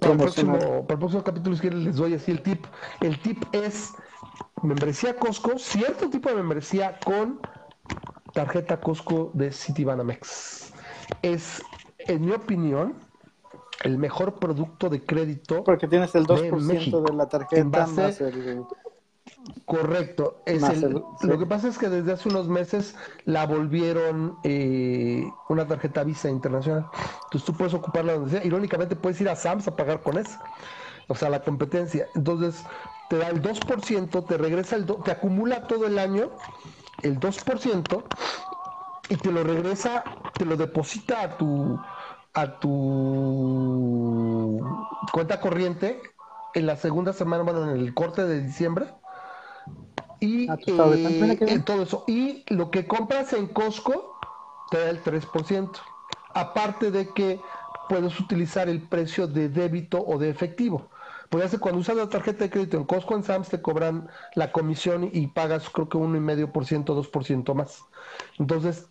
para 0.00 0.12
el, 0.12 0.18
próximo, 0.18 0.58
para 0.58 0.94
el 0.94 0.98
próximo 0.98 1.22
capítulo, 1.22 1.56
les 1.62 1.96
doy 1.96 2.14
así 2.14 2.30
el 2.32 2.42
tip. 2.42 2.64
El 3.00 3.18
tip 3.20 3.44
es 3.52 3.92
membresía 4.62 5.16
Costco, 5.16 5.58
cierto 5.58 6.10
tipo 6.10 6.28
de 6.28 6.36
membresía 6.36 6.98
con 7.04 7.40
tarjeta 8.32 8.80
Costco 8.80 9.30
de 9.34 9.52
Citibanamex. 9.52 10.72
Es, 11.22 11.62
en 11.98 12.26
mi 12.26 12.32
opinión, 12.32 12.94
el 13.84 13.98
mejor 13.98 14.34
producto 14.34 14.88
de 14.88 15.04
crédito. 15.04 15.64
Porque 15.64 15.88
tienes 15.88 16.14
el 16.14 16.26
2% 16.26 17.02
de, 17.02 17.16
la 17.16 17.28
tarjeta 17.28 17.86
más 17.86 18.20
el... 18.20 18.64
Correcto. 19.64 20.42
Es 20.46 20.62
Lo 21.22 21.38
que 21.38 21.46
pasa 21.46 21.68
es 21.68 21.78
que 21.78 21.88
desde 21.88 22.12
hace 22.12 22.28
unos 22.28 22.48
meses 22.48 22.96
la 23.24 23.46
volvieron 23.46 24.38
eh, 24.42 25.24
una 25.48 25.66
tarjeta 25.66 26.02
Visa 26.04 26.28
internacional. 26.28 26.86
Entonces 27.24 27.44
tú 27.44 27.52
puedes 27.54 27.74
ocuparla 27.74 28.14
donde 28.14 28.30
sea. 28.30 28.44
Irónicamente 28.44 28.96
puedes 28.96 29.20
ir 29.20 29.28
a 29.28 29.36
Sams 29.36 29.68
a 29.68 29.76
pagar 29.76 30.00
con 30.00 30.18
eso. 30.18 30.38
O 31.08 31.14
sea, 31.14 31.28
la 31.30 31.42
competencia. 31.42 32.08
Entonces 32.14 32.64
te 33.08 33.18
da 33.18 33.28
el 33.28 33.42
2%, 33.42 34.26
te 34.26 34.38
regresa 34.38 34.76
el... 34.76 34.86
te 34.86 35.10
acumula 35.10 35.66
todo 35.66 35.86
el 35.86 35.98
año 35.98 36.30
el 37.02 37.20
2% 37.20 38.02
y 39.10 39.16
te 39.16 39.32
lo 39.32 39.44
regresa, 39.44 40.04
te 40.34 40.44
lo 40.44 40.56
deposita 40.56 41.22
a 41.22 41.38
tu 41.38 41.78
a 42.40 42.60
tu 42.60 44.28
cuenta 45.12 45.40
corriente 45.40 46.00
en 46.54 46.66
la 46.66 46.76
segunda 46.76 47.12
semana, 47.12 47.42
bueno, 47.42 47.70
en 47.70 47.80
el 47.80 47.92
corte 47.94 48.24
de 48.24 48.42
diciembre. 48.42 48.86
Y 50.20 50.50
eh, 50.50 50.56
todo 51.64 51.82
eso. 51.82 52.04
Y 52.06 52.44
lo 52.48 52.70
que 52.70 52.86
compras 52.86 53.32
en 53.32 53.48
Costco 53.48 54.18
te 54.70 54.78
da 54.78 54.90
el 54.90 55.02
3%. 55.02 55.70
Aparte 56.34 56.90
de 56.90 57.08
que 57.12 57.40
puedes 57.88 58.18
utilizar 58.20 58.68
el 58.68 58.82
precio 58.82 59.26
de 59.26 59.48
débito 59.48 60.04
o 60.04 60.18
de 60.18 60.30
efectivo. 60.30 60.90
Porque 61.28 61.46
hace 61.46 61.58
cuando 61.58 61.80
usas 61.80 61.96
la 61.96 62.08
tarjeta 62.08 62.44
de 62.44 62.50
crédito 62.50 62.76
en 62.76 62.84
Costco, 62.84 63.14
en 63.14 63.22
Sams 63.22 63.48
te 63.48 63.60
cobran 63.60 64.08
la 64.34 64.52
comisión 64.52 65.10
y 65.12 65.26
pagas 65.26 65.68
creo 65.70 65.88
que 65.88 65.98
1,5%, 65.98 66.84
2% 66.84 67.54
más. 67.54 67.84
Entonces, 68.38 68.88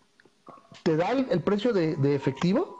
te 0.84 0.98
da 0.98 1.12
el, 1.12 1.42
precio 1.42 1.74
de, 1.74 1.96
de 1.96 2.16
efectivo 2.16 2.77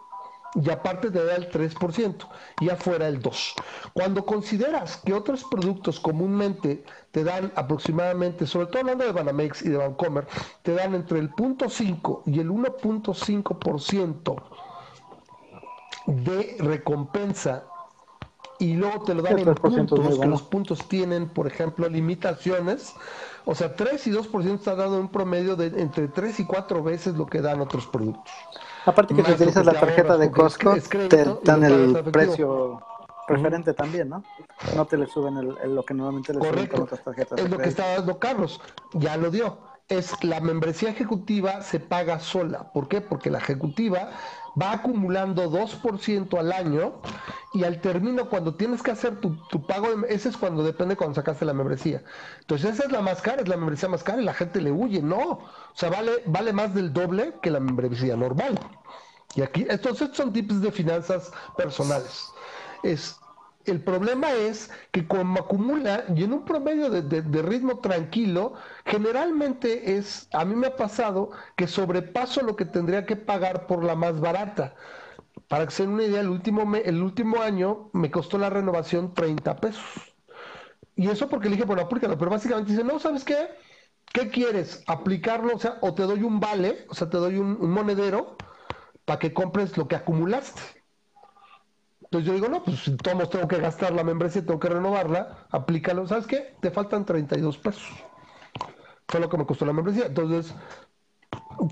y 0.56 0.70
aparte 0.70 1.12
te 1.12 1.24
da 1.24 1.36
el 1.36 1.50
3% 1.52 2.28
y 2.62 2.70
afuera 2.70 3.08
el 3.08 3.22
2%. 3.22 3.54
Cuando 3.94 4.26
consideras 4.26 4.98
que 4.98 5.14
otros 5.14 5.44
productos 5.44 6.00
comúnmente 6.00 6.84
te 7.12 7.24
dan 7.24 7.52
aproximadamente, 7.56 8.48
sobre 8.48 8.68
todo 8.68 8.80
hablando 8.82 9.06
de 9.06 9.12
Banamex 9.12 9.62
y 9.64 9.70
de 9.70 9.78
Bancomer, 9.78 10.28
te 10.64 10.74
dan 10.74 10.96
entre 10.96 11.20
el 11.20 11.32
0.5 11.32 12.24
y 12.26 12.40
el 12.40 12.50
1.5% 12.50 14.44
de 16.08 16.56
recompensa 16.60 17.66
y 18.60 18.74
luego 18.74 19.04
te 19.04 19.14
lo 19.14 19.22
dan 19.22 19.40
en 19.40 19.54
puntos, 19.56 20.20
que 20.20 20.26
los 20.26 20.42
puntos 20.42 20.88
tienen, 20.88 21.30
por 21.30 21.48
ejemplo, 21.48 21.88
limitaciones. 21.88 22.96
O 23.50 23.56
sea, 23.56 23.74
3 23.74 24.08
y 24.08 24.12
2% 24.12 24.56
está 24.56 24.76
dando 24.76 25.00
un 25.00 25.08
promedio 25.08 25.56
de 25.56 25.68
entre 25.82 26.10
3 26.10 26.42
y 26.42 26.46
4 26.46 26.84
veces 26.84 27.16
lo 27.16 27.26
que 27.26 27.40
dan 27.40 27.62
otros 27.62 27.88
productos. 27.88 28.34
Aparte 28.86 29.16
que 29.16 29.24
si 29.24 29.32
utilizas 29.32 29.66
la 29.66 29.72
tarjeta 29.72 30.18
de 30.18 30.30
Costco, 30.30 30.76
te 31.10 31.26
dan 31.46 31.64
el 31.64 32.04
precio 32.12 32.82
preferente 33.26 33.74
también, 33.74 34.10
¿no? 34.10 34.22
No 34.76 34.86
te 34.86 34.98
le 34.98 35.08
suben 35.08 35.38
el, 35.38 35.76
lo 35.76 35.84
que 35.84 35.94
normalmente 35.94 36.34
le 36.34 36.40
suben 36.40 36.68
con 36.68 36.82
otras 36.82 37.02
tarjetas. 37.02 37.40
Es 37.40 37.50
lo 37.50 37.58
que 37.58 37.70
está 37.70 37.88
dando 37.96 38.20
Carlos, 38.20 38.60
ya 38.94 39.16
lo 39.16 39.32
dio. 39.32 39.58
Es 39.88 40.22
la 40.26 40.42
membresía 40.42 40.90
ejecutiva 40.90 41.62
se 41.62 41.80
paga 41.80 42.20
sola. 42.20 42.74
¿Por 42.74 42.90
qué? 42.90 43.00
Porque 43.00 43.30
la 43.30 43.38
ejecutiva 43.38 44.10
va 44.60 44.74
acumulando 44.74 45.50
2% 45.50 46.40
al 46.40 46.52
año 46.52 46.94
y 47.54 47.64
al 47.64 47.80
término, 47.82 48.30
cuando 48.30 48.56
tienes 48.56 48.82
que 48.82 48.92
hacer 48.92 49.20
tu, 49.20 49.38
pago, 49.66 49.88
ese 50.08 50.30
es 50.30 50.38
cuando 50.38 50.64
depende 50.64 50.96
cuando 50.96 51.16
sacaste 51.16 51.46
la 51.46 51.54
membresía. 51.54 52.04
Entonces 52.42 52.76
esa 52.76 52.86
es 52.86 52.92
la 52.92 53.02
más 53.02 53.22
cara, 53.22 53.42
es 53.42 53.48
la 53.48 53.58
membresía 53.58 53.90
más 53.90 54.04
cara 54.04 54.22
y 54.22 54.26
la 54.26 54.34
gente 54.34 54.62
le 54.62 54.72
huye. 54.72 55.02
No, 55.02 55.18
o 55.18 55.50
sea, 55.74 55.90
vale, 55.90 56.24
vale 56.26 56.54
más 56.54 56.74
del 56.74 56.94
doble 56.94 57.36
que 57.42 57.52
la 57.52 57.60
membresía 57.60 58.16
normal. 58.16 58.60
Y 59.36 59.42
aquí, 59.42 59.66
estos, 59.70 59.98
son 60.14 60.34
tips 60.34 60.62
de 60.62 60.72
finanzas 60.72 61.32
personales. 61.56 62.32
Es, 62.84 63.20
el 63.68 63.82
problema 63.84 64.32
es 64.34 64.72
que 64.92 65.08
como 65.08 65.40
acumula 65.40 66.06
y 66.16 66.24
en 66.24 66.34
un 66.34 66.46
promedio 66.46 66.90
de, 66.90 67.42
ritmo 67.42 67.80
tranquilo, 67.80 68.54
generalmente 68.86 69.98
es, 69.98 70.28
a 70.34 70.46
mí 70.46 70.56
me 70.56 70.68
ha 70.68 70.76
pasado 70.76 71.32
que 71.56 71.68
sobrepaso 71.68 72.42
lo 72.42 72.56
que 72.56 72.66
tendría 72.66 73.06
que 73.06 73.16
pagar 73.16 73.68
por 73.68 73.84
la 73.84 73.96
más 73.96 74.20
barata. 74.20 74.76
Para 75.48 75.66
que 75.66 75.72
se 75.72 75.84
den 75.84 75.94
una 75.94 76.04
idea, 76.04 76.22
el 76.22 76.30
último, 76.30 76.76
el 76.76 77.02
último 77.02 77.42
año 77.42 77.90
me 77.94 78.12
costó 78.12 78.38
la 78.38 78.50
renovación 78.50 79.14
30 79.14 79.56
pesos. 79.58 80.16
Y 80.96 81.10
eso 81.10 81.30
porque 81.30 81.50
le 81.50 81.56
dije, 81.56 81.68
bueno, 81.68 81.84
aplícalo, 81.84 82.18
pero 82.18 82.32
básicamente 82.32 82.72
dice, 82.72 82.84
no, 82.84 83.00
¿sabes 83.00 83.24
qué? 83.24 83.50
¿Qué 84.14 84.30
quieres? 84.30 84.84
¿Aplicarlo? 84.88 85.56
O 85.56 85.60
sea, 85.60 85.78
o 85.82 85.94
te 85.94 86.04
doy 86.04 86.24
un 86.24 86.40
vale, 86.40 86.86
o 86.90 86.96
sea, 86.96 87.10
te 87.10 87.18
doy 87.18 87.38
un 87.38 87.70
monedero 87.70 88.38
para 89.06 89.20
que 89.20 89.34
compres 89.34 89.78
lo 89.78 89.88
que 89.88 89.96
acumulaste. 89.96 90.77
Entonces 92.08 92.28
yo 92.28 92.34
digo, 92.34 92.48
no, 92.48 92.64
pues 92.64 92.90
todos 93.04 93.30
tengo 93.30 93.48
que 93.50 93.58
gastar 93.58 93.92
la 93.92 94.04
membresía, 94.04 94.46
tengo 94.46 94.62
que 94.62 94.70
renovarla, 94.70 95.46
aplícalo. 95.52 96.08
¿Sabes 96.08 96.26
qué? 96.26 96.56
Te 96.62 96.72
faltan 96.72 97.06
32 97.06 97.58
pesos. 97.58 97.84
Fue 99.10 99.20
lo 99.20 99.30
que 99.30 99.38
me 99.38 99.46
costó 99.46 99.66
la 99.66 99.74
membresía. 99.74 100.06
Entonces, 100.06 100.56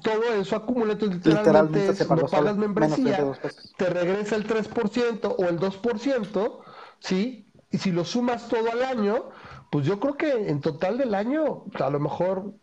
todo 0.04 0.24
eso 0.34 0.58
acumula, 0.58 0.94
entonces 0.94 1.26
literalmente, 1.26 2.06
no 2.06 2.26
pagas 2.26 2.58
membresía, 2.58 3.34
te 3.78 3.90
regresa 3.90 4.36
el 4.36 4.46
3% 4.46 5.36
o 5.38 5.44
el 5.46 5.58
2%, 5.58 6.60
¿sí? 7.00 7.48
Y 7.72 7.78
si 7.78 7.92
lo 7.94 8.04
sumas 8.04 8.50
todo 8.50 8.70
al 8.72 8.84
año, 8.84 9.30
pues 9.72 9.86
yo 9.86 10.02
creo 10.02 10.18
que 10.18 10.50
en 10.50 10.60
total 10.60 10.98
del 10.98 11.16
año, 11.16 11.64
a 11.80 11.90
lo 11.90 12.00
mejor 12.02 12.54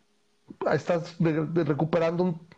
estás 0.70 1.16
recuperando 1.18 2.24
un 2.24 2.51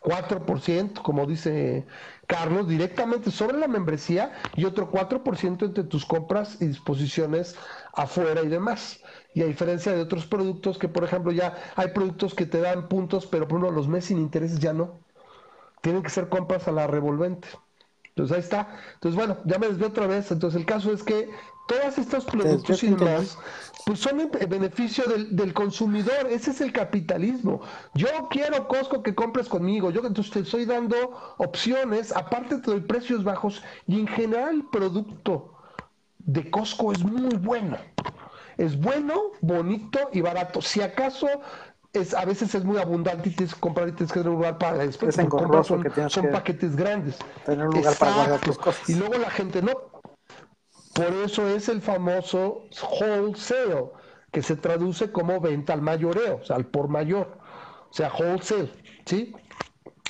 4%, 0.00 1.02
como 1.02 1.26
dice 1.26 1.86
Carlos, 2.26 2.68
directamente 2.68 3.30
sobre 3.30 3.58
la 3.58 3.68
membresía 3.68 4.32
y 4.54 4.64
otro 4.64 4.90
4% 4.90 5.64
entre 5.64 5.84
tus 5.84 6.04
compras 6.04 6.58
y 6.60 6.66
disposiciones 6.66 7.56
afuera 7.94 8.42
y 8.42 8.48
demás. 8.48 9.02
Y 9.34 9.42
a 9.42 9.46
diferencia 9.46 9.92
de 9.92 10.00
otros 10.00 10.26
productos 10.26 10.78
que, 10.78 10.88
por 10.88 11.04
ejemplo, 11.04 11.32
ya 11.32 11.56
hay 11.76 11.88
productos 11.88 12.34
que 12.34 12.46
te 12.46 12.60
dan 12.60 12.88
puntos, 12.88 13.26
pero 13.26 13.48
por 13.48 13.58
ejemplo 13.58 13.76
los 13.76 13.88
meses 13.88 14.08
sin 14.08 14.18
intereses 14.18 14.58
ya 14.58 14.72
no. 14.72 15.00
Tienen 15.80 16.02
que 16.02 16.10
ser 16.10 16.28
compras 16.28 16.68
a 16.68 16.72
la 16.72 16.86
revolvente. 16.86 17.48
Entonces 18.10 18.36
ahí 18.36 18.42
está. 18.42 18.76
Entonces 18.94 19.16
bueno, 19.16 19.38
ya 19.44 19.58
me 19.58 19.68
desvío 19.68 19.88
otra 19.88 20.06
vez. 20.06 20.30
Entonces 20.30 20.60
el 20.60 20.66
caso 20.66 20.92
es 20.92 21.02
que 21.02 21.30
todos 21.68 21.98
estos 21.98 22.24
productos 22.24 22.82
y 22.82 22.88
demás, 22.88 23.38
pues 23.84 24.00
son 24.00 24.20
en 24.20 24.30
beneficio 24.48 25.04
del, 25.06 25.54
consumidor. 25.54 26.26
Ese 26.28 26.50
es 26.50 26.60
el 26.60 26.72
capitalismo. 26.72 27.60
Yo 27.94 28.08
quiero 28.30 28.66
Costco 28.66 29.02
que 29.02 29.14
compres 29.14 29.48
conmigo. 29.48 29.90
Yo 29.90 30.00
entonces 30.04 30.32
te 30.32 30.40
estoy 30.40 30.64
dando 30.64 30.96
opciones. 31.36 32.10
Aparte 32.16 32.56
te 32.58 32.70
doy 32.70 32.80
precios 32.80 33.22
bajos 33.22 33.62
y 33.86 34.00
en 34.00 34.08
general 34.08 34.56
el 34.56 34.64
producto 34.64 35.54
de 36.18 36.50
Costco 36.50 36.92
es 36.92 37.04
muy 37.04 37.36
bueno. 37.36 37.76
Es 38.56 38.76
bueno, 38.80 39.14
bonito 39.40 40.00
y 40.12 40.20
barato. 40.20 40.60
Si 40.60 40.80
acaso 40.80 41.28
es, 41.92 42.14
a 42.14 42.24
veces 42.24 42.54
es 42.54 42.64
muy 42.64 42.78
abundante 42.78 43.28
y 43.28 43.32
tienes 43.32 43.54
que 43.54 43.60
comprar 43.60 43.88
y 43.88 43.92
tienes 43.92 44.12
que 44.12 44.20
tener 44.20 44.30
un 44.30 44.36
lugar 44.36 44.58
para 44.58 44.78
después. 44.78 45.14
son, 45.14 46.10
son 46.10 46.30
paquetes 46.30 46.74
grandes. 46.74 47.16
Tener 47.44 47.68
un 47.68 47.74
lugar 47.74 47.94
para 47.96 48.14
guardar 48.14 48.40
tus 48.40 48.58
cosas. 48.58 48.88
Y 48.88 48.94
luego 48.94 49.18
la 49.18 49.30
gente 49.30 49.62
no 49.62 49.72
por 50.98 51.14
eso 51.14 51.46
es 51.46 51.68
el 51.68 51.80
famoso 51.80 52.64
wholesale, 52.98 53.92
que 54.32 54.42
se 54.42 54.56
traduce 54.56 55.12
como 55.12 55.40
venta 55.40 55.72
al 55.72 55.80
mayoreo, 55.80 56.40
o 56.42 56.44
sea, 56.44 56.56
al 56.56 56.66
por 56.66 56.88
mayor, 56.88 57.38
o 57.88 57.92
sea, 57.92 58.10
wholesale, 58.12 58.72
¿sí? 59.06 59.32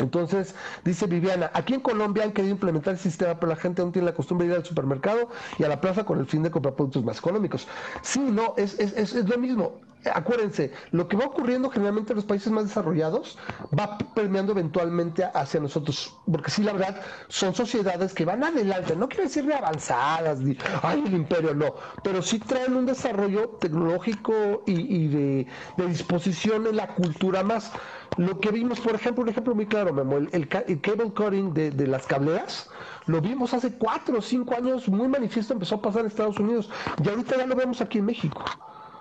Entonces, 0.00 0.54
dice 0.84 1.06
Viviana, 1.06 1.50
aquí 1.52 1.74
en 1.74 1.80
Colombia 1.80 2.24
han 2.24 2.32
querido 2.32 2.54
implementar 2.54 2.94
el 2.94 2.98
sistema, 2.98 3.38
pero 3.38 3.50
la 3.50 3.56
gente 3.56 3.84
no 3.84 3.92
tiene 3.92 4.06
la 4.06 4.14
costumbre 4.14 4.46
de 4.46 4.54
ir 4.54 4.58
al 4.60 4.64
supermercado 4.64 5.28
y 5.58 5.64
a 5.64 5.68
la 5.68 5.78
plaza 5.78 6.04
con 6.04 6.20
el 6.20 6.26
fin 6.26 6.42
de 6.42 6.50
comprar 6.50 6.74
productos 6.74 7.04
más 7.04 7.18
económicos. 7.18 7.68
Sí, 8.00 8.20
no, 8.20 8.54
es, 8.56 8.78
es, 8.80 8.96
es, 8.96 9.14
es 9.14 9.28
lo 9.28 9.36
mismo. 9.36 9.87
Acuérdense, 10.14 10.72
lo 10.92 11.08
que 11.08 11.16
va 11.16 11.26
ocurriendo 11.26 11.70
generalmente 11.70 12.12
en 12.12 12.16
los 12.16 12.24
países 12.24 12.52
más 12.52 12.64
desarrollados 12.64 13.36
va 13.76 13.98
permeando 14.14 14.52
eventualmente 14.52 15.24
hacia 15.34 15.60
nosotros, 15.60 16.16
porque 16.30 16.50
sí, 16.50 16.62
la 16.62 16.72
verdad, 16.72 17.00
son 17.26 17.54
sociedades 17.54 18.14
que 18.14 18.24
van 18.24 18.44
adelante, 18.44 18.94
no 18.94 19.08
quiero 19.08 19.24
decir 19.24 19.44
de 19.44 19.54
avanzadas, 19.54 20.38
ay, 20.82 21.02
el 21.04 21.14
imperio, 21.14 21.52
no, 21.52 21.74
pero 22.04 22.22
sí 22.22 22.38
traen 22.38 22.76
un 22.76 22.86
desarrollo 22.86 23.48
tecnológico 23.60 24.62
y, 24.66 25.08
de, 25.08 25.46
disposición 25.88 26.66
en 26.66 26.76
la 26.76 26.94
cultura 26.94 27.42
más. 27.42 27.72
Lo 28.16 28.38
que 28.40 28.50
vimos, 28.50 28.80
por 28.80 28.94
ejemplo, 28.94 29.22
un 29.22 29.30
ejemplo 29.30 29.54
muy 29.54 29.66
claro, 29.66 29.92
Memo, 29.92 30.16
el, 30.16 30.48
cable 30.48 31.12
cutting 31.12 31.54
de, 31.54 31.86
las 31.86 32.06
cableras, 32.06 32.70
lo 33.06 33.20
vimos 33.20 33.52
hace 33.52 33.72
cuatro 33.72 34.18
o 34.18 34.22
cinco 34.22 34.54
años, 34.54 34.88
muy 34.88 35.08
manifiesto, 35.08 35.54
empezó 35.54 35.76
a 35.76 35.82
pasar 35.82 36.02
en 36.02 36.06
Estados 36.08 36.38
Unidos, 36.38 36.70
y 37.02 37.08
ahorita 37.08 37.36
ya 37.36 37.46
lo 37.46 37.56
vemos 37.56 37.80
aquí 37.80 37.98
en 37.98 38.06
México. 38.06 38.44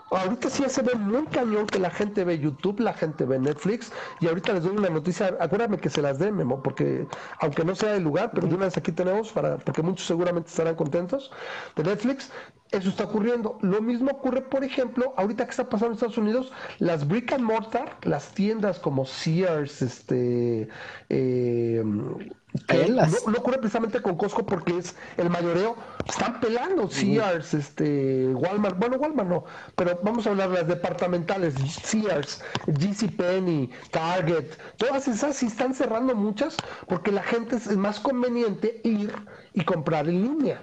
Ahorita 0.10 0.50
sí 0.50 0.64
se 0.70 0.82
ve 0.82 0.96
muy 0.96 1.26
cañón 1.28 1.68
que 1.68 1.80
la 1.80 1.90
gente 1.90 2.24
ve 2.24 2.40
YouTube, 2.40 2.80
la 2.80 2.94
gente 2.94 3.26
ve 3.26 3.40
Netflix, 3.40 3.92
y 4.22 4.28
ahorita 4.28 4.54
les 4.54 4.64
doy 4.64 4.78
una 4.78 4.90
noticia, 4.90 5.36
acuérdame 5.40 5.80
que 5.80 5.90
se 5.90 6.02
las 6.02 6.18
dé, 6.18 6.32
Memo, 6.32 6.64
porque 6.64 7.08
aunque 7.40 7.66
no 7.66 7.76
sea 7.76 7.96
el 7.96 8.04
lugar, 8.04 8.32
pero 8.34 8.48
de 8.48 8.56
una 8.56 8.66
vez 8.66 8.78
aquí 8.78 8.92
tenemos, 8.94 9.34
para, 9.34 9.58
porque 9.58 9.82
muchos 9.82 10.08
seguramente 10.08 10.50
estarán 10.50 10.76
contentos, 10.76 11.32
de 11.76 11.84
Netflix, 11.84 12.32
eso 12.72 12.90
está 12.90 13.06
ocurriendo. 13.06 13.58
Lo 13.62 13.82
mismo 13.82 14.12
ocurre, 14.12 14.42
por 14.42 14.64
ejemplo, 14.64 15.14
ahorita 15.18 15.46
que 15.46 15.52
está 15.52 15.70
pasando 15.70 15.88
en 15.88 15.94
Estados 15.94 16.18
Unidos, 16.18 16.52
las 16.80 17.08
brick 17.08 17.32
and 17.34 17.44
mortar, 17.44 17.98
las 18.04 18.30
tiendas 18.34 18.80
como 18.80 19.06
Sears, 19.06 19.82
este, 19.82 20.68
eh, 21.10 21.84
no, 21.86 23.38
ocurre 23.38 23.58
precisamente 23.58 24.02
con 24.02 24.16
Costco 24.16 24.46
porque 24.46 24.78
es 24.78 24.96
el 25.18 25.30
mayoreo. 25.30 25.76
Están 26.08 26.40
pelando 26.40 26.90
Sears, 26.90 27.54
este, 27.54 28.28
Walmart. 28.34 28.78
Bueno, 28.78 28.98
Walmart 28.98 29.30
no, 29.30 29.44
pero 29.76 30.00
vamos 30.04 30.26
a 30.26 30.32
hablar 30.32 30.50
de 30.50 30.56
las 30.60 30.68
departamentales. 30.68 31.56
Sears, 31.84 32.42
GCPenney, 32.68 33.70
Target. 33.92 34.46
Todas 34.78 35.08
esas 35.08 35.36
sí 35.36 35.48
están 35.48 35.74
cerrando 35.74 36.16
muchas 36.16 36.58
porque 36.88 37.12
la 37.12 37.24
gente 37.24 37.58
es 37.58 37.76
más 37.78 38.00
conveniente 38.00 38.82
ir 38.84 39.14
y 39.58 39.66
comprar 39.66 40.08
en 40.08 40.22
línea. 40.22 40.62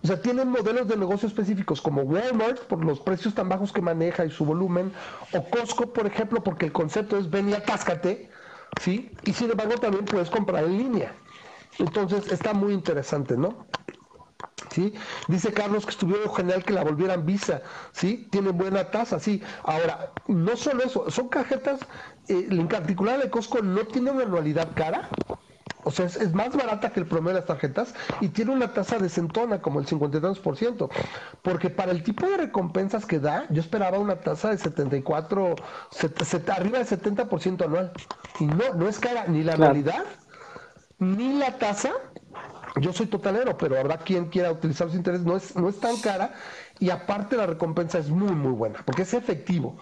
O 0.00 0.06
sea, 0.06 0.22
tienen 0.22 0.48
modelos 0.48 0.86
de 0.86 0.96
negocio 0.96 1.26
específicos 1.26 1.82
como 1.82 2.02
Walmart 2.02 2.60
por 2.68 2.84
los 2.84 3.00
precios 3.00 3.34
tan 3.34 3.48
bajos 3.48 3.72
que 3.72 3.82
maneja 3.82 4.24
y 4.24 4.30
su 4.30 4.44
volumen, 4.44 4.92
o 5.32 5.50
Costco, 5.50 5.92
por 5.92 6.06
ejemplo, 6.06 6.44
porque 6.44 6.66
el 6.66 6.72
concepto 6.72 7.18
es 7.18 7.28
ven 7.28 7.48
y 7.48 7.54
atáscate, 7.54 8.30
¿sí? 8.76 9.10
Y 9.24 9.32
sin 9.32 9.50
embargo 9.50 9.80
también 9.80 10.06
puedes 10.06 10.30
comprar 10.30 10.62
en 10.62 10.78
línea. 10.78 11.16
Entonces 11.78 12.28
está 12.28 12.52
muy 12.54 12.74
interesante, 12.74 13.36
¿no? 13.36 13.66
¿Sí? 14.70 14.94
Dice 15.26 15.52
Carlos 15.52 15.84
que 15.84 15.90
estuvieron 15.90 16.32
genial 16.32 16.62
que 16.62 16.74
la 16.74 16.84
volvieran 16.84 17.26
Visa, 17.26 17.62
¿sí? 17.90 18.28
Tienen 18.30 18.56
buena 18.56 18.92
tasa, 18.92 19.18
sí. 19.18 19.42
Ahora, 19.64 20.12
no 20.28 20.56
solo 20.56 20.84
eso, 20.84 21.10
son 21.10 21.28
cajetas, 21.28 21.80
eh, 22.28 22.46
en 22.50 22.68
particular 22.68 23.20
de 23.20 23.30
Costco 23.30 23.62
no 23.62 23.84
tiene 23.88 24.12
una 24.12 24.22
anualidad 24.22 24.74
cara, 24.76 25.08
o 25.84 25.90
sea, 25.90 26.06
es, 26.06 26.32
más 26.32 26.54
barata 26.54 26.90
que 26.90 27.00
el 27.00 27.06
promedio 27.06 27.34
de 27.34 27.40
las 27.40 27.46
tarjetas 27.46 27.94
y 28.20 28.28
tiene 28.28 28.52
una 28.52 28.72
tasa 28.72 28.98
de 28.98 29.08
centona 29.08 29.60
como 29.60 29.80
el 29.80 29.86
52%. 29.86 30.90
Porque 31.42 31.70
para 31.70 31.92
el 31.92 32.02
tipo 32.02 32.26
de 32.26 32.36
recompensas 32.36 33.06
que 33.06 33.20
da, 33.20 33.46
yo 33.50 33.60
esperaba 33.60 33.98
una 33.98 34.16
tasa 34.16 34.50
de 34.50 34.58
74, 34.58 35.56
arriba 36.48 36.78
del 36.78 36.86
70% 36.86 37.64
anual. 37.64 37.92
Y 38.40 38.46
no, 38.46 38.74
no 38.74 38.88
es 38.88 38.98
cara 38.98 39.26
ni 39.26 39.42
la 39.42 39.54
anualidad 39.54 40.04
ni 40.98 41.38
la 41.38 41.58
tasa 41.58 41.92
yo 42.80 42.92
soy 42.92 43.06
totalero, 43.06 43.56
pero 43.56 43.78
habrá 43.78 43.98
quien 43.98 44.26
quiera 44.26 44.52
utilizar 44.52 44.90
su 44.90 44.96
interés, 44.96 45.22
no 45.22 45.36
es, 45.36 45.56
no 45.56 45.68
es 45.68 45.80
tan 45.80 45.96
cara 46.00 46.32
y 46.78 46.90
aparte 46.90 47.36
la 47.36 47.46
recompensa 47.46 47.98
es 47.98 48.08
muy, 48.08 48.32
muy 48.32 48.52
buena, 48.52 48.82
porque 48.84 49.02
es 49.02 49.14
efectivo. 49.14 49.76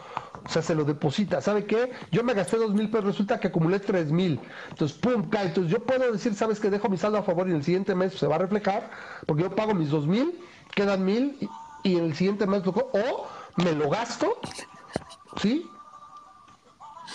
O 0.47 0.49
sea, 0.49 0.63
se 0.63 0.75
lo 0.75 0.85
deposita. 0.85 1.41
¿Sabe 1.41 1.65
qué? 1.65 1.91
Yo 2.13 2.23
me 2.23 2.35
gasté 2.35 2.57
dos 2.57 2.73
mil, 2.73 2.91
pero 2.91 3.07
resulta 3.07 3.41
que 3.41 3.49
acumulé 3.49 3.81
tres 3.81 4.13
mil. 4.13 4.41
Entonces, 4.71 4.97
pum, 4.97 5.29
cae. 5.29 5.47
Entonces, 5.47 5.73
yo 5.73 5.83
puedo 5.83 6.13
decir, 6.13 6.35
¿sabes 6.35 6.61
que 6.61 6.71
Dejo 6.71 6.89
mi 6.89 6.97
saldo 6.97 7.19
a 7.19 7.23
favor 7.23 7.47
y 7.49 7.51
en 7.51 7.57
el 7.57 7.65
siguiente 7.65 7.95
mes 7.95 8.15
se 8.15 8.27
va 8.27 8.37
a 8.37 8.39
reflejar, 8.39 8.91
porque 9.27 9.43
yo 9.45 9.55
pago 9.55 9.75
mis 9.75 9.91
dos 9.91 10.07
mil, 10.07 10.39
quedan 10.75 11.05
mil 11.05 11.37
y, 11.83 11.97
en 11.97 12.05
el 12.05 12.15
siguiente 12.15 12.47
mes 12.47 12.65
lo 12.65 12.73
o 12.73 13.29
me 13.57 13.73
lo 13.73 13.89
gasto, 13.89 14.39
¿sí? 15.41 15.69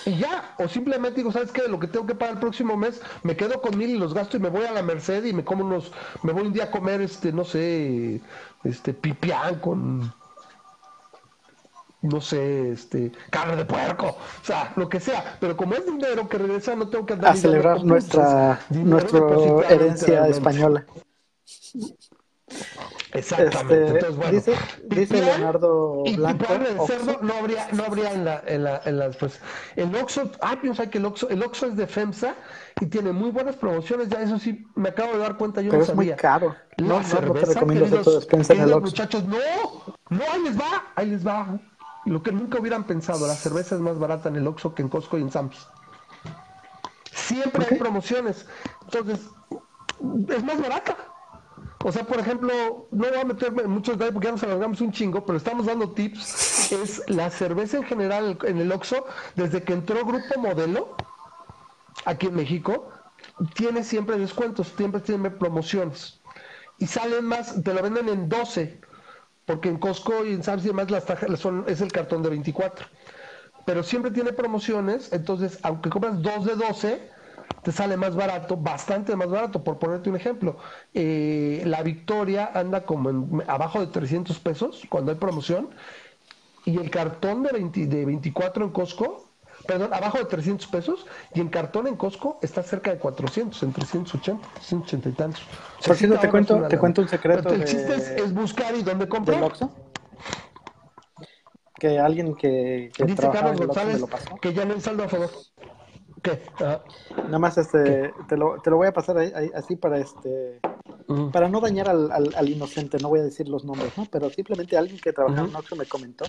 y 0.05 0.17
ya, 0.17 0.55
o 0.57 0.67
simplemente 0.67 1.17
digo, 1.17 1.31
¿sabes 1.31 1.51
qué? 1.51 1.67
Lo 1.67 1.79
que 1.79 1.87
tengo 1.87 2.07
que 2.07 2.15
pagar 2.15 2.35
el 2.35 2.39
próximo 2.39 2.77
mes, 2.77 3.01
me 3.23 3.35
quedo 3.35 3.61
con 3.61 3.77
mil 3.77 3.89
y 3.89 3.97
los 3.97 4.13
gasto 4.13 4.37
y 4.37 4.39
me 4.39 4.49
voy 4.49 4.65
a 4.65 4.71
la 4.71 4.81
Merced 4.81 5.23
y 5.25 5.33
me 5.33 5.43
como 5.43 5.63
unos, 5.63 5.91
me 6.23 6.33
voy 6.33 6.47
un 6.47 6.53
día 6.53 6.65
a 6.65 6.71
comer, 6.71 7.01
este, 7.01 7.31
no 7.31 7.43
sé, 7.43 8.21
este, 8.63 8.93
pipián 8.93 9.59
con, 9.59 10.13
no 12.01 12.19
sé, 12.19 12.71
este, 12.71 13.11
carne 13.29 13.55
de 13.55 13.65
puerco, 13.65 14.07
o 14.07 14.45
sea, 14.45 14.73
lo 14.75 14.89
que 14.89 14.99
sea, 14.99 15.37
pero 15.39 15.55
como 15.55 15.75
es 15.75 15.85
dinero 15.85 16.27
que 16.27 16.37
regresa, 16.37 16.75
no 16.75 16.89
tengo 16.89 17.05
que 17.05 17.13
andar 17.13 17.33
a 17.33 17.35
celebrar 17.35 17.83
nuestra, 17.83 18.59
nuestra 18.69 19.19
herencia 19.69 20.27
española. 20.27 20.85
Exactamente. 23.13 23.99
Este, 23.99 24.31
dice, 24.31 24.53
dice 24.85 25.21
Leonardo 25.21 26.03
Blanco. 26.15 26.45
Y 26.53 26.87
cerdo 26.87 27.19
no 27.21 27.33
habría, 27.33 27.67
no 27.73 27.83
habría 27.83 28.13
en 28.13 28.25
la, 28.25 28.43
en 28.45 28.63
la, 28.63 28.81
en 28.85 28.99
las 28.99 29.17
pues. 29.17 29.39
El 29.75 29.95
Oxxo, 29.95 30.31
ah, 30.41 30.57
piensa 30.61 30.89
que 30.89 30.97
el 30.97 31.05
Oxxo, 31.05 31.29
el 31.29 31.43
Oxxo 31.43 31.67
es 31.67 31.75
de 31.75 31.87
FEMSA 31.87 32.35
y 32.79 32.85
tiene 32.85 33.11
muy 33.11 33.31
buenas 33.31 33.55
promociones, 33.57 34.09
ya 34.09 34.21
eso 34.21 34.39
sí 34.39 34.65
me 34.75 34.89
acabo 34.89 35.13
de 35.13 35.19
dar 35.19 35.37
cuenta, 35.37 35.61
yo 35.61 35.69
Pero 35.69 35.79
no 35.79 35.83
es 35.83 35.89
sabía. 35.89 36.13
muy 36.13 36.19
caro. 36.19 36.55
La 36.77 36.87
no, 36.87 37.03
cerveza, 37.03 37.25
no 37.25 37.33
te 37.33 37.45
recomiendo 37.53 37.85
queridos, 37.85 38.15
despensa 38.15 38.53
en 38.53 38.61
el 38.61 38.73
Oxxo. 38.73 38.91
muchachos, 38.91 39.25
no, 39.25 39.37
no, 40.09 40.23
ahí 40.31 40.41
les 40.43 40.57
va, 40.57 40.83
ahí 40.95 41.05
les 41.07 41.27
va. 41.27 41.59
Lo 42.05 42.23
que 42.23 42.31
nunca 42.31 42.59
hubieran 42.59 42.85
pensado, 42.85 43.27
la 43.27 43.35
cerveza 43.35 43.75
es 43.75 43.81
más 43.81 43.99
barata 43.99 44.29
en 44.29 44.37
el 44.37 44.47
Oxxo 44.47 44.73
que 44.73 44.81
en 44.81 44.89
Costco 44.89 45.17
y 45.17 45.21
en 45.21 45.31
Sam's. 45.31 45.67
Siempre 47.11 47.67
hay 47.69 47.77
promociones. 47.77 48.47
Entonces, 48.83 49.29
es 50.29 50.43
más 50.43 50.61
barata. 50.61 50.97
O 51.83 51.91
sea, 51.91 52.03
por 52.03 52.19
ejemplo, 52.19 52.87
no 52.91 53.09
voy 53.09 53.17
a 53.17 53.25
meterme 53.25 53.63
en 53.63 53.71
muchos 53.71 53.95
detalles 53.95 54.13
porque 54.13 54.27
ya 54.27 54.31
nos 54.31 54.43
alargamos 54.43 54.81
un 54.81 54.91
chingo, 54.91 55.25
pero 55.25 55.37
estamos 55.37 55.65
dando 55.65 55.91
tips. 55.91 56.71
Es 56.71 57.03
la 57.07 57.29
cerveza 57.29 57.77
en 57.77 57.83
general 57.83 58.37
en 58.43 58.57
el 58.59 58.71
Oxxo, 58.71 59.05
desde 59.35 59.63
que 59.63 59.73
entró 59.73 60.05
Grupo 60.05 60.39
Modelo, 60.39 60.95
aquí 62.05 62.27
en 62.27 62.35
México, 62.35 62.89
tiene 63.55 63.83
siempre 63.83 64.17
descuentos, 64.17 64.71
siempre 64.75 65.01
tiene 65.01 65.31
promociones. 65.31 66.21
Y 66.77 66.87
salen 66.87 67.25
más, 67.25 67.61
te 67.63 67.73
la 67.73 67.81
venden 67.81 68.09
en 68.09 68.29
12, 68.29 68.81
porque 69.45 69.69
en 69.69 69.77
Costco 69.77 70.25
y 70.25 70.33
en 70.33 70.43
Sam's 70.43 70.63
y 70.65 70.67
demás 70.67 70.91
las 70.91 71.05
tajas 71.05 71.39
son, 71.39 71.65
es 71.67 71.81
el 71.81 71.91
cartón 71.91 72.23
de 72.23 72.29
24. 72.29 72.85
Pero 73.65 73.83
siempre 73.83 74.11
tiene 74.11 74.33
promociones, 74.33 75.13
entonces, 75.13 75.59
aunque 75.63 75.89
compras 75.89 76.21
dos 76.21 76.45
de 76.45 76.55
12, 76.55 77.09
te 77.63 77.71
sale 77.71 77.95
más 77.95 78.15
barato, 78.15 78.57
bastante 78.57 79.15
más 79.15 79.29
barato, 79.29 79.63
por 79.63 79.77
ponerte 79.77 80.09
un 80.09 80.15
ejemplo. 80.15 80.57
Eh, 80.93 81.61
la 81.65 81.83
Victoria 81.83 82.51
anda 82.53 82.85
como 82.85 83.41
abajo 83.47 83.79
de 83.79 83.87
300 83.87 84.39
pesos 84.39 84.83
cuando 84.89 85.11
hay 85.11 85.17
promoción 85.17 85.69
y 86.65 86.77
el 86.77 86.89
cartón 86.89 87.43
de, 87.43 87.51
20 87.51 87.87
de 87.87 88.05
24 88.05 88.65
en 88.65 88.71
Costco, 88.71 89.30
perdón, 89.65 89.93
abajo 89.93 90.17
de 90.17 90.25
300 90.25 90.67
pesos 90.67 91.05
y 91.33 91.39
en 91.41 91.49
cartón 91.49 91.87
en 91.87 91.95
Costco 91.95 92.39
está 92.41 92.63
cerca 92.63 92.91
de 92.91 92.97
400, 92.99 93.61
en 93.63 93.73
380, 93.73 94.47
380 94.53 95.09
y 95.09 95.11
tantos. 95.13 95.41
O 95.41 95.45
sea, 95.45 95.87
Por 95.87 95.95
sí 95.95 96.05
cierto, 96.05 96.19
te 96.19 96.29
cuento, 96.29 96.55
te 96.55 96.61
lana. 96.61 96.79
cuento 96.79 97.01
un 97.01 97.07
secreto 97.09 97.43
Pero 97.43 97.55
el 97.55 97.59
de- 97.61 97.65
chiste 97.67 97.95
es, 97.95 98.09
es 98.09 98.33
buscar 98.33 98.75
y 98.75 98.83
dónde 98.83 99.07
comprar. 99.07 99.41
Oxxo. 99.43 99.69
Que 101.79 101.97
alguien 101.99 102.35
que, 102.35 102.91
que 102.95 103.05
Dice 103.05 103.29
Carlos 103.31 103.57
González 103.57 103.99
lo 104.01 104.07
pasó. 104.07 104.35
que 104.39 104.53
ya 104.53 104.65
no 104.65 104.73
hay 104.75 104.81
saldo 104.81 105.03
a 105.03 105.09
favor. 105.09 105.29
¿Qué? 106.21 106.43
Ajá. 106.55 106.83
Nada 107.25 107.39
más 107.39 107.57
este, 107.57 108.13
te 108.29 108.37
lo, 108.37 108.61
te 108.61 108.69
lo 108.69 108.77
voy 108.77 108.85
a 108.87 108.93
pasar 108.93 109.17
ahí- 109.17 109.31
ahí- 109.35 109.51
así 109.55 109.75
para 109.75 109.97
este 109.97 110.59
Ujú. 111.07 111.31
para 111.31 111.49
no 111.49 111.59
dañar 111.59 111.89
al, 111.89 112.11
al, 112.11 112.31
al 112.35 112.49
inocente, 112.49 112.99
no 113.01 113.09
voy 113.09 113.21
a 113.21 113.23
decir 113.23 113.49
los 113.49 113.65
nombres, 113.65 113.97
¿no? 113.97 114.05
Pero 114.11 114.29
simplemente 114.29 114.77
alguien 114.77 114.99
que 114.99 115.11
trabajaba 115.11 115.47
en. 115.47 115.55
Oxxo 115.55 115.75
me 115.75 115.87
comentó. 115.87 116.25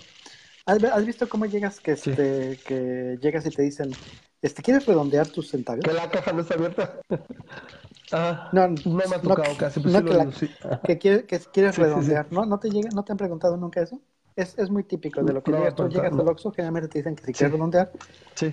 ¿Has, 0.66 1.04
visto 1.04 1.28
cómo 1.28 1.46
llegas 1.46 1.80
que 1.80 1.92
este 1.92 2.58
que 2.64 3.18
llegas 3.20 3.46
y 3.46 3.50
te 3.50 3.62
dicen, 3.62 3.90
este, 4.40 4.62
¿quieres 4.62 4.86
redondear 4.86 5.26
tus 5.28 5.48
centavos? 5.50 5.84
Que 5.84 5.92
la 5.92 6.08
caja 6.10 6.32
no 6.32 6.40
está 6.40 6.54
abierta. 6.54 7.00
Ah, 8.14 8.50
No, 8.52 8.68
no 8.68 8.92
me 8.94 9.04
ha 9.04 9.20
tocado 9.22 9.56
casi, 9.56 9.80
pues 9.80 9.94
no 9.94 10.00
sí 10.00 10.04
que 10.04 10.12
la- 10.14 10.26
que 10.84 10.98
quiere- 10.98 11.24
que 11.24 11.38
quieres 11.38 11.74
Sí, 11.76 11.80
redondear, 11.80 12.30
¿no? 12.30 12.44
¿No 12.44 12.58
te 12.58 12.70
llega, 12.70 12.90
no 12.90 13.02
te 13.04 13.12
han 13.12 13.16
preguntado 13.16 13.56
nunca 13.56 13.80
eso? 13.80 14.02
Es, 14.36 14.58
es 14.58 14.68
muy 14.68 14.84
típico 14.84 15.22
de 15.22 15.32
lo 15.32 15.42
que 15.42 15.50
No, 15.50 15.58
llegas, 15.58 15.74
tú 15.74 15.82
no, 15.84 15.88
llegas 15.88 16.12
no. 16.12 16.20
al 16.20 16.28
Oxxo, 16.28 16.52
generalmente 16.52 16.88
te 16.90 16.98
dicen 16.98 17.16
que 17.16 17.24
si 17.24 17.32
quieres 17.32 17.52
redondear, 17.54 17.90
Sí. 18.34 18.52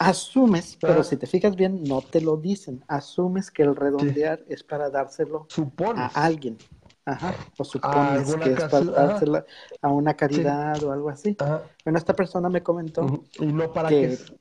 asumes, 0.00 0.76
pero 0.80 1.00
Ah. 1.00 1.04
si 1.04 1.16
te 1.16 1.26
fijas 1.28 1.54
bien, 1.54 1.84
no 1.84 2.02
te 2.02 2.20
lo 2.20 2.36
dicen, 2.36 2.84
asumes 2.88 3.50
que 3.52 3.62
el 3.62 3.76
redondear 3.76 4.44
es 4.48 4.64
para 4.64 4.90
dárselo 4.90 5.46
Supones. 5.48 6.16
a 6.16 6.24
alguien. 6.24 6.58
Ajá. 7.06 7.34
O 7.56 7.62
A 7.62 7.64
supones 7.64 8.36
que 8.36 8.52
es 8.52 8.64
para 8.64 8.84
dársela 8.84 9.44
a 9.80 9.88
una 9.88 10.14
caridad 10.14 10.82
o 10.82 10.92
algo 10.92 11.08
así. 11.08 11.36
Ajá. 11.38 11.62
Bueno, 11.84 11.98
esta 11.98 12.14
persona 12.14 12.48
me 12.48 12.62
comentó 12.62 13.02
Ujú. 13.04 13.24
Y 13.40 13.46
no 13.46 13.72
para 13.72 13.88
que- 13.88 14.18
qué 14.18 14.36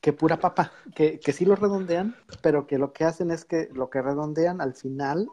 que 0.00 0.12
pura 0.12 0.38
papa, 0.38 0.70
que, 0.94 1.18
que 1.18 1.32
sí 1.32 1.44
lo 1.46 1.56
redondean, 1.56 2.14
pero 2.42 2.66
que 2.66 2.76
lo 2.78 2.92
que 2.92 3.04
hacen 3.04 3.30
es 3.30 3.44
que 3.46 3.68
lo 3.72 3.88
que 3.88 4.02
redondean 4.02 4.60
al 4.60 4.74
final 4.74 5.28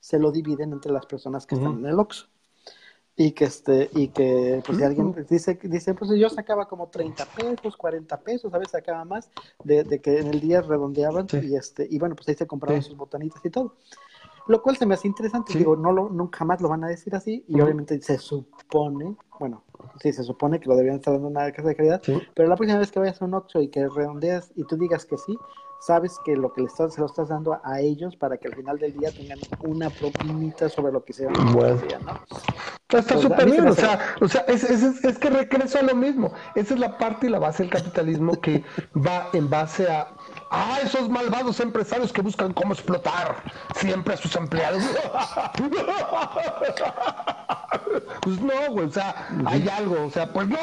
se 0.00 0.18
lo 0.18 0.30
dividen 0.32 0.72
entre 0.72 0.92
las 0.92 1.04
personas 1.06 1.46
que 1.46 1.54
están 1.56 1.78
en 1.78 1.86
el 1.86 1.98
Oxxo. 1.98 2.26
Y 3.16 3.30
que 3.32 3.44
este, 3.44 3.90
y 3.94 4.08
que 4.08 4.60
pues 4.66 4.78
si 4.78 4.84
alguien 4.84 5.14
dice, 5.28 5.58
dice, 5.62 5.94
pues 5.94 6.10
yo 6.18 6.28
sacaba 6.30 6.66
como 6.66 6.88
30 6.88 7.26
pesos, 7.26 7.76
40 7.76 8.18
pesos, 8.20 8.52
a 8.52 8.58
veces 8.58 8.72
sacaba 8.72 9.04
más, 9.04 9.30
de, 9.62 9.84
de 9.84 10.00
que 10.00 10.18
en 10.18 10.26
el 10.28 10.40
día 10.40 10.62
redondeaban 10.62 11.28
Sí. 11.28 11.38
y 11.42 11.54
este, 11.56 11.86
y 11.88 11.98
bueno, 11.98 12.16
pues 12.16 12.28
ahí 12.28 12.34
se 12.34 12.46
compraban 12.46 12.82
Sí. 12.82 12.88
sus 12.88 12.96
botanitas 12.98 13.40
y 13.44 13.50
todo. 13.50 13.76
Lo 14.46 14.62
cual 14.62 14.76
se 14.76 14.84
me 14.86 14.94
hace 14.94 15.08
interesante, 15.08 15.52
Sí. 15.52 15.58
digo, 15.58 15.74
no 15.76 15.90
lo, 15.92 16.08
nunca 16.10 16.38
jamás 16.38 16.60
lo 16.60 16.68
van 16.68 16.84
a 16.84 16.88
decir 16.88 17.14
así, 17.14 17.44
y 17.48 17.60
obviamente 17.60 18.00
se 18.02 18.18
supone, 18.18 19.16
bueno, 19.40 19.62
sí, 20.02 20.12
se 20.12 20.22
supone 20.22 20.60
que 20.60 20.68
lo 20.68 20.74
deberían 20.76 20.96
estar 20.96 21.14
dando 21.14 21.28
en 21.28 21.36
una 21.36 21.50
casa 21.52 21.68
de 21.68 21.76
caridad, 21.76 22.00
Sí. 22.04 22.20
pero 22.34 22.48
la 22.48 22.56
próxima 22.56 22.78
vez 22.78 22.92
que 22.92 22.98
vayas 23.00 23.20
a 23.22 23.24
un 23.24 23.34
Oxxo 23.34 23.60
y 23.62 23.68
que 23.68 23.88
redondeas 23.88 24.52
y 24.54 24.64
tú 24.64 24.76
digas 24.76 25.06
que 25.06 25.16
sí, 25.16 25.38
sabes 25.80 26.18
que 26.24 26.36
lo 26.36 26.52
que 26.52 26.62
le 26.62 26.66
estás, 26.68 26.94
se 26.94 27.00
lo 27.00 27.06
estás 27.06 27.28
dando 27.28 27.58
a 27.62 27.80
ellos 27.80 28.16
para 28.16 28.36
que 28.38 28.48
al 28.48 28.54
final 28.54 28.78
del 28.78 28.96
día 28.96 29.10
tengan 29.10 29.38
una 29.62 29.90
propinita 29.90 30.68
sobre 30.68 30.92
lo 30.92 31.04
que 31.04 31.12
van 31.26 31.52
Bueno. 31.54 31.80
¿no? 32.04 32.98
Está 32.98 33.18
súper 33.18 33.46
bien, 33.50 33.66
o 33.66 33.74
sea, 33.74 33.98
o 34.20 34.28
sea 34.28 34.42
es, 34.42 34.62
es, 34.64 34.82
es- 34.82 35.04
es 35.04 35.18
que 35.18 35.28
regreso 35.28 35.78
a 35.78 35.82
lo 35.82 35.96
mismo. 35.96 36.32
Esa 36.54 36.74
es 36.74 36.80
la 36.80 36.96
parte 36.96 37.26
y 37.26 37.30
la 37.30 37.38
base 37.40 37.64
del 37.64 37.72
capitalismo 37.72 38.40
que 38.40 38.62
va 38.94 39.28
en 39.32 39.50
base 39.50 39.90
a, 39.90 40.14
ah, 40.54 40.78
esos 40.82 41.08
malvados 41.08 41.60
empresarios 41.60 42.12
que 42.12 42.22
buscan 42.22 42.52
cómo 42.52 42.74
explotar 42.74 43.42
siempre 43.76 44.14
a 44.14 44.16
sus 44.16 44.34
empleados. 44.36 44.82
Pues 48.22 48.40
no, 48.40 48.52
güey, 48.70 48.86
o 48.86 48.90
sea, 48.90 49.28
hay 49.46 49.68
algo, 49.68 50.06
o 50.06 50.10
sea, 50.10 50.32
pues 50.32 50.48
no. 50.48 50.58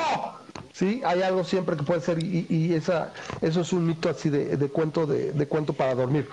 Sí, 0.74 1.02
hay 1.06 1.22
algo 1.22 1.44
siempre 1.44 1.76
que 1.76 1.84
puede 1.84 2.02
ser 2.02 2.24
y, 2.24 2.46
y 2.50 2.74
esa, 2.74 3.14
eso 3.42 3.62
es 3.62 3.74
un 3.74 3.86
mito 3.86 4.10
así 4.10 4.30
de, 4.30 4.58
de 4.58 4.70
cuento 4.70 5.06
de, 5.06 5.32
de 5.32 5.48
cuento 5.48 5.74
para 5.74 5.94
dormir. 5.94 6.28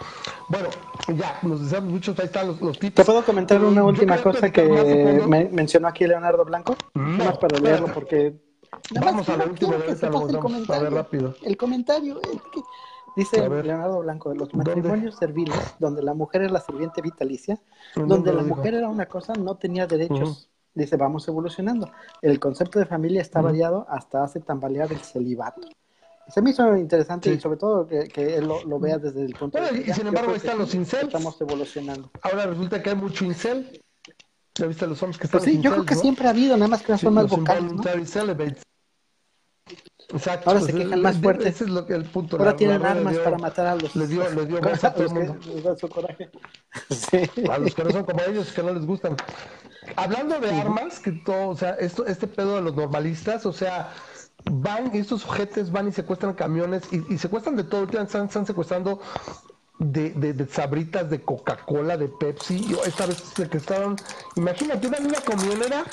Bueno, 0.49 0.69
ya, 1.09 1.39
nos 1.43 1.61
deseamos 1.63 1.93
muchos, 1.93 2.19
ahí 2.19 2.27
están 2.27 2.49
los, 2.49 2.61
los 2.61 2.79
tips. 2.79 2.95
¿Te 2.95 3.05
puedo 3.05 3.25
comentar 3.25 3.63
una 3.63 3.85
última 3.85 4.17
cosa 4.19 4.51
que 4.51 4.63
me 4.63 5.49
mencionó 5.51 5.89
aquí 5.89 6.07
Leonardo 6.07 6.45
Blanco? 6.45 6.77
No, 6.95 7.25
más 7.25 7.39
para 7.39 7.59
leerlo 7.59 7.89
porque... 7.93 8.35
Nada 8.93 9.13
más 9.13 9.27
Vamos 9.27 9.29
a 9.29 9.37
la 9.37 9.45
última, 9.45 9.75
el 9.77 10.11
vamos 10.11 10.71
a 10.71 10.79
ver 10.79 10.93
rápido. 10.93 11.35
El 11.43 11.57
comentario 11.57 12.21
es 12.23 12.41
que 12.53 12.61
dice. 13.19 13.49
Leonardo 13.49 14.01
Blanco, 14.01 14.35
los 14.35 14.49
¿Dónde? 14.49 14.65
matrimonios 14.74 15.16
serviles, 15.16 15.59
donde 15.78 16.03
la 16.03 16.15
mujer 16.15 16.43
es 16.43 16.51
la 16.51 16.61
sirviente 16.61 17.03
vitalicia, 17.03 17.59
¿En 17.97 18.09
donde 18.09 18.32
la 18.32 18.43
mujer 18.43 18.74
era 18.74 18.89
una 18.89 19.07
cosa, 19.07 19.32
no 19.35 19.57
tenía 19.57 19.86
derechos. 19.86 20.49
Dice, 20.74 20.97
vamos 20.97 21.27
evolucionando. 21.27 21.90
El 22.23 22.39
concepto 22.39 22.78
de 22.78 22.86
familia 22.86 23.20
está 23.20 23.40
variado 23.40 23.85
hasta 23.89 24.23
hace 24.23 24.39
tambalear 24.40 24.93
el 24.93 24.99
celibato. 25.01 25.69
Se 26.28 26.40
me 26.43 26.51
hizo 26.51 26.77
interesante 26.77 27.31
Sí. 27.31 27.36
y 27.36 27.40
sobre 27.40 27.57
todo 27.57 27.86
que, 27.86 28.07
que 28.09 28.36
él 28.36 28.47
lo, 28.47 28.62
lo 28.65 28.78
vea 28.78 28.99
desde 28.99 29.24
el 29.24 29.32
punto 29.35 29.59
Bueno, 29.59 29.69
de 29.73 29.78
vista. 29.78 29.90
y 29.90 29.95
sin 29.95 30.07
embargo, 30.09 30.35
están 30.35 30.53
sí, 30.53 30.59
los 30.59 30.74
incels. 30.74 31.05
Estamos 31.05 31.40
evolucionando. 31.40 32.11
Ahora 32.20 32.47
resulta 32.47 32.82
que 32.82 32.90
hay 32.90 32.97
mucho 32.97 33.24
incel. 33.24 33.81
¿Ya 34.55 34.66
viste 34.66 34.86
los 34.86 35.03
hombres 35.03 35.19
que 35.19 35.27
están 35.27 35.40
Pues 35.40 35.51
sí, 35.51 35.61
yo 35.61 35.70
creo 35.73 35.85
que 35.86 35.95
siempre 35.95 36.27
ha 36.27 36.31
habido, 36.31 36.57
nada 36.57 36.69
más 36.69 36.82
que 36.82 36.93
no 36.93 36.99
son 36.99 37.15
más 37.15 37.28
vocales, 37.31 37.73
¿no? 37.73 37.82
Exacto. 40.11 40.49
Ahora 40.51 40.63
se 40.63 40.73
quejan 40.73 41.03
más 41.03 41.17
fuerte. 41.23 41.49
Ese 41.49 41.65
es 41.65 41.71
lo 41.71 41.87
que 41.87 41.95
el 41.95 42.05
punto. 42.05 42.37
Ahora 42.39 42.53
la- 42.53 42.57
tienen 42.57 42.83
la 42.83 42.91
armas 42.93 43.13
dio- 43.15 43.25
para 43.25 43.39
matar 43.39 43.67
a 43.67 43.75
los. 43.77 43.95
Le 43.95 44.07
dio, 44.07 44.29
le 44.31 44.47
dio 44.47 44.61
voz 44.63 44.85
a 44.85 44.95
todo 44.95 45.05
el 45.05 45.09
que 45.13 45.15
mundo. 45.15 45.37
les 45.55 45.65
da 45.65 45.77
su 45.77 45.89
coraje. 45.89 46.31
Sí. 46.91 47.19
A 47.51 47.59
los 47.59 47.75
que 47.75 47.85
no 47.85 47.91
son 47.91 48.05
como 48.05 48.21
ellos, 48.23 48.53
que 48.53 48.63
no 48.63 48.73
les 48.73 48.87
gustan. 48.87 49.17
Hablando 49.97 50.39
de 50.41 50.51
armas, 50.51 50.99
que 51.01 51.13
todo, 51.13 51.49
o 51.49 51.57
sea, 51.57 51.71
esto, 51.75 52.05
este 52.07 52.27
pedo 52.27 52.57
de 52.57 52.61
los 52.63 52.75
normalistas, 52.77 53.47
o 53.47 53.53
sea, 53.53 53.91
van, 54.45 54.95
estos 54.95 55.23
sujetos 55.23 55.71
van 55.73 55.89
y 55.89 55.93
secuestran 55.93 56.35
camiones 56.35 56.83
y, 56.93 57.03
y 57.13 57.19
secuestran 57.19 57.57
de 57.57 57.65
todo, 57.65 57.85
están 57.99 58.47
secuestrando 58.47 59.01
de, 59.79 60.11
de, 60.11 60.47
sabritas 60.49 61.09
de 61.09 61.21
Coca-Cola, 61.21 61.97
de 61.97 62.09
Pepsi. 62.09 62.67
Yo, 62.67 62.83
esta 62.85 63.07
vez 63.07 63.23
se 63.35 63.45
estaban, 63.57 63.97
imagínate, 64.37 64.87
una 64.89 64.99
niña 64.99 65.21
camionera, 65.21 65.85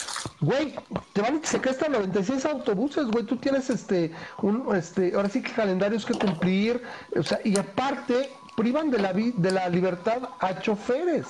güey, 0.41 0.75
te 1.13 1.21
van 1.21 1.35
y 1.35 1.39
se 1.45 1.53
secuestran 1.53 1.91
96 1.91 2.45
autobuses, 2.45 3.07
güey, 3.07 3.25
tú 3.25 3.37
tienes 3.37 3.69
este, 3.69 4.11
un, 4.41 4.75
este, 4.75 5.13
ahora 5.15 5.29
sí 5.29 5.41
que 5.41 5.51
calendarios 5.51 6.05
que 6.05 6.13
cumplir, 6.13 6.81
o 7.15 7.23
sea, 7.23 7.39
y 7.43 7.57
aparte 7.57 8.31
privan 8.55 8.89
de 8.89 8.99
la, 8.99 9.13
de 9.13 9.51
la 9.51 9.69
libertad 9.69 10.29
a 10.39 10.59
choferes. 10.59 11.27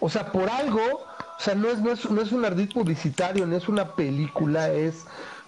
O 0.00 0.08
sea, 0.08 0.30
por 0.32 0.48
algo, 0.48 0.80
o 0.80 1.40
sea, 1.40 1.54
no 1.54 1.68
es, 1.68 1.80
no 1.80 1.92
es, 1.92 2.08
no 2.10 2.20
es 2.20 2.32
un 2.32 2.44
ardid 2.44 2.72
publicitario, 2.72 3.46
no 3.46 3.56
es 3.56 3.68
una 3.68 3.94
película, 3.94 4.70
es 4.70 5.04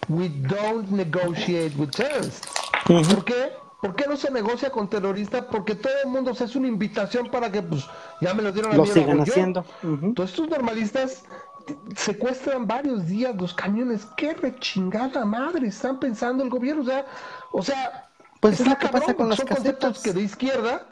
We 0.09 0.29
don't 0.29 0.89
negotiate 0.91 1.73
with 1.77 1.91
terrorists. 1.91 2.49
¿Por 2.87 3.25
qué? 3.25 3.53
¿Por 3.87 3.95
qué 3.95 4.09
no 4.09 4.17
se 4.17 4.33
negocia 4.33 4.71
con 4.71 4.89
terroristas? 4.89 5.45
Porque 5.49 5.77
todo 5.77 5.93
el 6.05 6.11
mundo 6.11 6.35
se 6.35 6.43
hace 6.43 6.59
una 6.59 6.67
invitación 6.67 7.31
para 7.31 7.53
que, 7.53 7.63
pues, 7.63 7.87
ya 8.21 8.35
me 8.35 8.43
lo 8.43 8.51
dieron 8.51 8.73
a 8.73 8.77
Lo 8.77 8.85
sigan 8.85 9.21
haciendo. 9.21 9.65
Entonces, 9.85 10.35
estos 10.35 10.49
normalistas 10.49 11.23
secuestran 11.95 12.67
varios 12.67 13.07
días 13.07 13.37
los 13.37 13.55
camiones. 13.55 14.05
¿Qué 14.17 14.35
rechingada 14.35 15.25
madre 15.25 15.69
están 15.69 16.01
pensando 16.01 16.43
el 16.43 16.51
gobierno? 16.51 16.83
O 16.83 16.85
sea, 16.85 17.07
o 17.53 17.63
sea, 17.63 18.09
pues 18.41 18.59
es 18.59 18.67
lo 18.67 18.77
que 18.77 18.89
pasa 18.89 19.15
con 19.15 19.29
las 19.29 19.39
Son 19.39 19.47
conceptos 19.47 20.03
que 20.03 20.13
de 20.13 20.23
izquierda 20.23 20.85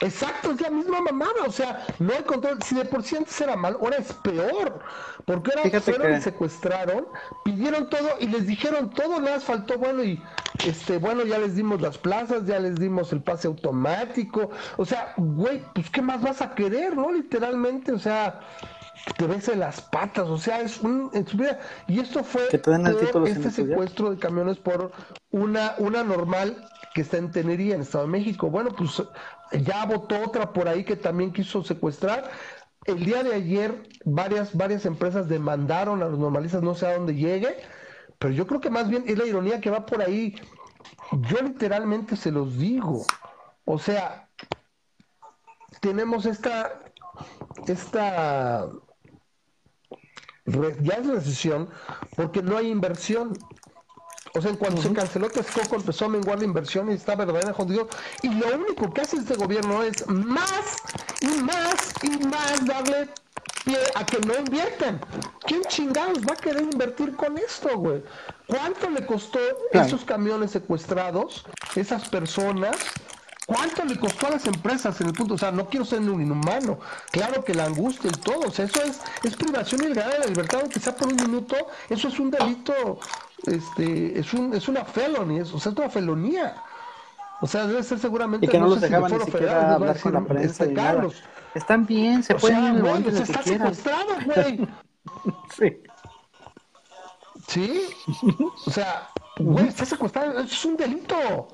Exacto, 0.00 0.52
es 0.52 0.60
la 0.60 0.70
misma 0.70 1.00
mamada, 1.00 1.44
o 1.46 1.50
sea, 1.50 1.84
no 1.98 2.12
hay 2.12 2.22
control. 2.22 2.62
Si 2.62 2.74
de 2.76 2.84
por 2.84 3.02
sí 3.02 3.16
antes 3.16 3.40
era 3.40 3.56
mal, 3.56 3.76
ahora 3.80 3.96
es 3.96 4.12
peor. 4.12 4.80
Porque 5.24 5.50
ahora 5.56 5.80
fueron 5.80 6.16
y 6.16 6.20
secuestraron, 6.20 7.06
pidieron 7.44 7.88
todo 7.90 8.08
y 8.20 8.28
les 8.28 8.46
dijeron 8.46 8.90
todo, 8.90 9.20
nada 9.20 9.40
faltó, 9.40 9.76
bueno, 9.76 10.04
y 10.04 10.22
este, 10.66 10.98
bueno, 10.98 11.24
ya 11.24 11.38
les 11.38 11.56
dimos 11.56 11.80
las 11.80 11.98
plazas, 11.98 12.46
ya 12.46 12.58
les 12.60 12.76
dimos 12.76 13.12
el 13.12 13.22
pase 13.22 13.48
automático. 13.48 14.50
O 14.76 14.84
sea, 14.84 15.14
güey, 15.16 15.62
pues 15.74 15.90
qué 15.90 16.00
más 16.00 16.22
vas 16.22 16.42
a 16.42 16.54
querer, 16.54 16.96
¿no? 16.96 17.12
Literalmente, 17.12 17.92
o 17.92 17.98
sea, 17.98 18.40
te 19.16 19.26
ves 19.26 19.48
en 19.48 19.60
las 19.60 19.80
patas, 19.80 20.28
o 20.28 20.38
sea, 20.38 20.60
es 20.60 20.80
un 20.80 21.10
en 21.12 21.26
su 21.26 21.36
vida. 21.36 21.58
Y 21.88 22.00
esto 22.00 22.22
fue 22.22 22.48
este 22.48 23.50
secuestro 23.50 24.10
de 24.10 24.18
camiones 24.18 24.58
por 24.58 24.92
una, 25.30 25.74
una 25.78 26.04
normal 26.04 26.68
que 26.94 27.02
está 27.02 27.18
en 27.18 27.30
Tenería, 27.30 27.74
en 27.74 27.82
Estado 27.82 28.04
de 28.04 28.10
México. 28.10 28.50
Bueno, 28.50 28.70
pues 28.76 29.02
ya 29.52 29.84
votó 29.86 30.20
otra 30.20 30.52
por 30.52 30.68
ahí 30.68 30.84
que 30.84 30.96
también 30.96 31.32
quiso 31.32 31.62
secuestrar. 31.62 32.30
El 32.84 33.04
día 33.04 33.22
de 33.22 33.34
ayer 33.34 33.88
varias, 34.04 34.56
varias 34.56 34.86
empresas 34.86 35.28
demandaron 35.28 36.02
a 36.02 36.06
los 36.06 36.18
normalistas, 36.18 36.62
no 36.62 36.74
sé 36.74 36.86
a 36.86 36.94
dónde 36.94 37.14
llegue, 37.14 37.56
pero 38.18 38.32
yo 38.32 38.46
creo 38.46 38.60
que 38.60 38.70
más 38.70 38.88
bien 38.88 39.04
es 39.06 39.18
la 39.18 39.26
ironía 39.26 39.60
que 39.60 39.70
va 39.70 39.86
por 39.86 40.02
ahí. 40.02 40.34
Yo 41.12 41.40
literalmente 41.42 42.16
se 42.16 42.30
los 42.30 42.58
digo. 42.58 43.04
O 43.64 43.78
sea, 43.78 44.28
tenemos 45.80 46.26
esta, 46.26 46.80
esta, 47.66 48.68
ya 50.46 50.94
es 50.94 51.06
recesión 51.06 51.68
porque 52.16 52.42
no 52.42 52.56
hay 52.56 52.70
inversión. 52.70 53.34
O 54.34 54.42
sea, 54.42 54.52
cuando 54.54 54.82
se 54.82 54.92
canceló 54.92 55.28
Texcoco 55.28 55.76
empezó 55.76 56.06
a 56.06 56.08
menguar 56.08 56.38
la 56.38 56.44
inversión 56.44 56.90
y 56.90 56.94
está 56.94 57.16
verdaderamente 57.16 57.52
jodido. 57.52 57.88
Y 58.22 58.28
lo 58.28 58.54
único 58.54 58.92
que 58.92 59.00
hace 59.00 59.16
este 59.16 59.34
gobierno 59.34 59.82
es 59.82 60.06
más 60.08 60.76
y 61.20 61.42
más 61.42 61.92
y 62.02 62.10
más 62.26 62.64
darle 62.66 63.08
pie 63.64 63.78
a 63.94 64.04
que 64.04 64.20
no 64.20 64.38
inviertan. 64.38 65.00
¿Quién 65.46 65.62
chingados 65.64 66.18
va 66.20 66.34
a 66.34 66.36
querer 66.36 66.62
invertir 66.62 67.14
con 67.16 67.38
esto, 67.38 67.76
güey? 67.76 68.02
¿Cuánto 68.46 68.90
le 68.90 69.04
costó 69.06 69.38
esos 69.72 70.04
camiones 70.04 70.52
secuestrados, 70.52 71.44
esas 71.74 72.08
personas? 72.08 72.76
¿Cuánto 73.46 73.82
le 73.86 73.98
costó 73.98 74.26
a 74.26 74.30
las 74.32 74.46
empresas 74.46 75.00
en 75.00 75.06
el 75.06 75.14
punto? 75.14 75.34
O 75.34 75.38
sea, 75.38 75.50
no 75.50 75.70
quiero 75.70 75.86
ser 75.86 76.00
un 76.00 76.20
inhumano. 76.20 76.80
Claro 77.10 77.42
que 77.42 77.54
la 77.54 77.64
angustia 77.64 78.10
y 78.10 78.20
todo. 78.20 78.48
O 78.48 78.50
sea, 78.50 78.66
eso 78.66 78.82
es, 78.82 79.00
es 79.24 79.36
privación 79.36 79.84
ilegal 79.84 80.10
de 80.10 80.18
la 80.18 80.26
libertad, 80.26 80.60
aunque 80.60 80.78
sea 80.78 80.94
por 80.94 81.08
un 81.08 81.16
minuto. 81.16 81.56
Eso 81.88 82.08
es 82.08 82.18
un 82.18 82.30
delito, 82.30 83.00
este, 83.46 84.18
es, 84.18 84.32
un, 84.34 84.54
es 84.54 84.68
una 84.68 84.84
felony, 84.84 85.40
es, 85.40 85.52
o 85.52 85.58
sea, 85.58 85.72
es 85.72 85.78
una 85.78 85.90
felonía. 85.90 86.62
O 87.40 87.46
sea, 87.46 87.66
debe 87.66 87.82
ser 87.82 87.98
seguramente. 87.98 88.46
Y 88.46 88.48
que 88.48 88.58
no, 88.58 88.68
los 88.68 88.80
dejaban 88.80 89.12
ni 89.12 89.24
siquiera 89.24 89.74
hablar 89.74 90.00
con 90.00 90.12
la 90.12 90.24
prensa. 90.24 90.64
Este, 90.64 90.74
Carlos. 90.74 91.22
Están 91.54 91.86
bien, 91.86 92.22
se 92.22 92.34
pueden 92.34 92.76
ir 92.76 92.82
bueno, 92.82 93.10
se 93.10 93.22
está 93.22 93.42
secuestrado, 93.42 94.06
güey. 94.24 94.68
sí. 95.56 95.82
Sí. 97.46 97.88
O 98.66 98.70
sea, 98.70 99.08
güey, 99.38 99.68
está 99.68 99.84
secuestrado. 99.84 100.40
Es 100.40 100.64
un 100.64 100.76
delito. 100.76 101.48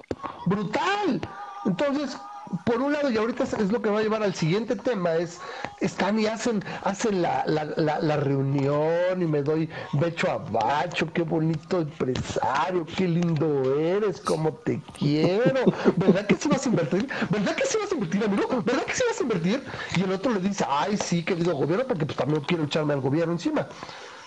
Brutal. 0.47 1.21
Entonces, 1.67 2.19
por 2.65 2.81
un 2.81 2.93
lado, 2.93 3.11
y 3.11 3.17
ahorita 3.17 3.45
es 3.45 3.71
lo 3.71 3.81
que 3.81 3.91
va 3.91 4.01
a 4.01 4.03
llevar 4.03 4.23
al 4.23 4.35
siguiente 4.35 4.77
tema, 4.77 5.15
es, 5.15 5.41
están 5.81 6.19
y 6.19 6.27
hacen, 6.27 6.65
hacen 6.83 7.23
la, 7.23 7.45
la, 7.47 7.65
la, 8.01 8.17
reunión 8.17 9.21
y 9.21 9.27
me 9.27 9.43
doy 9.43 9.69
becho 9.93 10.31
a 10.31 10.39
bacho, 10.39 11.11
qué 11.13 11.23
bonito 11.23 11.81
empresario, 11.81 12.87
qué 12.97 13.09
lindo 13.09 13.79
eres, 13.79 14.21
cómo 14.21 14.53
te 14.53 14.81
quiero, 14.99 15.65
¿verdad 15.97 16.27
que 16.27 16.37
sí 16.37 16.49
vas 16.49 16.67
a 16.67 16.69
invertir? 16.69 17.09
¿Verdad 17.31 17.55
que 17.57 17.67
sí 17.67 17.79
vas 17.81 17.91
a 17.91 17.95
invertir, 17.95 18.25
amigo? 18.25 18.63
¿Verdad 18.65 18.85
que 18.85 18.95
sí 18.95 19.03
vas 19.09 19.21
a 19.21 19.23
invertir? 19.23 19.65
Y 19.97 20.03
el 20.03 20.13
otro 20.13 20.33
le 20.33 20.41
dice, 20.41 20.65
ay, 20.69 20.97
sí, 20.97 21.25
querido 21.25 21.55
gobierno, 21.55 21.87
porque 21.87 22.07
pues 22.07 22.17
también 22.17 22.43
quiero 22.43 22.65
echarme 22.65 22.95
al 22.95 23.01
gobierno 23.01 23.33
encima 23.33 23.69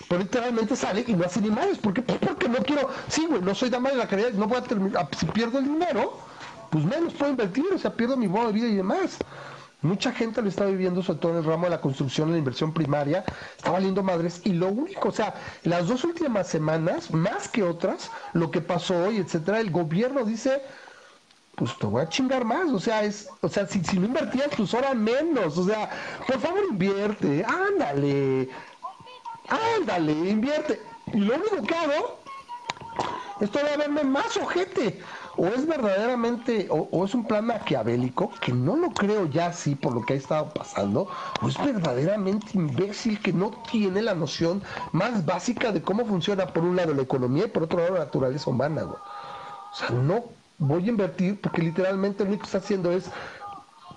pero 0.08 0.22
literalmente 0.22 0.74
sale 0.74 1.04
y 1.06 1.12
no 1.12 1.26
hace 1.26 1.38
ni 1.42 1.50
madres. 1.50 1.76
¿Por 1.76 1.92
qué? 1.92 2.00
Pues 2.00 2.18
porque 2.18 2.48
no 2.48 2.58
quiero, 2.58 2.88
sí, 3.08 3.26
güey, 3.26 3.42
no 3.42 3.54
soy 3.54 3.68
dama 3.68 3.90
de 3.90 3.96
la 3.96 4.08
caridad, 4.08 4.32
no 4.32 4.46
voy 4.46 4.56
a 4.56 4.62
terminar, 4.62 5.06
si 5.14 5.26
pierdo 5.26 5.58
el 5.58 5.66
dinero, 5.66 6.18
pues 6.70 6.84
menos 6.84 7.14
puedo 7.14 7.30
invertir, 7.30 7.66
o 7.72 7.78
sea, 7.78 7.92
pierdo 7.94 8.16
mi 8.16 8.28
modo 8.28 8.48
de 8.48 8.52
vida 8.52 8.66
y 8.68 8.76
demás. 8.76 9.18
Mucha 9.80 10.12
gente 10.12 10.42
lo 10.42 10.48
está 10.48 10.64
viviendo, 10.66 11.02
sobre 11.02 11.20
todo 11.20 11.32
en 11.32 11.38
el 11.38 11.44
ramo 11.44 11.64
de 11.64 11.70
la 11.70 11.80
construcción, 11.80 12.32
la 12.32 12.38
inversión 12.38 12.74
primaria, 12.74 13.24
está 13.56 13.70
valiendo 13.70 14.02
madres. 14.02 14.40
Y 14.44 14.52
lo 14.52 14.68
único, 14.68 15.08
o 15.08 15.12
sea, 15.12 15.34
las 15.62 15.86
dos 15.86 16.02
últimas 16.02 16.48
semanas, 16.48 17.12
más 17.12 17.48
que 17.48 17.62
otras, 17.62 18.10
lo 18.32 18.50
que 18.50 18.60
pasó 18.60 19.04
hoy, 19.04 19.18
etcétera, 19.18 19.60
el 19.60 19.70
gobierno 19.70 20.24
dice, 20.24 20.62
pues 21.54 21.76
te 21.78 21.86
voy 21.86 22.02
a 22.02 22.08
chingar 22.08 22.44
más. 22.44 22.70
O 22.70 22.80
sea, 22.80 23.04
es, 23.04 23.28
o 23.40 23.48
sea, 23.48 23.68
si, 23.68 23.84
si 23.84 24.00
no 24.00 24.06
invertías, 24.06 24.48
pues 24.56 24.74
ahora 24.74 24.94
menos. 24.94 25.56
O 25.56 25.64
sea, 25.64 25.90
por 26.26 26.40
favor 26.40 26.64
invierte, 26.70 27.44
ándale, 27.44 28.48
ándale, 29.76 30.12
invierte. 30.12 30.82
Y 31.12 31.20
lo 31.20 31.36
único 31.36 31.62
que 31.62 31.74
hago 31.76 32.20
es 33.40 33.50
todavía 33.50 33.76
verme 33.76 34.02
más 34.02 34.36
ojete 34.36 35.00
o 35.38 35.46
es 35.46 35.66
verdaderamente, 35.66 36.66
o, 36.68 37.04
es 37.04 37.14
un 37.14 37.24
plan 37.24 37.46
maquiavélico, 37.46 38.30
que 38.40 38.52
no 38.52 38.76
lo 38.76 38.90
creo 38.90 39.26
ya 39.26 39.46
así 39.46 39.76
por 39.76 39.94
lo 39.94 40.02
que 40.02 40.14
ha 40.14 40.16
estado 40.16 40.52
pasando, 40.52 41.08
o 41.40 41.48
es 41.48 41.56
verdaderamente 41.64 42.50
imbécil 42.54 43.20
que 43.20 43.32
no 43.32 43.52
tiene 43.70 44.02
la 44.02 44.14
noción 44.14 44.62
más 44.90 45.24
básica 45.24 45.70
de 45.70 45.80
cómo 45.80 46.04
funciona 46.04 46.46
por 46.46 46.64
un 46.64 46.74
lado 46.74 46.92
la 46.92 47.02
economía 47.02 47.44
y 47.44 47.48
por 47.48 47.62
otro 47.62 47.78
lado 47.78 47.94
la 47.94 48.00
naturaleza 48.00 48.50
humana, 48.50 48.82
O 48.84 49.74
sea, 49.74 49.90
no 49.90 50.24
voy 50.58 50.86
a 50.86 50.88
invertir 50.88 51.40
porque 51.40 51.62
literalmente 51.62 52.24
lo 52.24 52.30
único 52.30 52.42
que 52.42 52.46
está 52.46 52.58
haciendo 52.58 52.90
es 52.90 53.08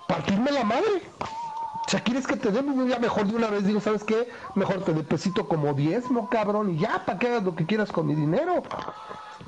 partirme 0.06 0.52
la 0.52 0.62
madre. 0.62 1.02
O 1.20 1.90
sea, 1.90 2.00
¿quieres 2.00 2.26
que 2.26 2.36
te 2.36 2.52
dé 2.52 2.62
día 2.62 3.00
mejor 3.00 3.26
de 3.26 3.34
una 3.34 3.48
vez? 3.48 3.64
Digo, 3.64 3.80
¿sabes 3.80 4.04
qué? 4.04 4.28
Mejor 4.54 4.84
te 4.84 4.92
deposito 4.92 5.48
como 5.48 5.74
diezmo, 5.74 6.28
cabrón, 6.30 6.70
y 6.70 6.78
ya, 6.78 7.04
para 7.04 7.18
que 7.18 7.26
hagas 7.26 7.42
lo 7.42 7.56
que 7.56 7.66
quieras 7.66 7.90
con 7.90 8.06
mi 8.06 8.14
dinero. 8.14 8.62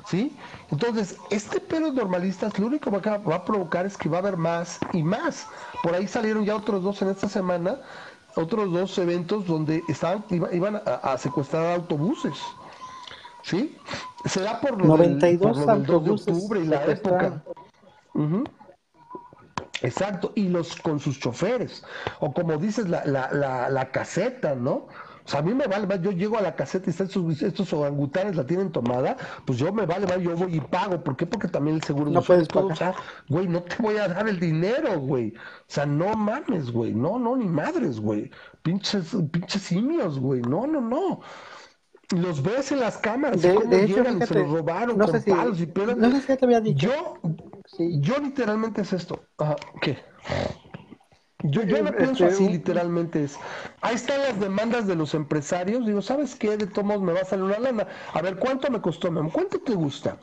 ¿Sí? 0.06 0.36
Entonces, 0.70 1.18
este 1.30 1.60
pedo 1.60 1.92
normalistas 1.92 2.58
lo 2.58 2.66
único 2.66 2.90
que 3.00 3.10
va 3.10 3.34
a 3.34 3.44
provocar 3.44 3.86
es 3.86 3.96
que 3.96 4.08
va 4.08 4.18
a 4.18 4.20
haber 4.20 4.36
más 4.36 4.78
y 4.92 5.02
más. 5.02 5.46
Por 5.82 5.94
ahí 5.94 6.06
salieron 6.06 6.44
ya 6.44 6.56
otros 6.56 6.82
dos 6.82 7.00
en 7.02 7.08
esta 7.08 7.28
semana, 7.28 7.80
otros 8.36 8.72
dos 8.72 8.96
eventos 8.98 9.46
donde 9.46 9.82
estaban, 9.88 10.24
iban 10.30 10.82
a, 10.84 11.16
secuestrar 11.18 11.74
autobuses. 11.74 12.38
¿Sí? 13.42 13.76
Será 14.24 14.58
por 14.60 14.78
lo 14.78 14.86
92 14.86 15.66
del, 15.66 15.82
por 15.82 16.02
de 16.02 16.10
octubre 16.10 16.60
y 16.60 16.66
la 16.66 16.86
época. 16.86 17.42
Exacto, 19.82 20.32
y 20.34 20.48
los 20.48 20.76
con 20.76 20.98
sus 20.98 21.20
choferes, 21.20 21.84
o 22.20 22.32
como 22.32 22.56
dices, 22.56 22.88
la, 22.88 23.04
la, 23.04 23.30
la, 23.32 23.68
la 23.68 23.90
caseta, 23.90 24.54
¿no? 24.54 24.86
O 25.24 25.28
sea, 25.28 25.40
a 25.40 25.42
mí 25.42 25.54
me 25.54 25.66
vale 25.66 25.88
yo 26.02 26.10
llego 26.10 26.36
a 26.36 26.42
la 26.42 26.54
caseta 26.54 26.90
y 26.90 26.90
estos, 26.90 27.42
estos 27.42 27.72
orangutanes 27.72 28.36
la 28.36 28.44
tienen 28.44 28.70
tomada, 28.70 29.16
pues 29.46 29.58
yo 29.58 29.72
me 29.72 29.86
vale 29.86 30.06
yo 30.22 30.36
voy 30.36 30.56
y 30.56 30.60
pago. 30.60 31.02
¿Por 31.02 31.16
qué? 31.16 31.24
Porque 31.24 31.48
también 31.48 31.76
el 31.76 31.82
seguro 31.82 32.10
no 32.10 32.20
puedes 32.20 32.46
todo. 32.46 32.66
O 32.66 32.76
sea, 32.76 32.94
güey, 33.28 33.48
no 33.48 33.62
te 33.62 33.76
voy 33.82 33.96
a 33.96 34.08
dar 34.08 34.28
el 34.28 34.38
dinero, 34.38 35.00
güey. 35.00 35.30
O 35.30 35.64
sea, 35.66 35.86
no 35.86 36.14
mames, 36.14 36.70
güey. 36.70 36.92
No, 36.92 37.18
no, 37.18 37.36
ni 37.36 37.46
madres, 37.46 38.00
güey. 38.00 38.30
Pinches, 38.62 39.16
pinches 39.32 39.62
simios, 39.62 40.18
güey. 40.18 40.42
No, 40.42 40.66
no, 40.66 40.82
no. 40.82 41.20
Los 42.10 42.42
ves 42.42 42.70
en 42.72 42.80
las 42.80 42.98
cámaras, 42.98 43.40
de, 43.40 43.54
cómo 43.54 43.70
de 43.70 43.86
llegan 43.86 44.26
se 44.26 44.34
los 44.34 44.50
robaron 44.50 44.98
no 44.98 45.06
con 45.06 45.20
sé 45.20 45.30
palos 45.30 45.58
y 45.58 45.66
pedas. 45.66 45.96
No 45.96 46.10
sé 46.10 46.20
si 46.20 46.36
te 46.36 46.44
había 46.44 46.60
dicho. 46.60 46.86
Yo, 46.86 47.18
yo 47.78 48.18
literalmente 48.18 48.82
es 48.82 48.92
esto. 48.92 49.24
Ajá, 49.38 49.56
¿qué? 49.80 49.98
Yo, 51.46 51.62
yo 51.62 51.82
lo 51.82 51.94
pienso 51.94 52.24
así, 52.24 52.48
literalmente 52.48 53.24
es. 53.24 53.38
Ahí 53.82 53.94
están 53.96 54.18
las 54.20 54.40
demandas 54.40 54.86
de 54.86 54.96
los 54.96 55.14
empresarios. 55.14 55.86
Digo, 55.86 56.00
¿sabes 56.00 56.34
qué? 56.34 56.56
De 56.56 56.66
todos 56.66 57.02
me 57.02 57.12
va 57.12 57.20
a 57.20 57.24
salir 57.24 57.44
una 57.44 57.58
lana. 57.58 57.86
A 58.14 58.22
ver, 58.22 58.36
¿cuánto 58.38 58.70
me 58.70 58.80
costó? 58.80 59.12
¿Cuánto 59.30 59.60
te 59.60 59.74
gusta? 59.74 60.16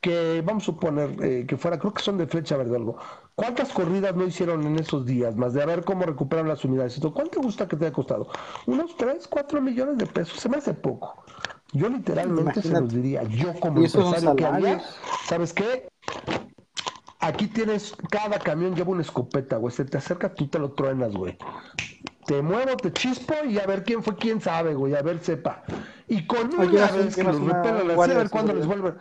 que 0.00 0.42
vamos 0.44 0.62
a 0.62 0.66
suponer 0.66 1.16
eh, 1.24 1.44
que 1.46 1.56
fuera, 1.56 1.78
creo 1.78 1.92
que 1.92 2.02
son 2.02 2.18
de 2.18 2.26
flecha 2.26 2.56
verde 2.56 2.76
algo. 2.76 2.98
¿Cuántas 3.34 3.72
corridas 3.72 4.14
no 4.14 4.24
hicieron 4.24 4.64
en 4.64 4.78
esos 4.78 5.04
días? 5.04 5.34
Más 5.36 5.54
de 5.54 5.62
a 5.62 5.66
ver 5.66 5.84
cómo 5.84 6.04
recuperan 6.04 6.46
las 6.46 6.64
unidades. 6.64 7.00
¿Cuánto 7.00 7.30
te 7.30 7.38
gusta 7.38 7.66
que 7.66 7.76
te 7.76 7.86
haya 7.86 7.92
costado? 7.92 8.28
Unos 8.66 8.96
3, 8.96 9.26
4 9.28 9.60
millones 9.60 9.98
de 9.98 10.06
pesos. 10.06 10.38
Se 10.38 10.48
me 10.48 10.58
hace 10.58 10.74
poco. 10.74 11.24
Yo 11.72 11.88
literalmente 11.88 12.62
se 12.62 12.70
los 12.70 12.92
diría. 12.92 13.24
Yo 13.24 13.52
como 13.58 13.78
empresario 13.84 14.36
que 14.36 14.44
haría, 14.44 14.80
¿sabes 15.26 15.52
qué? 15.52 15.88
Aquí 17.20 17.48
tienes, 17.48 17.94
cada 18.10 18.38
camión 18.38 18.76
lleva 18.76 18.90
una 18.90 19.02
escopeta, 19.02 19.56
güey. 19.56 19.74
Se 19.74 19.84
te 19.84 19.98
acerca, 19.98 20.32
tú 20.32 20.46
te 20.46 20.58
lo 20.58 20.72
truenas, 20.72 21.12
güey. 21.12 21.36
Te 22.26 22.42
muevo, 22.42 22.76
te 22.76 22.92
chispo 22.92 23.34
y 23.44 23.58
a 23.58 23.66
ver 23.66 23.82
quién 23.82 24.02
fue, 24.02 24.14
quién 24.16 24.40
sabe, 24.40 24.74
güey. 24.74 24.94
A 24.94 25.02
ver, 25.02 25.18
sepa. 25.20 25.64
Y 26.06 26.26
con 26.26 26.54
una 26.54 26.90
vez 26.90 27.16
que 27.16 27.24
los 27.24 27.40
repelan, 27.40 27.90
a 27.90 28.14
ver 28.14 28.30
cuándo 28.30 28.52
les 28.52 28.66
vuelven. 28.66 28.94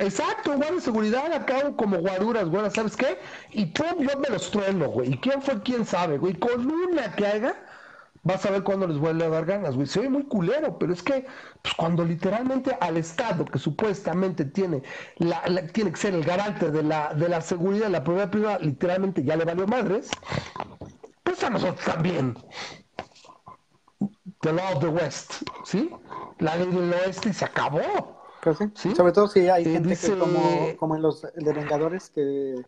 Exacto, 0.00 0.56
güey, 0.56 0.74
de 0.74 0.80
seguridad 0.80 1.32
acá 1.32 1.72
como 1.76 1.98
guaruras, 1.98 2.48
güey, 2.48 2.70
¿sabes 2.70 2.96
qué? 2.96 3.18
Y 3.50 3.66
pum, 3.66 3.98
yo 3.98 4.16
me 4.18 4.28
los 4.28 4.50
trueno, 4.50 4.88
güey. 4.88 5.14
¿Y 5.14 5.18
quién 5.18 5.42
fue, 5.42 5.60
quién 5.62 5.84
sabe, 5.84 6.18
güey? 6.18 6.34
Con 6.34 6.70
una 6.70 7.12
que 7.16 7.26
haga, 7.26 7.56
vas 8.28 8.44
a 8.44 8.50
ver 8.50 8.62
cuándo 8.62 8.86
les 8.86 8.98
vuelve 8.98 9.24
a 9.24 9.30
dar 9.30 9.46
ganas, 9.46 9.74
güey. 9.74 9.86
Se 9.86 10.00
ve 10.00 10.10
muy 10.10 10.24
culero, 10.24 10.78
pero 10.78 10.92
es 10.92 11.02
que 11.02 11.26
pues, 11.62 11.74
cuando 11.74 12.04
literalmente 12.04 12.76
al 12.78 12.98
Estado, 12.98 13.46
que 13.46 13.58
supuestamente 13.58 14.44
tiene, 14.44 14.82
la, 15.16 15.42
tiene 15.68 15.90
que 15.90 15.96
ser 15.96 16.14
el 16.14 16.22
garante 16.22 16.70
de 16.70 16.82
la, 16.82 17.14
de 17.14 17.26
la 17.26 17.40
seguridad 17.40 17.86
de 17.86 17.92
la 17.92 18.04
propiedad 18.04 18.30
privada, 18.30 18.58
literalmente 18.58 19.24
ya 19.24 19.34
le 19.34 19.46
valió 19.46 19.66
madres, 19.66 20.10
pues 21.22 21.42
a 21.42 21.48
nosotros 21.48 21.82
también. 21.86 22.36
The 24.42 24.52
law 24.52 24.76
of 24.76 24.80
the 24.80 24.88
West, 24.88 25.32
¿sí? 25.64 25.90
La 26.38 26.54
ley 26.56 26.66
del 26.66 26.92
oeste 26.92 27.30
y 27.30 27.32
se 27.32 27.46
acabó. 27.46 28.20
Pues 28.42 28.58
sí. 28.74 28.94
Sobre 28.94 29.12
todo 29.12 29.26
si 29.26 29.48
hay 29.48 29.64
gente 29.64 29.96
que 29.96 30.18
como, 30.18 30.76
como 30.76 30.96
en 30.96 31.02
los 31.02 31.22
de 31.22 31.52
Vengadores 31.52 32.10
que, 32.10 32.62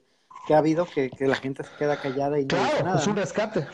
que 0.47 0.55
ha 0.55 0.59
habido 0.59 0.87
que, 0.87 1.11
que, 1.11 1.27
la 1.27 1.37
gente 1.37 1.62
se 1.65 1.70
queda 1.77 2.01
callada 2.01 2.41
y 2.41 2.47
no 2.47 2.57
dice 2.57 2.82
nada. 2.82 2.99
es 2.99 3.07
un 3.07 3.16
rescate. 3.16 3.66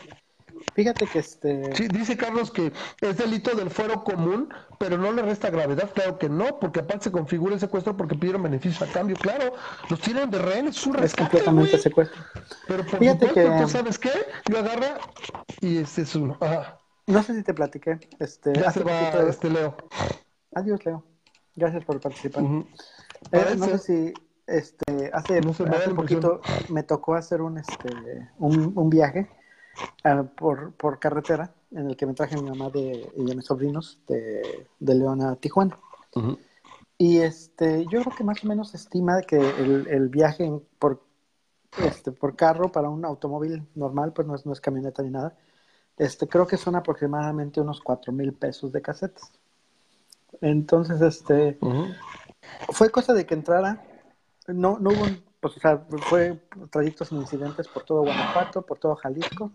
Fíjate 0.73 1.07
que 1.07 1.19
este. 1.19 1.75
Sí, 1.75 1.87
dice 1.87 2.15
Carlos 2.15 2.51
que 2.51 2.71
es 3.01 3.17
delito 3.17 3.55
del 3.55 3.69
fuero 3.69 4.03
común, 4.03 4.53
pero 4.77 4.97
no 4.97 5.11
le 5.11 5.23
resta 5.23 5.49
gravedad. 5.49 5.89
Claro 5.93 6.19
que 6.19 6.29
no, 6.29 6.59
porque 6.59 6.81
aparte 6.81 7.05
se 7.05 7.11
configura 7.11 7.55
el 7.55 7.59
secuestro 7.59 7.97
porque 7.97 8.15
pidieron 8.15 8.43
beneficio 8.43 8.85
a 8.85 8.89
cambio. 8.89 9.15
Claro, 9.15 9.53
los 9.89 9.99
tienen 9.99 10.29
de 10.29 10.39
rehenes, 10.39 10.77
es 10.77 10.85
un 10.85 10.93
rescate. 10.93 11.37
Es 11.37 11.43
completamente 11.43 11.77
secuestro. 11.79 12.21
Pero 12.67 12.85
por 12.85 12.99
Fíjate 12.99 13.27
que... 13.33 13.43
¿tú 13.61 13.67
sabes 13.67 13.97
qué? 13.97 14.11
Lo 14.49 14.59
agarra 14.59 14.99
y 15.61 15.77
este 15.77 16.03
es 16.03 16.15
uno. 16.15 16.37
No 17.07 17.23
sé 17.23 17.33
si 17.33 17.43
te 17.43 17.53
platiqué. 17.53 17.99
Este, 18.19 18.53
ya 18.53 18.71
se 18.71 18.83
va, 18.83 19.09
este 19.27 19.49
Leo. 19.49 19.75
Adiós, 20.53 20.85
Leo. 20.85 21.03
Gracias 21.55 21.83
por 21.85 21.99
participar. 21.99 22.43
Eh, 22.43 23.55
no 23.57 23.65
sé 23.65 23.77
si 23.79 24.13
este, 24.45 25.09
hace, 25.11 25.39
hace 25.39 25.93
poquito 25.95 26.41
me 26.69 26.83
tocó 26.83 27.15
hacer 27.15 27.41
un, 27.41 27.57
este, 27.57 27.89
un, 28.37 28.73
un 28.75 28.89
viaje 28.89 29.27
Ah, 30.03 30.23
por, 30.23 30.73
por, 30.73 30.99
carretera 30.99 31.53
en 31.71 31.89
el 31.89 31.97
que 31.97 32.05
me 32.05 32.13
traje 32.13 32.35
a 32.35 32.41
mi 32.41 32.49
mamá 32.49 32.69
de, 32.69 33.11
y 33.15 33.31
a 33.31 33.35
mis 33.35 33.45
sobrinos 33.45 33.99
de, 34.07 34.67
de 34.79 34.95
León 34.95 35.21
a 35.21 35.35
Tijuana. 35.35 35.77
Y 36.97 37.19
este, 37.19 37.85
yo 37.85 38.01
creo 38.01 38.15
que 38.15 38.23
más 38.23 38.43
o 38.43 38.47
menos 38.47 38.73
estima 38.73 39.21
que 39.21 39.37
el, 39.37 39.87
el 39.87 40.09
viaje 40.09 40.51
por, 40.79 41.03
este, 41.77 42.11
por 42.11 42.35
carro 42.35 42.71
para 42.71 42.89
un 42.89 43.05
automóvil 43.05 43.67
normal, 43.75 44.13
pues 44.13 44.27
no 44.27 44.35
es, 44.35 44.45
no 44.45 44.53
es 44.53 44.61
camioneta 44.61 45.03
ni 45.03 45.11
nada, 45.11 45.37
este, 45.97 46.27
creo 46.27 46.47
que 46.47 46.57
son 46.57 46.75
aproximadamente 46.75 47.61
unos 47.61 47.81
cuatro 47.81 48.13
mil 48.13 48.33
pesos 48.33 48.71
de 48.71 48.81
casetas. 48.81 49.31
Entonces, 50.41 51.01
este, 51.01 51.57
fue 52.69 52.89
cosa 52.89 53.13
de 53.13 53.25
que 53.25 53.33
entrara, 53.33 53.83
no, 54.47 54.79
no 54.79 54.91
hubo 54.91 55.05
pues, 55.39 55.57
o 55.57 55.59
sea, 55.59 55.85
fue 56.09 56.41
trayectos 56.71 57.09
sin 57.09 57.19
incidentes 57.19 57.67
por 57.67 57.83
todo 57.83 58.01
Guanajuato, 58.01 58.63
por 58.63 58.79
todo 58.79 58.95
Jalisco 58.95 59.51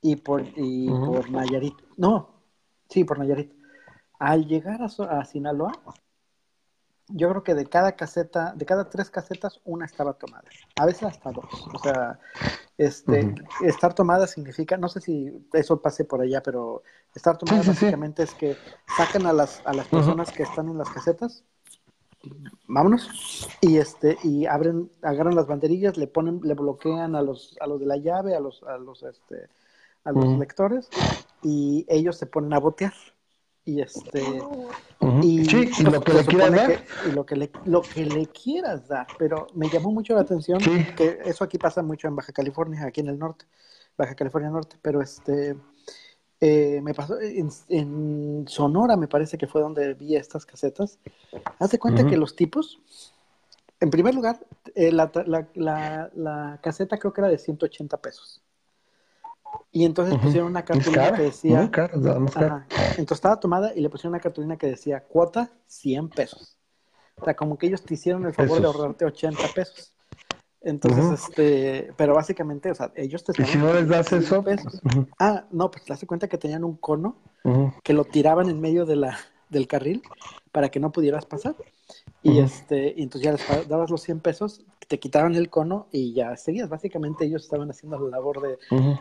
y 0.00 0.16
por, 0.16 0.42
y 0.56 0.88
por 0.88 1.30
Nayarit. 1.30 1.76
No, 1.96 2.42
sí, 2.88 3.04
por 3.04 3.18
Nayarit. 3.18 3.52
Al 4.18 4.46
llegar 4.46 4.80
a, 4.82 5.24
Sinaloa, 5.24 5.72
yo 7.08 7.28
creo 7.30 7.42
que 7.42 7.54
de 7.54 7.66
cada 7.66 7.92
caseta, 7.92 8.52
de 8.54 8.66
cada 8.66 8.88
tres 8.88 9.10
casetas, 9.10 9.60
una 9.64 9.86
estaba 9.86 10.12
tomada. 10.14 10.44
A 10.76 10.86
veces 10.86 11.04
hasta 11.04 11.32
dos. 11.32 11.68
O 11.72 11.78
sea, 11.78 12.18
este, 12.76 13.34
estar 13.62 13.94
tomada 13.94 14.26
significa, 14.26 14.76
no 14.76 14.88
sé 14.88 15.00
si 15.00 15.46
eso 15.52 15.80
pase 15.80 16.04
por 16.04 16.20
allá, 16.20 16.42
pero 16.42 16.82
estar 17.14 17.36
tomada 17.38 17.62
básicamente 17.66 18.22
es 18.22 18.34
que 18.34 18.56
sacan 18.96 19.26
a 19.26 19.32
las, 19.32 19.62
a 19.64 19.72
las 19.72 19.86
personas 19.88 20.30
que 20.32 20.42
están 20.42 20.68
en 20.68 20.78
las 20.78 20.90
casetas, 20.90 21.44
vámonos. 22.66 23.48
Y 23.60 23.78
este, 23.78 24.16
y 24.22 24.46
abren, 24.46 24.90
agarran 25.02 25.34
las 25.34 25.46
banderillas, 25.46 25.96
le 25.96 26.06
ponen, 26.06 26.40
le 26.42 26.54
bloquean 26.54 27.14
a 27.14 27.22
los, 27.22 27.56
a 27.60 27.66
los 27.66 27.80
de 27.80 27.86
la 27.86 27.96
llave, 27.96 28.34
a 28.34 28.40
los, 28.40 28.62
a 28.62 28.78
los, 28.78 29.02
este, 29.02 29.48
a 30.04 30.12
los 30.12 30.38
lectores, 30.38 30.88
y 31.42 31.84
ellos 31.88 32.16
se 32.16 32.26
ponen 32.26 32.52
a 32.52 32.58
botear. 32.58 32.94
Y 33.66 33.80
este, 33.80 34.22
y, 35.22 35.44
lo 35.82 36.02
que 36.02 36.12
le 36.12 36.24
quieras 36.26 36.52
dar. 36.52 36.84
y 37.08 37.12
lo 37.12 37.24
que 37.24 37.34
le, 37.34 37.50
lo 37.64 37.80
que 37.80 38.04
le 38.04 38.26
quieras 38.26 38.88
dar. 38.88 39.06
Pero 39.18 39.46
me 39.54 39.70
llamó 39.70 39.90
mucho 39.90 40.14
la 40.14 40.20
atención 40.20 40.58
que 40.58 41.20
eso 41.24 41.44
aquí 41.44 41.56
pasa 41.56 41.82
mucho 41.82 42.06
en 42.06 42.14
Baja 42.14 42.30
California, 42.32 42.84
aquí 42.84 43.00
en 43.00 43.08
el 43.08 43.18
norte, 43.18 43.46
Baja 43.96 44.14
California 44.14 44.50
Norte, 44.50 44.76
pero 44.82 45.00
este, 45.00 45.56
eh, 46.40 46.80
me 46.82 46.94
pasó 46.94 47.16
en, 47.20 48.44
Sonora, 48.46 48.96
me 48.96 49.08
parece 49.08 49.38
que 49.38 49.46
fue 49.46 49.60
donde 49.60 49.94
vi 49.94 50.16
estas 50.16 50.44
casetas. 50.44 50.98
Haz 51.58 51.70
de 51.70 51.78
cuenta 51.78 52.06
que 52.06 52.16
los 52.16 52.36
tipos, 52.36 52.80
en 53.80 53.90
primer 53.90 54.14
lugar, 54.14 54.44
eh, 54.74 54.92
la, 54.92 55.10
la, 55.54 56.60
caseta 56.62 56.98
creo 56.98 57.12
que 57.12 57.20
era 57.20 57.28
de 57.28 57.38
180 57.38 57.96
pesos. 57.98 58.42
Y 59.70 59.84
entonces 59.84 60.18
pusieron 60.18 60.48
una 60.48 60.64
cartulina 60.64 61.12
que 61.14 61.22
decía. 61.22 61.70
entonces 62.90 63.12
estaba 63.12 63.40
tomada 63.40 63.72
y 63.74 63.80
le 63.80 63.88
pusieron 63.88 64.14
una 64.14 64.20
cartulina 64.20 64.56
que 64.56 64.66
decía 64.66 65.02
cuota 65.02 65.50
100 65.66 66.10
pesos. 66.10 66.58
O 67.16 67.24
sea, 67.24 67.34
como 67.34 67.56
que 67.56 67.68
ellos 67.68 67.82
te 67.82 67.94
hicieron 67.94 68.26
el 68.26 68.34
favor 68.34 68.60
de 68.60 68.66
ahorrarte 68.66 69.04
80 69.04 69.42
pesos. 69.54 69.93
Entonces, 70.64 71.28
este, 71.28 71.92
pero 71.96 72.14
básicamente, 72.14 72.70
o 72.70 72.74
sea, 72.74 72.90
ellos 72.96 73.22
te 73.22 73.40
¿Y 73.40 73.44
si 73.44 73.58
no 73.58 73.72
les 73.74 73.86
das 73.86 74.10
eso? 74.12 74.42
Ah, 75.18 75.44
no, 75.50 75.70
pues 75.70 75.84
te 75.84 75.92
das 75.92 76.04
cuenta 76.06 76.26
que 76.26 76.38
tenían 76.38 76.64
un 76.64 76.76
cono 76.76 77.16
que 77.82 77.92
lo 77.92 78.04
tiraban 78.04 78.48
en 78.48 78.60
medio 78.60 78.86
de 78.86 78.96
la, 78.96 79.18
del 79.50 79.66
carril 79.66 80.02
para 80.52 80.70
que 80.70 80.80
no 80.80 80.90
pudieras 80.90 81.26
pasar. 81.26 81.54
Y 82.26 82.38
este, 82.38 82.94
y 82.96 83.02
entonces 83.02 83.22
ya 83.22 83.32
les 83.32 83.68
dabas 83.68 83.90
los 83.90 84.00
100 84.00 84.20
pesos, 84.20 84.62
te 84.88 84.98
quitaban 84.98 85.34
el 85.34 85.50
cono 85.50 85.88
y 85.92 86.14
ya 86.14 86.34
seguías. 86.38 86.70
Básicamente 86.70 87.26
ellos 87.26 87.42
estaban 87.42 87.68
haciendo 87.70 87.98
la 87.98 88.16
labor 88.16 88.40
de, 88.40 88.58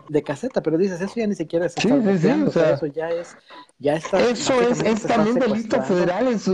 de 0.10 0.24
caseta, 0.24 0.62
pero 0.62 0.78
dices, 0.78 1.00
eso 1.00 1.14
ya 1.16 1.26
ni 1.26 1.36
siquiera 1.36 1.68
es 1.68 1.74
sí, 1.74 1.88
sí, 1.88 2.44
o 2.46 2.52
sea, 2.52 2.72
eso 2.72 2.86
ya 2.88 3.10
es, 3.12 3.38
ya 3.80 3.96
está. 3.96 4.20
Eso 4.20 4.60
es, 4.60 4.82
es 4.82 5.04
también 5.04 5.40
delito 5.40 5.82
federal, 5.84 6.28
es, 6.28 6.50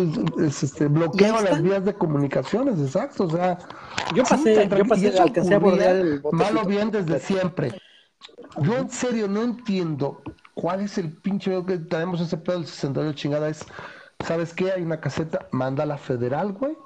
este, 0.64 0.86
bloqueo 0.86 1.38
a 1.38 1.42
las 1.42 1.64
vías 1.64 1.84
de 1.84 1.96
comunicaciones, 1.96 2.80
exacto, 2.80 3.24
o 3.24 3.30
sea. 3.32 3.58
Yo 4.16 4.22
pasé, 4.24 4.70
yo 4.70 4.86
pasé, 4.86 5.18
alcancé 5.18 5.56
a 5.56 5.60
bordear 5.60 5.96
el 5.96 6.22
Malo 6.32 6.66
bien 6.66 6.92
desde 6.92 7.20
siempre. 7.20 7.74
Yo 8.62 8.78
en 8.78 8.92
serio 8.92 9.28
no 9.28 9.42
entiendo 9.42 10.22
cuál 10.54 10.82
es 10.82 11.00
el 11.00 11.12
pinche 11.14 11.52
que 11.66 11.80
tenemos 11.80 12.22
ese 12.22 12.38
pedo 12.38 12.58
del 12.58 12.68
68 12.68 13.14
chingada 13.14 13.50
es 13.50 13.66
¿sabes 14.26 14.54
qué? 14.54 14.72
Hay 14.72 14.82
una 14.82 15.00
caseta, 15.00 15.48
manda 15.52 15.84
a 15.84 15.88
la 15.88 15.98
federal, 15.98 16.54
güey. 16.54 16.78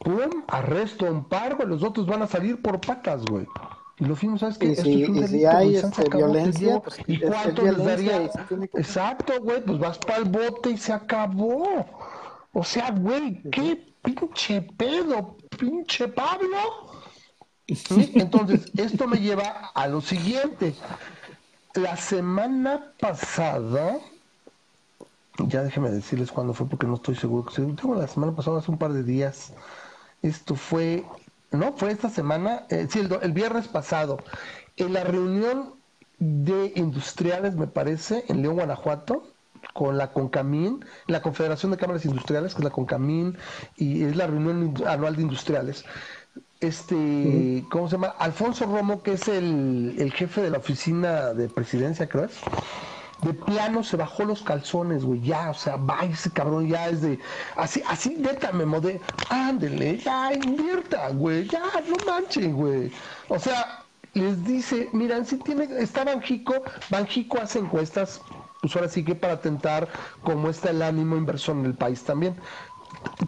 Pum, 0.00 0.44
arresto, 0.48 1.06
amparo, 1.06 1.64
los 1.66 1.82
otros 1.82 2.06
van 2.06 2.22
a 2.22 2.26
salir 2.26 2.60
por 2.62 2.80
patas, 2.80 3.24
güey. 3.24 3.46
Y 3.98 4.04
lo 4.04 4.14
mismo, 4.14 4.38
¿sabes 4.38 4.58
qué? 4.58 4.72
Esto 4.72 4.88
es 4.88 5.08
un 5.08 5.14
delito, 5.14 5.26
si 5.26 5.44
hay 5.44 5.76
este, 5.76 6.08
violencia, 6.08 6.80
pues, 6.80 7.00
¿y 7.06 7.20
cuánto 7.20 7.62
les 7.62 7.84
daría? 7.84 8.30
Exacto, 8.74 9.40
güey, 9.40 9.64
pues 9.64 9.78
vas 9.78 9.98
para 9.98 10.18
el 10.18 10.24
bote 10.26 10.70
y 10.70 10.76
se 10.76 10.92
acabó. 10.92 11.84
O 12.52 12.64
sea, 12.64 12.90
güey, 12.92 13.42
qué 13.50 13.84
pinche 14.02 14.62
pedo, 14.62 15.36
pinche 15.58 16.06
Pablo. 16.08 16.92
Entonces, 17.66 18.70
esto 18.76 19.08
me 19.08 19.18
lleva 19.18 19.70
a 19.74 19.88
lo 19.88 20.00
siguiente. 20.00 20.74
La 21.74 21.96
semana 21.96 22.92
pasada, 23.00 23.98
ya 25.46 25.62
déjenme 25.62 25.90
decirles 25.90 26.32
cuándo 26.32 26.54
fue 26.54 26.68
porque 26.68 26.86
no 26.86 26.94
estoy 26.94 27.14
seguro. 27.14 27.50
Tengo 27.52 27.94
la 27.94 28.08
semana 28.08 28.34
pasada, 28.34 28.58
hace 28.58 28.70
un 28.70 28.78
par 28.78 28.92
de 28.92 29.04
días. 29.04 29.52
Esto 30.22 30.56
fue, 30.56 31.04
no, 31.52 31.74
fue 31.76 31.92
esta 31.92 32.10
semana, 32.10 32.64
eh, 32.70 32.88
sí, 32.90 33.00
el, 33.22 33.32
viernes 33.32 33.68
pasado, 33.68 34.18
en 34.76 34.92
la 34.92 35.04
reunión 35.04 35.74
de 36.18 36.72
industriales, 36.74 37.54
me 37.54 37.68
parece, 37.68 38.24
en 38.28 38.42
León, 38.42 38.56
Guanajuato, 38.56 39.22
con 39.74 39.96
la 39.96 40.12
CONCAMIN, 40.12 40.84
la 41.06 41.22
Confederación 41.22 41.70
de 41.70 41.78
Cámaras 41.78 42.04
Industriales, 42.04 42.54
que 42.54 42.60
es 42.60 42.64
la 42.64 42.70
CONCAMIN, 42.70 43.38
y 43.76 44.02
es 44.02 44.16
la 44.16 44.26
reunión 44.26 44.74
anual 44.86 45.14
de 45.14 45.22
industriales. 45.22 45.84
Este, 46.60 47.64
¿cómo 47.70 47.88
se 47.88 47.92
llama? 47.92 48.08
Alfonso 48.18 48.66
Romo, 48.66 49.04
que 49.04 49.12
es 49.12 49.28
el, 49.28 49.94
el 49.98 50.12
jefe 50.12 50.42
de 50.42 50.50
la 50.50 50.58
oficina 50.58 51.32
de 51.32 51.48
presidencia, 51.48 52.08
creo 52.08 52.28
de 53.22 53.34
plano 53.34 53.82
se 53.82 53.96
bajó 53.96 54.24
los 54.24 54.42
calzones, 54.42 55.04
güey, 55.04 55.20
ya, 55.20 55.50
o 55.50 55.54
sea, 55.54 55.76
va 55.76 56.00
ese 56.04 56.30
cabrón, 56.30 56.68
ya 56.68 56.88
es 56.88 57.02
de, 57.02 57.18
así, 57.56 57.82
así, 57.88 58.16
neta, 58.16 58.52
me 58.52 58.64
modé, 58.64 59.00
ándele, 59.28 59.98
ya, 59.98 60.32
invierta, 60.32 61.08
güey, 61.10 61.48
ya, 61.48 61.62
no 61.88 61.96
manchen, 62.06 62.54
güey. 62.54 62.92
O 63.28 63.38
sea, 63.38 63.84
les 64.14 64.44
dice, 64.44 64.88
miran, 64.92 65.26
si 65.26 65.36
tiene, 65.38 65.68
está 65.78 66.04
Banjico, 66.04 66.54
Banjico 66.90 67.40
hace 67.40 67.58
encuestas, 67.58 68.20
pues 68.60 68.74
ahora 68.76 68.88
sí 68.88 69.04
que 69.04 69.14
para 69.14 69.40
tentar 69.40 69.88
cómo 70.22 70.48
está 70.48 70.70
el 70.70 70.82
ánimo 70.82 71.16
inversor 71.16 71.56
en 71.56 71.66
el 71.66 71.74
país 71.74 72.02
también 72.02 72.36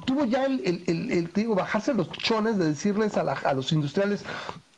tuvo 0.04 0.24
ya 0.24 0.44
el, 0.46 0.60
el, 0.64 1.10
el, 1.12 1.32
digo, 1.32 1.54
bajarse 1.54 1.94
los 1.94 2.10
chones 2.10 2.58
de 2.58 2.66
decirles 2.66 3.16
a, 3.16 3.20
a 3.22 3.54
los 3.54 3.72
industriales, 3.72 4.24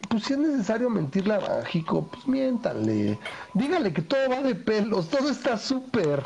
pues 0.08 0.24
si 0.24 0.32
es 0.34 0.38
necesario 0.38 0.90
mentirle 0.90 1.34
a 1.34 1.62
pues 1.62 2.26
miéntanle, 2.26 3.18
dígale 3.54 3.92
que 3.92 4.02
todo 4.02 4.28
va 4.30 4.42
de 4.42 4.54
pelos, 4.54 5.08
todo 5.08 5.28
está 5.30 5.56
súper, 5.56 6.22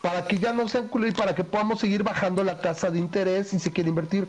para 0.00 0.26
que 0.26 0.38
ya 0.38 0.52
no 0.52 0.68
sean 0.68 0.88
culo 0.88 1.06
y 1.06 1.12
para 1.12 1.34
que 1.34 1.44
podamos 1.44 1.80
seguir 1.80 2.02
bajando 2.02 2.44
la 2.44 2.60
tasa 2.60 2.90
de 2.90 2.98
interés 2.98 3.52
y 3.52 3.58
se 3.58 3.72
quiere 3.72 3.90
invertir. 3.90 4.28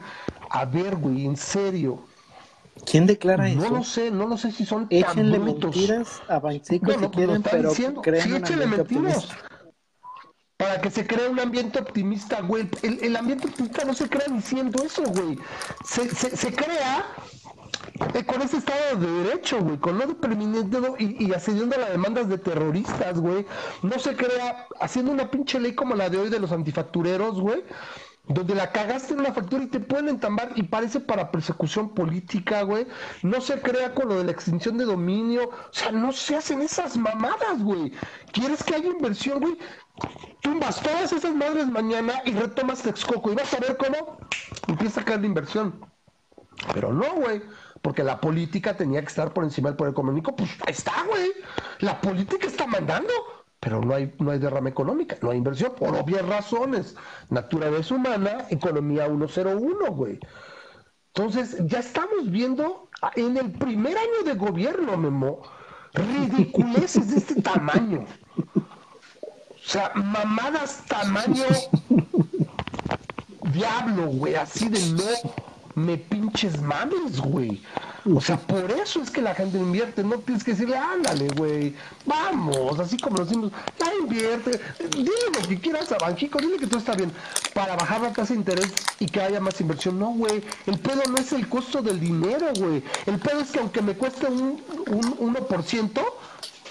A 0.50 0.66
ver, 0.66 0.96
güey, 0.96 1.26
en 1.26 1.38
serio. 1.38 2.04
¿Quién 2.86 3.06
declara 3.06 3.50
eso? 3.50 3.60
No 3.60 3.78
lo 3.78 3.84
sé, 3.84 4.12
no 4.12 4.28
lo 4.28 4.38
sé 4.38 4.52
si 4.52 4.66
son 4.66 4.88
Échenle 4.90 5.38
tan 5.38 5.46
mentiras 5.46 6.22
a 6.28 6.40
Bajico 6.40 6.66
si 6.70 6.80
quieren, 7.10 7.44
pero 7.44 7.70
diciendo. 7.70 8.02
sí, 8.04 8.36
échenle 8.36 8.66
mentiras 8.68 9.28
para 10.60 10.82
que 10.82 10.92
se 10.92 11.08
cree 11.08 11.30
un 11.30 11.40
ambiente 11.40 11.80
optimista, 11.80 12.42
güey. 12.42 12.70
El, 12.82 13.16
ambiente 13.16 13.48
optimista 13.48 13.86
no 13.86 13.94
se 13.94 14.10
crea 14.10 14.28
diciendo 14.28 14.84
eso, 14.84 15.04
güey. 15.04 15.40
Se, 15.86 16.10
se, 16.10 16.54
crea 16.54 17.06
eh, 18.14 18.26
con 18.26 18.42
ese 18.42 18.58
estado 18.58 18.98
de 18.98 19.24
derecho, 19.24 19.60
güey, 19.60 19.78
con 19.78 19.98
lo 19.98 20.06
de 20.08 20.16
y, 21.00 21.26
y 21.26 21.34
accediendo 21.34 21.76
a 21.76 21.80
las 21.80 21.92
demandas 21.92 22.30
de 22.30 22.38
terroristas, 22.38 23.20
güey. 23.20 23.46
No 23.82 24.00
se 24.00 24.16
crea 24.16 24.68
haciendo 24.80 25.12
una 25.12 25.30
pinche 25.30 25.60
ley 25.60 25.74
como 25.74 25.96
la 25.96 26.10
de 26.10 26.18
hoy 26.18 26.30
de 26.30 26.40
los 26.40 26.52
antifactureros, 26.52 27.40
güey 27.40 27.64
donde 28.30 28.54
la 28.54 28.72
cagaste 28.72 29.14
en 29.14 29.22
una 29.22 29.34
factura 29.34 29.64
y 29.64 29.68
te 29.68 29.80
pueden 29.80 30.08
entambar 30.08 30.52
y 30.56 30.64
parece 30.64 31.00
para 31.00 31.32
persecución 31.32 31.90
política, 31.96 32.62
güey. 32.62 32.86
No 33.24 33.42
se 33.42 33.60
crea 33.60 33.96
con 33.96 34.08
lo 34.08 34.20
de 34.20 34.24
la 34.24 34.32
extinción 34.32 34.78
de 34.78 34.86
dominio. 34.86 35.50
O 35.50 35.74
sea, 35.74 35.92
no 35.92 36.12
se 36.12 36.36
hacen 36.36 36.62
esas 36.62 36.96
mamadas, 36.96 37.62
güey. 37.62 37.92
¿Quieres 38.32 38.64
que 38.64 38.76
haya 38.76 38.88
inversión, 38.88 39.40
güey? 39.40 39.58
Tumbas 40.42 40.80
todas 40.80 41.12
esas 41.12 41.34
madres 41.34 41.68
mañana 41.68 42.22
y 42.24 42.34
retomas 42.34 42.84
Texcoco 42.84 43.32
y 43.32 43.36
vas 43.36 43.54
a 43.54 43.60
ver 43.60 43.78
cómo 43.78 44.20
empieza 44.68 45.02
a 45.02 45.06
caer 45.06 45.22
la 45.22 45.26
inversión. 45.26 45.84
Pero 46.74 46.94
no, 46.94 47.12
güey. 47.16 47.42
Porque 47.82 48.04
la 48.04 48.20
política 48.20 48.76
tenía 48.76 49.02
que 49.02 49.08
estar 49.08 49.34
por 49.34 49.44
encima 49.44 49.70
del 49.70 49.78
poder 49.78 49.92
económico. 49.92 50.36
Pues 50.36 50.50
está, 50.68 51.04
güey. 51.08 51.32
La 51.80 52.00
política 52.02 52.48
está 52.48 52.68
mandando 52.68 53.14
pero 53.60 53.82
no 53.82 53.94
hay, 53.94 54.14
no 54.20 54.32
hay 54.32 54.40
derrama 54.40 54.70
económica, 54.70 55.18
no 55.22 55.32
hay 55.32 55.38
inversión, 55.38 55.74
por 55.78 55.96
obvias 55.96 56.26
razones. 56.26 56.96
Naturaleza 57.30 57.96
humana, 57.96 58.46
economía 58.50 59.06
101, 59.08 59.92
güey. 59.92 60.20
Entonces, 61.14 61.58
ya 61.66 61.80
estamos 61.80 62.30
viendo 62.30 62.90
en 63.16 63.36
el 63.38 63.52
primer 63.52 63.98
año 63.98 64.24
de 64.24 64.36
gobierno, 64.36 64.96
Memo, 64.96 65.42
ridiculeces 65.94 67.12
de 67.12 67.18
este 67.18 67.42
tamaño. 67.42 68.06
O 68.56 69.72
sea, 69.72 69.92
mamadas 69.94 70.86
tamaño 70.88 71.44
diablo, 73.54 74.08
güey, 74.08 74.36
así 74.36 74.70
de 74.70 74.80
no 74.94 75.49
me 75.80 75.98
pinches 75.98 76.62
mames, 76.62 77.20
güey. 77.20 77.62
O 78.06 78.22
sea, 78.22 78.38
por 78.38 78.72
eso 78.72 79.02
es 79.02 79.10
que 79.10 79.22
la 79.22 79.36
gente 79.36 79.58
invierte. 79.58 80.04
No 80.04 80.18
tienes 80.20 80.44
que 80.44 80.52
decirle, 80.52 80.78
ándale, 80.78 81.28
güey, 81.36 81.76
vamos, 82.06 82.80
así 82.80 82.98
como 82.98 83.24
decimos, 83.24 83.52
ya 83.78 83.92
invierte, 84.02 84.60
dile 84.92 85.12
lo 85.34 85.48
que 85.48 85.60
quieras 85.60 85.92
a 85.92 85.98
Banjico, 85.98 86.40
dile 86.40 86.58
que 86.58 86.68
todo 86.68 86.80
está 86.80 86.94
bien, 86.94 87.12
para 87.54 87.76
bajar 87.76 88.02
la 88.02 88.14
tasa 88.14 88.34
de 88.34 88.40
interés 88.40 88.72
y 89.00 89.06
que 89.06 89.22
haya 89.22 89.40
más 89.40 89.60
inversión. 89.60 90.00
No, 90.00 90.12
güey, 90.12 90.44
el 90.66 90.80
pedo 90.80 91.02
no 91.10 91.18
es 91.18 91.32
el 91.34 91.48
costo 91.50 91.82
del 91.82 92.00
dinero, 92.00 92.48
güey. 92.58 92.84
El 93.06 93.20
pedo 93.20 93.42
es 93.42 93.52
que 93.52 93.60
aunque 93.60 93.82
me 93.82 93.96
cueste 93.96 94.28
un, 94.28 94.62
un 94.88 95.36
1%, 95.36 96.04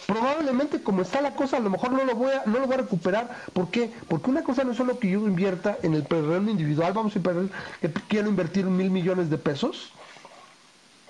probablemente 0.08 0.82
como 0.82 1.02
está 1.02 1.20
la 1.20 1.34
cosa, 1.34 1.58
a 1.58 1.60
lo 1.60 1.68
mejor 1.68 1.92
no 1.92 2.02
lo 2.02 2.14
voy 2.14 2.32
a, 2.32 2.42
no 2.46 2.58
lo 2.58 2.66
voy 2.66 2.76
a 2.76 2.78
recuperar. 2.78 3.28
¿Por 3.52 3.68
qué? 3.70 3.92
Porque 4.08 4.30
una 4.30 4.42
cosa 4.42 4.64
no 4.64 4.70
es 4.70 4.78
solo 4.78 4.98
que 4.98 5.10
yo 5.10 5.18
invierta 5.18 5.76
en 5.82 5.92
el 5.92 6.06
terreno 6.06 6.50
individual, 6.50 6.94
vamos 6.94 7.14
a 7.14 7.18
invertir, 7.18 7.50
que 7.82 7.92
quiero 8.08 8.30
invertir 8.30 8.64
mil 8.64 8.90
millones 8.90 9.28
de 9.28 9.36
pesos, 9.36 9.92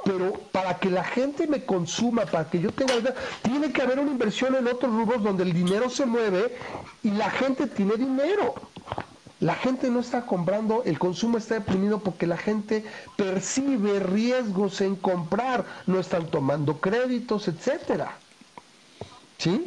pero 0.05 0.33
para 0.51 0.79
que 0.79 0.91
la 0.91 1.05
gente 1.05 1.47
me 1.47 1.65
consuma, 1.65 2.27
para 2.27 2.51
que 2.51 2.59
yo 2.59 2.73
tenga, 2.73 2.95
tiene 3.43 3.71
que 3.71 3.83
haber 3.83 4.01
una 4.01 4.11
inversión 4.11 4.57
en 4.57 4.67
otros 4.67 4.93
rubros 4.93 5.23
donde 5.23 5.45
el 5.45 5.53
dinero 5.53 5.89
se 5.89 6.05
mueve 6.05 6.57
y 7.05 7.13
la 7.13 7.31
gente 7.31 7.69
tiene 7.69 7.97
dinero. 7.97 8.57
La 9.39 9.55
gente 9.55 9.91
no 9.91 10.01
está 10.01 10.27
comprando, 10.27 10.83
el 10.85 10.99
consumo 10.99 11.39
está 11.39 11.55
deprimido 11.55 12.01
porque 12.01 12.27
la 12.27 12.37
gente 12.37 12.85
percibe 13.17 14.01
riesgos 14.01 14.81
en 14.81 14.97
comprar, 14.97 15.65
no 15.87 16.01
están 16.01 16.27
tomando 16.27 16.81
créditos, 16.81 17.47
etcétera. 17.47 18.17
¿Sí? 19.39 19.67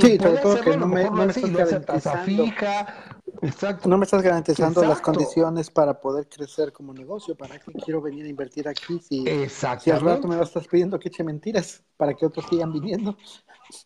Sí, 0.00 0.18
todo 0.18 0.60
que 0.60 0.76
no 0.76 0.86
me, 0.86 1.02
estás 1.02 1.50
garantizando. 1.50 2.44
No 3.86 3.98
me 3.98 4.04
estás 4.04 4.22
garantizando 4.22 4.84
las 4.84 5.00
condiciones 5.00 5.68
para 5.70 6.00
poder 6.00 6.28
crecer 6.28 6.72
como 6.72 6.92
negocio. 6.92 7.34
¿Para 7.34 7.58
qué 7.58 7.72
quiero 7.72 8.00
venir 8.00 8.26
a 8.26 8.28
invertir 8.28 8.68
aquí 8.68 9.00
si, 9.00 9.24
si 9.48 9.90
al 9.90 10.00
rato 10.00 10.28
me 10.28 10.40
estás 10.40 10.68
pidiendo 10.68 10.98
que 10.98 11.08
eche 11.08 11.24
mentiras 11.24 11.82
para 11.96 12.14
que 12.14 12.24
otros 12.24 12.46
sigan 12.48 12.72
viniendo? 12.72 13.16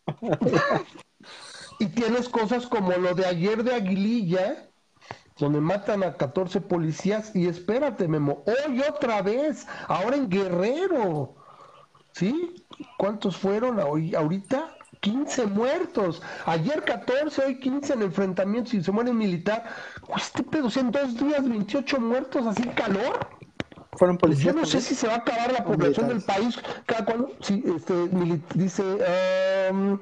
y 1.79 1.87
tienes 1.87 2.29
cosas 2.29 2.67
como 2.67 2.91
lo 2.91 3.15
de 3.15 3.25
ayer 3.25 3.63
de 3.63 3.73
Aguililla, 3.73 4.69
donde 5.39 5.59
matan 5.59 6.03
a 6.03 6.17
14 6.17 6.61
policías 6.61 7.35
y 7.35 7.47
espérate, 7.47 8.07
Memo, 8.07 8.43
hoy 8.45 8.81
otra 8.81 9.23
vez, 9.23 9.65
ahora 9.87 10.17
en 10.17 10.29
Guerrero. 10.29 11.35
¿Sí? 12.11 12.63
¿Cuántos 12.97 13.35
fueron 13.37 13.79
ahorita? 13.79 14.75
15 15.01 15.47
muertos. 15.47 16.21
Ayer 16.45 16.83
14, 16.83 17.43
hoy 17.45 17.59
15 17.59 17.93
en 17.93 18.01
enfrentamientos 18.03 18.73
y 18.73 18.83
se 18.83 18.91
muere 18.91 19.11
un 19.11 19.17
militar. 19.17 19.63
Este 20.15 20.43
pedo, 20.43 20.67
o 20.67 20.79
en 20.79 20.91
dos 20.91 21.17
días 21.17 21.47
28 21.47 21.99
muertos, 21.99 22.45
así 22.45 22.63
calor. 22.69 23.19
Fueron 23.93 24.17
policías. 24.17 24.53
Yo 24.53 24.61
no 24.61 24.65
sé 24.65 24.81
si 24.81 24.93
se 24.93 25.07
va 25.07 25.13
a 25.13 25.17
acabar 25.17 25.51
la 25.53 25.63
población 25.63 26.09
del 26.09 26.21
país 26.21 26.59
cada 26.85 27.05
cuando. 27.05 27.31
Sí, 27.41 27.63
este, 27.65 27.93
dice. 28.53 28.83
Um, 29.71 29.99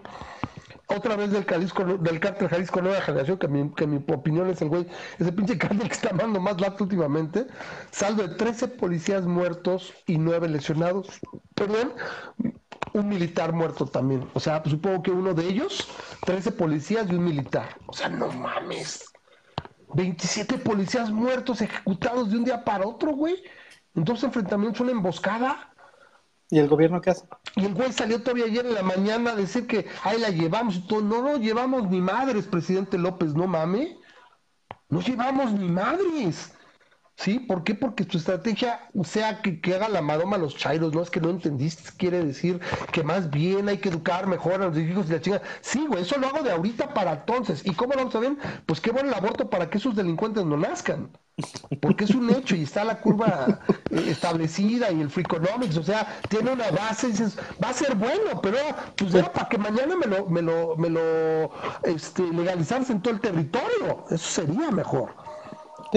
otra 0.88 1.16
vez 1.16 1.32
del 1.32 1.46
Jalisco, 1.46 1.84
del 1.84 2.20
cártel 2.20 2.50
Jalisco 2.50 2.82
Nueva 2.82 3.02
Generación, 3.02 3.38
que 3.38 3.48
mi, 3.48 3.70
que 3.72 3.88
mi 3.88 4.04
opinión 4.14 4.50
es 4.50 4.62
el 4.62 4.70
güey, 4.70 4.86
ese 5.18 5.32
pinche 5.32 5.58
cártel 5.58 5.88
que 5.88 5.94
está 5.94 6.10
mandando 6.10 6.40
más 6.40 6.60
lato 6.60 6.84
últimamente, 6.84 7.48
saldo 7.92 8.28
de 8.28 8.36
13 8.36 8.68
policías 8.68 9.26
muertos 9.26 9.94
y 10.06 10.18
9 10.18 10.50
lesionados. 10.50 11.08
Perdón, 11.56 11.94
un 12.94 13.10
militar 13.10 13.54
muerto 13.54 13.86
también. 13.86 14.30
O 14.34 14.40
sea, 14.40 14.64
supongo 14.66 15.04
que 15.04 15.12
uno 15.12 15.34
de 15.34 15.48
ellos, 15.48 15.88
13 16.26 16.52
policías 16.52 17.10
y 17.10 17.16
un 17.16 17.26
militar. 17.26 17.78
O 17.88 17.94
sea, 17.94 18.10
no 18.10 18.28
mames. 18.32 19.12
27 19.96 20.58
policías 20.60 21.12
muertos, 21.12 21.62
ejecutados 21.62 22.32
de 22.32 22.38
un 22.38 22.46
día 22.46 22.64
para 22.64 22.88
otro, 22.88 23.12
güey. 23.14 23.44
Entonces 23.96 24.26
enfrentamientos, 24.26 24.82
una 24.82 24.92
emboscada. 24.92 25.74
¿Y 26.50 26.60
el 26.60 26.68
gobierno 26.68 27.02
qué 27.02 27.12
hace? 27.12 27.26
Y 27.56 27.66
el 27.66 27.74
güey 27.74 27.92
salió 27.92 28.22
todavía 28.22 28.46
ayer 28.46 28.66
en 28.66 28.74
la 28.74 28.84
mañana 28.84 29.32
a 29.32 29.36
decir 29.36 29.66
que 29.66 29.88
ahí 30.04 30.20
la 30.20 30.30
llevamos 30.30 30.76
y 30.76 30.88
todo. 30.88 31.02
No, 31.02 31.22
no 31.22 31.38
llevamos 31.38 31.90
ni 31.90 32.02
madres, 32.02 32.46
presidente 32.46 32.98
López, 32.98 33.34
no 33.34 33.48
mame. 33.48 33.98
No 34.90 35.02
llevamos 35.02 35.52
ni 35.52 35.68
madres. 35.70 36.54
¿Sí? 37.16 37.40
¿Por 37.40 37.64
qué? 37.64 37.76
Porque 37.76 38.06
tu 38.06 38.18
estrategia 38.18 38.90
sea 39.04 39.42
que, 39.42 39.60
haga 39.74 39.88
la 39.88 40.02
maroma 40.02 40.36
a 40.36 40.40
los 40.40 40.58
chairos, 40.58 40.94
no 40.94 41.02
es 41.02 41.10
que 41.10 41.22
no 41.22 41.30
entendiste, 41.30 41.92
quiere 41.98 42.24
decir 42.26 42.60
que 42.92 43.04
más 43.04 43.30
bien 43.30 43.70
hay 43.70 43.78
que 43.78 43.90
educar 43.90 44.28
mejor 44.28 44.62
a 44.62 44.68
los 44.68 44.78
hijos 44.78 45.08
y 45.08 45.14
la 45.14 45.22
chinga. 45.22 45.42
Sí, 45.62 45.86
güey, 45.88 46.02
eso 46.02 46.18
lo 46.18 46.28
hago 46.28 46.44
de 46.44 46.52
ahorita 46.52 46.94
para 46.94 47.14
entonces. 47.14 47.62
¿Y 47.66 47.74
cómo 47.74 47.94
lo 47.94 48.10
ver? 48.20 48.36
Pues 48.66 48.82
qué 48.82 48.92
bueno 48.92 49.10
el 49.10 49.16
aborto 49.16 49.50
para 49.50 49.70
que 49.70 49.78
esos 49.78 49.96
delincuentes 49.96 50.44
no 50.46 50.58
nazcan. 50.58 51.12
Porque 51.82 52.04
es 52.04 52.12
un 52.12 52.30
hecho 52.30 52.56
y 52.56 52.64
está 52.64 52.84
la 52.84 53.00
curva 53.00 53.60
eh, 53.90 54.06
establecida 54.08 54.92
y 54.92 55.02
el 55.02 55.10
free 55.10 55.24
economics, 55.24 55.78
o 55.78 55.84
sea, 55.84 56.20
tiene 56.30 56.52
una 56.52 56.70
base 56.70 57.08
y 57.08 57.12
dices, 57.12 57.38
va 57.64 57.70
a 57.70 57.74
ser 57.74 57.96
bueno, 57.96 58.40
pero 58.42 58.58
pues 58.96 59.16
era 59.16 59.32
para 59.34 59.50
que 59.50 59.58
mañana 59.58 59.96
me 59.96 60.06
lo, 60.06 60.28
me 60.28 60.42
lo, 60.42 60.76
me 60.78 60.90
lo 60.90 61.52
este, 61.84 62.24
legalizarse 62.24 62.92
en 62.92 63.02
todo 63.02 63.14
el 63.14 63.20
territorio. 63.20 64.06
Eso 64.10 64.44
sería 64.44 64.70
mejor. 64.72 65.16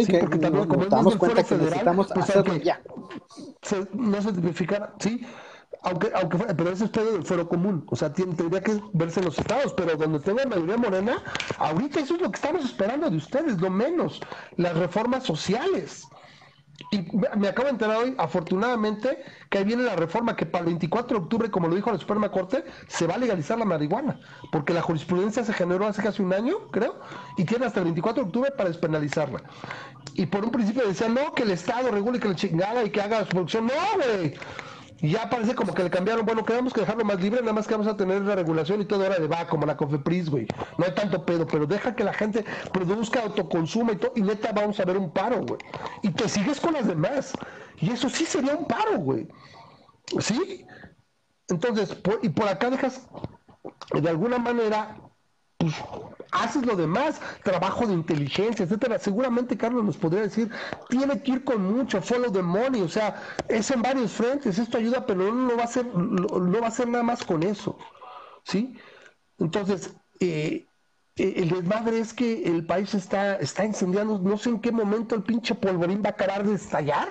Sí, 0.05 0.13
porque 0.21 0.39
también 0.39 0.69
como 0.69 0.87
damos 0.87 1.17
cuenta 1.17 1.43
que 1.43 1.49
federal, 1.49 1.71
necesitamos 1.71 2.07
pues, 2.13 2.31
hacerlo 2.31 2.57
ya. 2.57 2.81
Se, 3.63 3.89
no 3.93 4.23
se 4.23 4.33
tipificara, 4.33 4.93
sí, 4.99 5.27
aunque, 5.83 6.11
aunque 6.15 6.39
pero 6.55 6.71
ese 6.71 6.85
es 6.85 6.91
pedo 6.91 7.13
del 7.13 7.25
fuero 7.25 7.49
común, 7.49 7.85
o 7.89 7.97
sea, 7.97 8.13
tiene, 8.13 8.35
tendría 8.35 8.61
que 8.61 8.81
verse 8.93 9.21
en 9.21 9.27
los 9.27 9.39
estados, 9.39 9.73
pero 9.75 9.97
donde 9.97 10.21
tenga 10.21 10.45
mayoría 10.45 10.77
morena, 10.77 11.23
ahorita 11.59 12.01
eso 12.01 12.17
es 12.17 12.21
lo 12.21 12.31
que 12.31 12.37
estamos 12.37 12.65
esperando 12.65 13.09
de 13.09 13.17
ustedes, 13.17 13.61
lo 13.61 13.71
menos, 13.71 14.21
las 14.57 14.77
reformas 14.77 15.25
sociales. 15.25 16.07
Y 16.91 17.09
me 17.37 17.49
acabo 17.49 17.67
de 17.67 17.73
enterar 17.73 17.97
hoy, 17.97 18.15
afortunadamente, 18.19 19.23
que 19.51 19.59
ahí 19.59 19.65
viene 19.65 19.83
la 19.83 19.97
reforma 19.97 20.37
que 20.37 20.47
para 20.47 20.63
el 20.63 20.67
24 20.67 21.19
de 21.19 21.25
octubre, 21.25 21.51
como 21.51 21.69
lo 21.69 21.75
dijo 21.75 21.91
la 21.91 21.99
Suprema 21.99 22.31
Corte, 22.31 22.65
se 22.87 23.07
va 23.07 23.15
a 23.15 23.19
legalizar 23.19 23.59
la 23.59 23.65
marihuana, 23.65 24.21
porque 24.53 24.73
la 24.73 24.83
jurisprudencia 24.83 25.43
se 25.43 25.53
generó 25.53 25.87
hace 25.87 26.03
casi 26.03 26.23
un 26.23 26.33
año, 26.33 26.69
creo, 26.71 27.01
y 27.37 27.45
tiene 27.45 27.67
hasta 27.67 27.81
el 27.81 27.85
24 27.85 28.23
de 28.23 28.27
octubre 28.29 28.51
para 28.53 28.69
despenalizarla. 28.69 29.43
Y 30.15 30.27
por 30.27 30.45
un 30.45 30.51
principio 30.51 30.87
decían, 30.87 31.15
no, 31.15 31.33
que 31.35 31.43
el 31.43 31.51
Estado 31.51 31.91
regule, 31.91 32.21
que 32.21 32.29
la 32.29 32.37
chingada 32.37 32.85
y 32.85 32.91
que 32.91 33.01
haga 33.01 33.25
su 33.25 33.31
producción. 33.31 33.67
No, 33.67 33.73
güey. 33.97 34.35
Y 35.01 35.11
ya 35.11 35.29
parece 35.29 35.55
como 35.55 35.75
que 35.75 35.85
le 35.85 35.91
cambiaron, 35.91 36.25
bueno, 36.25 36.45
queremos 36.45 36.73
que 36.73 36.81
dejarlo 36.81 37.05
más 37.05 37.21
libre, 37.21 37.41
nada 37.41 37.53
más 37.53 37.67
que 37.67 37.75
vamos 37.75 37.87
a 37.87 37.97
tener 37.97 38.23
la 38.23 38.35
regulación 38.35 38.81
y 38.81 38.87
todo 38.87 39.03
ahora 39.03 39.19
de 39.19 39.27
va, 39.27 39.47
como 39.47 39.67
la 39.67 39.77
Cofepris, 39.77 40.31
güey. 40.31 40.47
No 40.79 40.87
hay 40.87 40.95
tanto 40.95 41.25
pedo, 41.25 41.47
pero 41.47 41.67
deja 41.67 41.95
que 41.95 42.05
la 42.05 42.15
gente 42.15 42.45
produzca, 42.73 43.23
autoconsuma 43.23 43.93
y 43.93 43.97
todo, 43.97 44.13
y 44.17 44.23
neta 44.23 44.53
vamos 44.53 44.81
a 44.81 44.85
ver 44.85 44.97
un 44.97 45.11
paro, 45.11 45.43
güey. 45.45 45.61
Y 46.03 46.11
te 46.11 46.29
sigues 46.29 46.61
con 46.61 46.75
las 46.75 46.87
demás. 46.87 47.33
Y 47.81 47.91
eso 47.91 48.09
sí 48.09 48.25
sería 48.25 48.55
un 48.55 48.67
paro, 48.67 48.99
güey. 48.99 49.29
¿Sí? 50.21 50.67
Entonces, 51.49 51.97
y 52.23 52.29
por 52.31 52.49
acá 52.49 52.71
dejas 52.71 53.09
de 53.93 54.09
alguna 54.09 54.39
manera 54.39 54.97
pues 55.59 55.75
haces 56.33 56.65
lo 56.67 56.77
demás, 56.77 57.21
trabajo 57.43 57.87
de 57.87 57.95
inteligencia, 57.95 58.65
etcétera. 58.65 58.99
Seguramente 58.99 59.57
Carlos 59.57 59.85
nos 59.85 59.97
podría 59.97 60.23
decir, 60.23 60.51
tiene 60.89 61.21
que 61.23 61.33
ir 61.33 61.45
con 61.45 61.63
mucho, 61.63 62.01
follow 62.01 62.31
the 62.31 62.43
money, 62.43 62.83
o 62.83 62.89
sea, 62.89 63.23
es 63.49 63.71
en 63.71 63.83
varios 63.83 64.13
frentes, 64.13 64.59
esto 64.59 64.79
ayuda, 64.79 65.07
pero 65.07 65.33
no 65.33 65.57
va 65.57 65.65
a 65.65 65.69
ser, 65.69 65.87
no, 65.87 66.61
va 66.61 66.67
a 66.69 66.71
ser 66.71 66.89
nada 66.89 67.05
más 67.05 67.25
con 67.25 67.43
eso, 67.43 67.79
¿sí? 68.45 68.77
Entonces, 69.39 69.95
eh, 70.21 70.67
eh, 71.17 71.35
el 71.37 71.51
desmadre 71.51 71.99
es 71.99 72.13
que 72.13 72.45
el 72.45 72.67
país 72.67 72.95
está, 72.95 73.37
está 73.37 73.65
incendiando, 73.65 74.19
no 74.19 74.39
sé 74.39 74.51
en 74.51 74.61
qué 74.61 74.73
momento 74.73 75.15
el 75.15 75.23
pinche 75.23 75.55
polvorín 75.55 76.03
va 76.05 76.11
a 76.11 76.13
acabar 76.13 76.47
de 76.47 76.55
estallar, 76.55 77.09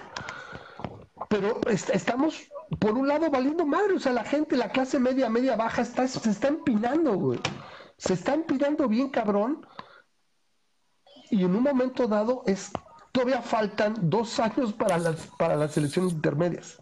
pero 1.29 1.59
estamos 1.67 2.49
por 2.79 2.93
un 2.93 3.07
lado 3.07 3.29
valiendo 3.29 3.65
madre, 3.65 3.93
o 3.93 3.99
sea, 3.99 4.11
la 4.11 4.23
gente, 4.23 4.57
la 4.57 4.69
clase 4.69 4.99
media, 4.99 5.29
media 5.29 5.55
baja, 5.55 5.81
está, 5.81 6.07
se 6.07 6.29
está 6.29 6.47
empinando, 6.47 7.13
güey 7.15 7.39
se 7.97 8.13
están 8.13 8.43
pidiendo 8.43 8.87
bien 8.87 9.09
cabrón 9.09 9.65
y 11.29 11.43
en 11.43 11.55
un 11.55 11.63
momento 11.63 12.07
dado 12.07 12.43
es 12.45 12.71
todavía 13.11 13.41
faltan 13.41 14.09
dos 14.09 14.39
años 14.39 14.73
para 14.73 14.97
las 14.97 15.27
para 15.37 15.55
las 15.55 15.75
elecciones 15.77 16.13
intermedias. 16.13 16.77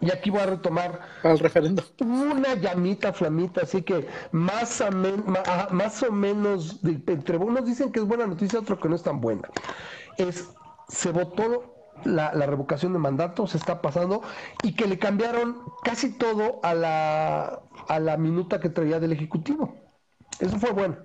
Y 0.00 0.10
aquí 0.10 0.30
voy 0.30 0.40
a 0.40 0.46
retomar 0.46 1.00
el 1.22 1.38
referendo 1.38 1.84
una 2.00 2.54
llamita 2.54 3.12
flamita 3.12 3.62
así 3.62 3.82
que 3.82 4.08
más, 4.32 4.82
más 5.70 6.02
o 6.02 6.10
menos 6.10 6.80
entre 6.82 7.36
unos 7.36 7.64
dicen 7.64 7.92
que 7.92 8.00
es 8.00 8.06
buena 8.06 8.26
noticia 8.26 8.58
otros 8.58 8.80
que 8.80 8.88
no 8.88 8.96
es 8.96 9.02
tan 9.04 9.20
buena. 9.20 9.48
Es 10.16 10.50
se 10.88 11.12
votó 11.12 11.72
la, 12.04 12.34
la, 12.34 12.46
revocación 12.46 12.92
de 12.92 12.98
mandato 12.98 13.46
se 13.46 13.58
está 13.58 13.80
pasando 13.80 14.22
y 14.64 14.74
que 14.74 14.86
le 14.86 14.98
cambiaron 14.98 15.62
casi 15.84 16.12
todo 16.12 16.58
a 16.64 16.74
la, 16.74 17.60
a 17.86 18.00
la 18.00 18.16
minuta 18.16 18.58
que 18.58 18.70
traía 18.70 18.98
del 18.98 19.12
Ejecutivo. 19.12 19.81
Eso 20.38 20.58
fue 20.58 20.72
bueno. 20.72 20.98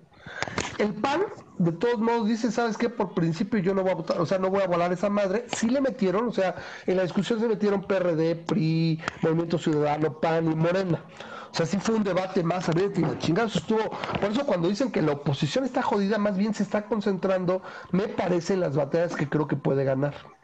El 0.77 0.95
PAN, 0.95 1.21
de 1.57 1.71
todos 1.73 1.99
modos, 1.99 2.27
dice, 2.27 2.51
¿sabes 2.51 2.77
qué? 2.77 2.89
Por 2.89 3.13
principio 3.13 3.59
yo 3.59 3.73
no 3.73 3.83
voy 3.83 3.91
a 3.91 3.95
votar, 3.95 4.21
o 4.21 4.25
sea, 4.25 4.39
no 4.39 4.49
voy 4.49 4.61
a 4.63 4.67
volar 4.67 4.93
esa 4.93 5.09
madre. 5.09 5.45
Sí 5.49 5.69
le 5.69 5.81
metieron, 5.81 6.27
o 6.27 6.31
sea, 6.33 6.55
en 6.85 6.97
la 6.97 7.03
discusión 7.03 7.39
se 7.39 7.47
metieron 7.47 7.87
PRD, 7.87 8.35
PRI, 8.35 9.01
Movimiento 9.21 9.57
Ciudadano, 9.57 10.19
PAN 10.21 10.51
y 10.51 10.55
Morena. 10.55 11.05
O 11.51 11.55
sea, 11.55 11.65
sí 11.65 11.79
fue 11.79 11.95
un 11.95 12.03
debate 12.03 12.43
más 12.43 12.69
abierto 12.69 13.01
y 13.01 13.17
chingados 13.19 13.55
estuvo. 13.55 13.89
Por 14.19 14.31
eso 14.31 14.45
cuando 14.45 14.67
dicen 14.69 14.91
que 14.91 15.01
la 15.01 15.13
oposición 15.13 15.65
está 15.65 15.81
jodida, 15.81 16.17
más 16.19 16.37
bien 16.37 16.53
se 16.53 16.63
está 16.63 16.85
concentrando, 16.87 17.63
me 17.91 18.07
parece, 18.09 18.53
en 18.53 18.61
las 18.61 18.75
batallas 18.75 19.15
que 19.15 19.29
creo 19.29 19.47
que 19.47 19.55
puede 19.57 19.83
ganar. 19.83 20.36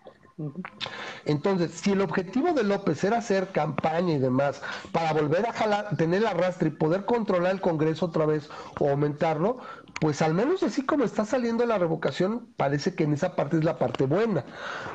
Entonces, 1.25 1.71
si 1.71 1.91
el 1.91 2.01
objetivo 2.01 2.53
de 2.53 2.63
López 2.63 3.03
era 3.03 3.17
hacer 3.17 3.49
campaña 3.51 4.13
y 4.13 4.19
demás 4.19 4.61
para 4.91 5.13
volver 5.13 5.47
a 5.47 5.53
jalar, 5.53 5.95
tener 5.97 6.25
arrastre 6.25 6.69
y 6.69 6.71
poder 6.71 7.05
controlar 7.05 7.53
el 7.53 7.61
Congreso 7.61 8.07
otra 8.07 8.25
vez 8.25 8.49
o 8.79 8.89
aumentarlo, 8.89 9.59
pues 9.99 10.21
al 10.21 10.33
menos 10.33 10.63
así 10.63 10.85
como 10.85 11.05
está 11.05 11.23
saliendo 11.23 11.65
la 11.65 11.77
revocación, 11.77 12.47
parece 12.57 12.93
que 12.93 13.05
en 13.05 13.13
esa 13.13 13.35
parte 13.35 13.57
es 13.57 13.63
la 13.63 13.77
parte 13.77 14.05
buena. 14.05 14.43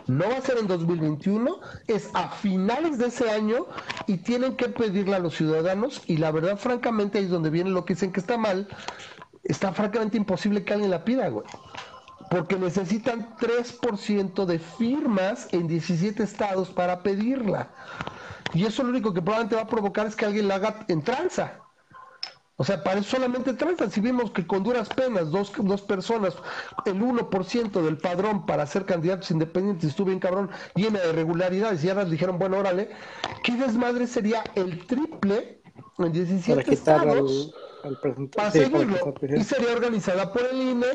No 0.07 0.29
va 0.29 0.37
a 0.37 0.43
ser 0.43 0.59
en 0.59 0.67
2021, 0.67 1.61
es 1.87 2.11
a 2.13 2.29
finales 2.29 2.99
de 2.99 3.07
ese 3.07 3.31
año 3.31 3.67
y 4.07 4.19
tienen 4.19 4.57
que 4.57 4.69
pedirle 4.69 5.17
a 5.17 5.21
los 5.21 5.35
ciudadanos 5.35 6.03
y 6.07 6.19
la 6.19 6.31
verdad, 6.31 6.59
francamente, 6.59 7.19
ahí 7.19 7.25
es 7.25 7.31
donde 7.31 7.51
viene 7.51 7.71
lo 7.71 7.85
que 7.85 7.95
dicen 7.95 8.13
que 8.13 8.21
está 8.21 8.37
mal, 8.37 8.69
está 9.45 9.73
francamente 9.73 10.19
imposible 10.19 10.65
que 10.65 10.75
alguien 10.75 10.91
la 10.91 11.05
pida, 11.05 11.29
güey 11.29 11.47
porque 12.31 12.57
necesitan 12.57 13.35
3% 13.37 14.45
de 14.45 14.59
firmas 14.59 15.49
en 15.53 15.67
17 15.67 16.23
estados 16.23 16.71
para 16.71 17.03
pedirla. 17.03 17.69
Y 18.55 18.65
eso 18.65 18.83
lo 18.83 18.91
único 18.91 19.13
que 19.13 19.23
probablemente 19.23 19.57
va 19.57 19.63
a 19.63 19.69
provocar 19.69 20.07
es 20.07 20.17
que 20.17 20.27
alguien 20.27 20.49
la 20.49 20.57
haga 20.57 20.85
en 20.89 21.03
tranza. 21.03 21.61
O 22.61 22.65
sea, 22.65 22.83
para 22.83 22.99
eso 22.99 23.11
solamente 23.11 23.53
tranza. 23.55 23.89
Si 23.89 24.01
vimos 24.01 24.33
que 24.33 24.45
con 24.45 24.65
duras 24.65 24.89
penas 24.89 25.31
dos, 25.31 25.53
dos 25.59 25.83
personas, 25.83 26.35
el 26.87 27.01
1% 27.01 27.83
del 27.83 27.99
padrón 27.99 28.47
para 28.47 28.67
ser 28.67 28.85
candidatos 28.85 29.31
independientes 29.31 29.91
estuvo 29.91 30.09
bien 30.09 30.19
cabrón, 30.19 30.51
llena 30.75 30.99
de 30.99 31.11
irregularidades 31.11 31.85
y 31.85 31.89
ahora 31.89 32.05
dijeron, 32.05 32.39
bueno, 32.39 32.59
órale, 32.59 32.91
¿qué 33.45 33.55
desmadre 33.55 34.09
sería 34.09 34.43
el 34.57 34.85
triple 34.87 35.63
en 35.99 36.13
17 36.13 36.75
estados? 36.75 37.55
para 38.35 38.51
seguirlo. 38.51 39.15
Y 39.37 39.45
sería 39.45 39.73
organizada 39.73 40.33
por 40.33 40.43
el 40.43 40.61
INE 40.61 40.87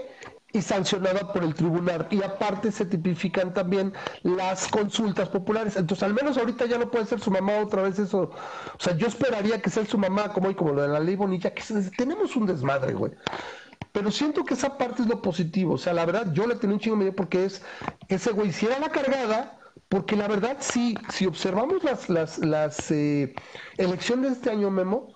y 0.53 0.61
sancionada 0.61 1.33
por 1.33 1.43
el 1.43 1.55
tribunal. 1.55 2.07
Y 2.11 2.21
aparte 2.21 2.71
se 2.71 2.85
tipifican 2.85 3.53
también 3.53 3.91
las 4.21 4.67
consultas 4.67 5.27
populares. 5.29 5.75
Entonces, 5.75 6.03
al 6.03 6.13
menos 6.13 6.37
ahorita 6.37 6.67
ya 6.67 6.77
no 6.77 6.91
puede 6.91 7.07
ser 7.07 7.19
su 7.19 7.31
mamá 7.31 7.57
otra 7.57 7.81
vez 7.81 7.97
eso. 7.97 8.29
O 8.29 8.79
sea, 8.79 8.95
yo 8.95 9.07
esperaría 9.07 9.59
que 9.61 9.71
sea 9.71 9.83
su 9.85 9.97
mamá, 9.97 10.31
como 10.31 10.47
hoy, 10.47 10.55
como 10.55 10.71
lo 10.73 10.83
de 10.83 10.89
la 10.89 10.99
ley 10.99 11.15
bonita, 11.15 11.51
que 11.53 11.63
tenemos 11.97 12.35
un 12.35 12.45
desmadre, 12.45 12.93
güey. 12.93 13.11
Pero 13.91 14.11
siento 14.11 14.45
que 14.45 14.53
esa 14.53 14.77
parte 14.77 15.01
es 15.01 15.07
lo 15.07 15.21
positivo. 15.23 15.73
O 15.73 15.77
sea, 15.79 15.93
la 15.93 16.05
verdad, 16.05 16.31
yo 16.33 16.45
le 16.45 16.55
tenía 16.55 16.75
un 16.75 16.79
chingo 16.79 16.97
medio 16.97 17.15
porque 17.15 17.45
es, 17.45 17.63
ese 18.07 18.31
güey 18.31 18.49
hiciera 18.49 18.77
la 18.77 18.89
cargada, 18.89 19.59
porque 19.89 20.15
la 20.15 20.27
verdad, 20.27 20.57
sí, 20.59 20.95
si 21.09 21.25
observamos 21.25 21.83
las, 21.83 22.09
las, 22.09 22.37
las 22.37 22.91
eh, 22.91 23.33
elecciones 23.77 24.29
de 24.29 24.35
este 24.35 24.51
año, 24.51 24.69
Memo, 24.69 25.15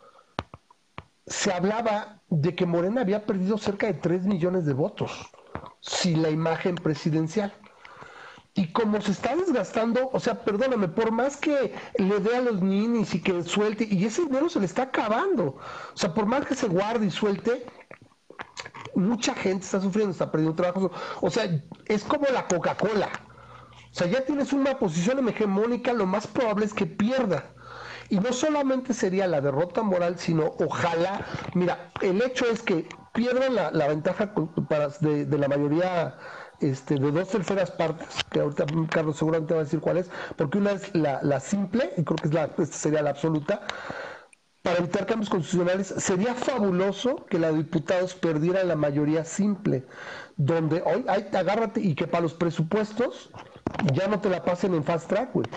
se 1.27 1.53
hablaba 1.53 2.16
de 2.29 2.55
que 2.55 2.65
Morena 2.65 3.01
había 3.01 3.25
perdido 3.25 3.57
cerca 3.57 3.87
de 3.87 3.93
3 3.93 4.25
millones 4.25 4.65
de 4.65 4.73
votos 4.73 5.11
sin 5.81 6.21
la 6.21 6.29
imagen 6.29 6.75
presidencial. 6.75 7.53
Y 8.53 8.71
como 8.71 8.99
se 9.01 9.11
está 9.11 9.35
desgastando, 9.35 10.09
o 10.11 10.19
sea, 10.19 10.43
perdóname, 10.43 10.87
por 10.87 11.11
más 11.11 11.37
que 11.37 11.75
le 11.99 12.19
dé 12.19 12.37
a 12.37 12.41
los 12.41 12.61
ninis 12.61 13.13
y 13.13 13.21
que 13.21 13.43
suelte, 13.43 13.87
y 13.89 14.03
ese 14.03 14.23
dinero 14.23 14.49
se 14.49 14.59
le 14.59 14.65
está 14.65 14.83
acabando. 14.83 15.57
O 15.93 15.97
sea, 15.97 16.13
por 16.13 16.25
más 16.25 16.43
que 16.45 16.55
se 16.55 16.67
guarde 16.67 17.05
y 17.05 17.11
suelte, 17.11 17.67
mucha 18.95 19.35
gente 19.35 19.63
está 19.63 19.79
sufriendo, 19.79 20.11
está 20.11 20.31
perdiendo 20.31 20.55
trabajo. 20.55 20.91
O 21.21 21.29
sea, 21.29 21.47
es 21.85 22.03
como 22.03 22.25
la 22.33 22.47
Coca-Cola. 22.47 23.09
O 23.91 23.95
sea, 23.95 24.07
ya 24.07 24.25
tienes 24.25 24.51
una 24.53 24.77
posición 24.79 25.27
hegemónica, 25.29 25.93
lo 25.93 26.07
más 26.07 26.25
probable 26.25 26.65
es 26.65 26.73
que 26.73 26.87
pierda. 26.87 27.53
Y 28.09 28.19
no 28.19 28.31
solamente 28.31 28.93
sería 28.93 29.27
la 29.27 29.41
derrota 29.41 29.83
moral, 29.83 30.17
sino 30.17 30.55
ojalá, 30.59 31.25
mira, 31.53 31.91
el 32.01 32.21
hecho 32.21 32.45
es 32.45 32.61
que 32.61 32.87
pierdan 33.13 33.55
la, 33.55 33.87
ventaja 33.87 34.33
de, 35.01 35.37
la 35.37 35.47
mayoría 35.47 36.15
este, 36.61 36.95
de 36.95 37.11
dos 37.11 37.29
terceras 37.29 37.71
partes, 37.71 38.07
que 38.31 38.39
ahorita 38.39 38.65
Carlos 38.89 39.17
seguramente 39.17 39.53
va 39.53 39.61
a 39.61 39.63
decir 39.63 39.79
cuál 39.79 39.97
es, 39.97 40.09
porque 40.35 40.57
una 40.57 40.71
es 40.71 40.95
la, 40.95 41.39
simple, 41.39 41.93
y 41.97 42.03
creo 42.03 42.15
que 42.15 42.27
es 42.27 42.33
la, 42.33 42.43
esta 42.45 42.65
sería 42.65 43.01
la 43.01 43.09
absoluta, 43.09 43.61
para 44.61 44.79
evitar 44.79 45.05
cambios 45.05 45.29
constitucionales, 45.29 45.87
sería 45.97 46.33
fabuloso 46.33 47.25
que 47.25 47.39
la 47.39 47.51
diputados 47.51 48.15
perdiera 48.15 48.63
la 48.63 48.75
mayoría 48.75 49.25
simple, 49.25 49.85
donde 50.35 50.81
hoy, 50.85 51.05
agárrate, 51.07 51.81
y 51.81 51.95
que 51.95 52.07
para 52.07 52.21
los 52.21 52.33
presupuestos 52.33 53.31
ya 53.93 54.07
no 54.07 54.21
te 54.21 54.29
la 54.29 54.43
pasen 54.43 54.73
en 54.75 54.83
fast 54.83 55.09
track, 55.09 55.33
güey 55.33 55.47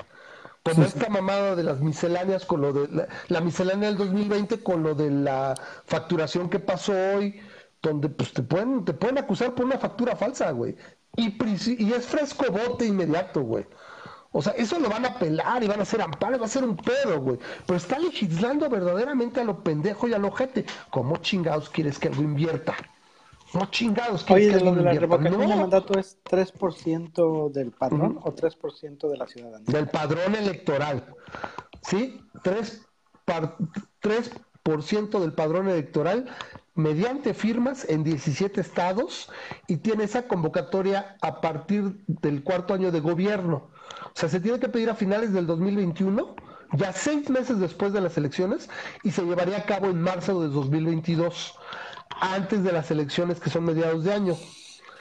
como 0.62 0.84
esta 0.84 1.08
mamada 1.08 1.56
de 1.56 1.62
las 1.62 1.80
misceláneas 1.80 2.44
con 2.44 2.60
lo 2.60 2.72
de 2.72 3.08
la, 3.28 3.40
miscelánea 3.40 3.88
del 3.88 3.98
2020 3.98 4.62
con 4.62 4.82
lo 4.82 4.94
de 4.94 5.10
la 5.10 5.54
facturación 5.86 6.50
que 6.50 6.58
pasó 6.58 6.92
hoy, 6.92 7.40
donde 7.82 8.08
pues 8.08 8.32
te 8.32 8.42
pueden, 8.42 8.84
te 8.84 8.92
pueden 8.92 9.18
acusar 9.18 9.54
por 9.54 9.64
una 9.64 9.78
factura 9.78 10.16
falsa, 10.16 10.50
güey. 10.50 10.76
Y, 11.16 11.34
y 11.82 11.92
es 11.92 12.06
fresco 12.06 12.44
bote 12.50 12.86
inmediato, 12.86 13.42
güey. 13.42 13.66
O 14.32 14.42
sea, 14.42 14.52
eso 14.52 14.78
lo 14.78 14.88
van 14.88 15.06
a 15.06 15.18
pelar 15.18 15.62
y 15.64 15.68
van 15.68 15.80
a 15.80 15.82
hacer 15.82 16.00
amparo, 16.00 16.38
va 16.38 16.46
a 16.46 16.48
ser 16.48 16.62
un 16.62 16.76
pedo, 16.76 17.20
güey. 17.20 17.38
Pero 17.66 17.76
está 17.76 17.98
legislando 17.98 18.68
verdaderamente 18.68 19.40
a 19.40 19.44
lo 19.44 19.62
pendejo 19.64 20.06
y 20.08 20.14
a 20.14 20.18
lo 20.18 20.30
gente. 20.30 20.66
¿Cómo 20.90 21.16
chingados 21.16 21.68
quieres 21.70 21.98
que 21.98 22.08
algo 22.08 22.22
invierta? 22.22 22.76
No 23.55 23.66
chingados. 23.70 24.28
Oye, 24.31 24.51
de 24.51 24.60
lo 24.60 24.74
de 24.74 24.82
la 24.82 24.93
revocación 24.93 25.40
de 25.40 25.56
mandato 25.56 25.98
es 25.98 26.18
3% 26.24 27.51
del 27.51 27.72
padrón 27.72 28.18
o 28.22 28.35
3% 28.35 29.10
de 29.10 29.16
la 29.16 29.27
ciudadanía. 29.27 29.66
Del 29.66 29.89
padrón 29.89 30.35
electoral. 30.35 31.14
¿Sí? 31.82 32.20
3, 32.43 32.86
3% 33.27 35.20
del 35.20 35.32
padrón 35.32 35.68
electoral 35.68 36.27
mediante 36.74 37.35
firmas 37.35 37.89
en 37.89 38.05
17 38.05 38.60
estados 38.60 39.28
y 39.66 39.78
tiene 39.78 40.05
esa 40.05 40.27
convocatoria 40.27 41.16
a 41.20 41.40
partir 41.40 42.05
del 42.06 42.43
cuarto 42.43 42.74
año 42.74 42.90
de 42.90 43.01
gobierno. 43.01 43.70
O 44.06 44.12
sea, 44.14 44.28
se 44.28 44.40
tiene 44.40 44.59
que 44.59 44.68
pedir 44.68 44.90
a 44.90 44.94
finales 44.94 45.32
del 45.32 45.47
2021, 45.47 46.36
ya 46.72 46.93
seis 46.93 47.28
meses 47.28 47.59
después 47.59 47.93
de 47.93 48.01
las 48.01 48.16
elecciones, 48.16 48.68
y 49.02 49.10
se 49.10 49.22
llevaría 49.22 49.59
a 49.59 49.64
cabo 49.64 49.86
en 49.86 50.01
marzo 50.01 50.40
de 50.43 50.48
2022, 50.48 51.59
antes 52.20 52.62
de 52.62 52.72
las 52.72 52.90
elecciones 52.90 53.40
que 53.40 53.51
son 53.51 53.64
mediados 53.64 54.05
de 54.05 54.12
año 54.12 54.36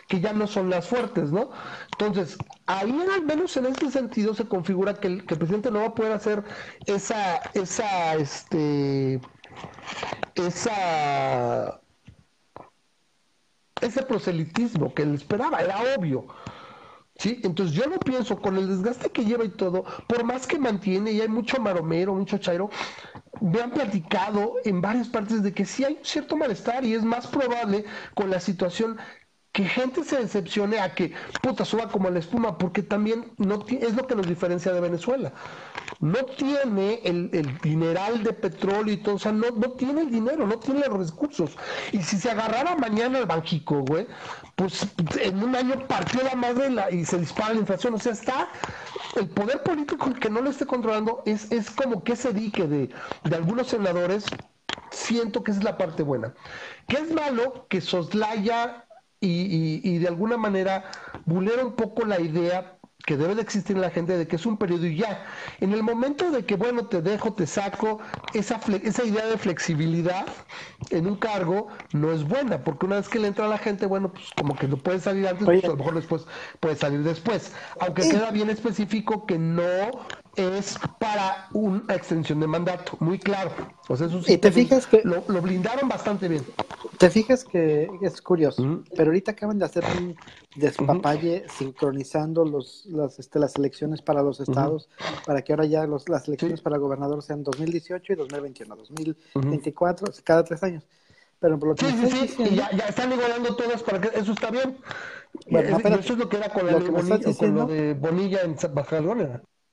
que 0.07 0.19
ya 0.19 0.33
no 0.33 0.47
son 0.47 0.71
las 0.71 0.87
fuertes, 0.87 1.31
¿no? 1.31 1.51
Entonces, 1.91 2.37
ahí 2.65 2.91
al 3.13 3.23
menos 3.25 3.55
en 3.57 3.67
este 3.67 3.91
sentido 3.91 4.33
se 4.33 4.47
configura 4.47 4.95
que 4.95 5.07
el, 5.07 5.25
que 5.25 5.35
el 5.35 5.37
presidente 5.37 5.69
no 5.69 5.81
va 5.81 5.87
a 5.87 5.93
poder 5.95 6.13
hacer 6.13 6.43
esa, 6.87 7.37
esa, 7.53 8.15
este, 8.15 9.21
esa 10.35 11.79
ese 13.81 14.03
proselitismo 14.03 14.93
que 14.93 15.03
él 15.03 15.15
esperaba, 15.15 15.59
era 15.59 15.77
obvio. 15.95 16.27
¿Sí? 17.19 17.41
Entonces 17.43 17.75
yo 17.75 17.85
no 17.85 17.99
pienso, 17.99 18.41
con 18.41 18.55
el 18.55 18.69
desgaste 18.69 19.09
que 19.11 19.25
lleva 19.25 19.43
y 19.43 19.49
todo, 19.49 19.83
por 20.07 20.23
más 20.23 20.47
que 20.47 20.57
mantiene, 20.57 21.11
y 21.11 21.19
hay 21.19 21.27
mucho 21.27 21.59
maromero, 21.59 22.13
mucho 22.15 22.37
chairo, 22.37 22.69
me 23.41 23.61
han 23.61 23.71
platicado 23.71 24.53
en 24.63 24.81
varias 24.81 25.09
partes 25.09 25.43
de 25.43 25.53
que 25.53 25.65
sí 25.65 25.83
hay 25.83 25.95
un 25.95 26.05
cierto 26.05 26.37
malestar 26.37 26.85
y 26.85 26.93
es 26.93 27.03
más 27.03 27.27
probable 27.27 27.83
con 28.15 28.29
la 28.29 28.39
situación 28.39 28.97
que 29.59 29.65
gente 29.65 30.05
se 30.05 30.15
decepcione 30.15 30.79
a 30.79 30.95
que 30.95 31.11
puta 31.41 31.65
suba 31.65 31.89
como 31.89 32.09
la 32.09 32.19
espuma, 32.19 32.57
porque 32.57 32.81
también 32.81 33.33
no 33.35 33.65
es 33.67 33.93
lo 33.93 34.07
que 34.07 34.15
nos 34.15 34.25
diferencia 34.25 34.71
de 34.71 34.79
Venezuela. 34.79 35.33
No 35.99 36.23
tiene 36.23 37.01
el, 37.03 37.29
el 37.33 37.57
dineral 37.57 38.23
de 38.23 38.31
petróleo 38.31 38.93
y 38.93 38.97
todo, 39.03 39.15
o 39.15 39.19
sea, 39.19 39.33
no, 39.33 39.51
no 39.51 39.71
tiene 39.71 39.99
el 39.99 40.11
dinero, 40.11 40.47
no 40.47 40.59
tiene 40.59 40.87
los 40.87 41.09
recursos. 41.09 41.57
Y 41.91 42.01
si 42.01 42.15
se 42.17 42.31
agarrara 42.31 42.77
mañana 42.77 43.19
el 43.19 43.25
banquico, 43.25 43.81
güey, 43.81 44.07
pues 44.55 44.87
en 45.19 45.43
un 45.43 45.53
año 45.53 45.85
partió 45.89 46.23
la 46.23 46.35
madre 46.35 46.69
y 46.95 47.03
se 47.03 47.19
dispara 47.19 47.53
la 47.53 47.59
inflación. 47.59 47.95
O 47.95 47.99
sea, 47.99 48.13
está 48.13 48.47
el 49.17 49.27
poder 49.27 49.61
político 49.63 50.13
que 50.13 50.29
no 50.29 50.39
lo 50.39 50.51
esté 50.51 50.65
controlando, 50.65 51.21
es, 51.25 51.51
es 51.51 51.69
como 51.69 52.01
que 52.05 52.13
ese 52.13 52.31
dique 52.31 52.65
de, 52.65 52.89
de 53.25 53.35
algunos 53.35 53.67
senadores, 53.67 54.23
siento 54.89 55.43
que 55.43 55.51
esa 55.51 55.59
es 55.59 55.65
la 55.65 55.77
parte 55.77 56.01
buena. 56.01 56.33
Que 56.87 56.95
es 56.95 57.11
malo 57.11 57.65
que 57.67 57.81
soslaya 57.81 58.85
y, 59.21 59.81
y, 59.83 59.97
de 59.97 60.07
alguna 60.07 60.37
manera 60.37 60.91
vulnera 61.25 61.65
un 61.65 61.73
poco 61.73 62.05
la 62.05 62.21
idea 62.21 62.79
que 63.05 63.17
debe 63.17 63.33
de 63.33 63.41
existir 63.41 63.75
en 63.75 63.81
la 63.81 63.89
gente 63.89 64.17
de 64.17 64.27
que 64.27 64.35
es 64.35 64.45
un 64.45 64.57
periodo 64.57 64.85
y 64.85 64.97
ya. 64.97 65.25
En 65.61 65.73
el 65.73 65.81
momento 65.81 66.29
de 66.31 66.45
que, 66.45 66.55
bueno, 66.55 66.85
te 66.85 67.01
dejo, 67.01 67.33
te 67.33 67.47
saco, 67.47 67.99
esa, 68.33 68.59
esa 68.83 69.03
idea 69.03 69.25
de 69.25 69.37
flexibilidad 69.37 70.27
en 70.91 71.07
un 71.07 71.15
cargo 71.15 71.69
no 71.91 72.11
es 72.11 72.23
buena, 72.23 72.63
porque 72.63 72.85
una 72.85 72.97
vez 72.97 73.09
que 73.09 73.19
le 73.19 73.27
entra 73.27 73.45
a 73.45 73.49
la 73.49 73.57
gente, 73.57 73.87
bueno, 73.87 74.11
pues 74.11 74.25
como 74.35 74.55
que 74.55 74.67
no 74.67 74.77
puede 74.77 74.99
salir 74.99 75.27
antes, 75.27 75.45
pues 75.45 75.63
a 75.63 75.69
lo 75.69 75.77
mejor 75.77 75.95
después 75.95 76.27
puede 76.59 76.75
salir 76.75 77.01
después. 77.03 77.53
Aunque 77.79 78.07
queda 78.07 78.31
bien 78.31 78.49
específico 78.49 79.25
que 79.25 79.39
no 79.39 79.63
es 80.39 80.77
para 80.99 81.47
una 81.53 81.93
extensión 81.93 82.39
de 82.39 82.47
mandato, 82.47 82.97
muy 82.99 83.19
claro. 83.19 83.51
O 83.87 83.97
sea, 83.97 84.07
eso 84.07 84.21
y 84.27 84.37
te 84.37 84.51
fijas 84.51 84.87
que 84.87 85.01
lo, 85.03 85.21
blindaron 85.41 85.89
bastante 85.89 86.27
bien. 86.27 86.43
Te 86.97 87.09
fijas 87.09 87.43
que 87.43 87.89
es 88.01 88.21
curioso, 88.21 88.83
pero 88.95 89.09
ahorita 89.09 89.31
acaban 89.31 89.57
de 89.57 89.65
hacer 89.65 89.83
un 89.97 90.15
despapalle 90.55 91.45
sincronizando 91.49 92.45
los, 92.45 92.85
las, 92.87 93.19
este, 93.19 93.39
las 93.39 93.55
elecciones 93.55 94.01
para 94.01 94.21
los 94.21 94.39
estados, 94.39 94.89
para 95.25 95.41
que 95.41 95.53
ahora 95.53 95.65
ya 95.65 95.85
los, 95.85 96.09
las 96.09 96.27
elecciones 96.27 96.61
para 96.61 96.77
gobernador 96.77 97.21
sean 97.23 97.43
2018 97.43 98.13
y 98.13 98.15
2021, 98.15 98.75
2024, 98.75 100.13
cada 100.23 100.43
tres 100.43 100.63
años. 100.63 100.83
Pero 101.39 101.57
por 101.57 101.69
lo 101.69 101.75
que 101.75 101.85
sí, 101.85 101.95
sí, 102.09 102.27
sí, 102.27 102.43
y 102.51 102.55
ya, 102.55 102.69
ya, 102.71 102.85
están 102.87 103.11
igualando 103.13 103.55
todas 103.55 103.81
para 103.81 104.01
que 104.01 104.19
eso 104.19 104.33
está 104.33 104.51
bien. 104.51 104.77
Bueno, 105.49 105.77
eso 105.77 106.13
es 106.13 106.19
lo 106.19 106.27
que 106.27 106.37
era 106.37 106.49
con, 106.49 106.67
la 106.67 106.73
Bonilla, 106.73 107.33
con 107.33 107.55
lo 107.55 107.65
de 107.65 107.93
Bonilla 107.93 108.41
en 108.41 108.57
Baja 108.73 108.99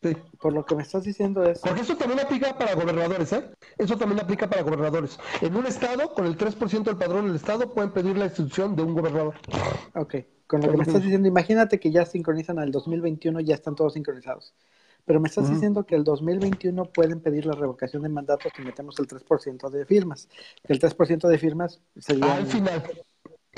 California. 0.01 0.31
Por 0.41 0.53
lo 0.53 0.65
que 0.65 0.75
me 0.75 0.83
estás 0.83 1.05
diciendo 1.05 1.45
es... 1.45 1.61
Porque 1.61 1.81
eso 1.81 1.97
también 1.97 2.21
aplica 2.21 2.57
para 2.57 2.75
gobernadores, 2.75 3.33
¿eh? 3.33 3.51
Eso 3.79 3.97
también 3.97 4.21
aplica 4.21 4.49
para 4.49 4.63
gobernadores. 4.63 5.19
En 5.41 5.57
un 5.57 5.67
estado, 5.67 6.13
con 6.15 6.27
el 6.27 6.37
3% 6.37 6.83
del 6.83 6.97
padrón 6.97 7.27
del 7.27 7.37
estado, 7.37 7.73
pueden 7.73 7.91
pedir 7.91 8.17
la 8.17 8.27
institución 8.27 8.77
de 8.77 8.83
un 8.83 8.95
gobernador. 8.95 9.35
Ok, 9.95 10.15
con 10.47 10.61
lo 10.61 10.71
que 10.71 10.77
me 10.77 10.83
estás 10.85 11.03
diciendo, 11.03 11.29
imagínate 11.29 11.81
que 11.81 11.91
ya 11.91 12.05
sincronizan 12.05 12.59
al 12.59 12.71
2021, 12.71 13.41
ya 13.41 13.55
están 13.55 13.75
todos 13.75 13.95
sincronizados. 13.95 14.55
Pero 15.05 15.21
me 15.21 15.29
estás 15.29 15.49
diciendo 15.49 15.87
que 15.87 15.95
el 15.95 16.03
2021 16.03 16.87
pueden 16.87 17.21
pedir 17.21 17.47
la 17.47 17.53
revocación 17.53 18.03
de 18.03 18.09
mandato 18.09 18.49
si 18.55 18.63
metemos 18.63 18.99
el 18.99 19.07
3% 19.07 19.71
de 19.71 19.85
firmas. 19.87 20.29
El 20.65 20.81
3% 20.81 21.29
de 21.29 21.39
firmas 21.39 21.81
sería... 21.97 22.35
Al 22.35 22.47
final 22.47 22.83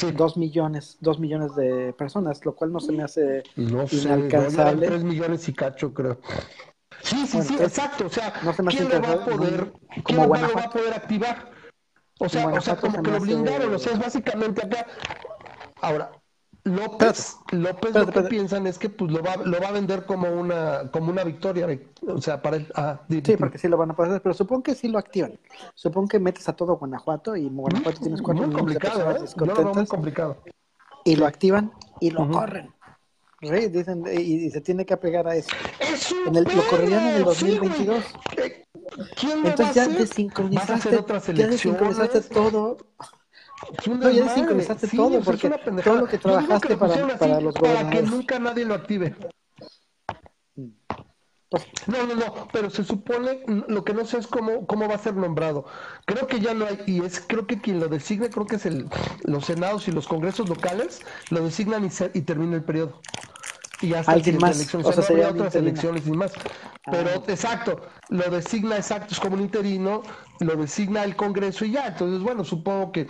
dos 0.06 0.36
millones, 0.36 0.96
dos 1.00 1.18
millones 1.18 1.54
de 1.56 1.92
personas, 1.92 2.44
lo 2.44 2.54
cual 2.54 2.72
no 2.72 2.80
se 2.80 2.92
me 2.92 3.02
hace 3.02 3.42
no 3.56 3.86
inalcanzable. 3.90 4.86
tres 4.86 5.04
millones 5.04 5.48
y 5.48 5.52
cacho, 5.52 5.92
creo. 5.92 6.18
Sí, 7.02 7.26
sí, 7.26 7.42
sí, 7.42 7.56
exacto. 7.60 8.06
O 8.06 8.08
sea, 8.08 8.32
¿quién 8.68 8.88
lo 8.88 9.00
va 9.00 9.12
a 9.12 9.24
poder, 9.24 9.72
¿quién 10.04 10.18
lo 10.18 10.28
va 10.28 10.64
a 10.64 10.70
poder 10.70 10.94
activar? 10.94 11.50
O 12.18 12.28
sea, 12.28 12.46
o 12.48 12.60
sea 12.60 12.76
como 12.76 13.02
que 13.02 13.10
lo 13.10 13.20
blindaron, 13.20 13.74
o 13.74 13.78
sea, 13.78 13.92
es 13.92 13.98
básicamente 13.98 14.64
acá. 14.64 14.86
Ahora, 15.80 16.10
López, 16.68 17.36
López 17.50 17.94
lo 17.94 18.06
que 18.06 18.22
piensan 18.22 18.66
es 18.66 18.78
que 18.78 18.88
pues 18.88 19.10
lo 19.10 19.22
va, 19.22 19.36
lo 19.36 19.60
va 19.60 19.68
a 19.68 19.72
vender 19.72 20.06
como 20.06 20.28
una, 20.30 20.90
como 20.90 21.10
una 21.10 21.24
victoria, 21.24 21.66
o 22.06 22.20
sea, 22.20 22.40
para 22.42 22.56
él. 22.56 22.70
Ah, 22.74 23.00
sí, 23.08 23.36
porque 23.36 23.58
sí 23.58 23.68
lo 23.68 23.76
van 23.76 23.90
a 23.90 23.94
hacer, 23.94 24.22
pero 24.22 24.34
supongo 24.34 24.62
que 24.62 24.74
sí 24.74 24.88
lo 24.88 24.98
activan. 24.98 25.38
Supongo 25.74 26.08
que 26.08 26.18
metes 26.18 26.48
a 26.48 26.54
todo 26.54 26.76
Guanajuato 26.76 27.36
y 27.36 27.48
Guanajuato 27.48 28.00
tienes 28.00 28.22
cuatro 28.22 28.46
muy 28.46 28.54
complicado, 28.54 29.10
¿eh? 29.12 29.28
no, 29.36 29.74
muy 29.74 29.86
complicado. 29.86 30.42
Y 31.04 31.16
lo 31.16 31.26
activan 31.26 31.72
y 32.00 32.10
lo 32.10 32.28
corren. 32.30 32.72
Dicen, 33.40 34.04
y, 34.12 34.50
se 34.50 34.60
tiene 34.60 34.84
que 34.84 34.94
apegar 34.94 35.28
a 35.28 35.36
eso. 35.36 35.50
en 36.26 36.34
el, 36.34 36.44
lo 36.44 36.66
correrían 36.68 37.06
en 37.06 37.16
el 37.16 37.24
2022. 37.24 38.04
¿Quién 39.14 39.46
Entonces 39.46 39.74
ya 39.74 39.88
desincronizaste, 39.88 41.04
ya 41.34 41.46
desincronizaste 41.46 42.20
todo. 42.22 42.78
No, 43.86 44.10
ya 44.10 44.24
desincronizaste 44.24 44.88
todo, 44.88 45.20
porque 45.20 45.50
todo 45.82 45.96
lo 45.96 46.06
que 46.06 46.18
trabajaste 46.18 46.76
para, 46.76 47.18
para 47.18 47.40
los 47.40 47.54
Para 47.54 47.90
que 47.90 48.02
nunca 48.02 48.38
nadie 48.38 48.64
lo 48.64 48.74
active. 48.74 49.14
Pues, 51.50 51.64
no, 51.86 52.06
no, 52.06 52.14
no, 52.14 52.48
pero 52.52 52.68
se 52.68 52.84
supone, 52.84 53.40
lo 53.46 53.82
que 53.82 53.94
no 53.94 54.04
sé 54.04 54.18
es 54.18 54.26
cómo, 54.26 54.66
cómo 54.66 54.86
va 54.86 54.96
a 54.96 54.98
ser 54.98 55.16
nombrado. 55.16 55.64
Creo 56.04 56.26
que 56.26 56.40
ya 56.40 56.52
no 56.52 56.66
hay, 56.66 56.78
y 56.86 57.02
es 57.02 57.20
creo 57.26 57.46
que 57.46 57.58
quien 57.58 57.80
lo 57.80 57.88
designe, 57.88 58.28
creo 58.28 58.44
que 58.44 58.56
es 58.56 58.66
el, 58.66 58.86
los 59.24 59.46
senados 59.46 59.88
y 59.88 59.92
los 59.92 60.06
congresos 60.06 60.48
locales, 60.48 61.00
lo 61.30 61.42
designan 61.42 61.86
y, 61.86 62.18
y 62.18 62.20
termina 62.22 62.56
el 62.56 62.64
periodo. 62.64 63.00
Y 63.80 63.94
hasta 63.94 64.12
¿Alguien 64.12 64.38
más? 64.38 64.56
Elecciones. 64.56 64.86
O 64.86 65.02
sea, 65.02 65.30
otras 65.30 65.54
elecciones 65.54 66.06
y 66.06 66.10
más. 66.10 66.32
Pero 66.90 67.10
ah. 67.14 67.22
exacto, 67.28 67.80
lo 68.10 68.28
designa 68.30 68.76
exacto, 68.76 69.14
es 69.14 69.20
como 69.20 69.36
un 69.36 69.42
interino, 69.42 70.02
lo 70.40 70.56
designa 70.56 71.04
el 71.04 71.16
Congreso 71.16 71.64
y 71.64 71.72
ya. 71.72 71.86
Entonces, 71.86 72.20
bueno, 72.20 72.44
supongo 72.44 72.92
que 72.92 73.06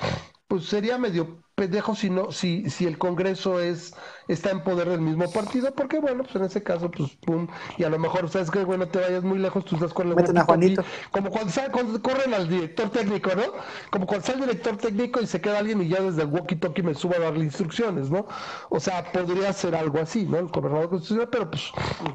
pues 0.49 0.65
sería 0.65 0.97
medio 0.97 1.43
pendejo 1.55 1.95
si 1.95 2.09
no, 2.09 2.31
si, 2.33 2.71
si 2.71 2.87
el 2.87 2.97
Congreso 2.97 3.61
es, 3.61 3.95
está 4.29 4.51
en 4.51 4.63
poder 4.63 4.89
del 4.89 5.01
mismo 5.01 5.31
partido, 5.31 5.75
porque 5.75 5.99
bueno, 5.99 6.23
pues 6.23 6.37
en 6.37 6.45
ese 6.45 6.63
caso, 6.63 6.91
pues 6.91 7.11
pum, 7.17 7.49
y 7.77 7.85
a 7.85 7.91
lo 7.91 7.99
mejor, 7.99 8.31
sabes 8.31 8.51
que 8.51 8.65
bueno, 8.65 8.87
te 8.89 9.01
vayas 9.01 9.25
muy 9.25 9.39
lejos, 9.39 9.65
tú 9.65 9.75
estás 9.75 9.93
con 9.93 10.09
el 10.09 10.45
Juanito. 10.45 10.85
como 11.11 11.31
cuando, 11.31 11.53
cuando, 11.73 12.01
corren 12.01 12.33
al 12.33 12.49
director 12.49 12.91
técnico, 12.91 13.31
¿no? 13.35 13.43
Como 13.91 14.07
cuando 14.07 14.25
sale 14.25 14.39
el 14.39 14.45
director 14.47 14.77
técnico 14.77 15.21
y 15.21 15.27
se 15.27 15.41
queda 15.41 15.59
alguien 15.59 15.83
y 15.83 15.89
ya 15.89 16.01
desde 16.01 16.23
el 16.23 16.29
walkie 16.29 16.57
talkie 16.57 16.83
me 16.83 16.95
suba 16.95 17.17
a 17.17 17.21
darle 17.21 17.45
instrucciones, 17.45 18.09
¿no? 18.09 18.27
O 18.71 18.81
sea, 18.81 19.13
podría 19.13 19.53
ser 19.53 19.75
algo 19.75 19.99
así, 19.99 20.25
¿no? 20.25 20.39
El 20.39 20.47
gobernador 20.47 20.89
constitucional, 20.89 21.29
pero 21.31 21.51
pues 21.51 21.73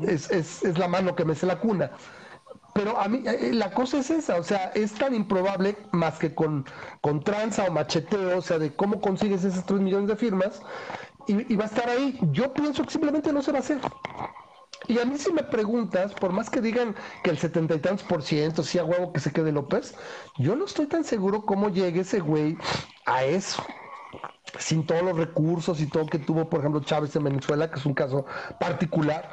es, 0.08 0.32
es, 0.32 0.64
es 0.64 0.78
la 0.80 0.88
mano 0.88 1.16
que 1.16 1.26
me 1.26 1.36
se 1.36 1.46
la 1.46 1.60
cuna. 1.60 1.92
Pero 2.74 3.00
a 3.00 3.08
mí, 3.08 3.22
eh, 3.26 3.52
la 3.54 3.72
cosa 3.72 4.00
es 4.00 4.10
esa, 4.10 4.38
o 4.38 4.44
sea, 4.44 4.72
es 4.74 4.94
tan 4.94 5.14
improbable 5.14 5.78
más 5.92 6.18
que 6.18 6.34
con, 6.34 6.66
con 7.02 7.24
tranza 7.24 7.66
o 7.66 7.72
macheteo, 7.72 8.40
o 8.40 8.42
sea, 8.42 8.58
de 8.58 8.76
cómo 8.76 9.00
consigues 9.00 9.44
esos 9.44 9.66
3 9.66 9.80
millones 9.80 10.08
de 10.08 10.16
firmas 10.16 10.62
y, 11.28 11.56
va 11.56 11.66
a 11.66 11.68
estar 11.68 11.90
ahí. 11.90 12.20
Yo 12.32 12.54
pienso 12.54 12.84
que 12.84 12.92
simplemente 12.92 13.32
no 13.32 13.42
se 13.42 13.52
va 13.52 13.60
a 13.60 13.62
hacer. 13.62 13.80
Y 14.88 15.00
a 15.00 15.06
mí 15.06 15.18
si 15.18 15.32
me 15.32 15.44
preguntas, 15.44 16.14
por 16.14 16.34
más 16.34 16.50
que 16.50 16.60
digan 16.60 16.96
que 17.24 17.30
el 17.30 17.38
setenta 17.38 17.76
y 17.76 17.80
tantos 17.80 18.06
por 18.06 18.22
ciento 18.22 18.64
sea 18.64 18.84
huevo 18.84 19.14
que 19.14 19.22
se 19.22 19.32
quede 19.32 19.52
López, 19.52 19.96
yo 20.38 20.56
no 20.56 20.66
estoy 20.66 20.88
tan 20.88 21.06
seguro 21.06 21.46
cómo 21.46 21.70
llegue 21.70 22.02
ese 22.02 22.20
güey 22.20 22.58
a 23.06 23.24
eso 23.24 23.64
sin 24.60 24.86
todos 24.86 25.02
los 25.04 25.18
recursos 25.18 25.82
y 25.82 25.88
todo 25.88 26.06
que 26.06 26.20
tuvo, 26.20 26.50
por 26.50 26.60
ejemplo, 26.60 26.82
Chávez 26.82 27.16
en 27.16 27.24
Venezuela, 27.24 27.72
que 27.72 27.80
es 27.80 27.86
un 27.86 27.94
caso 27.94 28.26
particular, 28.60 29.30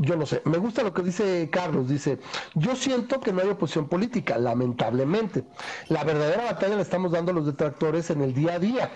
yo 0.00 0.16
no 0.16 0.26
sé. 0.26 0.42
Me 0.44 0.58
gusta 0.58 0.82
lo 0.82 0.92
que 0.92 1.02
dice 1.02 1.48
Carlos, 1.50 1.88
dice, 1.88 2.18
yo 2.54 2.76
siento 2.76 3.20
que 3.20 3.32
no 3.32 3.42
hay 3.42 3.48
oposición 3.48 3.88
política, 3.88 4.38
lamentablemente. 4.38 5.44
La 5.88 6.04
verdadera 6.04 6.44
batalla 6.44 6.76
la 6.76 6.82
estamos 6.82 7.12
dando 7.12 7.32
los 7.32 7.46
detractores 7.46 8.10
en 8.10 8.22
el 8.22 8.34
día 8.34 8.54
a 8.54 8.58
día, 8.58 8.90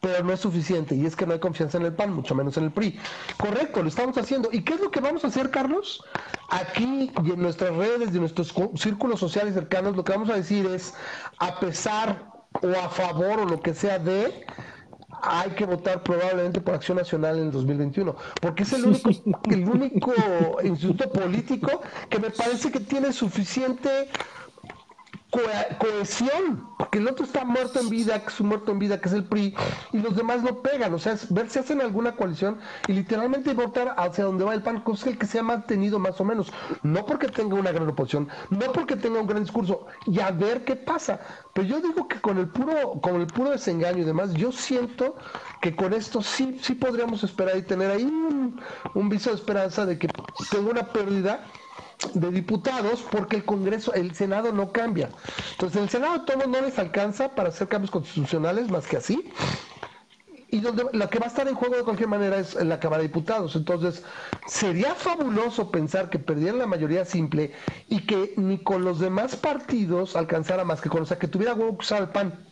pero 0.00 0.24
no 0.24 0.32
es 0.32 0.40
suficiente, 0.40 0.94
y 0.94 1.06
es 1.06 1.16
que 1.16 1.26
no 1.26 1.32
hay 1.32 1.40
confianza 1.40 1.78
en 1.78 1.84
el 1.84 1.94
PAN, 1.94 2.12
mucho 2.12 2.34
menos 2.34 2.56
en 2.56 2.64
el 2.64 2.72
PRI. 2.72 2.98
Correcto, 3.36 3.82
lo 3.82 3.88
estamos 3.88 4.16
haciendo. 4.18 4.48
¿Y 4.52 4.62
qué 4.62 4.74
es 4.74 4.80
lo 4.80 4.90
que 4.90 5.00
vamos 5.00 5.24
a 5.24 5.28
hacer, 5.28 5.50
Carlos? 5.50 6.02
Aquí 6.50 7.10
y 7.24 7.30
en 7.30 7.42
nuestras 7.42 7.74
redes 7.74 8.10
y 8.12 8.14
en 8.14 8.20
nuestros 8.20 8.54
círculos 8.76 9.20
sociales 9.20 9.54
cercanos, 9.54 9.96
lo 9.96 10.04
que 10.04 10.12
vamos 10.12 10.30
a 10.30 10.34
decir 10.34 10.66
es, 10.66 10.94
a 11.38 11.58
pesar 11.60 12.32
o 12.62 12.68
a 12.68 12.88
favor 12.88 13.40
o 13.40 13.44
lo 13.44 13.60
que 13.60 13.74
sea 13.74 13.98
de, 13.98 14.46
hay 15.26 15.50
que 15.50 15.66
votar 15.66 16.02
probablemente 16.02 16.60
por 16.60 16.74
Acción 16.74 16.98
Nacional 16.98 17.38
en 17.38 17.44
el 17.46 17.52
2021, 17.52 18.14
porque 18.40 18.62
es 18.62 18.72
el 18.72 18.84
único, 18.84 19.10
el 19.50 19.68
único 19.68 20.14
instituto 20.62 21.10
político 21.10 21.82
que 22.08 22.18
me 22.18 22.30
parece 22.30 22.70
que 22.70 22.80
tiene 22.80 23.12
suficiente 23.12 24.08
cohesión, 25.30 26.68
porque 26.78 26.98
el 26.98 27.08
otro 27.08 27.24
está 27.24 27.44
muerto 27.44 27.80
en 27.80 27.88
vida, 27.88 28.20
que 28.22 28.28
es 28.28 28.40
un 28.40 28.48
muerto 28.48 28.72
en 28.72 28.78
vida, 28.78 29.00
que 29.00 29.08
es 29.08 29.14
el 29.14 29.24
PRI, 29.24 29.54
y 29.92 29.98
los 29.98 30.16
demás 30.16 30.42
no 30.42 30.62
pegan, 30.62 30.94
o 30.94 30.98
sea, 30.98 31.16
ver 31.30 31.50
si 31.50 31.58
hacen 31.58 31.80
alguna 31.80 32.14
coalición 32.14 32.58
y 32.86 32.92
literalmente 32.92 33.52
votar 33.52 33.94
hacia 33.96 34.24
donde 34.24 34.44
va 34.44 34.54
el 34.54 34.62
PAN, 34.62 34.80
cosa 34.82 35.10
el 35.10 35.18
que 35.18 35.26
se 35.26 35.38
ha 35.38 35.42
mantenido 35.42 35.98
más 35.98 36.20
o 36.20 36.24
menos, 36.24 36.52
no 36.82 37.04
porque 37.04 37.28
tenga 37.28 37.56
una 37.56 37.72
gran 37.72 37.88
oposición, 37.88 38.28
no 38.50 38.72
porque 38.72 38.96
tenga 38.96 39.20
un 39.20 39.26
gran 39.26 39.42
discurso, 39.42 39.86
y 40.06 40.20
a 40.20 40.30
ver 40.30 40.64
qué 40.64 40.76
pasa. 40.76 41.20
Pero 41.52 41.66
yo 41.66 41.80
digo 41.80 42.06
que 42.06 42.20
con 42.20 42.38
el 42.38 42.48
puro, 42.48 43.00
con 43.00 43.20
el 43.20 43.26
puro 43.26 43.50
desengaño 43.50 44.02
y 44.02 44.04
demás, 44.04 44.32
yo 44.34 44.52
siento 44.52 45.16
que 45.60 45.74
con 45.74 45.92
esto 45.92 46.22
sí, 46.22 46.58
sí 46.62 46.74
podríamos 46.74 47.24
esperar 47.24 47.56
y 47.56 47.62
tener 47.62 47.90
ahí 47.90 48.04
un, 48.04 48.60
un 48.94 49.08
viso 49.08 49.30
de 49.30 49.36
esperanza 49.36 49.86
de 49.86 49.98
que 49.98 50.08
tenga 50.50 50.70
una 50.70 50.92
pérdida 50.92 51.44
de 52.14 52.30
diputados 52.30 53.04
porque 53.10 53.36
el 53.36 53.44
Congreso, 53.44 53.92
el 53.94 54.14
Senado 54.14 54.52
no 54.52 54.72
cambia. 54.72 55.10
Entonces, 55.52 55.82
el 55.82 55.88
Senado 55.88 56.22
todo 56.22 56.46
no 56.46 56.60
les 56.60 56.78
alcanza 56.78 57.34
para 57.34 57.50
hacer 57.50 57.68
cambios 57.68 57.90
constitucionales 57.90 58.70
más 58.70 58.86
que 58.86 58.96
así. 58.96 59.30
Y 60.48 60.60
donde 60.60 60.84
lo 60.92 61.10
que 61.10 61.18
va 61.18 61.26
a 61.26 61.28
estar 61.28 61.48
en 61.48 61.54
juego 61.54 61.76
de 61.76 61.82
cualquier 61.82 62.08
manera 62.08 62.38
es 62.38 62.54
la 62.54 62.78
Cámara 62.78 63.02
de 63.02 63.08
Diputados. 63.08 63.56
Entonces, 63.56 64.04
sería 64.46 64.94
fabuloso 64.94 65.70
pensar 65.70 66.08
que 66.08 66.18
perdieran 66.18 66.58
la 66.58 66.66
mayoría 66.66 67.04
simple 67.04 67.52
y 67.88 68.06
que 68.06 68.32
ni 68.36 68.58
con 68.58 68.84
los 68.84 69.00
demás 69.00 69.36
partidos 69.36 70.14
alcanzara 70.14 70.64
más 70.64 70.80
que 70.80 70.88
con, 70.88 71.02
o 71.02 71.06
sea, 71.06 71.18
que 71.18 71.28
tuviera 71.28 71.54
huevo 71.54 71.76
que 71.76 71.84
usar 71.84 72.02
el 72.02 72.08
PAN 72.08 72.46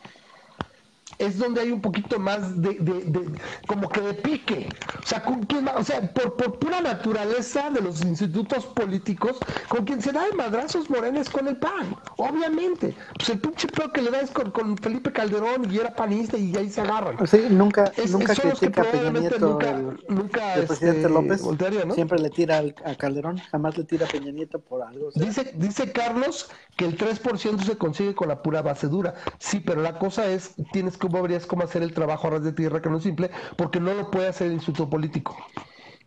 es 1.27 1.39
donde 1.39 1.61
hay 1.61 1.73
un 1.73 1.81
poquito 1.81 2.19
más 2.19 2.61
de, 2.61 2.75
de, 2.75 3.31
como 3.67 3.89
que 3.89 4.01
de 4.01 4.15
pique. 4.15 4.69
O 5.03 5.07
sea, 5.07 5.23
¿con 5.23 5.43
quién, 5.45 5.69
o 5.69 5.85
sea 5.85 6.01
por, 6.13 6.37
por, 6.37 6.59
pura 6.59 6.81
naturaleza 6.81 7.71
de 7.71 7.81
los 7.81 8.03
institutos 8.03 8.67
políticos, 8.67 9.39
con 9.69 9.85
quien 9.85 10.01
se 10.01 10.13
da 10.13 10.25
de 10.25 10.33
madrazos 10.33 10.89
morenes 10.91 11.29
con 11.31 11.49
el 11.49 11.57
PAN, 11.57 11.97
obviamente. 12.17 12.95
Pues 13.17 13.29
el 13.31 13.41
pinche 13.41 13.69
peor 13.69 13.93
que 13.93 14.03
le 14.03 14.11
da 14.11 14.21
es 14.21 14.31
con, 14.31 14.51
con, 14.51 14.77
Felipe 14.79 15.13
Calderón 15.13 15.73
y 15.73 15.79
era 15.79 15.95
panista 15.95 16.37
y 16.37 16.55
ahí 16.57 16.71
se 16.71 16.81
agarran. 16.81 17.17
O 17.21 17.27
sea, 17.27 17.49
nunca, 17.49 17.93
nunca 18.11 18.35
critica 18.35 18.83
a 18.83 18.85
Peña 18.85 19.11
Nieto 19.11 19.39
nunca, 19.39 19.71
el, 19.71 20.05
nunca, 20.09 20.55
el 20.55 20.67
presidente 20.67 21.01
este, 21.01 21.13
López. 21.13 21.43
¿no? 21.87 21.95
Siempre 21.95 22.19
le 22.19 22.31
tira 22.31 22.59
al, 22.59 22.75
a 22.85 22.95
Calderón, 22.95 23.39
jamás 23.39 23.77
le 23.79 23.85
tira 23.85 24.07
a 24.07 24.09
Peña 24.09 24.33
Nieto 24.33 24.59
por 24.61 24.83
algo. 24.83 25.11
dice, 25.15 25.53
dice 25.57 25.93
Carlos 25.93 26.51
que 26.77 26.85
el 26.85 26.97
3% 26.97 27.63
se 27.63 27.79
consigue 27.79 28.15
con 28.15 28.29
la 28.29 28.43
pura 28.43 28.63
base 28.63 28.89
dura. 28.89 29.15
Sí, 29.39 29.61
pero 29.61 29.81
la 29.81 29.99
cosa 29.99 30.27
es, 30.27 30.55
tienes 30.73 30.97
que 30.97 31.07
habrías 31.19 31.47
cómo 31.47 31.65
hacer 31.65 31.83
el 31.83 31.93
trabajo 31.93 32.27
a 32.27 32.31
ras 32.31 32.45
de 32.45 32.53
tierra, 32.53 32.81
que 32.83 32.91
no 32.91 32.99
es 32.99 33.03
simple, 33.03 33.31
porque 33.57 33.81
no 33.81 33.95
lo 33.95 34.11
puede 34.11 34.29
hacer 34.29 34.49
el 34.49 34.55
instituto 34.55 34.89
político. 34.89 35.37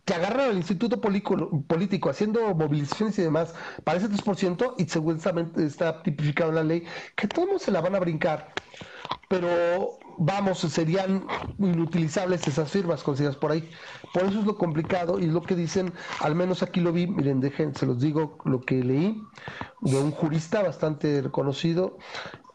Te 0.05 0.13
agarran 0.13 0.51
al 0.51 0.57
instituto 0.57 1.01
político, 1.01 2.09
haciendo 2.09 2.55
movilizaciones 2.55 3.19
y 3.19 3.23
demás 3.23 3.53
para 3.83 3.97
ese 3.97 4.09
3% 4.09 4.75
y 4.77 4.85
seguramente 4.85 5.65
está 5.65 6.01
tipificado 6.01 6.49
en 6.51 6.55
la 6.55 6.63
ley 6.63 6.85
que 7.15 7.27
todos 7.27 7.61
se 7.61 7.71
la 7.71 7.81
van 7.81 7.95
a 7.95 7.99
brincar. 7.99 8.53
Pero 9.27 9.97
vamos, 10.17 10.59
serían 10.59 11.25
inutilizables 11.59 12.47
esas 12.47 12.71
firmas 12.71 13.03
consideradas 13.03 13.37
por 13.37 13.51
ahí. 13.51 13.69
Por 14.13 14.23
eso 14.23 14.39
es 14.39 14.45
lo 14.45 14.57
complicado 14.57 15.19
y 15.19 15.25
es 15.25 15.33
lo 15.33 15.41
que 15.41 15.55
dicen, 15.55 15.93
al 16.21 16.35
menos 16.35 16.63
aquí 16.63 16.79
lo 16.79 16.93
vi, 16.93 17.07
miren, 17.07 17.41
dejen, 17.41 17.75
se 17.75 17.85
los 17.85 17.99
digo 17.99 18.37
lo 18.45 18.61
que 18.61 18.83
leí 18.83 19.21
de 19.81 19.97
un 19.97 20.11
jurista 20.11 20.63
bastante 20.63 21.21
reconocido. 21.21 21.97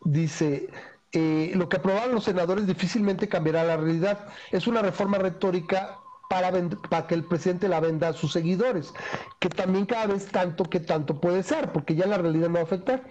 Dice, 0.05 0.71
eh, 1.13 1.53
lo 1.55 1.69
que 1.69 1.77
aprobaron 1.77 2.15
los 2.15 2.25
senadores 2.25 2.67
difícilmente 2.67 3.29
cambiará 3.29 3.65
la 3.65 3.77
realidad. 3.77 4.27
Es 4.51 4.67
una 4.67 4.81
reforma 4.81 5.19
retórica 5.19 5.99
para, 6.29 6.51
para, 6.89 7.07
que 7.07 7.15
el 7.15 7.25
presidente 7.25 7.69
la 7.69 7.81
venda 7.81 8.09
a 8.09 8.13
sus 8.15 8.33
seguidores, 8.33 8.95
que 9.39 9.51
también 9.51 9.85
cada 9.85 10.07
vez 10.07 10.27
tanto 10.27 10.65
que 10.65 10.81
tanto 10.81 11.21
puede 11.21 11.43
ser, 11.43 11.71
porque 11.73 11.95
ya 11.95 12.07
la 12.07 12.17
realidad 12.17 12.49
no 12.49 12.55
va 12.55 12.61
a 12.61 12.65
afectar. 12.65 13.03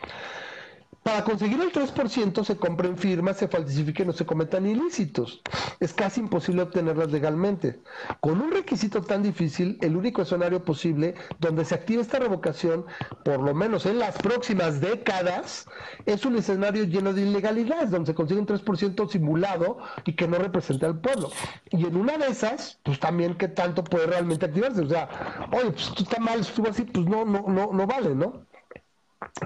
Para 1.04 1.24
conseguir 1.24 1.60
el 1.60 1.72
3% 1.72 2.44
se 2.44 2.58
compren 2.58 2.96
firmas, 2.96 3.38
se 3.38 3.48
falsifiquen 3.48 4.10
o 4.10 4.14
se 4.14 4.24
cometan 4.24 4.68
ilícitos. 4.68 5.42
Es 5.80 5.94
casi 5.94 6.20
imposible 6.20 6.62
obtenerlas 6.62 7.12
legalmente. 7.12 7.82
Con 8.20 8.40
un 8.40 8.52
requisito 8.52 9.02
tan 9.02 9.24
difícil, 9.24 9.80
el 9.82 9.96
único 9.98 10.22
escenario 10.22 10.64
posible 10.64 11.16
donde 11.40 11.66
se 11.66 11.74
active 11.74 12.04
esta 12.04 12.20
revocación, 12.20 12.86
por 13.26 13.42
lo 13.42 13.56
menos 13.56 13.88
en 13.88 13.98
las 13.98 14.16
próximas 14.20 14.80
décadas, 14.80 15.66
es 16.06 16.24
un 16.24 16.36
escenario 16.36 16.84
lleno 16.84 17.14
de 17.14 17.24
ilegalidades, 17.24 17.90
donde 17.90 18.12
se 18.12 18.16
consigue 18.16 18.40
un 18.40 18.46
3% 18.46 19.10
simulado 19.10 19.80
y 20.06 20.14
que 20.14 20.28
no 20.28 20.38
represente 20.38 20.86
al 20.86 21.00
pueblo. 21.00 21.32
Y 21.72 21.84
en 21.84 21.98
una 21.98 22.20
de 22.20 22.28
esas, 22.28 22.80
pues 22.84 23.00
también 23.00 23.36
qué 23.36 23.48
tanto 23.48 23.84
puede 23.84 24.06
realmente 24.06 24.46
activarse. 24.46 24.82
O 24.82 24.90
sea, 24.90 25.48
oye, 25.52 25.72
pues 25.72 25.92
tú 25.96 26.04
estás 26.04 26.20
mal, 26.20 26.42
estuvo 26.42 26.70
así, 26.70 26.84
pues 26.84 27.08
no, 27.08 27.26
no, 27.26 27.46
no, 27.48 27.72
no 27.74 27.88
vale, 27.88 28.14
¿no? 28.14 28.51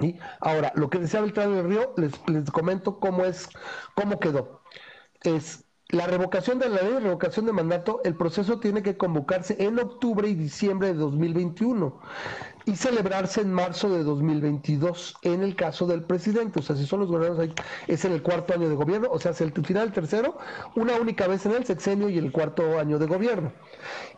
Y 0.00 0.18
ahora, 0.40 0.72
lo 0.74 0.90
que 0.90 0.98
decía 0.98 1.20
Beltrán 1.20 1.54
del 1.54 1.68
Río, 1.68 1.92
les, 1.96 2.12
les 2.28 2.50
comento 2.50 2.98
cómo 2.98 3.24
es, 3.24 3.48
cómo 3.94 4.18
quedó. 4.18 4.62
Es 5.22 5.64
la 5.88 6.06
revocación 6.06 6.58
de 6.58 6.68
la 6.68 6.82
ley 6.82 6.94
de 6.94 7.00
revocación 7.00 7.46
de 7.46 7.52
mandato, 7.52 8.00
el 8.04 8.16
proceso 8.16 8.58
tiene 8.58 8.82
que 8.82 8.96
convocarse 8.96 9.56
en 9.62 9.78
octubre 9.78 10.28
y 10.28 10.34
diciembre 10.34 10.88
de 10.88 10.94
2021 10.94 12.00
y 12.66 12.74
celebrarse 12.74 13.40
en 13.40 13.52
marzo 13.52 13.88
de 13.88 14.02
2022 14.02 15.16
en 15.22 15.44
el 15.44 15.54
caso 15.54 15.86
del 15.86 16.02
presidente. 16.02 16.58
O 16.58 16.62
sea, 16.62 16.74
si 16.74 16.84
son 16.84 17.00
los 17.00 17.08
gobernadores, 17.08 17.54
es 17.86 18.04
en 18.04 18.12
el 18.12 18.22
cuarto 18.22 18.54
año 18.54 18.68
de 18.68 18.74
gobierno, 18.74 19.08
o 19.10 19.20
sea, 19.20 19.30
es 19.30 19.40
el 19.40 19.52
final 19.64 19.92
tercero, 19.92 20.36
una 20.74 20.96
única 20.96 21.28
vez 21.28 21.46
en 21.46 21.52
el 21.52 21.64
sexenio 21.64 22.08
y 22.08 22.18
el 22.18 22.32
cuarto 22.32 22.78
año 22.78 22.98
de 22.98 23.06
gobierno. 23.06 23.52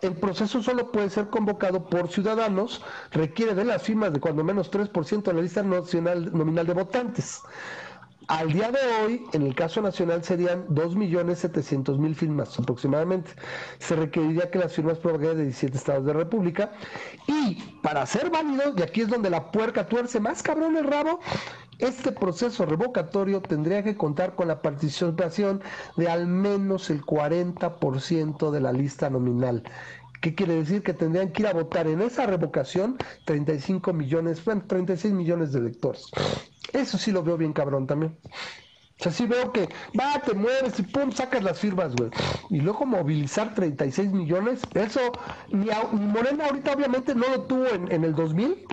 El 0.00 0.16
proceso 0.16 0.62
solo 0.62 0.90
puede 0.90 1.10
ser 1.10 1.28
convocado 1.28 1.84
por 1.84 2.08
ciudadanos, 2.10 2.82
requiere 3.12 3.54
de 3.54 3.66
las 3.66 3.82
firmas 3.82 4.14
de 4.14 4.20
cuando 4.20 4.42
menos 4.42 4.70
3% 4.70 5.22
de 5.22 5.32
la 5.34 5.42
lista 5.42 5.62
nacional 5.62 6.32
nominal 6.32 6.66
de 6.66 6.72
votantes. 6.72 7.42
Al 8.28 8.52
día 8.52 8.70
de 8.70 8.78
hoy, 9.02 9.24
en 9.32 9.40
el 9.40 9.54
caso 9.54 9.80
nacional 9.80 10.22
serían 10.22 10.66
2.700.000 10.68 12.14
firmas 12.14 12.58
aproximadamente. 12.58 13.30
Se 13.78 13.96
requeriría 13.96 14.50
que 14.50 14.58
las 14.58 14.74
firmas 14.74 14.98
provengan 14.98 15.38
de 15.38 15.44
17 15.44 15.78
estados 15.78 16.04
de 16.04 16.12
la 16.12 16.18
República. 16.18 16.72
Y 17.26 17.54
para 17.82 18.04
ser 18.04 18.28
válido, 18.28 18.74
y 18.76 18.82
aquí 18.82 19.00
es 19.00 19.08
donde 19.08 19.30
la 19.30 19.50
puerca 19.50 19.88
tuerce 19.88 20.20
más 20.20 20.42
cabrón 20.42 20.76
el 20.76 20.84
rabo, 20.84 21.20
este 21.78 22.12
proceso 22.12 22.66
revocatorio 22.66 23.40
tendría 23.40 23.82
que 23.82 23.96
contar 23.96 24.34
con 24.34 24.48
la 24.48 24.60
participación 24.60 25.62
de 25.96 26.10
al 26.10 26.26
menos 26.26 26.90
el 26.90 27.00
40% 27.00 28.50
de 28.50 28.60
la 28.60 28.72
lista 28.72 29.08
nominal. 29.08 29.62
¿Qué 30.20 30.34
quiere 30.34 30.54
decir? 30.54 30.82
Que 30.82 30.92
tendrían 30.92 31.32
que 31.32 31.42
ir 31.42 31.48
a 31.48 31.54
votar 31.54 31.86
en 31.86 32.02
esa 32.02 32.26
revocación 32.26 32.98
35 33.24 33.92
millones, 33.94 34.44
bueno, 34.44 34.64
36 34.66 35.14
millones 35.14 35.52
de 35.52 35.60
electores. 35.60 36.10
Eso 36.72 36.98
sí 36.98 37.12
lo 37.12 37.22
veo 37.22 37.36
bien 37.36 37.52
cabrón 37.52 37.86
también. 37.86 38.18
O 39.00 39.02
sea, 39.02 39.12
sí 39.12 39.26
veo 39.26 39.52
que 39.52 39.68
va, 39.98 40.20
te 40.20 40.34
mueves 40.34 40.78
y 40.80 40.82
pum, 40.82 41.12
sacas 41.12 41.44
las 41.44 41.60
firmas, 41.60 41.94
güey. 41.94 42.10
Y 42.50 42.60
luego 42.60 42.84
movilizar 42.84 43.54
36 43.54 44.10
millones, 44.10 44.66
eso, 44.74 45.00
ni, 45.50 45.68
Morena 45.92 46.46
ahorita 46.46 46.72
obviamente 46.72 47.14
no 47.14 47.28
lo 47.28 47.42
tuvo 47.42 47.66
en, 47.68 47.92
en 47.92 48.02
el 48.02 48.14
2000, 48.14 48.64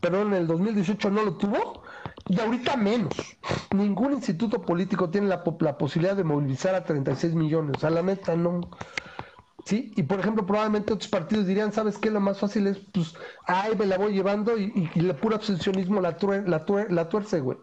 pero 0.00 0.22
en 0.22 0.34
el 0.34 0.46
2018 0.46 1.10
no 1.10 1.22
lo 1.22 1.36
tuvo, 1.36 1.82
y 2.28 2.38
ahorita 2.38 2.76
menos. 2.76 3.38
Ningún 3.74 4.12
instituto 4.12 4.60
político 4.62 5.10
tiene 5.10 5.28
la, 5.28 5.42
la 5.60 5.78
posibilidad 5.78 6.16
de 6.16 6.24
movilizar 6.24 6.74
a 6.74 6.84
36 6.84 7.34
millones. 7.34 7.76
O 7.76 7.80
sea, 7.80 7.90
la 7.90 8.02
neta, 8.02 8.36
no. 8.36 8.60
¿Sí? 9.64 9.92
Y 9.96 10.02
por 10.02 10.20
ejemplo, 10.20 10.46
probablemente 10.46 10.92
otros 10.92 11.10
partidos 11.10 11.46
dirían, 11.46 11.72
¿sabes 11.72 11.98
qué? 11.98 12.10
Lo 12.10 12.20
más 12.20 12.38
fácil 12.38 12.66
es, 12.66 12.78
pues, 12.92 13.14
ay, 13.46 13.74
me 13.76 13.86
la 13.86 13.98
voy 13.98 14.12
llevando 14.12 14.56
y, 14.58 14.90
y, 14.94 14.98
el 14.98 15.14
puro 15.16 15.36
abstencionismo 15.36 16.00
la, 16.00 16.16
la, 16.46 16.64
la 16.88 17.08
tuerce, 17.08 17.40
güey. 17.40 17.58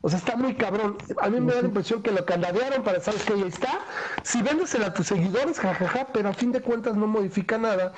O 0.00 0.08
sea, 0.08 0.18
está 0.18 0.36
muy 0.36 0.54
cabrón. 0.54 0.96
A 1.20 1.28
mí 1.28 1.40
me 1.40 1.52
da 1.52 1.62
la 1.62 1.68
impresión 1.68 2.02
que 2.02 2.12
lo 2.12 2.24
candadearon 2.24 2.84
para, 2.84 3.00
¿sabes 3.00 3.24
que 3.24 3.32
Ahí 3.32 3.42
está. 3.42 3.80
Si 4.22 4.40
véndesela 4.42 4.86
a 4.86 4.94
tus 4.94 5.08
seguidores, 5.08 5.58
jajaja, 5.58 6.08
pero 6.12 6.28
a 6.28 6.32
fin 6.32 6.52
de 6.52 6.60
cuentas 6.60 6.96
no 6.96 7.06
modifica 7.06 7.58
nada 7.58 7.92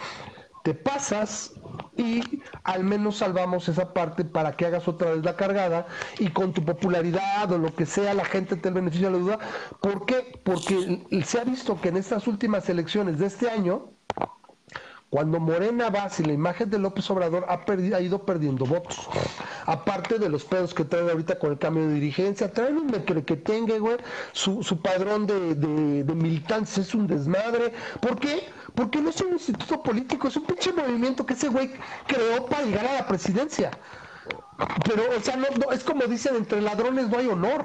te 0.62 0.74
pasas 0.74 1.52
y 1.96 2.42
al 2.64 2.84
menos 2.84 3.18
salvamos 3.18 3.68
esa 3.68 3.92
parte 3.92 4.24
para 4.24 4.56
que 4.56 4.66
hagas 4.66 4.86
otra 4.88 5.12
vez 5.12 5.24
la 5.24 5.36
cargada 5.36 5.86
y 6.18 6.30
con 6.30 6.52
tu 6.52 6.64
popularidad 6.64 7.50
o 7.52 7.58
lo 7.58 7.74
que 7.74 7.86
sea 7.86 8.14
la 8.14 8.24
gente 8.24 8.56
te 8.56 8.70
beneficia 8.70 9.10
la 9.10 9.18
duda. 9.18 9.38
¿Por 9.80 10.06
qué? 10.06 10.40
Porque 10.44 11.06
se 11.24 11.40
ha 11.40 11.44
visto 11.44 11.80
que 11.80 11.88
en 11.88 11.96
estas 11.96 12.26
últimas 12.26 12.68
elecciones 12.68 13.18
de 13.18 13.26
este 13.26 13.50
año, 13.50 13.97
cuando 15.10 15.40
Morena 15.40 15.88
va, 15.88 16.10
si 16.10 16.22
la 16.22 16.34
imagen 16.34 16.68
de 16.68 16.78
López 16.78 17.10
Obrador 17.10 17.46
ha, 17.48 17.64
perdido, 17.64 17.96
ha 17.96 18.00
ido 18.00 18.26
perdiendo 18.26 18.66
votos, 18.66 19.08
aparte 19.64 20.18
de 20.18 20.28
los 20.28 20.44
pedos 20.44 20.74
que 20.74 20.84
traen 20.84 21.08
ahorita 21.08 21.38
con 21.38 21.52
el 21.52 21.58
cambio 21.58 21.88
de 21.88 21.94
dirigencia, 21.94 22.52
traen 22.52 22.76
un 22.76 22.88
que 22.90 23.36
tenga, 23.36 23.78
güey, 23.78 23.96
su, 24.32 24.62
su 24.62 24.82
padrón 24.82 25.26
de, 25.26 25.54
de, 25.54 26.04
de 26.04 26.14
militantes 26.14 26.76
es 26.78 26.94
un 26.94 27.06
desmadre. 27.06 27.72
¿Por 28.00 28.18
qué? 28.18 28.48
Porque 28.74 29.00
no 29.00 29.10
es 29.10 29.20
un 29.22 29.32
instituto 29.32 29.82
político, 29.82 30.28
es 30.28 30.36
un 30.36 30.44
pinche 30.44 30.72
movimiento 30.72 31.24
que 31.24 31.34
ese 31.34 31.48
güey 31.48 31.70
creó 32.06 32.44
para 32.46 32.64
llegar 32.64 32.86
a 32.86 32.94
la 32.94 33.06
presidencia. 33.06 33.70
Pero, 34.84 35.04
o 35.16 35.20
sea, 35.20 35.36
no, 35.36 35.72
es 35.72 35.84
como 35.84 36.02
dicen, 36.04 36.36
entre 36.36 36.60
ladrones 36.60 37.08
no 37.08 37.18
hay 37.18 37.28
honor. 37.28 37.64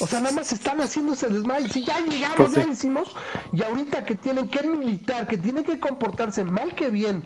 O 0.00 0.06
sea, 0.06 0.20
nada 0.20 0.34
más 0.34 0.52
están 0.52 0.80
haciéndose 0.80 1.28
desmadre. 1.28 1.68
Si 1.68 1.84
ya 1.84 2.00
llegamos, 2.00 2.36
pues 2.36 2.54
ya 2.54 2.66
hicimos, 2.70 3.14
y 3.52 3.62
ahorita 3.62 4.04
que 4.04 4.14
tienen 4.14 4.48
que 4.48 4.62
militar, 4.62 5.26
que 5.26 5.38
tienen 5.38 5.64
que 5.64 5.78
comportarse 5.78 6.44
mal 6.44 6.74
que 6.74 6.90
bien, 6.90 7.24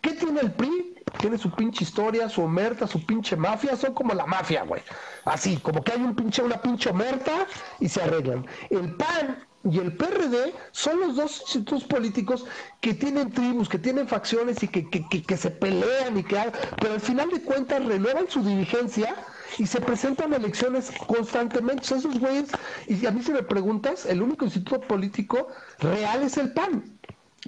¿qué 0.00 0.12
tiene 0.12 0.40
el 0.40 0.52
PRI? 0.52 0.94
Tiene 1.18 1.38
su 1.38 1.50
pinche 1.50 1.84
historia, 1.84 2.28
su 2.28 2.42
omerta, 2.42 2.86
su 2.86 3.04
pinche 3.04 3.36
mafia, 3.36 3.76
son 3.76 3.94
como 3.94 4.12
la 4.14 4.26
mafia, 4.26 4.62
güey. 4.64 4.82
Así, 5.24 5.56
como 5.58 5.82
que 5.82 5.92
hay 5.92 6.00
un 6.00 6.14
pinche, 6.14 6.42
una 6.42 6.60
pinche 6.60 6.90
omerta 6.90 7.46
y 7.80 7.88
se 7.88 8.02
arreglan. 8.02 8.46
El 8.70 8.94
PAN 8.96 9.46
y 9.70 9.78
el 9.78 9.96
PRD 9.96 10.54
son 10.72 11.00
los 11.00 11.16
dos 11.16 11.40
institutos 11.40 11.84
políticos 11.84 12.44
que 12.80 12.94
tienen 12.94 13.32
tribus, 13.32 13.68
que 13.68 13.78
tienen 13.78 14.06
facciones 14.06 14.62
y 14.62 14.68
que, 14.68 14.88
que, 14.88 15.22
que, 15.22 15.36
se 15.36 15.50
pelean 15.50 16.18
y 16.18 16.22
que 16.22 16.52
pero 16.80 16.94
al 16.94 17.00
final 17.00 17.30
de 17.30 17.42
cuentas 17.42 17.84
renuevan 17.84 18.28
su 18.28 18.42
dirigencia 18.44 19.16
y 19.58 19.66
se 19.66 19.80
presentan 19.80 20.34
elecciones 20.34 20.92
constantemente. 21.06 21.82
esos 21.82 22.18
güeyes, 22.18 22.50
y 22.86 23.06
a 23.06 23.10
mí 23.10 23.22
si 23.22 23.32
me 23.32 23.42
preguntas, 23.42 24.06
el 24.06 24.22
único 24.22 24.44
instituto 24.44 24.80
político 24.80 25.48
real 25.78 26.22
es 26.22 26.36
el 26.36 26.52
PAN. 26.52 26.98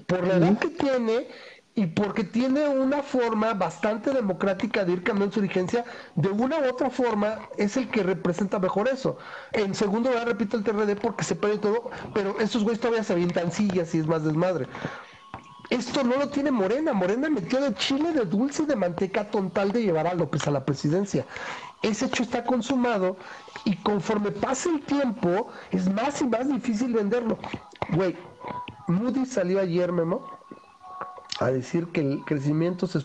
Por 0.06 0.26
la 0.26 0.36
edad 0.36 0.58
que 0.58 0.68
tiene 0.68 1.26
y 1.74 1.86
porque 1.86 2.24
tiene 2.24 2.68
una 2.68 3.02
forma 3.02 3.54
bastante 3.54 4.12
democrática 4.12 4.84
de 4.84 4.92
ir 4.92 5.02
cambiando 5.02 5.34
su 5.34 5.40
dirigencia, 5.40 5.84
de 6.16 6.28
una 6.28 6.58
u 6.58 6.68
otra 6.68 6.90
forma 6.90 7.48
es 7.56 7.76
el 7.76 7.88
que 7.88 8.02
representa 8.02 8.58
mejor 8.58 8.88
eso. 8.88 9.18
En 9.52 9.74
segundo 9.74 10.10
lugar, 10.10 10.26
repito 10.26 10.56
el 10.56 10.64
TRD 10.64 10.96
porque 11.00 11.24
se 11.24 11.36
pierde 11.36 11.58
todo, 11.58 11.90
pero 12.14 12.38
esos 12.40 12.64
güeyes 12.64 12.80
todavía 12.80 13.04
se 13.04 13.12
avientan 13.12 13.52
sillas 13.52 13.94
y 13.94 13.98
es 13.98 14.06
más 14.06 14.24
desmadre. 14.24 14.66
Esto 15.70 16.02
no 16.02 16.16
lo 16.16 16.30
tiene 16.30 16.50
Morena. 16.50 16.94
Morena 16.94 17.28
metió 17.28 17.60
de 17.60 17.74
chile, 17.74 18.12
de 18.12 18.24
dulce 18.24 18.62
y 18.62 18.66
de 18.66 18.74
manteca 18.74 19.30
tontal 19.30 19.70
de 19.70 19.82
llevar 19.82 20.06
a 20.06 20.14
López 20.14 20.46
a 20.48 20.50
la 20.50 20.64
presidencia. 20.64 21.26
Ese 21.82 22.06
hecho 22.06 22.22
está 22.22 22.44
consumado 22.44 23.16
y 23.64 23.76
conforme 23.76 24.32
pasa 24.32 24.70
el 24.70 24.80
tiempo 24.80 25.48
es 25.70 25.88
más 25.88 26.20
y 26.22 26.26
más 26.26 26.48
difícil 26.48 26.92
venderlo. 26.92 27.38
Güey, 27.90 28.16
Moody 28.88 29.26
salió 29.26 29.60
ayer, 29.60 29.92
Memo, 29.92 30.26
a 31.40 31.50
decir 31.50 31.86
que 31.88 32.00
el 32.00 32.24
crecimiento 32.24 32.86
se, 32.86 33.00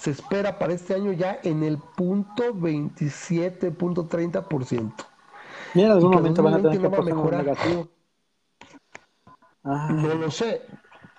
se 0.00 0.10
espera 0.10 0.58
para 0.58 0.72
este 0.72 0.94
año 0.94 1.12
ya 1.12 1.38
en 1.42 1.62
el 1.62 1.78
punto 1.78 2.54
27, 2.54 3.70
punto 3.72 4.08
30%. 4.08 4.92
Y 5.74 5.82
en 5.82 5.90
algún 5.90 6.12
momento 6.12 6.42
van 6.42 6.54
a 6.54 6.62
tener 6.70 6.90
que 6.90 7.02
mejorar. 7.02 7.44
Negativo. 7.44 7.88
No 9.64 10.14
lo 10.14 10.30
sé. 10.30 10.62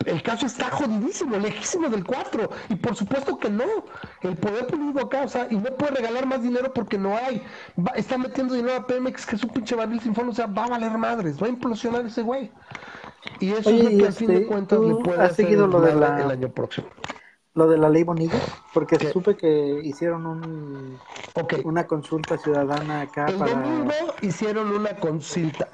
El 0.05 0.21
caso 0.21 0.45
está 0.45 0.69
jodidísimo, 0.69 1.37
lejísimo 1.37 1.89
del 1.89 2.03
4. 2.03 2.49
Y 2.69 2.75
por 2.75 2.95
supuesto 2.95 3.37
que 3.37 3.49
no. 3.49 3.65
El 4.21 4.35
poder 4.37 4.67
político 4.67 5.01
acá, 5.01 5.23
o 5.23 5.27
sea, 5.27 5.47
y 5.49 5.55
no 5.55 5.75
puede 5.75 5.95
regalar 5.95 6.25
más 6.25 6.41
dinero 6.41 6.73
porque 6.73 6.97
no 6.97 7.15
hay. 7.15 7.41
está 7.95 8.17
metiendo 8.17 8.53
dinero 8.53 8.75
a 8.75 8.87
Pemex, 8.87 9.25
que 9.25 9.35
es 9.35 9.43
un 9.43 9.49
pinche 9.49 9.75
barril 9.75 9.99
sin 9.99 10.15
fondo, 10.15 10.31
o 10.31 10.35
sea, 10.35 10.47
va 10.47 10.65
a 10.65 10.69
valer 10.69 10.97
madres, 10.97 11.41
va 11.41 11.47
a 11.47 11.49
implosionar 11.49 12.05
ese 12.05 12.21
güey. 12.21 12.51
Y 13.39 13.51
eso 13.51 13.69
es 13.69 13.83
lo 13.83 13.89
que 13.89 14.07
a 14.07 14.11
fin 14.11 14.27
de 14.27 14.35
este, 14.35 14.47
cuentas 14.47 14.79
le 14.79 14.95
puede 14.95 15.21
hacer 15.21 15.45
seguido 15.45 15.67
lo 15.67 15.81
de 15.81 15.91
el 15.91 16.03
año 16.03 16.49
próximo. 16.49 16.87
Lo 17.53 17.67
de 17.67 17.77
la 17.77 17.89
ley 17.89 18.03
Bonilla, 18.03 18.37
porque 18.73 18.99
supe 19.13 19.37
que 19.37 19.79
hicieron 19.81 20.25
un, 20.25 20.99
una 21.63 21.87
consulta 21.87 22.37
ciudadana 22.37 23.01
acá 23.01 23.27
el 23.27 23.39
domingo 23.39 23.93
hicieron 24.21 24.71
una 24.71 24.97
consulta. 24.97 25.69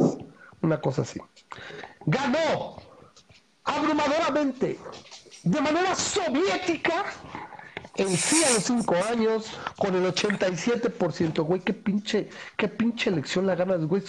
Una 0.60 0.80
cosa 0.80 1.02
así. 1.02 1.20
Ganó 2.06 2.76
abrumadoramente, 3.64 4.78
de 5.44 5.60
manera 5.60 5.94
soviética, 5.94 7.04
en 7.98 8.16
sí 8.16 8.42
a 8.44 8.54
los 8.54 8.62
5 8.62 8.94
años, 9.10 9.50
con 9.76 9.94
el 9.94 10.04
87%, 10.14 11.42
güey, 11.42 11.60
qué 11.60 11.74
pinche, 11.74 12.28
qué 12.56 12.68
pinche 12.68 13.10
elección 13.10 13.46
la 13.46 13.56
ganas, 13.56 13.84
güey, 13.84 14.02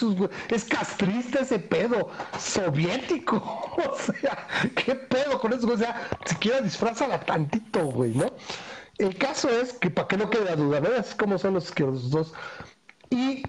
es 0.48 0.64
castrista 0.64 1.40
ese 1.40 1.58
pedo, 1.58 2.08
soviético, 2.38 3.36
o 3.90 3.96
sea, 3.96 4.46
qué 4.76 4.94
pedo 4.94 5.40
con 5.40 5.52
eso, 5.52 5.66
o 5.68 5.76
sea, 5.76 6.08
siquiera 6.24 6.60
disfrazala 6.60 7.18
tantito, 7.20 7.84
güey, 7.86 8.14
¿no? 8.14 8.32
El 8.98 9.16
caso 9.18 9.48
es 9.48 9.72
que, 9.72 9.90
para 9.90 10.06
que 10.06 10.16
no 10.16 10.30
quede 10.30 10.54
duda, 10.54 10.78
¿ves 10.78 11.14
cómo 11.16 11.36
son 11.36 11.54
los, 11.54 11.72
que 11.72 11.82
los 11.82 12.10
dos? 12.10 12.32
Y 13.10 13.42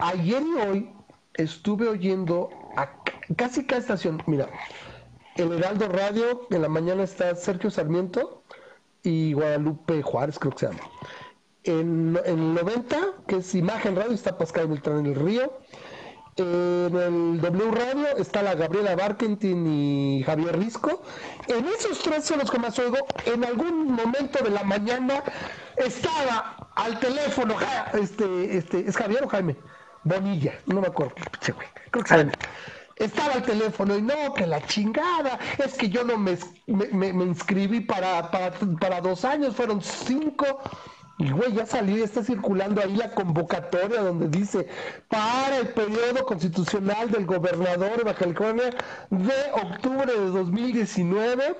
ayer 0.00 0.42
y 0.42 0.60
hoy 0.60 0.90
estuve 1.34 1.88
oyendo 1.88 2.50
a 2.76 2.90
casi 3.36 3.64
cada 3.64 3.80
estación, 3.80 4.20
mira, 4.26 4.48
el 5.36 5.52
Heraldo 5.52 5.88
Radio, 5.88 6.48
en 6.50 6.62
la 6.62 6.68
mañana 6.68 7.04
está 7.04 7.36
Sergio 7.36 7.70
Sarmiento, 7.70 8.42
y 9.04 9.34
Guadalupe 9.34 10.02
Juárez, 10.02 10.38
creo 10.38 10.52
que 10.52 10.58
se 10.58 10.66
llama. 10.66 10.80
En, 11.62 12.18
el 12.24 12.54
90, 12.54 12.96
que 13.28 13.36
es 13.36 13.54
Imagen 13.54 13.94
Radio, 13.94 14.12
está 14.12 14.36
Pascal 14.36 14.66
Beltrán 14.66 15.00
en 15.00 15.06
el 15.06 15.14
Río. 15.14 15.58
En 16.36 16.96
el 16.96 17.40
W 17.40 17.70
Radio 17.70 18.16
está 18.18 18.42
la 18.42 18.56
Gabriela 18.56 18.96
Barkentin 18.96 19.64
y 19.66 20.24
Javier 20.24 20.58
Risco. 20.58 21.02
En 21.46 21.64
esos 21.66 22.00
tres 22.02 22.24
son 22.24 22.40
los 22.40 22.50
que 22.50 22.58
más 22.58 22.76
oigo. 22.80 22.96
En 23.24 23.44
algún 23.44 23.92
momento 23.92 24.42
de 24.42 24.50
la 24.50 24.64
mañana 24.64 25.22
estaba 25.76 26.70
al 26.74 26.98
teléfono, 26.98 27.54
este, 27.92 28.56
este, 28.56 28.80
¿es 28.80 28.96
Javier 28.96 29.22
o 29.22 29.28
Jaime? 29.28 29.56
Bonilla, 30.02 30.58
no 30.66 30.80
me 30.80 30.88
acuerdo, 30.88 31.14
creo 31.40 32.04
que 32.04 32.08
Jaime 32.08 32.32
estaba 32.96 33.34
el 33.34 33.42
teléfono 33.42 33.96
y 33.96 34.02
no, 34.02 34.34
que 34.34 34.46
la 34.46 34.64
chingada, 34.66 35.38
es 35.58 35.74
que 35.74 35.88
yo 35.88 36.04
no 36.04 36.16
me, 36.18 36.36
me, 36.66 37.12
me 37.12 37.24
inscribí 37.24 37.80
para, 37.80 38.30
para, 38.30 38.52
para, 38.80 39.00
dos 39.00 39.24
años, 39.24 39.56
fueron 39.56 39.80
cinco. 39.82 40.60
Y 41.18 41.30
güey, 41.30 41.52
ya 41.52 41.64
salió, 41.64 42.04
está 42.04 42.24
circulando 42.24 42.82
ahí 42.82 42.96
la 42.96 43.14
convocatoria 43.14 44.00
donde 44.00 44.28
dice 44.36 44.66
para 45.08 45.58
el 45.58 45.68
periodo 45.68 46.26
constitucional 46.26 47.08
del 47.08 47.24
gobernador 47.24 47.98
de 47.98 48.02
Baja 48.02 48.18
California 48.18 48.70
de 49.10 49.34
octubre 49.52 50.12
de 50.12 50.26
2019 50.30 51.56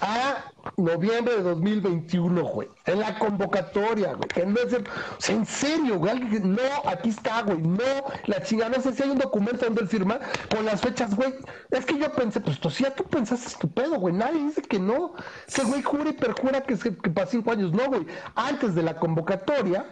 a 0.00 0.44
noviembre 0.76 1.36
de 1.36 1.42
2021, 1.42 2.42
güey. 2.44 2.68
En 2.86 3.00
la 3.00 3.18
convocatoria, 3.18 4.14
güey. 4.14 4.28
Que 4.28 4.46
no 4.46 4.58
es 4.60 5.28
en 5.28 5.46
serio, 5.46 5.98
güey. 5.98 6.18
No, 6.40 6.62
aquí 6.86 7.10
está, 7.10 7.42
güey. 7.42 7.58
No, 7.58 8.04
la 8.26 8.42
chingada. 8.42 8.76
No 8.76 8.82
sé 8.82 8.92
si 8.92 9.02
hay 9.02 9.10
un 9.10 9.18
documento 9.18 9.64
donde 9.64 9.82
él 9.82 9.88
firma 9.88 10.20
con 10.54 10.64
las 10.64 10.80
fechas, 10.80 11.14
güey. 11.14 11.34
Es 11.70 11.84
que 11.84 11.98
yo 11.98 12.12
pensé, 12.12 12.40
pues 12.40 12.60
tú 12.60 12.70
sí, 12.70 12.84
tú 12.96 13.04
pensaste 13.04 13.48
estupendo, 13.48 13.98
güey. 13.98 14.14
Nadie 14.14 14.42
dice 14.44 14.62
que 14.62 14.78
no. 14.78 15.14
Ese 15.46 15.64
güey 15.64 15.82
jura 15.82 16.10
y 16.10 16.12
perjura 16.12 16.62
que, 16.62 16.78
que 16.78 17.10
para 17.10 17.26
cinco 17.26 17.50
años. 17.50 17.72
No, 17.72 17.86
güey. 17.88 18.06
Antes 18.34 18.74
de 18.74 18.82
la 18.82 18.98
convocatoria, 18.98 19.84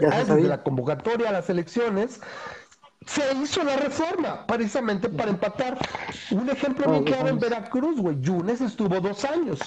antes 0.00 0.36
de 0.36 0.42
la 0.42 0.62
convocatoria 0.62 1.30
a 1.30 1.32
las 1.32 1.50
elecciones, 1.50 2.20
se 3.06 3.34
hizo 3.34 3.62
la 3.64 3.76
reforma 3.76 4.46
precisamente 4.46 5.08
para 5.08 5.30
empatar. 5.30 5.78
Un 6.30 6.48
ejemplo 6.50 6.88
muy 6.88 7.04
claro 7.04 7.28
en 7.28 7.38
Veracruz, 7.38 8.00
güey. 8.00 8.20
Yunes 8.20 8.60
estuvo 8.60 9.00
dos 9.00 9.24
años. 9.24 9.58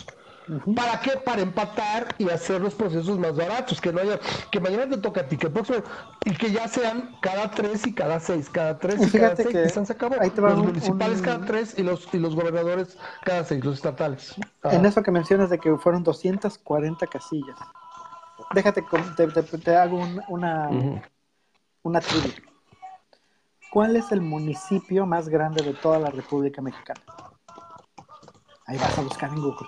¿Para 0.75 0.99
qué? 0.99 1.11
Para 1.17 1.41
empatar 1.41 2.13
y 2.19 2.29
hacer 2.29 2.61
los 2.61 2.75
procesos 2.75 3.17
más 3.17 3.35
baratos, 3.35 3.81
que 3.81 3.91
no 3.91 3.99
haya, 3.99 4.19
que 4.51 4.59
mañana 4.59 4.87
te 4.87 4.97
toca 4.97 5.21
a 5.21 5.27
ti, 5.27 5.37
que 5.37 5.49
próximo, 5.49 5.79
y 6.23 6.31
que 6.33 6.51
ya 6.51 6.67
sean 6.67 7.15
cada 7.19 7.49
tres 7.49 7.87
y 7.87 7.93
cada 7.93 8.19
seis, 8.19 8.47
cada 8.49 8.77
tres 8.77 9.07
y, 9.07 9.17
cada 9.17 9.35
seis, 9.35 9.49
que 9.49 9.69
se 9.69 9.91
acabó. 9.91 10.15
los 10.15 10.57
municipales 10.57 11.21
cada 11.21 11.43
tres 11.45 11.73
y 11.77 11.83
los, 11.83 12.07
y 12.13 12.19
los 12.19 12.35
gobernadores 12.35 12.95
cada 13.23 13.43
seis, 13.43 13.65
los 13.65 13.75
estatales. 13.75 14.35
En 14.65 14.85
eso 14.85 15.01
que 15.01 15.11
mencionas 15.11 15.49
de 15.49 15.57
que 15.57 15.75
fueron 15.77 16.03
240 16.03 17.07
casillas. 17.07 17.57
Déjate, 18.53 18.83
te, 19.17 19.27
te, 19.57 19.75
hago 19.75 19.99
una, 20.27 20.69
una 21.81 22.01
trivia. 22.01 22.35
¿Cuál 23.75 23.97
es 23.97 24.09
el 24.13 24.21
municipio 24.21 25.05
más 25.05 25.27
grande 25.27 25.61
de 25.61 25.73
toda 25.73 25.99
la 25.99 26.09
República 26.09 26.61
Mexicana? 26.61 27.01
Ahí 28.67 28.77
vas 28.77 28.97
a 28.97 29.01
buscar 29.01 29.29
en 29.31 29.41
Google. 29.41 29.67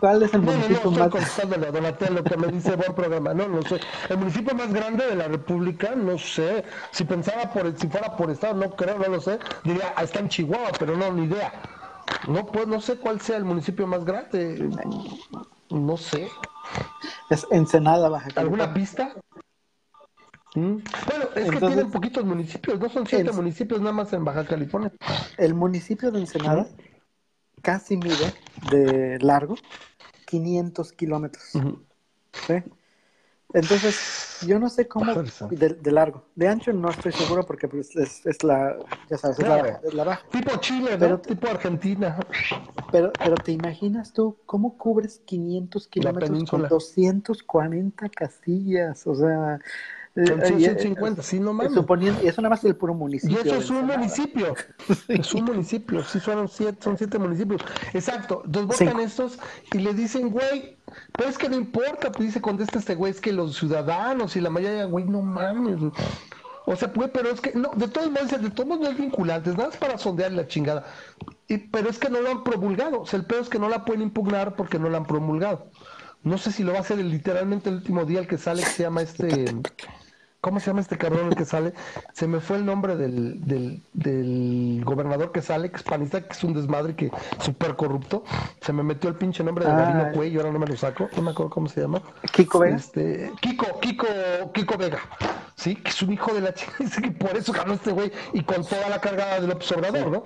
¿Cuál 0.00 0.24
es 0.24 0.34
el 0.34 0.42
municipio 0.42 0.80
no, 0.86 0.90
no, 0.90 1.08
más 1.08 1.36
grande? 1.36 2.10
lo 2.10 2.24
que 2.24 2.36
me 2.36 2.48
dice 2.48 2.74
buen 2.74 2.94
programa. 2.96 3.32
No, 3.32 3.46
no 3.46 3.62
sé. 3.62 3.78
El 4.08 4.18
municipio 4.18 4.56
más 4.56 4.72
grande 4.72 5.06
de 5.06 5.14
la 5.14 5.28
República, 5.28 5.94
no 5.94 6.18
sé. 6.18 6.64
Si 6.90 7.04
pensaba 7.04 7.48
por, 7.52 7.78
si 7.78 7.86
fuera 7.86 8.16
por 8.16 8.28
estado, 8.28 8.54
no 8.54 8.70
creo, 8.74 8.98
no 8.98 9.06
lo 9.06 9.20
sé. 9.20 9.38
Diría, 9.62 9.94
ah, 9.94 10.02
está 10.02 10.18
en 10.18 10.28
Chihuahua, 10.28 10.72
pero 10.80 10.96
no, 10.96 11.12
ni 11.12 11.26
idea. 11.26 11.52
No, 12.26 12.44
pues 12.44 12.66
no 12.66 12.80
sé 12.80 12.96
cuál 12.96 13.20
sea 13.20 13.36
el 13.36 13.44
municipio 13.44 13.86
más 13.86 14.04
grande. 14.04 14.68
No 15.70 15.96
sé. 15.96 16.28
Es 17.30 17.46
Ensenada, 17.52 18.08
Baja 18.08 18.30
¿Alguna 18.34 18.74
pista? 18.74 19.14
Bueno, 20.60 21.24
es 21.34 21.50
que 21.50 21.58
tienen 21.58 21.90
poquitos 21.90 22.24
municipios, 22.24 22.78
no 22.78 22.88
son 22.88 23.06
siete 23.06 23.32
municipios 23.32 23.80
nada 23.80 23.92
más 23.92 24.12
en 24.12 24.24
Baja 24.24 24.44
California. 24.46 24.92
El 25.36 25.54
municipio 25.54 26.10
de 26.10 26.20
Ensenada 26.20 26.66
casi 27.62 27.96
mide 27.96 28.32
de 28.70 29.18
largo 29.20 29.56
500 30.26 30.92
kilómetros. 30.92 31.44
¿sí? 32.46 32.62
Entonces, 33.54 34.44
yo 34.46 34.58
no 34.58 34.68
sé 34.68 34.86
cómo 34.86 35.14
de, 35.14 35.90
largo. 35.90 36.26
De 36.34 36.48
ancho 36.48 36.70
no 36.74 36.90
estoy 36.90 37.12
seguro 37.12 37.46
porque 37.46 37.66
pues, 37.66 37.96
es, 37.96 38.26
es, 38.26 38.44
la, 38.44 38.76
ya 39.08 39.16
sabes, 39.16 39.38
es 39.38 39.48
la, 39.48 39.80
la, 39.94 40.04
baja. 40.04 40.22
Tipo 40.30 40.56
Chile, 40.58 40.96
pero, 40.98 41.18
tipo 41.18 41.48
Argentina. 41.48 42.18
Pero, 42.92 43.10
pero 43.18 43.36
te 43.36 43.52
imaginas 43.52 44.12
tú 44.12 44.36
cómo 44.44 44.76
cubres 44.76 45.22
500 45.24 45.88
kilómetros 45.88 46.44
con 46.44 46.68
240 46.68 48.08
casillas, 48.10 49.06
o 49.06 49.14
sea, 49.14 49.60
son 50.26 50.42
150, 50.42 51.22
sí, 51.22 51.38
no 51.38 51.52
mames. 51.52 51.74
Suponiendo, 51.74 52.22
y 52.22 52.28
eso 52.28 52.42
nada 52.42 52.50
más 52.50 52.64
el 52.64 52.76
puro 52.76 52.94
municipio. 52.94 53.38
Y 53.38 53.48
eso 53.48 53.56
es 53.56 53.70
un 53.70 53.86
municipio. 53.86 54.54
Es 55.08 55.34
un 55.34 55.44
municipio. 55.44 56.04
Sí, 56.04 56.20
son 56.20 56.48
siete, 56.48 56.78
son 56.82 56.98
siete 56.98 57.18
municipios. 57.18 57.62
Exacto. 57.92 58.42
Entonces 58.44 58.86
votan 58.86 59.00
estos 59.00 59.38
y 59.72 59.78
le 59.78 59.94
dicen, 59.94 60.30
güey, 60.30 60.78
pero 61.16 61.28
es 61.28 61.38
que 61.38 61.48
no 61.48 61.56
importa. 61.56 62.10
Pues 62.10 62.28
dice, 62.28 62.40
contesta 62.40 62.78
este 62.78 62.94
güey, 62.94 63.12
es 63.12 63.20
que 63.20 63.32
los 63.32 63.56
ciudadanos 63.56 64.36
y 64.36 64.40
la 64.40 64.50
mayoría, 64.50 64.84
güey, 64.86 65.04
no 65.04 65.22
mames. 65.22 65.78
O 66.70 66.76
sea, 66.76 66.92
pues, 66.92 67.10
pero 67.12 67.30
es 67.30 67.40
que, 67.40 67.52
no, 67.54 67.70
de 67.76 67.88
todos 67.88 68.10
modos, 68.10 68.30
de 68.30 68.50
todos 68.50 68.68
modos 68.68 68.82
no 68.82 68.90
es 68.90 68.98
vinculante, 68.98 69.50
nada 69.50 69.68
más 69.68 69.76
para 69.78 69.96
sondear 69.96 70.32
la 70.32 70.46
chingada. 70.46 70.84
Y, 71.46 71.56
pero 71.58 71.88
es 71.88 71.98
que 71.98 72.10
no 72.10 72.20
lo 72.20 72.30
han 72.30 72.44
promulgado. 72.44 73.00
O 73.00 73.06
sea, 73.06 73.18
el 73.18 73.24
peor 73.24 73.42
es 73.42 73.48
que 73.48 73.58
no 73.58 73.68
la 73.68 73.84
pueden 73.84 74.02
impugnar 74.02 74.54
porque 74.54 74.78
no 74.78 74.90
la 74.90 74.98
han 74.98 75.06
promulgado. 75.06 75.70
No 76.22 76.36
sé 76.36 76.52
si 76.52 76.64
lo 76.64 76.72
va 76.72 76.78
a 76.78 76.80
hacer 76.82 76.98
literalmente 76.98 77.70
el 77.70 77.76
último 77.76 78.04
día 78.04 78.20
el 78.20 78.26
que 78.26 78.36
sale, 78.36 78.62
que 78.62 78.68
se 78.68 78.82
llama 78.82 79.02
este. 79.02 79.46
¿Cómo 80.40 80.60
se 80.60 80.66
llama 80.66 80.80
este 80.80 80.96
cabrón 80.96 81.28
el 81.28 81.34
que 81.36 81.44
sale? 81.44 81.72
Se 82.12 82.28
me 82.28 82.38
fue 82.38 82.58
el 82.58 82.64
nombre 82.64 82.96
del, 82.96 83.44
del, 83.44 83.82
del 83.92 84.82
gobernador 84.84 85.32
que 85.32 85.42
sale, 85.42 85.70
que 85.70 85.78
es 85.78 85.82
panista, 85.82 86.20
que 86.20 86.32
es 86.32 86.44
un 86.44 86.54
desmadre, 86.54 86.94
que 86.94 87.10
súper 87.40 87.74
corrupto. 87.74 88.22
Se 88.60 88.72
me 88.72 88.84
metió 88.84 89.10
el 89.10 89.16
pinche 89.16 89.42
nombre 89.42 89.64
de 89.64 89.72
Marino 89.72 90.06
ah. 90.06 90.12
Cuey 90.12 90.32
y 90.32 90.36
ahora 90.36 90.52
no 90.52 90.60
me 90.60 90.66
lo 90.66 90.76
saco. 90.76 91.08
No 91.16 91.22
me 91.22 91.32
acuerdo 91.32 91.50
cómo 91.50 91.68
se 91.68 91.80
llama. 91.80 92.00
Kiko 92.32 92.60
Vega. 92.60 92.76
Este, 92.76 93.32
Kiko, 93.40 93.80
Kiko, 93.80 94.06
Kiko 94.52 94.78
Vega. 94.78 95.00
Sí, 95.58 95.74
que 95.74 95.90
es 95.90 96.00
un 96.02 96.12
hijo 96.12 96.32
de 96.32 96.40
la 96.40 96.54
chica, 96.54 96.72
que 97.02 97.10
por 97.10 97.36
eso 97.36 97.52
ganó 97.52 97.74
este 97.74 97.90
güey 97.90 98.12
y 98.32 98.44
con 98.44 98.64
toda 98.64 98.88
la 98.88 99.00
carga 99.00 99.40
del 99.40 99.50
observador, 99.50 100.08
¿no? 100.08 100.22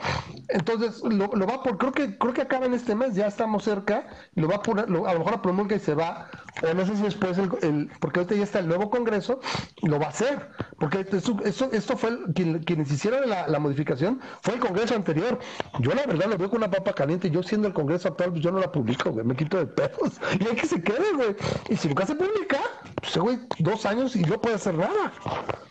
Entonces, 0.48 1.02
lo, 1.02 1.28
lo, 1.28 1.46
va 1.46 1.62
por, 1.62 1.78
creo 1.78 1.90
que, 1.90 2.18
creo 2.18 2.34
que 2.34 2.42
acaba 2.42 2.66
en 2.66 2.74
este 2.74 2.94
mes, 2.94 3.14
ya 3.14 3.28
estamos 3.28 3.64
cerca, 3.64 4.06
lo 4.34 4.46
va 4.46 4.56
a 4.56 4.62
poner, 4.62 4.84
a 4.84 4.88
lo 4.88 5.18
mejor 5.18 5.32
a 5.32 5.40
promulga 5.40 5.74
y 5.74 5.78
se 5.78 5.94
va, 5.94 6.28
o 6.62 6.74
no 6.74 6.84
sé 6.84 6.96
si 6.96 7.02
después 7.02 7.38
el, 7.38 7.50
el 7.62 7.90
porque 7.98 8.20
ahorita 8.20 8.34
ya 8.34 8.42
está 8.42 8.58
el 8.58 8.68
nuevo 8.68 8.90
Congreso, 8.90 9.40
lo 9.80 9.98
va 9.98 10.06
a 10.06 10.08
hacer, 10.10 10.50
porque 10.78 11.06
esto, 11.10 11.70
esto, 11.72 11.96
fue 11.96 12.18
quien, 12.34 12.62
quienes 12.64 12.92
hicieron 12.92 13.26
la, 13.30 13.48
la, 13.48 13.58
modificación, 13.58 14.20
fue 14.42 14.54
el 14.54 14.60
Congreso 14.60 14.94
anterior. 14.94 15.38
Yo 15.78 15.94
la 15.94 16.04
verdad 16.04 16.26
lo 16.26 16.36
veo 16.36 16.50
con 16.50 16.58
una 16.58 16.70
papa 16.70 16.92
caliente, 16.92 17.30
yo 17.30 17.42
siendo 17.42 17.68
el 17.68 17.74
Congreso 17.74 18.08
actual, 18.08 18.32
pues 18.32 18.42
yo 18.42 18.52
no 18.52 18.60
la 18.60 18.70
publico, 18.70 19.10
güey, 19.10 19.24
me 19.24 19.34
quito 19.34 19.56
de 19.56 19.66
pedos, 19.66 20.20
y 20.40 20.46
hay 20.46 20.56
que 20.56 20.66
se 20.66 20.82
quede, 20.82 21.10
güey. 21.14 21.34
Y 21.70 21.76
si 21.76 21.88
nunca 21.88 22.04
se 22.04 22.14
publica, 22.16 22.58
pues 22.96 23.16
güey, 23.16 23.38
dos 23.60 23.86
años 23.86 24.14
y 24.14 24.20
no 24.20 24.38
puede 24.38 24.56
hacer 24.56 24.74
nada. 24.74 25.12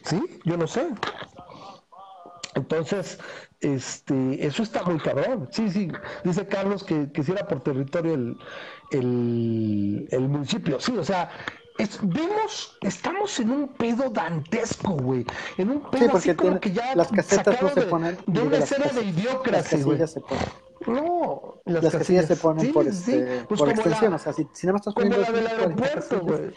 ¿Sí? 0.03 0.21
Yo 0.45 0.57
no 0.57 0.67
sé. 0.67 0.87
Entonces, 2.55 3.19
este, 3.61 4.45
eso 4.45 4.63
está 4.63 4.83
muy 4.83 4.99
cabrón. 4.99 5.47
Sí, 5.51 5.69
sí, 5.69 5.91
dice 6.23 6.47
Carlos 6.47 6.83
que, 6.83 7.11
que 7.11 7.23
si 7.23 7.31
era 7.31 7.47
por 7.47 7.61
territorio 7.61 8.13
el, 8.13 8.37
el, 8.91 10.07
el 10.11 10.21
municipio. 10.27 10.79
Sí, 10.79 10.97
o 10.97 11.03
sea, 11.03 11.29
vemos, 12.01 12.77
estamos 12.81 13.39
en 13.39 13.51
un 13.51 13.67
pedo 13.69 14.09
dantesco, 14.09 14.93
güey. 14.93 15.25
En 15.57 15.69
un 15.69 15.89
pedo 15.89 16.17
así 16.17 16.33
como 16.35 16.59
que 16.59 16.71
ya 16.71 16.95
las 16.95 17.09
casetas 17.09 17.61
no 17.61 17.69
se 17.69 17.81
ponen 17.83 18.17
de 18.27 18.41
una 18.41 18.57
escena 18.57 18.87
de 18.87 19.03
idiocracia, 19.03 19.83
güey. 19.83 19.99
No, 20.87 21.61
las, 21.65 21.83
las 21.83 21.93
casillas, 21.95 22.25
se 22.25 22.35
ponen 22.35 22.73
por, 22.73 22.87
este, 22.87 23.45
pues 23.47 23.59
por 23.59 23.69
extensión, 23.69 24.13
o 24.13 24.17
sea, 24.17 24.33
si, 24.33 24.47
si 24.51 24.65
nada 24.65 24.73
más 24.73 24.81
estás 24.81 24.95
poniendo 24.95 25.23
como 25.23 25.31
la 25.31 25.37
del 25.37 25.47
aeropuerto, 25.47 26.19
güey. 26.21 26.51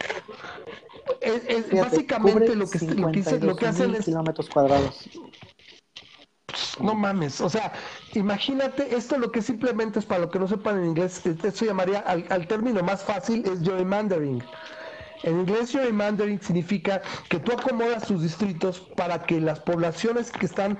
Es, 1.21 1.43
es 1.47 1.71
básicamente 1.71 2.55
lo 2.55 2.69
que, 2.69 2.79
lo 2.79 3.11
que, 3.11 3.39
lo 3.39 3.55
que 3.55 3.67
hacen 3.67 3.95
es 3.95 4.05
kilómetros 4.05 4.49
cuadrados. 4.49 5.09
No 6.79 6.93
mames, 6.93 7.41
o 7.41 7.49
sea, 7.49 7.73
imagínate, 8.13 8.95
esto 8.95 9.17
lo 9.17 9.31
que 9.31 9.41
simplemente 9.41 9.99
es 9.99 10.05
para 10.05 10.21
lo 10.21 10.29
que 10.29 10.39
no 10.39 10.47
sepan 10.47 10.79
en 10.79 10.87
inglés, 10.87 11.25
esto 11.25 11.65
llamaría 11.65 11.99
al, 11.99 12.25
al 12.29 12.47
término 12.47 12.83
más 12.83 13.03
fácil 13.03 13.45
es 13.45 13.61
gerrymandering. 13.61 14.43
En 15.25 15.39
inglés 15.39 15.71
gerrymandering 15.71 16.39
significa 16.39 17.01
que 17.29 17.39
tú 17.39 17.51
acomodas 17.51 18.05
tus 18.05 18.21
distritos 18.21 18.79
para 18.95 19.23
que 19.23 19.41
las 19.41 19.59
poblaciones 19.59 20.31
que 20.31 20.45
están 20.45 20.77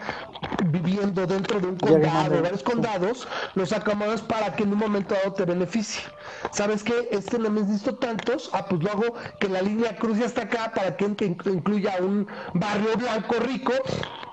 viviendo 0.66 1.26
dentro 1.26 1.60
de 1.60 1.68
un 1.68 1.78
condado, 1.78 2.44
varios 2.44 2.62
condados, 2.62 3.28
los 3.56 3.74
acomodas 3.74 4.22
para 4.22 4.56
que 4.56 4.62
en 4.62 4.74
un 4.74 4.78
momento 4.78 5.16
dado 5.16 5.34
te 5.34 5.46
beneficie. 5.46 6.04
¿Sabes 6.52 6.84
qué? 6.84 7.10
Este 7.12 7.40
no 7.40 7.50
me 7.50 7.62
necesito 7.62 7.96
tantos, 7.96 8.52
ah, 8.54 8.68
pues 8.70 8.84
lo 8.84 8.92
hago 8.92 9.14
que 9.40 9.50
la 9.50 9.64
línea 9.64 9.96
cruce 9.96 10.24
hasta 10.24 10.44
acá 10.44 10.72
para 10.76 10.96
que 10.96 11.06
incluya 11.06 11.98
un 12.00 12.28
barrio 12.54 12.96
blanco 12.98 13.36
rico, 13.40 13.74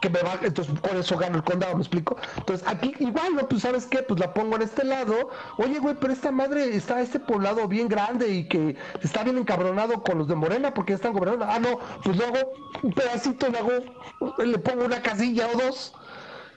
que 0.02 0.10
me 0.10 0.20
va, 0.20 0.39
entonces 0.43 0.78
con 0.80 0.97
eso 0.98 1.16
gano 1.16 1.39
el 1.39 1.44
condado, 1.44 1.74
¿me 1.74 1.80
explico? 1.80 2.16
Entonces 2.36 2.66
aquí 2.68 2.94
igual, 2.98 3.34
¿no? 3.36 3.48
Pues 3.48 3.62
sabes 3.62 3.86
qué, 3.86 4.02
pues 4.02 4.20
la 4.20 4.34
pongo 4.34 4.56
en 4.56 4.62
este 4.62 4.84
lado, 4.84 5.30
oye 5.56 5.78
güey, 5.78 5.94
pero 5.98 6.12
esta 6.12 6.30
madre 6.30 6.76
está 6.76 7.01
este 7.01 7.18
poblado 7.18 7.66
bien 7.66 7.89
grande 7.89 8.28
y 8.28 8.48
que 8.48 8.76
está 9.02 9.22
bien 9.24 9.39
encabronado 9.39 10.02
con 10.03 10.19
los 10.19 10.29
de 10.29 10.35
Morena 10.35 10.74
porque 10.74 10.93
ya 10.93 10.97
están 10.97 11.12
gobernando. 11.12 11.47
Ah, 11.49 11.59
no, 11.59 11.79
pues 12.03 12.16
luego 12.16 12.53
un 12.83 12.93
pedacito, 12.93 13.49
le 13.49 13.59
hago, 13.59 13.73
le 14.39 14.59
pongo 14.59 14.85
una 14.85 15.03
casilla 15.03 15.49
o 15.49 15.59
dos. 15.59 15.95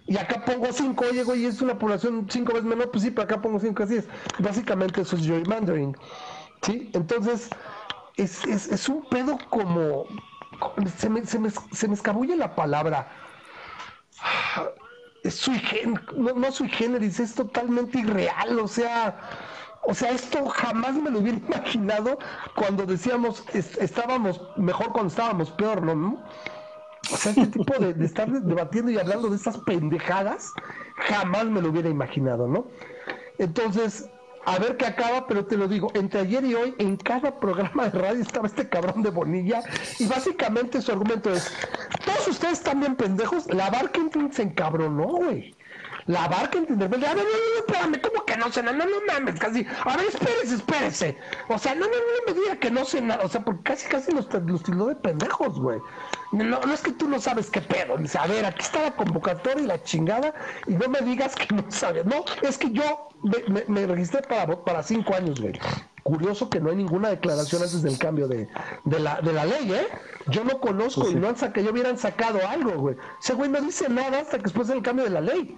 Y 0.07 0.17
acá 0.17 0.45
pongo 0.45 0.71
cinco, 0.71 1.05
oye, 1.09 1.23
güey, 1.23 1.45
es 1.45 1.61
una 1.61 1.79
población 1.79 2.27
cinco 2.29 2.53
veces 2.53 2.67
menor, 2.67 2.91
pues 2.91 3.03
sí, 3.03 3.11
pero 3.11 3.23
acá 3.23 3.41
pongo 3.41 3.59
cinco 3.59 3.75
casillas. 3.75 4.05
Básicamente 4.39 5.01
eso 5.01 5.15
es 5.15 5.25
gerrymandering. 5.25 5.95
¿Sí? 6.61 6.91
Entonces, 6.93 7.49
es, 8.15 8.45
es, 8.45 8.67
es 8.67 8.89
un 8.89 9.03
pedo 9.09 9.37
como. 9.49 10.05
Se 10.97 11.09
me, 11.09 11.25
se, 11.25 11.39
me, 11.39 11.49
se 11.49 11.87
me 11.87 11.95
escabulle 11.95 12.35
la 12.37 12.55
palabra. 12.55 13.09
Es 15.23 15.35
sui 15.35 15.61
no, 16.15 16.33
no 16.33 16.51
sui 16.51 16.69
generis, 16.69 17.19
es 17.19 17.33
totalmente 17.33 17.99
irreal, 17.99 18.59
o 18.59 18.67
sea 18.67 19.17
o 19.87 19.93
sea, 19.93 20.11
esto 20.11 20.45
jamás 20.47 20.95
me 20.95 21.09
lo 21.09 21.19
hubiera 21.19 21.37
imaginado 21.47 22.17
cuando 22.55 22.85
decíamos 22.85 23.43
estábamos 23.53 24.41
mejor 24.57 24.91
cuando 24.91 25.09
estábamos 25.09 25.51
peor, 25.51 25.81
¿no? 25.83 26.23
O 27.11 27.17
sea, 27.17 27.31
este 27.31 27.47
tipo 27.47 27.73
de, 27.77 28.03
estar 28.03 28.29
debatiendo 28.29 28.91
y 28.91 28.97
hablando 28.97 29.29
de 29.29 29.35
estas 29.35 29.59
pendejadas, 29.59 30.51
jamás 30.95 31.45
me 31.45 31.61
lo 31.61 31.69
hubiera 31.69 31.87
imaginado, 31.87 32.47
¿no? 32.47 32.65
Entonces, 33.37 34.09
a 34.45 34.57
ver 34.57 34.75
qué 34.77 34.87
acaba, 34.87 35.27
pero 35.27 35.45
te 35.45 35.55
lo 35.55 35.67
digo, 35.67 35.91
entre 35.93 36.21
ayer 36.21 36.43
y 36.43 36.55
hoy, 36.55 36.73
en 36.79 36.97
cada 36.97 37.39
programa 37.39 37.89
de 37.89 37.99
radio 37.99 38.21
estaba 38.21 38.47
este 38.47 38.67
cabrón 38.67 39.03
de 39.03 39.11
Bonilla, 39.11 39.61
y 39.99 40.07
básicamente 40.07 40.81
su 40.81 40.91
argumento 40.91 41.31
es, 41.31 41.51
todos 42.03 42.27
ustedes 42.27 42.63
bien 42.75 42.95
pendejos, 42.95 43.45
la 43.53 43.69
Barkentin 43.69 44.33
se 44.33 44.41
encabronó, 44.41 45.05
güey 45.05 45.53
la 46.07 46.27
barca 46.27 46.59
entender. 46.59 46.87
A 46.87 47.13
ver, 47.15 47.17
no, 47.17 47.23
no, 47.23 47.59
espérame, 47.65 48.01
¿cómo 48.01 48.25
que 48.25 48.37
no 48.37 48.51
sé 48.51 48.61
nada? 48.61 48.77
No, 48.77 48.85
no 48.85 48.97
mames, 49.07 49.39
casi. 49.39 49.65
A 49.85 49.97
ver, 49.97 50.07
espérese, 50.07 50.55
espérese. 50.55 51.17
O 51.49 51.57
sea, 51.57 51.73
no, 51.73 51.87
no, 51.87 51.93
no 51.93 52.33
me 52.33 52.39
diga 52.39 52.55
que 52.57 52.69
no 52.69 52.85
sé 52.85 53.01
nada. 53.01 53.23
O 53.23 53.29
sea, 53.29 53.43
porque 53.43 53.63
casi, 53.63 53.87
casi 53.87 54.11
los, 54.11 54.31
los 54.31 54.63
tildó 54.63 54.87
de 54.87 54.95
pendejos, 54.95 55.59
güey. 55.59 55.79
No, 56.31 56.59
no 56.59 56.73
es 56.73 56.81
que 56.81 56.91
tú 56.91 57.07
no 57.09 57.19
sabes 57.19 57.49
qué 57.49 57.61
pedo. 57.61 57.97
Dice, 57.97 58.19
a 58.19 58.27
ver, 58.27 58.45
aquí 58.45 58.61
está 58.61 58.83
la 58.83 58.95
convocatoria 58.95 59.63
y 59.63 59.67
la 59.67 59.81
chingada, 59.81 60.33
y 60.67 60.73
no 60.73 60.89
me 60.89 61.01
digas 61.01 61.35
que 61.35 61.53
no 61.55 61.63
sabes. 61.69 62.05
No, 62.05 62.23
es 62.43 62.57
que 62.59 62.71
yo 62.71 63.09
me, 63.23 63.63
me, 63.67 63.87
registré 63.87 64.21
para, 64.21 64.63
para 64.63 64.83
cinco 64.83 65.15
años, 65.15 65.41
güey. 65.41 65.53
Curioso 66.03 66.51
que 66.51 66.59
no 66.59 66.69
hay 66.69 66.75
ninguna 66.75 67.09
declaración 67.09 67.63
antes 67.63 67.81
del 67.81 67.97
cambio 67.97 68.27
de, 68.27 68.47
de, 68.83 68.99
la, 68.99 69.21
de 69.21 69.33
la 69.33 69.45
ley, 69.45 69.73
¿eh? 69.73 69.87
Yo 70.27 70.43
no 70.43 70.59
conozco 70.59 71.01
pues 71.01 71.13
y 71.13 71.15
no 71.15 71.29
han 71.29 71.35
sacado, 71.35 71.65
yo 71.65 71.71
hubieran 71.71 71.97
sacado 71.97 72.47
algo, 72.47 72.73
güey. 72.73 72.95
Ese 73.19 73.33
güey 73.33 73.49
no 73.49 73.59
dice 73.59 73.89
nada 73.89 74.19
hasta 74.19 74.37
que 74.37 74.43
después 74.43 74.67
del 74.67 74.83
cambio 74.83 75.05
de 75.05 75.09
la 75.09 75.21
ley 75.21 75.57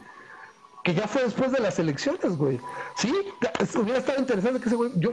que 0.87 0.93
ya 0.93 1.05
fue 1.05 1.21
después 1.23 1.51
de 1.51 1.59
las 1.59 1.77
elecciones, 1.79 2.37
güey. 2.37 2.61
Sí, 2.95 3.13
hubiera 3.77 3.99
estado 3.99 4.21
interesante 4.21 4.61
que 4.61 4.67
ese 4.67 4.77
güey, 4.77 4.89
yo, 4.95 5.11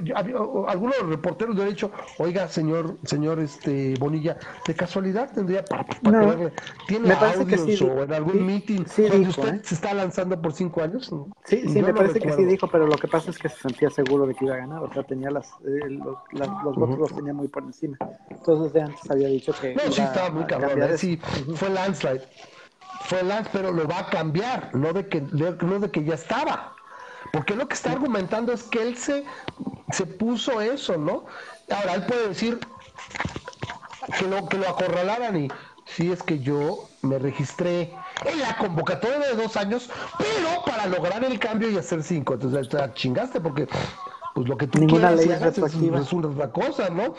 algunos 0.69 0.97
reporteros 1.09 1.57
de 1.57 1.69
hecho, 1.69 1.91
oiga, 2.19 2.49
señor, 2.49 2.97
señor 3.03 3.41
este 3.41 3.95
Bonilla, 3.99 4.37
de 4.65 4.75
casualidad 4.77 5.33
tendría 5.35 5.65
para, 5.65 5.85
¿tiene 6.87 7.09
me 7.09 7.15
audios 7.15 7.83
o 7.83 8.05
en 8.05 8.13
algún 8.13 8.47
meeting 8.47 8.85
donde 8.97 9.29
usted 9.29 9.55
¿eh? 9.57 9.61
se 9.65 9.75
está 9.75 9.93
lanzando 9.95 10.41
por 10.41 10.53
cinco 10.53 10.81
años? 10.81 11.13
Sí, 11.43 11.65
sí, 11.67 11.83
me 11.83 11.93
parece 11.93 12.21
que 12.21 12.33
sí 12.33 12.45
dijo, 12.45 12.69
pero 12.69 12.87
lo 12.87 12.97
que 12.97 13.09
pasa 13.09 13.33
es 13.33 13.39
que 13.39 13.49
se 13.49 13.57
sentía 13.57 13.91
seguro 13.91 14.29
de 14.29 14.37
que 14.37 14.45
iba 14.45 14.55
a 14.55 14.59
ganar, 14.59 14.81
o 14.81 14.93
sea, 14.93 15.03
tenía 15.03 15.33
las, 15.33 15.49
eh, 15.67 15.91
los, 15.91 16.17
los 16.63 16.77
votos 16.77 16.99
los 17.01 17.17
tenía 17.17 17.33
muy 17.33 17.49
por 17.49 17.65
encima. 17.65 17.99
Entonces 18.31 18.73
de 18.73 18.81
antes 18.81 19.11
había 19.11 19.27
dicho 19.27 19.53
que. 19.61 19.75
No, 19.75 19.91
sí, 19.91 20.03
estaba 20.03 20.31
muy 20.31 20.45
cabrón, 20.45 20.81
¿eh? 20.81 20.97
sí, 20.97 21.17
fue 21.57 21.69
landslide 21.71 22.23
fue 23.03 23.23
Lance, 23.23 23.51
pero 23.53 23.73
lo 23.73 23.87
va 23.87 24.01
a 24.01 24.07
cambiar, 24.07 24.75
no 24.75 24.93
de 24.93 25.09
que, 25.09 25.21
no 25.21 25.79
de 25.79 25.91
que 25.91 26.05
ya 26.05 26.15
estaba. 26.15 26.75
Porque 27.33 27.57
lo 27.57 27.67
que 27.67 27.75
está 27.75 27.93
argumentando 27.93 28.53
es 28.53 28.63
que 28.65 28.83
él 28.83 28.97
se, 28.97 29.25
se 29.91 30.07
puso 30.07 30.61
eso, 30.61 30.97
¿no? 30.97 31.25
Ahora, 31.71 31.95
él 31.95 32.07
puede 32.07 32.29
decir 32.29 32.61
que 34.19 34.27
lo, 34.27 34.47
que 34.47 34.59
lo 34.59 34.69
acorralaran 34.69 35.37
y 35.37 35.49
si 35.85 36.13
es 36.13 36.23
que 36.23 36.39
yo 36.39 36.89
me 37.03 37.19
registré 37.19 37.93
en 38.25 38.41
la 38.41 38.57
convocatoria 38.57 39.19
de 39.19 39.35
dos 39.35 39.57
años, 39.57 39.91
pero 40.19 40.65
para 40.65 40.87
lograr 40.87 41.25
el 41.25 41.39
cambio 41.39 41.71
y 41.71 41.77
hacer 41.77 42.03
cinco. 42.03 42.35
Entonces 42.35 42.69
te 42.69 42.95
chingaste 42.95 43.41
porque 43.41 43.69
pues 44.35 44.49
lo 44.49 44.59
que 44.59 44.67
tú 44.69 44.81
Ninguna 44.81 45.11
quieras 45.11 45.15
ley 45.15 45.29
y 45.29 45.33
es 45.33 45.33
hagas 45.33 45.59
es, 45.59 45.79
retroactiva. 45.79 46.01
es 46.01 46.13
una 46.13 46.53
cosa, 46.53 46.91
¿no? 46.91 47.15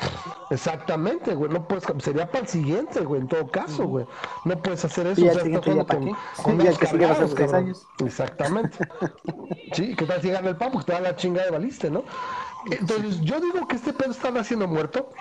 Exactamente, 0.49 1.35
güey, 1.35 1.51
no 1.51 1.67
puedes, 1.67 1.85
sería 2.03 2.29
para 2.31 2.41
el 2.43 2.47
siguiente, 2.49 3.01
güey, 3.05 3.21
en 3.21 3.27
todo 3.29 3.47
caso, 3.51 3.87
güey. 3.87 4.07
No 4.45 4.61
puedes 4.61 4.85
hacer 4.85 5.07
eso. 5.07 5.25
Y 5.25 5.29
sea, 5.29 5.43
siguiente 5.43 5.71
para 5.85 5.99
qué. 5.99 6.17
con 6.43 6.61
Y 6.61 6.77
que 6.77 6.87
sigue 6.87 7.07
tres 7.07 7.33
cabrón. 7.33 7.55
años. 7.55 7.87
Exactamente. 8.03 8.79
Sí, 9.73 9.95
que 9.95 10.05
tal 10.05 10.21
si 10.21 10.29
gana 10.31 10.49
el 10.49 10.57
papo, 10.57 10.79
que 10.79 10.85
te 10.85 10.93
da 10.93 11.01
la 11.01 11.15
chingada 11.15 11.45
de 11.47 11.51
baliste, 11.51 11.89
¿no? 11.89 12.03
Entonces, 12.69 13.21
yo 13.21 13.39
digo 13.39 13.67
que 13.67 13.75
este 13.77 13.93
pedo 13.93 14.11
está 14.11 14.31
naciendo 14.31 14.67
muerto. 14.67 15.11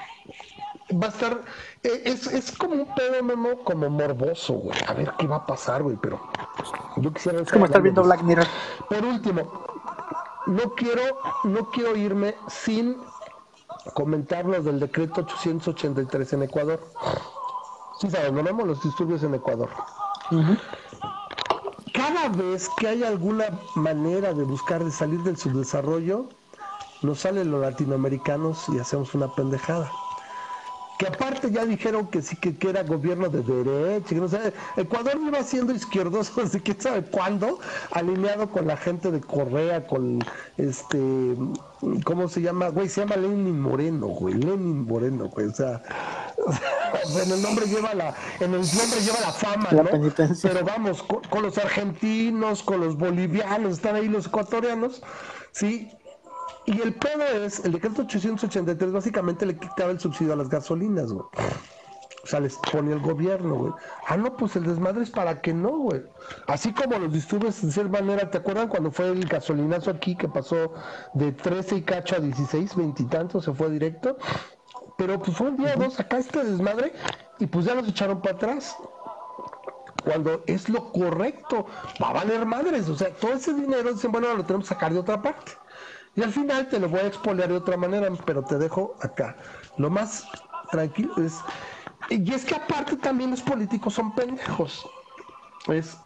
Va 0.93 1.07
a 1.07 1.11
estar. 1.11 1.45
eh, 1.83 2.03
Es, 2.05 2.27
es 2.27 2.53
como 2.53 2.75
un 2.75 2.95
pedo, 2.95 3.23
Memo, 3.23 3.65
como 3.65 3.89
morboso, 3.91 4.55
güey. 4.55 4.79
A 4.87 4.93
ver 4.95 5.13
qué 5.19 5.27
va 5.27 5.37
a 5.37 5.47
pasar, 5.47 5.83
güey, 5.83 5.97
pero. 5.97 6.21
Yo 6.97 7.13
quisiera. 7.13 7.41
Es 7.41 7.51
como 7.51 7.67
estar 7.67 7.83
viendo 7.83 8.03
Black 8.03 8.23
Mirror. 8.23 8.47
Por 8.89 9.05
último, 9.05 9.51
no 10.47 10.75
quiero, 10.75 11.03
no 11.45 11.71
quiero 11.71 11.97
irme 11.97 12.35
sin 12.49 12.97
comentar 13.95 14.45
lo 14.45 14.63
del 14.63 14.81
decreto 14.81 15.23
883 15.23 16.33
en 16.35 16.43
Ecuador. 16.45 16.81
Sí, 18.01 18.11
sabes, 18.11 18.33
no 18.33 18.43
los 18.65 18.83
disturbios 18.83 19.23
en 19.23 19.35
Ecuador. 19.35 19.71
Cada 21.93 22.29
vez 22.29 22.69
que 22.79 22.89
hay 22.89 23.05
alguna 23.05 23.47
manera 23.77 24.33
de 24.33 24.43
buscar 24.45 24.85
de 24.85 24.91
salir 24.91 25.23
del 25.23 25.37
subdesarrollo, 25.37 26.27
nos 27.03 27.21
salen 27.21 27.51
los 27.51 27.61
latinoamericanos 27.61 28.69
y 28.69 28.79
hacemos 28.79 29.15
una 29.15 29.33
pendejada. 29.35 29.91
Que 30.99 31.09
aparte 31.09 31.51
ya 31.51 31.65
dijeron 31.65 32.07
que 32.07 32.23
sí 32.23 32.37
que, 32.37 32.57
que 32.57 32.71
era 32.71 32.85
gobierno 32.85 33.29
de 33.29 33.43
derecha, 33.43 34.09
que 34.09 34.15
no 34.15 34.29
sé, 34.29 34.53
Ecuador 34.77 35.19
iba 35.27 35.43
siendo 35.43 35.73
izquierdoso 35.73 36.33
desde 36.43 36.61
quién 36.61 36.81
sabe 36.81 37.03
cuándo, 37.03 37.59
alineado 37.91 38.49
con 38.51 38.67
la 38.67 38.77
gente 38.77 39.11
de 39.11 39.21
Correa, 39.21 39.87
con 39.87 40.21
este, 40.57 41.35
¿cómo 42.05 42.29
se 42.29 42.43
llama? 42.43 42.69
Güey, 42.69 42.89
se 42.89 43.01
llama 43.01 43.17
Lenin 43.17 43.61
Moreno, 43.61 44.07
güey, 44.07 44.35
Lenin 44.35 44.87
Moreno, 44.87 45.29
güey, 45.29 45.49
o 45.49 45.55
sea, 45.55 45.83
en 47.25 47.31
el 47.31 47.43
nombre 47.43 47.67
lleva 47.67 47.93
la, 47.95 48.15
en 48.39 48.55
el 48.55 48.61
nombre 48.61 49.01
lleva 49.01 49.21
la 49.21 49.33
fama, 49.33 49.69
¿no? 49.73 49.85
Pero 50.43 50.65
vamos, 50.65 51.03
con, 51.03 51.23
con 51.23 51.43
los 51.43 51.59
argentinos, 51.59 52.63
con 52.63 52.81
los 52.81 52.97
bolivianos, 52.97 53.75
están 53.75 53.97
ahí 53.97 54.09
los 54.09 54.27
ecuatorianos, 54.27 55.03
¿sí? 55.51 55.91
Y 56.67 56.81
el 56.81 56.95
pedo 56.95 57.23
es, 57.45 57.65
el 57.65 57.73
decreto 57.73 58.03
883 58.03 58.93
básicamente 58.93 59.45
le 59.45 59.59
quitaba 59.59 59.91
el 59.91 60.01
subsidio 60.01 60.33
a 60.33 60.37
las 60.37 60.49
gasolinas, 60.49 61.13
güey. 61.13 61.27
O 62.23 62.27
sea, 62.27 62.41
les 62.41 62.57
pone 62.57 62.91
el 62.93 63.01
gobierno, 63.01 63.55
güey. 63.55 63.73
Ah, 64.07 64.17
no, 64.17 64.35
pues 64.35 64.57
el 64.57 64.65
desmadre 64.65 65.03
es 65.03 65.11
para 65.11 65.43
que 65.43 65.53
no, 65.53 65.77
güey. 65.77 66.03
Así 66.47 66.73
como 66.73 66.99
los 66.99 67.13
disturbios 67.13 67.61
de 67.61 67.71
cierta 67.71 68.01
manera, 68.01 68.31
¿te 68.31 68.39
acuerdan 68.39 68.69
cuando 68.69 68.91
fue 68.91 69.09
el 69.09 69.27
gasolinazo 69.27 69.91
aquí 69.91 70.17
que 70.17 70.27
pasó 70.27 70.73
de 71.13 71.33
13 71.33 71.77
y 71.77 71.83
cacho 71.83 72.17
a 72.17 72.21
16, 72.21 72.77
veintitantos, 72.77 73.45
se 73.45 73.53
fue 73.53 73.69
directo? 73.69 74.17
Pero 74.97 75.21
pues 75.21 75.37
fue 75.37 75.49
un 75.49 75.59
día 75.59 75.75
o 75.77 75.81
dos 75.81 76.01
acá 76.01 76.17
este 76.19 76.43
desmadre 76.45 76.95
y 77.41 77.47
pues 77.47 77.67
ya 77.67 77.75
los 77.75 77.89
echaron 77.89 78.23
para 78.23 78.37
atrás 78.37 78.75
cuando 80.05 80.43
es 80.47 80.69
lo 80.69 80.93
correcto, 80.93 81.67
va 82.03 82.11
a 82.11 82.13
valer 82.13 82.45
madres, 82.47 82.89
o 82.89 82.95
sea, 82.97 83.13
todo 83.15 83.33
ese 83.33 83.55
dinero 83.55 83.93
dicen, 83.93 84.13
bueno, 84.13 84.35
lo 84.35 84.45
tenemos 84.45 84.69
que 84.69 84.75
sacar 84.75 84.93
de 84.93 84.99
otra 84.99 85.21
parte. 85.21 85.53
Y 86.17 86.23
al 86.23 86.33
final 86.33 86.69
te 86.69 86.79
lo 86.79 86.89
voy 86.89 87.01
a 87.01 87.07
expoliar 87.07 87.49
de 87.49 87.57
otra 87.57 87.77
manera, 87.77 88.09
pero 88.25 88.43
te 88.43 88.59
dejo 88.59 88.97
acá. 89.01 89.37
Lo 89.79 89.91
más 89.91 90.27
tranquilo 90.71 91.15
es... 91.19 91.41
Y 92.11 92.33
es 92.33 92.45
que 92.45 92.55
aparte 92.55 92.97
también 92.97 93.31
los 93.31 93.43
políticos 93.43 93.95
son 93.95 94.15
pendejos. 94.15 94.87
Es, 95.67 95.97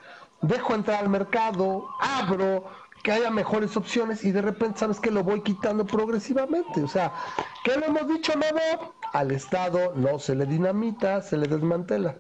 dejo 0.43 0.75
entrar 0.75 1.01
al 1.01 1.09
mercado, 1.09 1.89
abro, 2.01 2.65
que 3.03 3.13
haya 3.13 3.31
mejores 3.31 3.77
opciones 3.77 4.25
y 4.25 4.33
de 4.33 4.43
repente 4.43 4.81
sabes 4.81 5.01
que 5.01 5.11
lo 5.11 5.23
voy 5.25 5.43
quitando 5.43 5.85
progresivamente. 5.85 6.83
O 6.83 6.89
sea, 6.89 7.13
¿qué 7.65 7.77
le 7.77 7.87
hemos 7.87 8.09
dicho, 8.09 8.33
Nuevo? 8.37 8.95
Al 9.13 9.31
Estado 9.31 9.93
no 9.95 10.19
se 10.19 10.35
le 10.35 10.47
dinamita, 10.47 11.21
se 11.23 11.37
le 11.37 11.49
desmantela. 11.49 12.17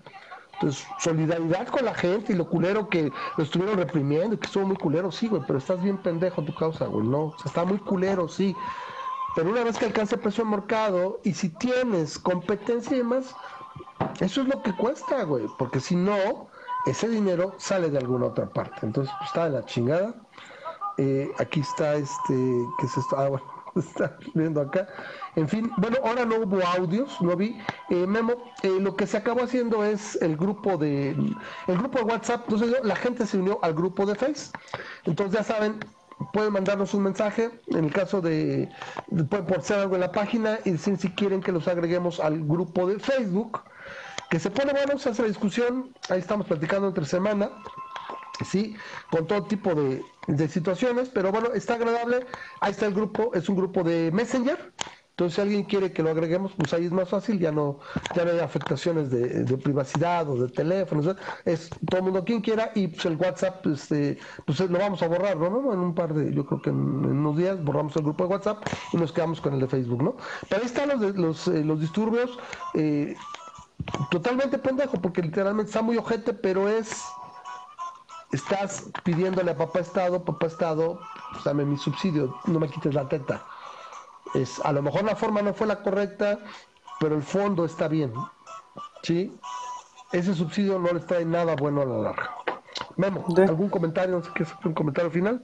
Entonces, 0.60 0.88
solidaridad 0.98 1.68
con 1.68 1.84
la 1.84 1.94
gente 1.94 2.32
y 2.32 2.36
lo 2.36 2.48
culero 2.48 2.88
que 2.88 3.12
lo 3.36 3.44
estuvieron 3.44 3.78
reprimiendo, 3.78 4.34
y 4.34 4.38
que 4.38 4.46
estuvo 4.46 4.66
muy 4.66 4.76
culero, 4.76 5.12
sí, 5.12 5.28
güey, 5.28 5.42
pero 5.46 5.58
estás 5.60 5.80
bien 5.80 5.98
pendejo 5.98 6.42
tu 6.42 6.52
causa, 6.52 6.86
güey, 6.86 7.06
no, 7.06 7.26
o 7.26 7.38
sea, 7.38 7.46
está 7.46 7.64
muy 7.64 7.78
culero, 7.78 8.28
sí. 8.28 8.56
Pero 9.36 9.50
una 9.50 9.62
vez 9.62 9.78
que 9.78 9.84
alcance 9.86 10.16
el 10.16 10.20
precio 10.20 10.42
de 10.42 10.50
mercado 10.50 11.20
y 11.22 11.32
si 11.34 11.48
tienes 11.50 12.18
competencia 12.18 12.96
y 12.96 12.98
demás, 12.98 13.36
eso 14.18 14.42
es 14.42 14.48
lo 14.48 14.62
que 14.62 14.74
cuesta, 14.74 15.22
güey, 15.22 15.46
porque 15.56 15.78
si 15.78 15.94
no, 15.94 16.48
ese 16.86 17.08
dinero 17.08 17.54
sale 17.58 17.90
de 17.90 17.98
alguna 17.98 18.26
otra 18.26 18.52
parte. 18.52 18.84
Entonces, 18.84 19.14
pues 19.16 19.28
está 19.28 19.44
de 19.44 19.50
la 19.50 19.64
chingada. 19.64 20.14
Eh, 20.96 21.32
aquí 21.38 21.60
está 21.60 21.94
este, 21.94 22.74
que 22.76 22.86
es 22.86 22.96
esto? 22.96 23.16
Ah, 23.16 23.28
bueno, 23.28 23.46
está 23.76 24.18
viendo 24.34 24.60
acá. 24.60 24.88
En 25.38 25.48
fin, 25.48 25.70
bueno, 25.76 25.98
ahora 26.02 26.24
no 26.24 26.34
hubo 26.40 26.60
audios, 26.66 27.20
no 27.20 27.36
vi. 27.36 27.56
Eh, 27.90 28.06
Memo, 28.08 28.32
eh, 28.64 28.80
lo 28.80 28.96
que 28.96 29.06
se 29.06 29.16
acabó 29.16 29.44
haciendo 29.44 29.84
es 29.84 30.20
el 30.20 30.36
grupo 30.36 30.76
de 30.76 31.10
el 31.10 31.78
grupo 31.78 31.98
de 31.98 32.04
WhatsApp, 32.06 32.42
entonces 32.48 32.74
la 32.82 32.96
gente 32.96 33.24
se 33.24 33.38
unió 33.38 33.60
al 33.62 33.72
grupo 33.72 34.04
de 34.04 34.16
Face. 34.16 34.50
Entonces 35.04 35.36
ya 35.38 35.44
saben, 35.44 35.78
pueden 36.32 36.52
mandarnos 36.52 36.92
un 36.92 37.04
mensaje, 37.04 37.50
en 37.68 37.84
el 37.84 37.92
caso 37.92 38.20
de, 38.20 38.68
de 39.06 39.24
pueden 39.26 39.46
poner 39.46 39.72
algo 39.74 39.94
en 39.94 40.00
la 40.00 40.10
página 40.10 40.58
y 40.64 40.72
decir 40.72 40.96
si 40.96 41.10
quieren 41.10 41.40
que 41.40 41.52
los 41.52 41.68
agreguemos 41.68 42.18
al 42.18 42.40
grupo 42.44 42.88
de 42.88 42.98
Facebook, 42.98 43.62
que 44.30 44.40
se 44.40 44.50
pone 44.50 44.72
bueno, 44.72 44.98
se 44.98 45.10
hace 45.10 45.22
la 45.22 45.28
discusión, 45.28 45.94
ahí 46.10 46.18
estamos 46.18 46.48
platicando 46.48 46.88
entre 46.88 47.04
semana 47.04 47.48
sí, 48.44 48.76
con 49.10 49.26
todo 49.26 49.44
tipo 49.44 49.74
de 49.74 50.48
situaciones, 50.48 51.08
pero 51.08 51.32
bueno, 51.32 51.48
está 51.54 51.74
agradable. 51.74 52.26
Ahí 52.60 52.70
está 52.72 52.86
el 52.86 52.94
grupo, 52.94 53.32
es 53.34 53.48
un 53.48 53.56
grupo 53.56 53.82
de 53.82 54.10
Messenger. 54.12 54.72
Entonces, 55.18 55.34
si 55.34 55.40
alguien 55.40 55.64
quiere 55.64 55.90
que 55.90 56.00
lo 56.00 56.10
agreguemos, 56.10 56.52
pues 56.56 56.72
ahí 56.72 56.84
es 56.84 56.92
más 56.92 57.08
fácil, 57.08 57.40
ya 57.40 57.50
no, 57.50 57.80
ya 58.14 58.24
no 58.24 58.30
hay 58.30 58.38
afectaciones 58.38 59.10
de, 59.10 59.58
privacidad 59.58 60.30
o 60.30 60.36
de 60.36 60.48
teléfonos, 60.48 61.08
¿eh? 61.08 61.16
es 61.44 61.70
todo 61.90 61.98
el 61.98 62.04
mundo 62.04 62.24
quien 62.24 62.40
quiera 62.40 62.70
y 62.76 62.86
pues 62.86 63.04
el 63.04 63.16
WhatsApp, 63.16 63.66
este, 63.66 64.16
pues 64.46 64.60
lo 64.60 64.78
vamos 64.78 65.02
a 65.02 65.08
borrar, 65.08 65.36
¿no? 65.36 65.72
En 65.72 65.80
un 65.80 65.92
par 65.92 66.14
de, 66.14 66.32
yo 66.32 66.46
creo 66.46 66.62
que 66.62 66.70
en, 66.70 66.76
unos 66.76 67.36
días 67.36 67.60
borramos 67.64 67.96
el 67.96 68.04
grupo 68.04 68.28
de 68.28 68.30
WhatsApp 68.30 68.64
y 68.92 68.96
nos 68.96 69.10
quedamos 69.10 69.40
con 69.40 69.54
el 69.54 69.58
de 69.58 69.66
Facebook, 69.66 70.04
¿no? 70.04 70.16
Pero 70.48 70.60
ahí 70.60 70.68
están 70.68 70.88
los, 70.88 71.16
los, 71.16 71.48
eh, 71.48 71.64
los 71.64 71.80
disturbios, 71.80 72.38
eh, 72.74 73.16
totalmente 74.12 74.56
pendejo, 74.56 75.00
porque 75.02 75.20
literalmente 75.20 75.70
está 75.70 75.82
muy 75.82 75.96
ojete, 75.96 76.32
pero 76.32 76.68
es 76.68 77.04
estás 78.30 78.88
pidiéndole 79.02 79.50
a 79.50 79.56
papá 79.56 79.80
Estado, 79.80 80.24
papá 80.24 80.46
Estado, 80.46 81.00
pues, 81.32 81.42
dame 81.42 81.64
mi 81.64 81.76
subsidio, 81.76 82.36
no 82.46 82.60
me 82.60 82.68
quites 82.68 82.94
la 82.94 83.08
teta. 83.08 83.44
Es, 84.34 84.60
a 84.64 84.72
lo 84.72 84.82
mejor 84.82 85.04
la 85.04 85.16
forma 85.16 85.42
no 85.42 85.54
fue 85.54 85.66
la 85.66 85.82
correcta, 85.82 86.38
pero 87.00 87.14
el 87.14 87.22
fondo 87.22 87.64
está 87.64 87.88
bien. 87.88 88.12
¿Sí? 89.02 89.36
Ese 90.12 90.34
subsidio 90.34 90.78
no 90.78 90.92
les 90.92 91.06
trae 91.06 91.24
nada 91.24 91.54
bueno 91.56 91.82
a 91.82 91.84
la 91.84 91.96
larga. 91.98 92.30
Memo, 92.96 93.24
¿algún 93.36 93.68
comentario? 93.68 94.16
No 94.18 94.24
sé 94.24 94.30
qué 94.34 94.42
es 94.42 94.48
un 94.64 94.74
comentario 94.74 95.10
final. 95.10 95.42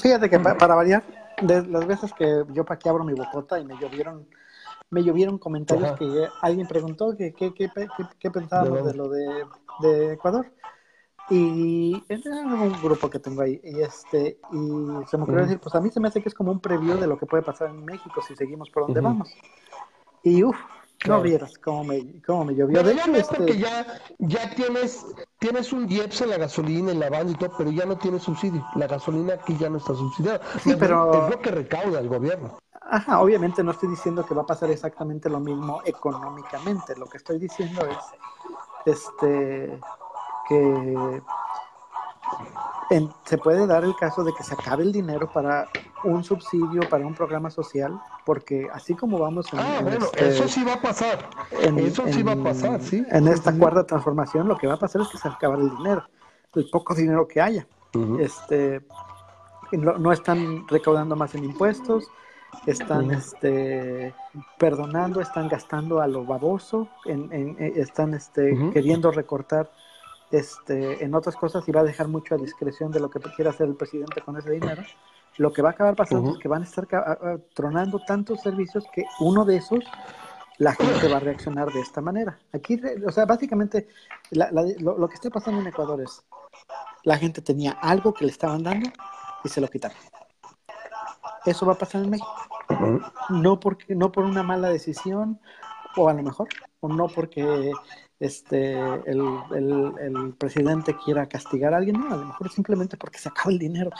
Fíjate 0.00 0.28
que 0.30 0.38
pa- 0.40 0.56
para 0.56 0.74
variar, 0.74 1.02
de 1.42 1.66
las 1.66 1.86
veces 1.86 2.12
que 2.14 2.44
yo 2.52 2.64
para 2.64 2.78
que 2.78 2.88
abro 2.88 3.04
mi 3.04 3.14
bocota 3.14 3.58
y 3.60 3.64
me 3.64 3.76
llovieron, 3.78 4.26
me 4.90 5.02
llovieron 5.02 5.38
comentarios 5.38 5.88
Ajá. 5.90 5.96
que 5.96 6.28
alguien 6.42 6.66
preguntó 6.66 7.16
que 7.16 7.32
qué 7.32 7.52
que, 7.54 7.68
qué- 7.68 7.88
qué 8.18 8.30
pensábamos 8.30 8.84
¿De 8.84 8.92
de 8.92 8.94
lo 8.96 9.08
de, 9.08 9.44
de 9.80 10.12
Ecuador. 10.14 10.50
Y 11.30 12.02
era 12.08 12.36
un 12.36 12.72
grupo 12.82 13.10
que 13.10 13.18
tengo 13.18 13.42
ahí. 13.42 13.60
Y 13.62 13.80
este, 13.80 14.38
y 14.52 15.06
se 15.06 15.16
me 15.18 15.24
ocurrió 15.24 15.42
decir, 15.42 15.60
pues 15.60 15.74
a 15.74 15.80
mí 15.80 15.90
se 15.90 16.00
me 16.00 16.08
hace 16.08 16.22
que 16.22 16.28
es 16.28 16.34
como 16.34 16.52
un 16.52 16.60
preview 16.60 16.96
de 16.98 17.06
lo 17.06 17.18
que 17.18 17.26
puede 17.26 17.42
pasar 17.42 17.68
en 17.68 17.84
México 17.84 18.20
si 18.26 18.34
seguimos 18.34 18.70
por 18.70 18.84
donde 18.84 19.00
vamos. 19.00 19.28
Y 20.22 20.42
uff, 20.42 20.56
Claro. 21.00 21.18
no 21.18 21.22
vieras 21.22 21.56
cómo 21.58 21.84
me, 21.84 22.20
cómo 22.26 22.46
me 22.46 22.56
llovió. 22.56 22.78
Pero 22.78 22.88
De 22.88 22.94
ya 22.96 23.02
hecho, 23.02 23.12
no, 23.12 23.18
este, 23.18 23.36
porque 23.36 23.56
ya, 23.56 23.86
ya 24.18 24.50
tienes, 24.56 25.06
tienes 25.38 25.72
un 25.72 25.88
IEPS 25.88 26.22
en 26.22 26.30
la 26.30 26.38
gasolina, 26.38 26.90
en 26.90 26.98
la 26.98 27.08
banda 27.08 27.30
y 27.30 27.36
todo, 27.36 27.52
pero 27.56 27.70
ya 27.70 27.86
no 27.86 27.96
tienes 27.98 28.24
subsidio. 28.24 28.66
La 28.74 28.88
gasolina 28.88 29.34
aquí 29.34 29.56
ya 29.56 29.70
no 29.70 29.76
está 29.78 29.94
subsidiada. 29.94 30.40
Sí, 30.60 30.74
pero- 30.76 31.12
Es 31.26 31.30
lo 31.30 31.40
que 31.40 31.50
recauda 31.52 32.00
el 32.00 32.08
gobierno. 32.08 32.58
Ajá, 32.90 33.20
obviamente 33.20 33.62
no 33.62 33.70
estoy 33.70 33.90
diciendo 33.90 34.26
que 34.26 34.34
va 34.34 34.42
a 34.42 34.46
pasar 34.46 34.70
exactamente 34.72 35.30
lo 35.30 35.38
mismo 35.38 35.82
económicamente. 35.84 36.96
Lo 36.96 37.06
que 37.06 37.18
estoy 37.18 37.38
diciendo 37.38 37.82
es 37.86 37.96
este 38.86 39.78
que 40.48 41.22
en- 42.90 43.10
se 43.24 43.38
puede 43.38 43.66
dar 43.66 43.84
el 43.84 43.94
caso 43.96 44.24
de 44.24 44.32
que 44.34 44.42
se 44.42 44.54
acabe 44.54 44.82
el 44.82 44.92
dinero 44.92 45.30
para 45.32 45.68
un 46.04 46.22
subsidio, 46.24 46.88
para 46.88 47.06
un 47.06 47.14
programa 47.14 47.50
social, 47.50 47.92
porque 48.24 48.68
así 48.72 48.94
como 48.94 49.18
vamos 49.18 49.52
en, 49.52 49.58
Ah, 49.58 49.76
en 49.78 49.84
bueno, 49.84 50.06
este- 50.06 50.28
eso 50.28 50.48
sí 50.48 50.64
va 50.64 50.74
a 50.74 50.80
pasar. 50.80 51.28
en- 51.60 51.78
eso 51.78 52.06
sí 52.08 52.22
va 52.22 52.32
a 52.32 52.42
pasar, 52.42 52.80
sí. 52.80 53.04
En 53.10 53.26
esta 53.28 53.52
sí, 53.52 53.58
cuarta 53.58 53.84
transformación, 53.84 54.46
lo 54.48 54.56
que 54.56 54.66
va 54.66 54.74
a 54.74 54.78
pasar 54.78 55.02
es 55.02 55.08
que 55.08 55.18
se 55.18 55.28
va 55.28 55.34
a 55.34 55.36
acabar 55.36 55.58
el 55.58 55.70
dinero, 55.76 56.04
el 56.54 56.68
poco 56.70 56.94
dinero 56.94 57.26
que 57.26 57.40
haya. 57.40 57.66
Ujú. 57.94 58.18
Este, 58.20 58.86
no, 59.72 59.98
no 59.98 60.12
están 60.12 60.66
recaudando 60.68 61.16
más 61.16 61.34
en 61.34 61.44
impuestos, 61.44 62.10
están 62.66 63.10
este, 63.10 64.14
perdonando, 64.58 65.20
están 65.20 65.48
gastando 65.48 66.00
a 66.00 66.06
lo 66.06 66.24
baboso, 66.24 66.88
en, 67.04 67.32
en- 67.32 67.56
eh, 67.58 67.72
están 67.76 68.14
este, 68.14 68.70
queriendo 68.72 69.10
recortar 69.10 69.70
este, 70.30 71.04
en 71.04 71.14
otras 71.14 71.36
cosas 71.36 71.66
y 71.68 71.72
va 71.72 71.80
a 71.80 71.84
dejar 71.84 72.08
mucho 72.08 72.34
a 72.34 72.38
discreción 72.38 72.90
de 72.92 73.00
lo 73.00 73.10
que 73.10 73.20
quiera 73.20 73.50
hacer 73.50 73.68
el 73.68 73.76
presidente 73.76 74.20
con 74.20 74.36
ese 74.36 74.50
dinero. 74.50 74.82
Lo 75.36 75.52
que 75.52 75.62
va 75.62 75.70
a 75.70 75.72
acabar 75.72 75.94
pasando 75.94 76.32
es 76.32 76.38
que 76.38 76.48
van 76.48 76.62
a 76.62 76.64
estar 76.64 76.86
tronando 77.54 78.00
tantos 78.06 78.40
servicios 78.40 78.84
que 78.92 79.04
uno 79.20 79.44
de 79.44 79.56
esos 79.56 79.84
la 80.58 80.74
gente 80.74 81.08
va 81.08 81.18
a 81.18 81.20
reaccionar 81.20 81.72
de 81.72 81.80
esta 81.80 82.00
manera. 82.00 82.38
Aquí, 82.52 82.80
o 83.06 83.12
sea, 83.12 83.24
básicamente 83.24 83.88
lo, 84.32 85.08
que 85.08 85.14
está 85.14 85.30
pasando 85.30 85.60
en 85.60 85.68
Ecuador 85.68 86.00
es, 86.00 86.24
la 87.04 87.16
gente 87.16 87.40
tenía 87.40 87.72
algo 87.80 88.12
que 88.12 88.24
le 88.24 88.32
estaban 88.32 88.64
dando 88.64 88.90
y 89.44 89.48
se 89.48 89.60
lo 89.60 89.68
quitaron. 89.68 89.96
Eso 91.46 91.64
va 91.64 91.74
a 91.74 91.78
pasar 91.78 92.02
en 92.02 92.10
México. 92.10 92.34
No, 93.30 93.60
porque, 93.60 93.94
no 93.94 94.10
por 94.10 94.24
una 94.24 94.42
mala 94.42 94.68
decisión, 94.68 95.40
o 95.96 96.08
a 96.08 96.12
lo 96.12 96.22
mejor, 96.22 96.48
o 96.80 96.88
no 96.88 97.06
porque 97.06 97.72
este, 98.20 98.72
el, 99.06 99.20
el, 99.52 100.34
presidente 100.36 100.96
quiera 101.04 101.26
castigar 101.26 101.74
a 101.74 101.78
alguien, 101.78 102.00
no, 102.00 102.12
a 102.12 102.16
lo 102.16 102.26
mejor 102.26 102.50
simplemente 102.50 102.96
porque 102.96 103.18
se 103.18 103.28
acaba 103.28 103.50
el 103.50 103.58
dinero. 103.58 103.90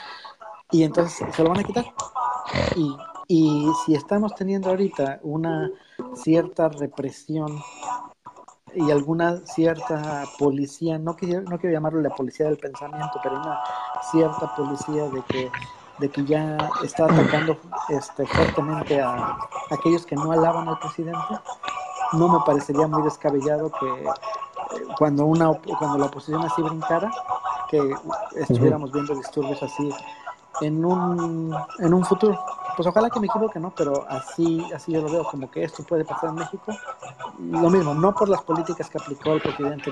Y 0.71 0.83
entonces 0.83 1.25
se 1.33 1.43
lo 1.43 1.49
van 1.49 1.59
a 1.59 1.63
quitar. 1.63 1.85
Y, 2.75 2.95
y 3.27 3.71
si 3.85 3.95
estamos 3.95 4.35
teniendo 4.35 4.69
ahorita 4.69 5.19
una 5.23 5.69
cierta 6.15 6.69
represión 6.69 7.61
y 8.75 8.91
alguna 8.91 9.37
cierta 9.45 10.25
policía, 10.37 10.97
no 10.97 11.15
quiero, 11.15 11.41
no 11.41 11.57
quiero 11.59 11.73
llamarlo 11.73 12.01
la 12.01 12.09
policía 12.09 12.47
del 12.47 12.57
pensamiento, 12.57 13.19
pero 13.23 13.35
una 13.35 13.59
cierta 14.11 14.55
policía 14.55 15.03
de 15.09 15.21
que, 15.23 15.51
de 15.99 16.09
que 16.09 16.25
ya 16.25 16.57
está 16.83 17.05
atacando 17.05 17.57
este, 17.89 18.25
fuertemente 18.27 19.01
a, 19.01 19.37
aquellos 19.71 20.05
que 20.05 20.15
no 20.15 20.31
alaban 20.31 20.67
al 20.67 20.79
presidente, 20.79 21.19
no 22.13 22.27
me 22.27 22.39
parecería 22.45 22.87
muy 22.87 23.03
descabellado 23.03 23.71
que 23.71 23.87
eh, 23.87 24.83
cuando, 24.97 25.25
una, 25.25 25.51
cuando 25.77 25.97
la 25.97 26.05
oposición 26.05 26.43
así 26.43 26.61
brincara, 26.61 27.11
que 27.69 27.95
estuviéramos 28.35 28.91
viendo 28.91 29.15
disturbios 29.15 29.61
así 29.63 29.91
en 30.61 30.83
un, 30.83 31.55
en 31.79 31.93
un 31.93 32.05
futuro. 32.05 32.37
Pues 32.75 32.87
ojalá 32.87 33.09
que 33.09 33.19
me 33.19 33.27
equivoque, 33.27 33.59
¿no? 33.59 33.73
Pero 33.75 34.05
así, 34.07 34.65
así 34.73 34.93
yo 34.93 35.01
lo 35.01 35.11
veo, 35.11 35.23
como 35.25 35.51
que 35.51 35.63
esto 35.63 35.83
puede 35.83 36.05
pasar 36.05 36.29
en 36.29 36.35
México. 36.35 36.73
Lo 37.39 37.69
mismo, 37.69 37.93
no 37.93 38.13
por 38.13 38.29
las 38.29 38.41
políticas 38.41 38.89
que 38.89 38.97
aplicó 38.97 39.33
el 39.33 39.41
presidente 39.41 39.91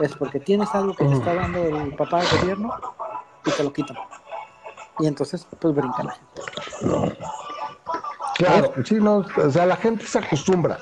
es 0.00 0.16
porque 0.16 0.40
tienes 0.40 0.74
algo 0.74 0.94
que 0.94 1.04
te 1.04 1.14
está 1.14 1.34
dando 1.34 1.58
el 1.58 1.94
papá 1.94 2.20
del 2.20 2.40
gobierno 2.40 2.70
y 3.44 3.50
te 3.50 3.62
lo 3.62 3.72
quitan. 3.72 3.96
Y 4.98 5.06
entonces, 5.06 5.46
pues 5.58 5.74
brinca 5.74 6.02
la 6.02 6.12
gente. 6.12 6.42
Claro, 8.34 8.72
sí, 8.84 8.94
no, 8.94 9.24
o 9.44 9.50
sea, 9.50 9.66
la 9.66 9.76
gente 9.76 10.06
se 10.06 10.18
acostumbra. 10.18 10.78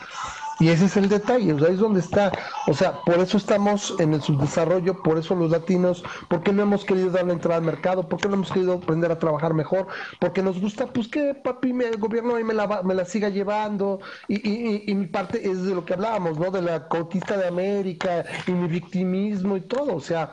Y 0.61 0.71
ese 0.71 0.87
es 0.87 0.97
el 0.97 1.09
detalle, 1.09 1.53
o 1.53 1.59
sea, 1.59 1.69
es 1.69 1.79
donde 1.79 2.01
está, 2.01 2.33
o 2.67 2.75
sea, 2.75 3.01
por 3.03 3.21
eso 3.21 3.37
estamos 3.37 3.95
en 4.01 4.13
el 4.13 4.21
subdesarrollo, 4.21 5.03
por 5.03 5.17
eso 5.17 5.37
los 5.37 5.53
latinos, 5.53 6.03
porque 6.29 6.53
no 6.53 6.63
hemos 6.63 6.85
querido 6.85 7.11
dar 7.11 7.27
la 7.27 7.35
entrada 7.35 7.59
al 7.59 7.65
mercado, 7.65 8.09
porque 8.09 8.27
no 8.27 8.35
hemos 8.35 8.51
querido 8.51 8.73
aprender 8.75 9.13
a 9.13 9.21
trabajar 9.21 9.55
mejor, 9.55 9.87
porque 10.19 10.43
nos 10.43 10.61
gusta, 10.61 10.89
pues 10.89 11.07
que 11.07 11.35
papi, 11.35 11.73
me, 11.73 11.87
el 11.87 11.99
gobierno 11.99 12.35
ahí 12.35 12.43
me 12.43 12.55
la, 12.55 12.83
me 12.83 12.95
la 12.95 13.05
siga 13.05 13.29
llevando, 13.29 14.01
y, 14.27 14.37
y, 14.37 14.83
y, 14.87 14.95
mi 14.97 15.07
parte 15.07 15.49
es 15.49 15.63
de 15.63 15.75
lo 15.75 15.85
que 15.85 15.95
hablábamos, 15.95 16.39
¿no? 16.41 16.51
De 16.51 16.63
la 16.63 16.89
conquista 16.89 17.37
de 17.37 17.47
América, 17.47 18.25
y 18.47 18.51
mi 18.51 18.67
victimismo 18.67 19.57
y 19.57 19.61
todo, 19.61 19.95
o 19.95 20.01
sea, 20.01 20.33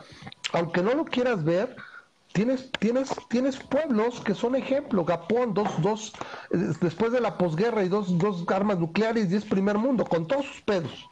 aunque 0.54 0.82
no 0.82 0.96
lo 0.96 1.06
quieras 1.06 1.44
ver, 1.44 1.76
Tienes, 2.36 2.70
tienes, 2.80 3.16
tienes 3.30 3.56
pueblos 3.56 4.20
que 4.20 4.36
son 4.36 4.57
ejemplo, 4.57 5.06
Japón, 5.06 5.53
dos, 5.53 5.70
dos, 5.82 6.12
después 6.82 7.14
de 7.14 7.22
la 7.22 7.38
posguerra 7.38 7.82
y 7.82 7.88
dos, 7.88 8.18
dos 8.18 8.44
armas 8.49 8.78
nucleares 8.78 9.32
y 9.32 9.38
es 9.38 9.45
primer 9.45 9.78
mundo, 9.78 10.03
con 10.03 10.28
todos 10.28 10.45
sus 10.45 10.62
pedos. 10.64 11.07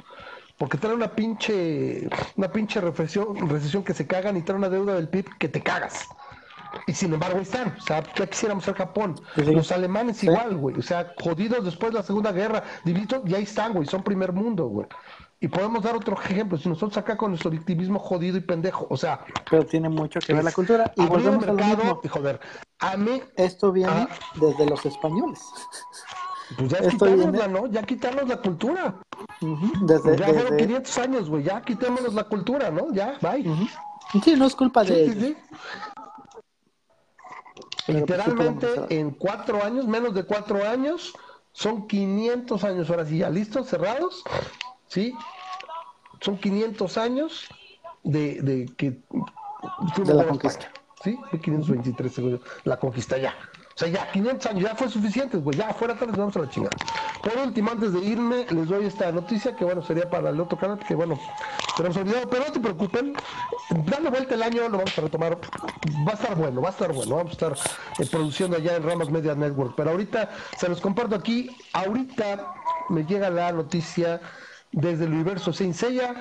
Porque 0.57 0.77
trae 0.77 0.93
una 0.93 1.15
pinche, 1.15 2.09
una 2.35 2.51
pinche 2.51 2.81
recesión, 2.81 3.49
recesión 3.49 3.85
que 3.85 3.93
se 3.93 4.05
cagan 4.05 4.35
y 4.35 4.41
trae 4.41 4.57
una 4.57 4.67
deuda 4.67 4.95
del 4.95 5.07
PIB 5.07 5.37
que 5.39 5.47
te 5.47 5.63
cagas. 5.63 6.09
Y 6.87 6.93
sin 6.93 7.13
embargo 7.13 7.37
ahí 7.37 7.43
están, 7.43 7.73
o 7.77 7.81
sea, 7.81 8.03
ya 8.15 8.27
quisiéramos 8.27 8.65
ser 8.65 8.75
Japón. 8.75 9.15
Los 9.37 9.71
alemanes 9.71 10.21
igual, 10.25 10.57
güey, 10.57 10.77
o 10.77 10.81
sea, 10.81 11.13
jodidos 11.21 11.63
después 11.63 11.93
de 11.93 11.99
la 11.99 12.03
Segunda 12.03 12.33
Guerra, 12.33 12.63
divididos, 12.83 13.21
y 13.27 13.33
ahí 13.33 13.43
están, 13.43 13.71
güey, 13.71 13.87
son 13.87 14.03
primer 14.03 14.33
mundo, 14.33 14.65
güey. 14.65 14.87
Y 15.43 15.49
podemos 15.49 15.83
dar 15.83 15.93
otro 15.93 16.17
ejemplo, 16.17 16.57
si 16.57 16.69
nosotros 16.69 16.97
acá 16.97 17.17
con 17.17 17.31
nuestro 17.31 17.51
victimismo 17.51 17.99
jodido 17.99 18.37
y 18.37 18.39
pendejo, 18.39 18.87
o 18.89 18.95
sea... 18.95 19.25
Pero 19.51 19.65
tiene 19.65 19.89
mucho 19.89 20.21
que 20.21 20.33
ver 20.33 20.41
la 20.41 20.53
cultura. 20.53 20.93
Y 20.95 21.05
volvemos 21.05 21.45
al 21.45 21.55
mercado, 21.55 21.99
y 22.01 22.07
joder, 22.07 22.39
a 22.79 22.95
mí... 22.95 23.21
Esto 23.35 23.73
viene 23.73 24.07
desde 24.35 24.65
los 24.65 24.85
españoles. 24.85 25.41
Pues 26.57 26.69
ya 26.69 26.87
quitarnos 26.87 27.49
¿no? 27.49 27.67
Ya 27.67 27.83
quitarnos 27.83 28.29
la 28.29 28.37
cultura. 28.37 28.95
desde, 29.81 30.15
ya 30.15 30.27
fueron 30.27 30.55
500 30.55 30.97
años, 30.99 31.29
güey, 31.29 31.43
ya 31.43 31.61
quitémonos 31.61 32.13
la 32.13 32.23
cultura, 32.23 32.71
¿no? 32.71 32.93
Ya, 32.93 33.17
bye. 33.21 33.43
Sí, 34.23 34.37
no 34.37 34.45
es 34.45 34.55
culpa 34.55 34.85
de 34.85 35.03
ellos. 35.03 35.37
Literalmente 37.87 38.67
en 38.97 39.11
cuatro 39.11 39.61
años, 39.61 39.87
menos 39.87 40.13
de 40.13 40.23
cuatro 40.23 40.65
años, 40.65 41.13
son 41.51 41.85
500 41.85 42.63
años 42.63 42.89
ahora 42.89 43.05
sí 43.05 43.17
ya 43.17 43.29
listos, 43.29 43.67
cerrados, 43.67 44.23
¿sí? 44.93 45.15
Son 46.21 46.37
500 46.37 46.97
años 46.97 47.47
de, 48.03 48.41
de 48.41 48.65
que... 48.77 48.91
De 50.05 50.13
la 50.13 50.27
conquista. 50.27 50.71
¿Sí? 51.03 51.17
523 51.31 52.13
segundos. 52.13 52.41
La 52.63 52.77
conquista 52.77 53.17
ya. 53.17 53.33
O 53.75 53.77
sea, 53.77 53.87
ya 53.87 54.11
500 54.11 54.45
años, 54.51 54.63
ya 54.63 54.75
fue 54.75 54.87
suficiente, 54.87 55.39
pues 55.39 55.57
ya 55.57 55.73
fuera 55.73 55.95
les 55.95 56.15
vamos 56.15 56.35
a 56.37 56.39
la 56.39 56.49
chingada. 56.49 56.77
Por 57.23 57.35
último, 57.37 57.71
antes 57.71 57.91
de 57.91 57.99
irme, 57.99 58.45
les 58.51 58.67
doy 58.67 58.85
esta 58.85 59.11
noticia 59.11 59.55
que, 59.55 59.65
bueno, 59.65 59.81
sería 59.81 60.07
para 60.09 60.29
el 60.29 60.39
otro 60.39 60.57
canal, 60.59 60.77
que, 60.79 60.93
bueno, 60.93 61.19
tenemos 61.75 61.97
olvidado, 61.97 62.29
pero 62.29 62.45
no 62.45 62.51
te 62.51 62.59
preocupen, 62.59 63.13
dando 63.69 64.11
vuelta 64.11 64.35
el 64.35 64.43
año 64.43 64.69
lo 64.69 64.77
vamos 64.77 64.97
a 64.97 65.01
retomar. 65.01 65.39
Va 66.07 66.11
a 66.11 66.15
estar 66.15 66.35
bueno, 66.35 66.61
va 66.61 66.69
a 66.69 66.71
estar 66.71 66.93
bueno, 66.93 67.15
vamos 67.15 67.31
a 67.31 67.33
estar 67.33 67.53
eh, 67.99 68.05
produciendo 68.11 68.57
allá 68.57 68.75
en 68.75 68.83
Ramas 68.83 69.09
Media 69.09 69.33
Network. 69.33 69.73
Pero 69.75 69.91
ahorita 69.91 70.29
se 70.57 70.69
los 70.69 70.79
comparto 70.79 71.15
aquí, 71.15 71.49
ahorita 71.73 72.53
me 72.89 73.03
llega 73.05 73.29
la 73.31 73.51
noticia 73.51 74.21
desde 74.73 75.05
el 75.05 75.13
universo 75.13 75.53
Seiya 75.53 76.15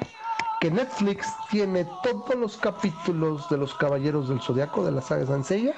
que 0.60 0.70
Netflix 0.70 1.26
tiene 1.50 1.84
todos 2.02 2.36
los 2.36 2.56
capítulos 2.56 3.48
de 3.48 3.56
los 3.56 3.74
Caballeros 3.74 4.28
del 4.28 4.40
Zodiaco 4.40 4.84
de 4.84 4.92
la 4.92 5.02
saga 5.02 5.26
Saint 5.26 5.44
Seiya. 5.44 5.74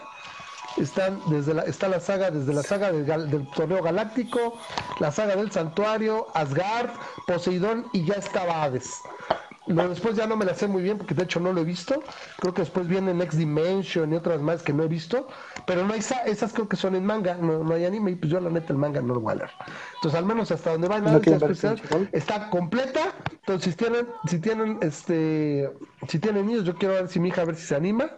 Están 0.77 1.21
desde 1.29 1.55
la, 1.55 1.63
está 1.63 1.89
la 1.89 2.01
saga 2.01 2.31
desde 2.31 2.53
la 2.53 2.63
saga 2.63 2.93
del, 2.93 3.07
del, 3.07 3.49
torneo 3.53 3.83
galáctico, 3.83 4.59
la 4.99 5.13
saga 5.13 5.37
del 5.37 5.51
santuario, 5.53 6.27
Asgard, 6.35 6.91
Poseidón 7.27 7.87
y 7.93 8.05
ya 8.05 8.15
estaba 8.15 8.63
Hades. 8.63 9.01
Después 9.67 10.15
ya 10.15 10.27
no 10.27 10.37
me 10.37 10.45
la 10.45 10.55
sé 10.55 10.69
muy 10.69 10.83
bien 10.83 10.99
porque 10.99 11.15
de 11.15 11.23
hecho 11.23 11.41
no 11.41 11.53
lo 11.53 11.63
he 11.63 11.65
visto. 11.65 12.03
Creo 12.39 12.53
que 12.53 12.63
después 12.63 12.87
viene 12.87 13.15
Next 13.15 13.39
Dimension 13.39 14.13
y 14.13 14.17
otras 14.17 14.41
más 14.41 14.63
que 14.63 14.75
no 14.75 14.83
he 14.83 14.89
visto. 14.89 15.27
Pero 15.67 15.87
no 15.87 15.95
hay 15.95 16.01
esas 16.27 16.53
creo 16.53 16.69
que 16.69 16.77
son 16.77 16.95
en 16.95 17.07
manga, 17.07 17.37
no, 17.37 17.73
hay 17.73 17.87
anime 17.87 18.11
y 18.11 18.15
pues 18.17 18.31
yo 18.31 18.41
la 18.41 18.51
neta 18.51 18.73
el 18.73 18.79
manga 18.79 19.01
no 19.01 19.15
lo 19.15 19.21
voy 19.21 19.33
a 19.33 19.37
leer. 19.37 19.51
Entonces 19.95 20.19
al 20.19 20.27
menos 20.27 20.51
hasta 20.51 20.73
donde 20.73 20.89
va 20.89 21.01
no 21.01 21.17
especial 21.17 21.81
está 22.13 22.51
completa. 22.51 23.15
Entonces 23.31 23.73
si 23.73 23.77
tienen, 23.77 24.07
si 24.29 24.39
tienen 24.39 24.79
este, 24.83 25.73
si 26.09 26.19
tienen 26.19 26.47
niños, 26.47 26.65
yo 26.65 26.75
quiero 26.75 26.95
ver 26.95 27.09
si 27.09 27.19
mi 27.19 27.29
hija 27.29 27.43
a 27.43 27.47
ver 27.47 27.57
si 27.57 27.67
se 27.67 27.75
anima. 27.75 28.11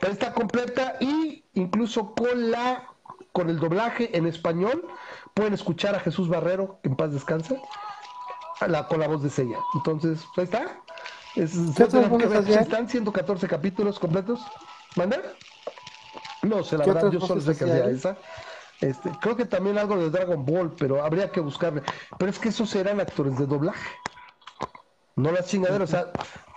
Pero 0.00 0.12
está 0.12 0.32
completa 0.34 0.96
y 1.00 1.44
incluso 1.54 2.14
con 2.14 2.50
la 2.50 2.90
con 3.32 3.50
el 3.50 3.58
doblaje 3.58 4.16
en 4.16 4.26
español 4.26 4.86
pueden 5.34 5.52
escuchar 5.52 5.94
a 5.94 6.00
Jesús 6.00 6.28
Barrero, 6.28 6.78
que 6.82 6.88
en 6.88 6.96
paz 6.96 7.12
descanse 7.12 7.60
la, 8.66 8.86
con 8.86 9.00
la 9.00 9.08
voz 9.08 9.22
de 9.22 9.30
Sella. 9.30 9.58
Entonces, 9.74 10.24
ahí 10.36 10.44
está. 10.44 10.80
Es, 11.34 11.54
están 11.54 12.88
114 12.88 13.46
capítulos 13.46 13.98
completos. 13.98 14.40
¿Manda? 14.96 15.20
No 16.42 16.62
sé, 16.64 16.78
la 16.78 16.86
verdad, 16.86 17.10
yo 17.10 17.20
solo 17.20 17.40
sé 17.40 17.56
que 17.56 17.64
hacía 17.64 17.90
esa. 17.90 18.16
Este, 18.80 19.10
creo 19.20 19.36
que 19.36 19.44
también 19.44 19.78
algo 19.78 19.96
de 19.96 20.10
Dragon 20.10 20.44
Ball, 20.44 20.74
pero 20.78 21.02
habría 21.02 21.30
que 21.30 21.40
buscarle. 21.40 21.82
Pero 22.18 22.30
es 22.30 22.38
que 22.38 22.50
esos 22.50 22.74
eran 22.74 23.00
actores 23.00 23.38
de 23.38 23.46
doblaje. 23.46 23.90
No 25.16 25.32
las 25.32 25.46
chingaderas. 25.46 25.88
O 25.88 25.92
sea, 25.92 26.12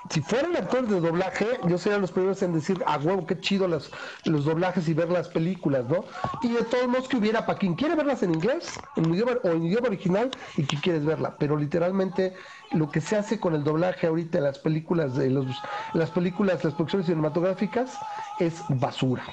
si 0.10 0.22
fueran 0.22 0.56
actores 0.56 0.90
de 0.90 1.00
doblaje, 1.00 1.46
yo 1.68 1.78
sería 1.78 2.00
los 2.00 2.12
primeros 2.12 2.42
en 2.42 2.54
decir, 2.54 2.84
a 2.88 2.98
huevo, 2.98 3.28
qué 3.28 3.40
chido 3.40 3.68
los 3.68 3.92
doblajes 4.24 4.88
y 4.88 4.94
ver 4.96 5.10
las 5.10 5.28
películas, 5.28 5.86
¿no? 5.88 6.04
Y 6.42 6.50
de 6.50 6.64
todos 6.64 6.88
modos 6.88 7.08
que 7.08 7.18
hubiera 7.18 7.46
para 7.46 7.60
quien 7.60 7.76
quiere 7.76 7.96
verlas 7.96 8.24
en 8.24 8.34
inglés, 8.34 8.80
en 8.96 9.14
idioma, 9.14 9.34
o 9.44 9.50
en 9.50 9.64
idioma 9.64 9.88
original, 9.88 10.32
y 10.58 10.64
que 10.64 10.78
quieres 10.78 11.06
verla. 11.06 11.36
Pero 11.38 11.56
literalmente 11.58 12.34
lo 12.72 12.90
que 12.90 13.02
se 13.02 13.18
hace 13.18 13.40
con 13.40 13.54
el 13.54 13.64
doblaje 13.64 14.08
ahorita 14.08 14.40
en 14.40 14.46
las 14.46 14.58
películas, 14.58 15.16
de 15.16 15.30
los, 15.30 15.46
las 15.94 16.10
películas, 16.10 16.64
las 16.64 16.74
producciones 16.74 17.06
cinematográficas, 17.06 17.98
es 18.40 18.64
basura. 18.70 19.24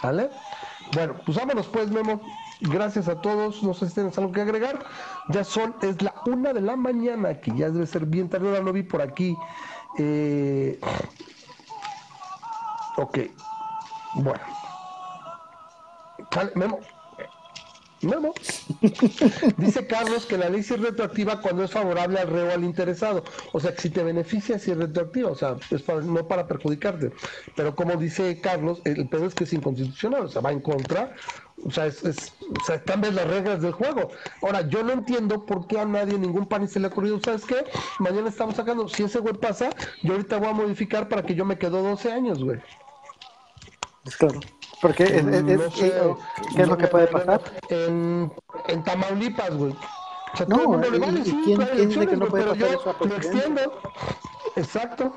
¿Sale? 0.00 0.30
Bueno, 0.94 1.14
pues 1.24 1.36
vámonos 1.36 1.68
pues, 1.68 1.90
Memo. 1.90 2.22
Gracias 2.60 3.08
a 3.08 3.20
todos. 3.20 3.62
No 3.62 3.74
sé 3.74 3.88
si 3.88 3.94
tienes 3.94 4.16
algo 4.18 4.32
que 4.32 4.40
agregar. 4.40 4.84
Ya 5.28 5.44
son, 5.44 5.74
es 5.82 6.00
la 6.00 6.14
una 6.26 6.52
de 6.52 6.60
la 6.60 6.76
mañana, 6.76 7.40
que 7.40 7.52
ya 7.54 7.70
debe 7.70 7.86
ser 7.86 8.06
bien 8.06 8.28
tarde. 8.28 8.48
Ahora 8.48 8.60
lo 8.60 8.72
vi 8.72 8.82
por 8.82 9.02
aquí 9.02 9.36
eh, 9.98 10.78
ok. 12.96 13.18
Bueno. 14.14 14.40
Memo. 16.54 16.80
No, 18.02 18.18
no. 18.18 18.34
Dice 19.58 19.86
Carlos 19.86 20.26
que 20.26 20.36
la 20.36 20.48
ley 20.48 20.60
es 20.60 20.80
retroactiva 20.80 21.40
cuando 21.40 21.62
es 21.62 21.70
favorable 21.70 22.18
al 22.18 22.28
reo 22.28 22.50
al 22.50 22.64
interesado. 22.64 23.22
O 23.52 23.60
sea, 23.60 23.74
que 23.74 23.82
si 23.82 23.90
te 23.90 24.02
beneficia, 24.02 24.58
sí 24.58 24.72
es 24.72 24.76
retroactiva. 24.76 25.30
O 25.30 25.36
sea, 25.36 25.56
es 25.70 25.86
no 25.86 26.26
para 26.26 26.48
perjudicarte. 26.48 27.12
Pero 27.54 27.76
como 27.76 27.94
dice 27.94 28.40
Carlos, 28.40 28.82
el 28.84 29.08
pedo 29.08 29.26
es 29.26 29.34
que 29.34 29.44
es 29.44 29.52
inconstitucional. 29.52 30.24
O 30.24 30.28
sea, 30.28 30.42
va 30.42 30.50
en 30.50 30.60
contra. 30.60 31.14
O 31.64 31.70
sea, 31.70 31.86
es, 31.86 32.04
es 32.04 32.32
o 32.60 32.64
sea, 32.64 32.82
cambias 32.82 33.14
las 33.14 33.26
reglas 33.26 33.62
del 33.62 33.72
juego. 33.72 34.10
Ahora, 34.42 34.62
yo 34.68 34.82
no 34.82 34.92
entiendo 34.92 35.44
por 35.46 35.66
qué 35.66 35.78
a 35.78 35.84
nadie, 35.84 36.18
ningún 36.18 36.46
pan 36.46 36.68
se 36.68 36.80
le 36.80 36.86
ha 36.86 36.90
ocurrido. 36.90 37.20
¿Sabes 37.20 37.44
qué? 37.44 37.64
Mañana 37.98 38.28
estamos 38.28 38.56
sacando. 38.56 38.88
Si 38.88 39.04
ese 39.04 39.20
güey 39.20 39.34
pasa, 39.34 39.70
yo 40.02 40.12
ahorita 40.12 40.38
voy 40.38 40.48
a 40.48 40.52
modificar 40.52 41.08
para 41.08 41.22
que 41.22 41.34
yo 41.34 41.44
me 41.44 41.58
quedo 41.58 41.82
12 41.82 42.12
años, 42.12 42.42
güey. 42.42 42.60
Claro. 44.18 44.40
Porque 44.80 45.04
es, 45.04 45.24
¿qué 45.74 46.62
es 46.62 46.68
lo 46.68 46.76
que 46.76 46.88
puede 46.88 47.06
pasar? 47.06 47.40
En, 47.68 48.32
en 48.66 48.84
Tamaulipas, 48.84 49.54
güey. 49.56 49.72
O 49.72 50.36
sea, 50.36 50.46
no, 50.46 50.56
todo 50.56 50.64
el 50.64 50.68
mundo 50.70 50.90
le 50.90 50.98
vale, 50.98 51.20
¿y, 51.20 51.24
sí, 51.24 51.40
¿quién, 51.44 51.60
¿quién 51.60 51.88
dice 51.88 52.06
que 52.06 52.16
no 52.16 52.26
puede 52.26 52.44
pero 52.44 52.82
pasar 52.82 52.96
yo 53.00 53.06
lo 53.06 53.16
extiendo. 53.16 53.80
Exacto. 54.56 55.12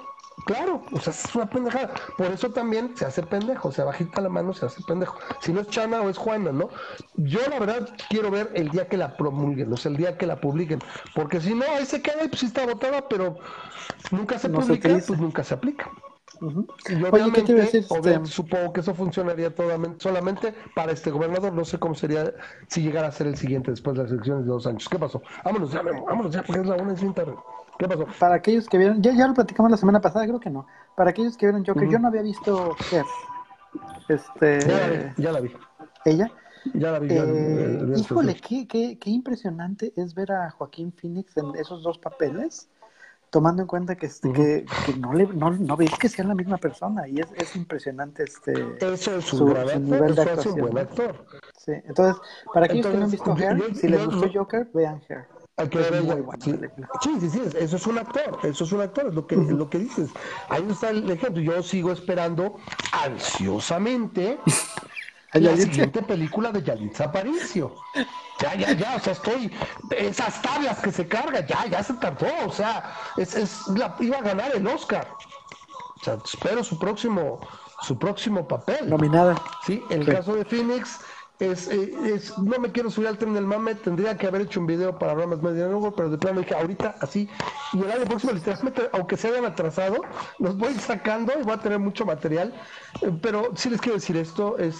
Claro, 0.46 0.84
o 0.92 1.00
sea, 1.00 1.12
es 1.12 1.36
una 1.36 1.50
pendejada. 1.50 1.92
Por 2.18 2.28
eso 2.28 2.52
también 2.52 2.96
se 2.96 3.06
hace 3.06 3.24
pendejo, 3.24 3.70
o 3.70 3.72
sea, 3.72 3.86
bajita 3.86 4.22
la 4.22 4.30
mano 4.30 4.54
se 4.54 4.68
hace 4.68 4.82
pendejo. 4.84 5.18
Si 5.42 5.52
no 5.52 5.62
es 5.62 5.68
Chana 5.70 6.02
o 6.02 6.10
es 6.10 6.18
Juana, 6.18 6.52
¿no? 6.52 6.70
Yo 7.16 7.40
la 7.50 7.60
verdad 7.60 7.90
quiero 8.10 8.30
ver 8.30 8.52
el 8.54 8.70
día 8.70 8.88
que 8.88 8.96
la 8.96 9.18
promulguen, 9.18 9.74
o 9.74 9.78
sea, 9.78 9.92
el 9.92 9.98
día 9.98 10.18
que 10.18 10.28
la 10.28 10.40
publiquen. 10.40 10.80
Porque 11.16 11.42
si 11.42 11.56
no, 11.56 11.66
ahí 11.76 11.86
se 11.86 12.02
queda 12.02 12.24
y 12.24 12.28
pues 12.28 12.42
sí 12.42 12.46
está 12.46 12.64
votada, 12.66 13.08
pero 13.10 13.38
nunca 14.12 14.38
se 14.38 14.50
publica, 14.50 14.90
pues 15.08 15.20
nunca 15.20 15.44
se 15.44 15.56
aplica. 15.56 15.90
Y 16.42 17.04
obviamente, 17.04 17.60
este, 17.62 17.84
supongo 18.26 18.74
que 18.74 18.82
eso 18.82 18.94
funcionaría 18.94 19.54
solamente 19.98 20.54
para 20.76 20.92
este 20.92 21.12
gobernador. 21.12 21.54
No 21.54 21.66
sé 21.66 21.80
cómo 21.80 21.96
sería 21.96 22.34
si 22.68 22.82
llegara 22.82 23.08
a 23.08 23.12
ser 23.12 23.28
el 23.28 23.38
siguiente 23.38 23.72
después 23.72 23.96
de 23.96 24.04
las 24.04 24.12
elecciones 24.12 24.46
de 24.46 24.52
dos 24.52 24.68
años. 24.68 24.88
¿Qué 24.90 25.00
pasó? 25.00 25.22
Vámonos 25.44 25.72
ya, 25.72 25.82
vámonos 25.82 26.34
ya, 26.34 26.44
porque 26.44 26.62
es 26.62 26.68
la 26.68 26.76
una 26.76 26.94
y 26.94 27.14
tarde. 27.14 27.36
¿Qué 27.78 27.88
pasó? 27.88 28.06
Para 28.20 28.36
aquellos 28.36 28.68
que 28.68 28.78
vieron, 28.78 29.02
ya, 29.02 29.14
ya 29.14 29.28
lo 29.28 29.34
platicamos 29.34 29.72
la 29.72 29.78
semana 29.78 30.02
pasada, 30.02 30.26
creo 30.26 30.40
que 30.40 30.50
no. 30.50 30.66
Para 30.96 31.10
aquellos 31.10 31.38
que 31.38 31.46
vieron 31.46 31.66
Joker, 31.66 31.90
yo 31.90 32.00
no 32.00 32.08
había 32.08 32.22
visto 32.22 32.76
Her. 32.92 33.06
Este... 34.08 35.14
Ya 35.18 35.32
la 35.32 35.42
vi. 35.42 35.52
¿Ella? 36.06 36.32
Ya 36.74 36.92
la 36.92 37.00
vi. 37.00 37.08
Eh, 37.12 37.94
híjole, 37.98 38.36
qué, 38.36 38.68
qué, 38.68 38.98
qué 38.98 39.10
impresionante 39.10 39.94
es 39.96 40.16
ver 40.16 40.32
a 40.32 40.50
Joaquín 40.52 40.94
Phoenix 40.94 41.36
en 41.38 41.56
esos 41.56 41.84
dos 41.84 41.98
papeles 41.98 42.70
tomando 43.36 43.64
en 43.64 43.68
cuenta 43.68 43.98
que, 43.98 44.06
este, 44.06 44.32
que, 44.32 44.66
no, 44.98 45.12
le, 45.12 45.28
no, 45.28 45.52
no 45.52 45.76
ves 45.76 45.92
que 46.00 46.08
sea 46.08 46.24
la 46.24 46.34
misma 46.34 46.56
persona 46.56 47.06
y 47.06 47.20
es, 47.20 47.28
es 47.36 47.54
impresionante 47.58 48.24
este 48.24 48.54
eso 48.80 49.18
es 49.18 49.26
su, 49.26 49.40
su, 49.40 49.48
nivel 49.78 50.16
de 50.16 50.22
actuación. 50.22 50.56
buen 50.56 50.78
actor. 50.78 51.26
Sí, 51.58 51.74
entonces, 51.84 52.16
para 52.54 52.68
aquellos 52.68 52.88
que 52.88 52.98
no 52.98 53.04
han 53.04 53.12
visto 53.12 53.34
Hair, 53.34 53.76
si 53.76 53.90
les 53.90 54.06
gustó 54.06 54.30
Joker, 54.34 54.70
vean 54.74 55.02
Hair. 55.10 55.28
es 55.58 56.44
sí. 56.46 56.60
sí, 57.02 57.20
sí, 57.20 57.30
sí, 57.30 57.42
eso 57.60 57.76
es 57.76 57.88
un 57.88 57.98
actor, 57.98 58.40
eso 58.44 58.64
es 58.64 58.72
un 58.72 58.80
actor, 58.80 59.08
es 59.08 59.14
lo 59.14 59.28
que, 59.28 59.36
lo 59.36 59.70
que 59.70 59.80
dices. 59.80 60.12
Ahí 60.48 60.66
está 60.70 60.92
el 60.92 61.12
ejemplo. 61.12 61.42
Yo 61.42 61.62
sigo 61.62 61.92
esperando 61.92 62.56
ansiosamente 62.94 64.40
la 65.40 65.58
siguiente 65.58 66.02
película 66.02 66.52
de 66.52 66.64
Yalitza 66.64 67.06
Aparicio. 67.06 67.76
Ya, 68.40 68.56
ya, 68.56 68.74
ya, 68.74 68.96
o 68.96 69.00
sea, 69.00 69.14
estoy. 69.14 69.52
Esas 69.92 70.42
tablas 70.42 70.80
que 70.80 70.92
se 70.92 71.08
carga, 71.08 71.46
ya, 71.46 71.66
ya 71.68 71.84
se 71.84 71.94
tardó, 71.94 72.28
o 72.46 72.52
sea, 72.52 72.94
es, 73.18 73.36
es 73.36 73.68
la, 73.70 73.96
iba 74.00 74.18
a 74.18 74.22
ganar 74.22 74.56
el 74.56 74.68
Oscar. 74.68 75.08
O 76.02 76.04
sea, 76.04 76.18
espero 76.24 76.64
su 76.64 76.78
próximo, 76.78 77.40
su 77.82 77.98
próximo 77.98 78.48
papel. 78.48 78.90
Nominada. 78.90 79.36
Sí, 79.66 79.84
en 79.90 80.02
el 80.02 80.14
caso 80.14 80.36
de 80.36 80.46
Phoenix. 80.46 81.00
Es, 81.38 81.68
eh, 81.68 81.94
es, 82.06 82.38
no 82.38 82.58
me 82.60 82.72
quiero 82.72 82.90
subir 82.90 83.10
al 83.10 83.18
tren 83.18 83.34
del 83.34 83.46
mame, 83.46 83.76
tendría 83.76 84.18
que 84.18 84.26
haber 84.26 84.44
hecho 84.44 84.62
un 84.62 84.68
video 84.68 84.98
para 84.98 85.12
hablar 85.12 85.28
más 85.28 85.42
media 85.42 85.68
nuevo, 85.68 85.94
pero 85.94 86.10
de 86.10 86.18
plano 86.18 86.40
dije 86.40 86.56
ahorita 86.56 86.96
así, 87.02 87.30
y 87.74 87.82
el 87.82 87.92
año 87.92 88.06
próximo 88.06 88.32
literalmente, 88.32 88.90
aunque 88.94 89.18
se 89.18 89.28
hayan 89.28 89.44
atrasado, 89.44 89.98
los 90.40 90.58
voy 90.58 90.74
sacando 90.76 91.34
y 91.38 91.44
voy 91.44 91.52
a 91.52 91.58
tener 91.58 91.78
mucho 91.78 92.06
material, 92.06 92.54
eh, 93.02 93.12
pero 93.22 93.52
sí 93.54 93.70
les 93.70 93.82
quiero 93.82 93.98
decir 93.98 94.16
esto, 94.16 94.58
es 94.58 94.78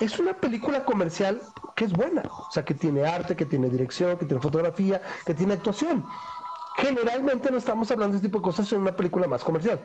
es 0.00 0.18
una 0.18 0.34
película 0.34 0.84
comercial 0.84 1.40
que 1.74 1.86
es 1.86 1.92
buena, 1.92 2.22
o 2.22 2.50
sea, 2.50 2.64
que 2.64 2.74
tiene 2.74 3.06
arte, 3.06 3.36
que 3.36 3.46
tiene 3.46 3.68
dirección, 3.68 4.18
que 4.18 4.26
tiene 4.26 4.42
fotografía, 4.42 5.00
que 5.24 5.34
tiene 5.34 5.54
actuación. 5.54 6.04
Generalmente 6.76 7.50
no 7.50 7.58
estamos 7.58 7.90
hablando 7.90 8.12
de 8.12 8.18
este 8.18 8.28
tipo 8.28 8.38
de 8.38 8.44
cosas 8.44 8.70
en 8.72 8.82
una 8.82 8.94
película 8.94 9.26
más 9.26 9.42
comercial, 9.42 9.80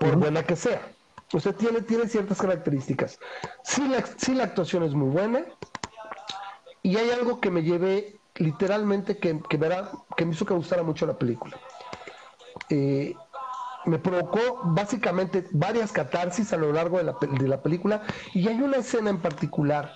por 0.00 0.16
buena 0.16 0.42
que 0.42 0.56
sea. 0.56 0.80
O 1.32 1.40
sea, 1.40 1.52
tiene, 1.52 1.82
tiene 1.82 2.08
ciertas 2.08 2.38
características. 2.38 3.18
Sí 3.64 3.86
la, 3.88 4.04
sí, 4.16 4.34
la 4.34 4.44
actuación 4.44 4.84
es 4.84 4.94
muy 4.94 5.10
buena, 5.10 5.44
y 6.82 6.96
hay 6.96 7.10
algo 7.10 7.40
que 7.40 7.50
me 7.50 7.62
llevé 7.62 8.20
literalmente 8.36 9.18
que, 9.18 9.40
que, 9.48 9.58
que 10.16 10.24
me 10.24 10.32
hizo 10.32 10.46
que 10.46 10.54
gustara 10.54 10.84
mucho 10.84 11.04
la 11.04 11.18
película. 11.18 11.58
Eh, 12.70 13.14
me 13.86 13.98
provocó 13.98 14.60
básicamente 14.64 15.46
varias 15.52 15.92
catarsis 15.92 16.52
a 16.52 16.56
lo 16.56 16.72
largo 16.72 16.98
de 16.98 17.04
la, 17.04 17.16
de 17.20 17.48
la 17.48 17.62
película 17.62 18.02
y 18.34 18.48
hay 18.48 18.60
una 18.60 18.78
escena 18.78 19.10
en 19.10 19.20
particular 19.20 19.94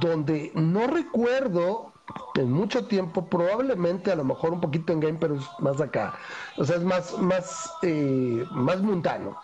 donde 0.00 0.52
no 0.54 0.86
recuerdo 0.86 1.92
en 2.34 2.52
mucho 2.52 2.86
tiempo, 2.86 3.26
probablemente 3.26 4.12
a 4.12 4.16
lo 4.16 4.24
mejor 4.24 4.52
un 4.52 4.60
poquito 4.60 4.92
en 4.92 5.00
game, 5.00 5.18
pero 5.18 5.36
es 5.36 5.44
más 5.58 5.80
acá, 5.80 6.14
o 6.56 6.64
sea, 6.64 6.76
es 6.76 6.84
más, 6.84 7.18
más, 7.18 7.72
eh, 7.82 8.44
más 8.50 8.80
mundano. 8.80 9.38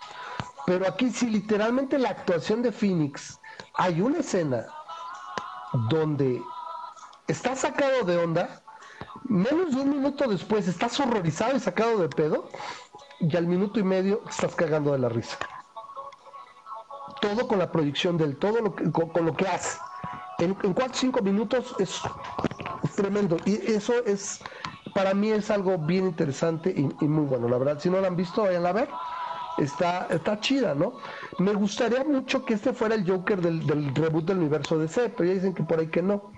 Pero 0.67 0.87
aquí 0.87 1.11
sí, 1.11 1.31
literalmente 1.31 1.99
la 1.99 2.11
actuación 2.11 2.63
de 2.63 2.71
Phoenix, 2.71 3.41
hay 3.75 4.01
una 4.01 4.19
escena 4.19 4.67
donde 5.89 6.43
está 7.29 7.57
sacado 7.57 8.05
de 8.05 8.19
onda, 8.19 8.63
menos 9.25 9.75
de 9.75 9.81
un 9.81 9.91
minuto 9.91 10.29
después 10.29 10.69
estás 10.69 10.99
horrorizado 11.01 11.57
y 11.57 11.61
sacado 11.61 11.99
de 11.99 12.09
pedo, 12.09 12.51
y 13.21 13.37
al 13.37 13.47
minuto 13.47 13.79
y 13.79 13.83
medio 13.83 14.23
estás 14.29 14.55
cagando 14.55 14.93
de 14.93 14.99
la 14.99 15.09
risa. 15.09 15.37
Todo 17.21 17.47
con 17.47 17.59
la 17.59 17.71
proyección 17.71 18.17
del 18.17 18.37
todo, 18.37 18.61
lo 18.61 18.75
con, 18.75 19.27
lo 19.27 19.37
que 19.37 19.47
hace. 19.47 19.79
En, 20.39 20.57
en 20.63 20.73
cuatro 20.73 20.95
cinco 20.95 21.21
minutos 21.21 21.75
es, 21.79 22.01
tremendo. 22.97 23.37
Y 23.45 23.57
eso 23.71 23.93
es, 24.07 24.41
para 24.95 25.13
mí 25.13 25.31
es 25.31 25.51
algo 25.51 25.77
bien 25.77 26.07
interesante 26.07 26.75
y, 26.75 27.05
muy 27.05 27.27
bueno. 27.27 27.47
La 27.49 27.59
verdad, 27.59 27.79
si 27.79 27.91
no 27.91 28.01
la 28.01 28.09
han 28.09 28.17
visto, 28.17 28.43
vayan 28.43 28.67
a 28.67 28.73
ver. 28.73 28.89
Está, 29.59 30.07
está 30.09 30.41
chida, 30.41 30.75
¿no? 30.75 30.95
Me 31.39 31.53
gustaría 31.53 32.03
mucho 32.05 32.47
que 32.47 32.55
este 32.55 32.73
fuera 32.73 32.95
el 32.95 33.09
Joker 33.09 33.43
del, 33.43 33.67
del 33.67 33.95
reboot 33.95 34.25
del 34.25 34.39
universo 34.39 34.79
DC, 34.79 35.11
pero 35.11 35.29
ya 35.29 35.35
dicen 35.35 35.53
que 35.53 35.63
por 35.63 35.81
ahí 35.81 35.89
que 35.89 36.01
no. 36.01 36.33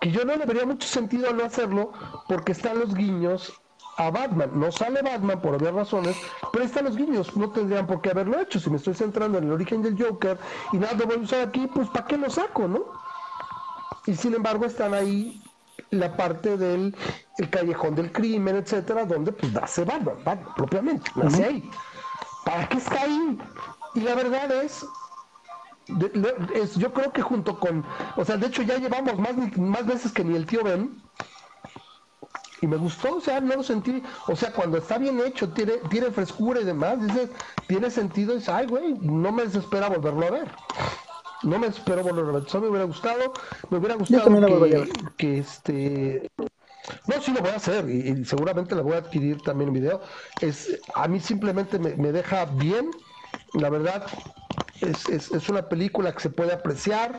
Que 0.00 0.12
yo 0.12 0.24
no 0.24 0.36
le 0.36 0.46
vería 0.46 0.64
mucho 0.64 0.86
sentido 0.86 1.32
no 1.32 1.44
hacerlo 1.44 1.92
porque 2.28 2.52
están 2.52 2.78
los 2.78 2.94
guiños 2.94 3.60
a 3.98 4.10
Batman. 4.10 4.50
No 4.54 4.72
sale 4.72 5.02
Batman 5.02 5.40
por 5.40 5.54
obvias 5.54 5.74
razones, 5.74 6.16
pero 6.52 6.64
están 6.64 6.84
los 6.84 6.96
guiños. 6.96 7.36
No 7.36 7.50
tendrían 7.50 7.86
por 7.86 8.00
qué 8.00 8.10
haberlo 8.10 8.40
hecho. 8.40 8.58
Si 8.58 8.70
me 8.70 8.76
estoy 8.76 8.94
centrando 8.94 9.38
en 9.38 9.44
el 9.44 9.52
origen 9.52 9.82
del 9.82 10.00
Joker 10.02 10.38
y 10.72 10.78
nada 10.78 10.94
lo 10.94 11.06
voy 11.06 11.16
a 11.16 11.20
usar 11.20 11.48
aquí, 11.48 11.66
pues 11.66 11.88
¿para 11.88 12.06
qué 12.06 12.16
lo 12.16 12.30
saco, 12.30 12.66
no? 12.68 12.84
Y 14.06 14.14
sin 14.14 14.34
embargo 14.34 14.64
están 14.64 14.94
ahí 14.94 15.42
la 15.90 16.16
parte 16.16 16.56
del 16.56 16.96
el 17.38 17.50
callejón 17.50 17.94
del 17.94 18.12
crimen, 18.12 18.56
etcétera, 18.56 19.04
donde 19.04 19.32
pues 19.32 19.52
nace 19.52 19.84
Batman, 19.84 20.16
Batman 20.24 20.54
propiamente, 20.56 21.10
nace 21.16 21.44
ahí. 21.44 21.70
¿Para 22.44 22.68
qué 22.68 22.78
está 22.78 23.02
ahí? 23.02 23.38
Y 23.94 24.00
la 24.00 24.14
verdad 24.14 24.50
es, 24.62 24.86
es, 26.54 26.76
yo 26.76 26.92
creo 26.92 27.12
que 27.12 27.22
junto 27.22 27.58
con, 27.58 27.84
o 28.16 28.24
sea, 28.24 28.36
de 28.36 28.46
hecho 28.46 28.62
ya 28.62 28.78
llevamos 28.78 29.18
más, 29.18 29.58
más 29.58 29.86
veces 29.86 30.12
que 30.12 30.24
ni 30.24 30.36
el 30.36 30.46
tío 30.46 30.62
Ben, 30.62 31.02
y 32.60 32.66
me 32.66 32.76
gustó, 32.76 33.16
o 33.16 33.20
sea, 33.20 33.40
no 33.40 33.56
lo 33.56 33.62
sentí, 33.62 34.02
o 34.26 34.36
sea, 34.36 34.52
cuando 34.52 34.78
está 34.78 34.98
bien 34.98 35.20
hecho, 35.20 35.48
tiene, 35.50 35.74
tiene 35.90 36.10
frescura 36.10 36.60
y 36.60 36.64
demás, 36.64 37.00
dice, 37.00 37.28
tiene 37.66 37.90
sentido, 37.90 38.34
dice, 38.34 38.50
ay, 38.50 38.66
güey, 38.66 38.94
no 39.00 39.32
me 39.32 39.44
desespera 39.44 39.88
volverlo 39.88 40.26
a 40.26 40.30
ver. 40.30 40.48
No 41.44 41.56
me 41.58 41.68
espero 41.68 42.02
volverlo 42.02 42.30
a 42.30 42.32
ver. 42.32 42.44
Eso 42.48 42.60
me 42.60 42.68
hubiera 42.68 42.84
gustado, 42.84 43.32
me 43.70 43.78
hubiera 43.78 43.94
gustado 43.94 44.40
que, 44.40 44.90
que, 45.16 45.38
este 45.38 46.28
no, 47.06 47.20
sí 47.20 47.32
lo 47.32 47.40
voy 47.40 47.50
a 47.50 47.56
hacer 47.56 47.88
y, 47.88 48.24
seguramente 48.24 48.74
lo 48.74 48.82
voy 48.82 48.94
a 48.94 48.98
adquirir 48.98 49.40
también 49.42 49.68
en 49.68 49.74
video. 49.74 50.00
Es, 50.40 50.80
a 50.94 51.08
mí 51.08 51.20
simplemente 51.20 51.78
me, 51.78 51.94
me 51.96 52.12
deja 52.12 52.44
bien, 52.46 52.90
la 53.54 53.70
verdad, 53.70 54.06
es, 54.80 55.08
es, 55.08 55.32
es, 55.32 55.48
una 55.48 55.68
película 55.68 56.12
que 56.12 56.20
se 56.20 56.30
puede 56.30 56.52
apreciar. 56.52 57.18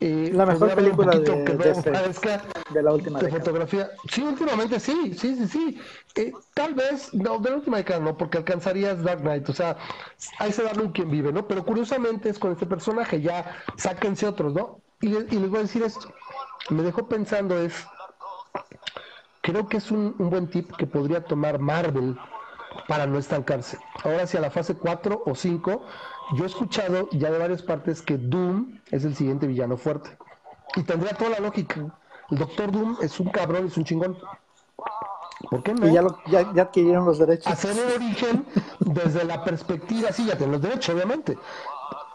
Eh, 0.00 0.30
la 0.32 0.46
mejor 0.46 0.74
película 0.74 1.12
de, 1.12 1.20
de, 1.20 2.82
la 2.82 2.92
última 2.92 3.20
de 3.20 3.30
fotografía. 3.30 3.90
Sí, 4.10 4.22
últimamente 4.22 4.80
sí, 4.80 5.14
sí, 5.14 5.36
sí, 5.36 5.46
sí. 5.46 5.80
Eh, 6.16 6.32
tal 6.54 6.74
vez, 6.74 7.14
no, 7.14 7.38
de 7.38 7.50
la 7.50 7.56
última 7.56 7.76
década 7.78 8.00
no, 8.00 8.16
porque 8.16 8.38
alcanzarías 8.38 9.02
Dark 9.02 9.20
Knight, 9.20 9.48
o 9.48 9.52
sea, 9.52 9.76
ahí 10.38 10.52
se 10.52 10.62
da 10.62 10.72
un 10.72 10.92
quien 10.92 11.10
vive, 11.10 11.32
¿no? 11.32 11.46
Pero 11.46 11.64
curiosamente 11.64 12.28
es 12.28 12.38
con 12.38 12.52
este 12.52 12.66
personaje, 12.66 13.20
ya 13.20 13.56
sáquense 13.76 14.26
otros, 14.26 14.54
¿no? 14.54 14.80
Y, 15.00 15.08
y 15.08 15.38
les 15.38 15.50
voy 15.50 15.58
a 15.58 15.62
decir 15.62 15.82
esto, 15.82 16.12
me 16.70 16.82
dejó 16.82 17.08
pensando 17.08 17.58
es, 17.60 17.86
creo 19.42 19.68
que 19.68 19.76
es 19.76 19.90
un, 19.90 20.14
un 20.18 20.30
buen 20.30 20.48
tip 20.48 20.74
que 20.76 20.86
podría 20.86 21.22
tomar 21.22 21.58
Marvel 21.58 22.18
para 22.88 23.06
no 23.06 23.18
estancarse. 23.18 23.78
Ahora 24.04 24.24
hacia 24.24 24.40
la 24.40 24.50
fase 24.50 24.74
4 24.74 25.22
o 25.26 25.34
5 25.34 25.82
yo 26.34 26.44
he 26.44 26.46
escuchado 26.46 27.08
ya 27.12 27.30
de 27.30 27.38
varias 27.38 27.62
partes 27.62 28.02
que 28.02 28.18
Doom 28.18 28.80
es 28.90 29.04
el 29.04 29.14
siguiente 29.14 29.46
villano 29.46 29.76
fuerte. 29.76 30.10
Y 30.74 30.82
tendría 30.82 31.14
toda 31.14 31.30
la 31.30 31.40
lógica. 31.40 31.80
El 32.30 32.38
Doctor 32.38 32.72
Doom 32.72 32.96
es 33.00 33.20
un 33.20 33.30
cabrón, 33.30 33.66
es 33.66 33.76
un 33.76 33.84
chingón. 33.84 34.18
¿Por 35.48 35.62
qué 35.62 35.74
no? 35.74 35.88
Y 35.88 35.92
ya, 35.92 36.02
ya, 36.26 36.52
ya, 36.52 36.62
adquirieron 36.62 37.04
los 37.04 37.18
derechos. 37.18 37.52
Hacer 37.52 37.76
el 37.78 38.02
origen 38.02 38.44
desde 38.80 39.24
la 39.24 39.44
perspectiva, 39.44 40.10
sí, 40.10 40.26
ya 40.26 40.36
tienen 40.36 40.52
los 40.52 40.62
derechos, 40.62 40.94
obviamente. 40.94 41.38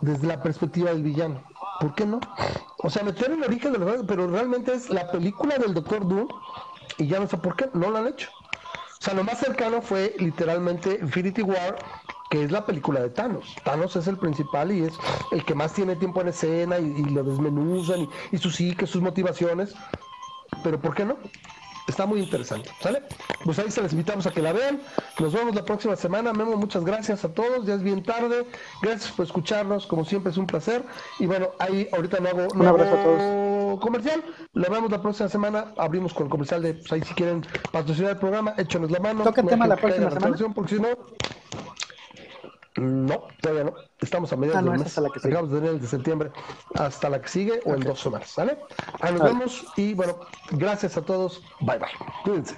Desde 0.02 0.28
la 0.28 0.42
perspectiva 0.42 0.90
del 0.92 1.04
villano. 1.04 1.42
¿Por 1.80 1.96
qué 1.96 2.06
no? 2.06 2.20
O 2.80 2.90
sea, 2.90 3.04
meter 3.04 3.32
el 3.32 3.44
origen 3.44 3.72
de 3.72 3.80
los 3.80 4.06
pero 4.06 4.28
realmente 4.28 4.74
es 4.74 4.90
la 4.90 5.10
película 5.10 5.58
del 5.58 5.74
Doctor 5.74 6.08
Doom 6.08 6.28
y 6.98 7.08
ya 7.08 7.20
no 7.20 7.28
sé 7.28 7.38
por 7.38 7.56
qué, 7.56 7.70
no 7.74 7.90
lo 7.90 7.98
han 7.98 8.08
hecho. 8.08 8.30
O 9.02 9.04
sea, 9.04 9.16
lo 9.16 9.24
más 9.24 9.40
cercano 9.40 9.82
fue 9.82 10.14
literalmente 10.20 11.00
Infinity 11.02 11.42
War, 11.42 11.76
que 12.30 12.44
es 12.44 12.52
la 12.52 12.64
película 12.64 13.00
de 13.00 13.10
Thanos. 13.10 13.56
Thanos 13.64 13.96
es 13.96 14.06
el 14.06 14.16
principal 14.16 14.72
y 14.72 14.84
es 14.84 14.94
el 15.32 15.44
que 15.44 15.56
más 15.56 15.74
tiene 15.74 15.96
tiempo 15.96 16.22
en 16.22 16.28
escena 16.28 16.78
y, 16.78 17.06
lo 17.06 17.24
desmenuzan 17.24 18.02
y, 18.02 18.10
y 18.32 18.38
sus 18.38 18.58
psique, 18.58 18.86
sus 18.86 19.02
motivaciones. 19.02 19.74
Pero 20.64 20.80
¿por 20.80 20.94
qué 20.94 21.04
no? 21.04 21.18
Está 21.88 22.06
muy 22.06 22.22
interesante, 22.22 22.70
¿sale? 22.82 23.04
Pues 23.44 23.60
ahí 23.60 23.72
se 23.72 23.82
les 23.82 23.92
invitamos 23.92 24.26
a 24.28 24.32
que 24.32 24.42
la 24.42 24.54
vean. 24.54 24.82
Nos 25.20 25.34
vemos 25.34 25.56
la 25.56 25.66
próxima 25.66 25.96
semana. 25.96 26.32
Memo, 26.34 26.56
muchas 26.56 26.86
gracias 26.86 27.26
a 27.26 27.34
todos. 27.34 27.66
Ya 27.66 27.76
es 27.76 27.84
bien 27.84 28.04
tarde. 28.04 28.46
Gracias 28.82 29.12
por 29.12 29.26
escucharnos. 29.26 29.88
Como 29.88 30.06
siempre 30.06 30.32
es 30.32 30.38
un 30.38 30.48
placer. 30.48 30.84
Y 31.20 31.26
bueno, 31.26 31.50
ahí 31.60 31.88
ahorita 31.92 32.20
no 32.20 32.30
hago, 32.30 32.48
un 32.54 32.66
abrazo 32.66 32.96
a 32.96 33.04
todos. 33.04 33.80
comercial. 33.80 34.24
Lo 34.54 34.70
vemos 34.70 34.92
la 34.92 35.02
próxima 35.02 35.30
semana. 35.30 35.74
Abrimos 35.78 36.14
con 36.14 36.26
el 36.26 36.30
comercial 36.30 36.62
de, 36.62 36.76
pues 36.76 36.92
ahí 36.94 37.02
si 37.02 37.14
quieren 37.14 37.46
patrocinar 37.72 38.12
el 38.12 38.18
programa, 38.18 38.54
échenos 38.58 38.92
la 38.92 39.00
mano. 39.00 39.24
Toca 39.24 39.42
el 39.42 39.48
tema 39.48 39.68
la 39.68 39.76
próxima 39.76 40.12
semana. 40.12 40.38
Porque 40.54 40.76
si 40.76 40.82
no, 40.82 40.90
no, 42.78 43.24
todavía 43.42 43.66
no. 43.66 43.74
Estamos 44.00 44.32
a 44.32 44.38
mediados 44.38 44.60
ah, 44.60 44.62
no, 44.62 44.72
del 44.72 44.80
mes. 44.82 44.98
La 44.98 45.10
que 45.10 45.20
sigue. 45.20 45.34
Acabamos 45.34 45.52
de 45.52 45.60
tener 45.60 45.74
el 45.76 45.82
de 45.82 45.88
septiembre 45.88 46.32
hasta 46.76 47.10
la 47.10 47.22
que 47.22 47.28
sigue 47.28 47.60
o 47.66 47.74
en 47.74 47.82
dos 47.82 48.00
semanas, 48.00 48.30
¿sale? 48.30 48.58
Ahí 49.02 49.14
nos 49.14 49.24
vemos 49.24 49.66
y 49.76 49.94
bueno, 49.94 50.20
gracias 50.52 50.98
a 50.98 51.02
todos. 51.02 51.42
Bye 51.62 51.80
bye. 51.80 51.90
Cuídense. 52.24 52.56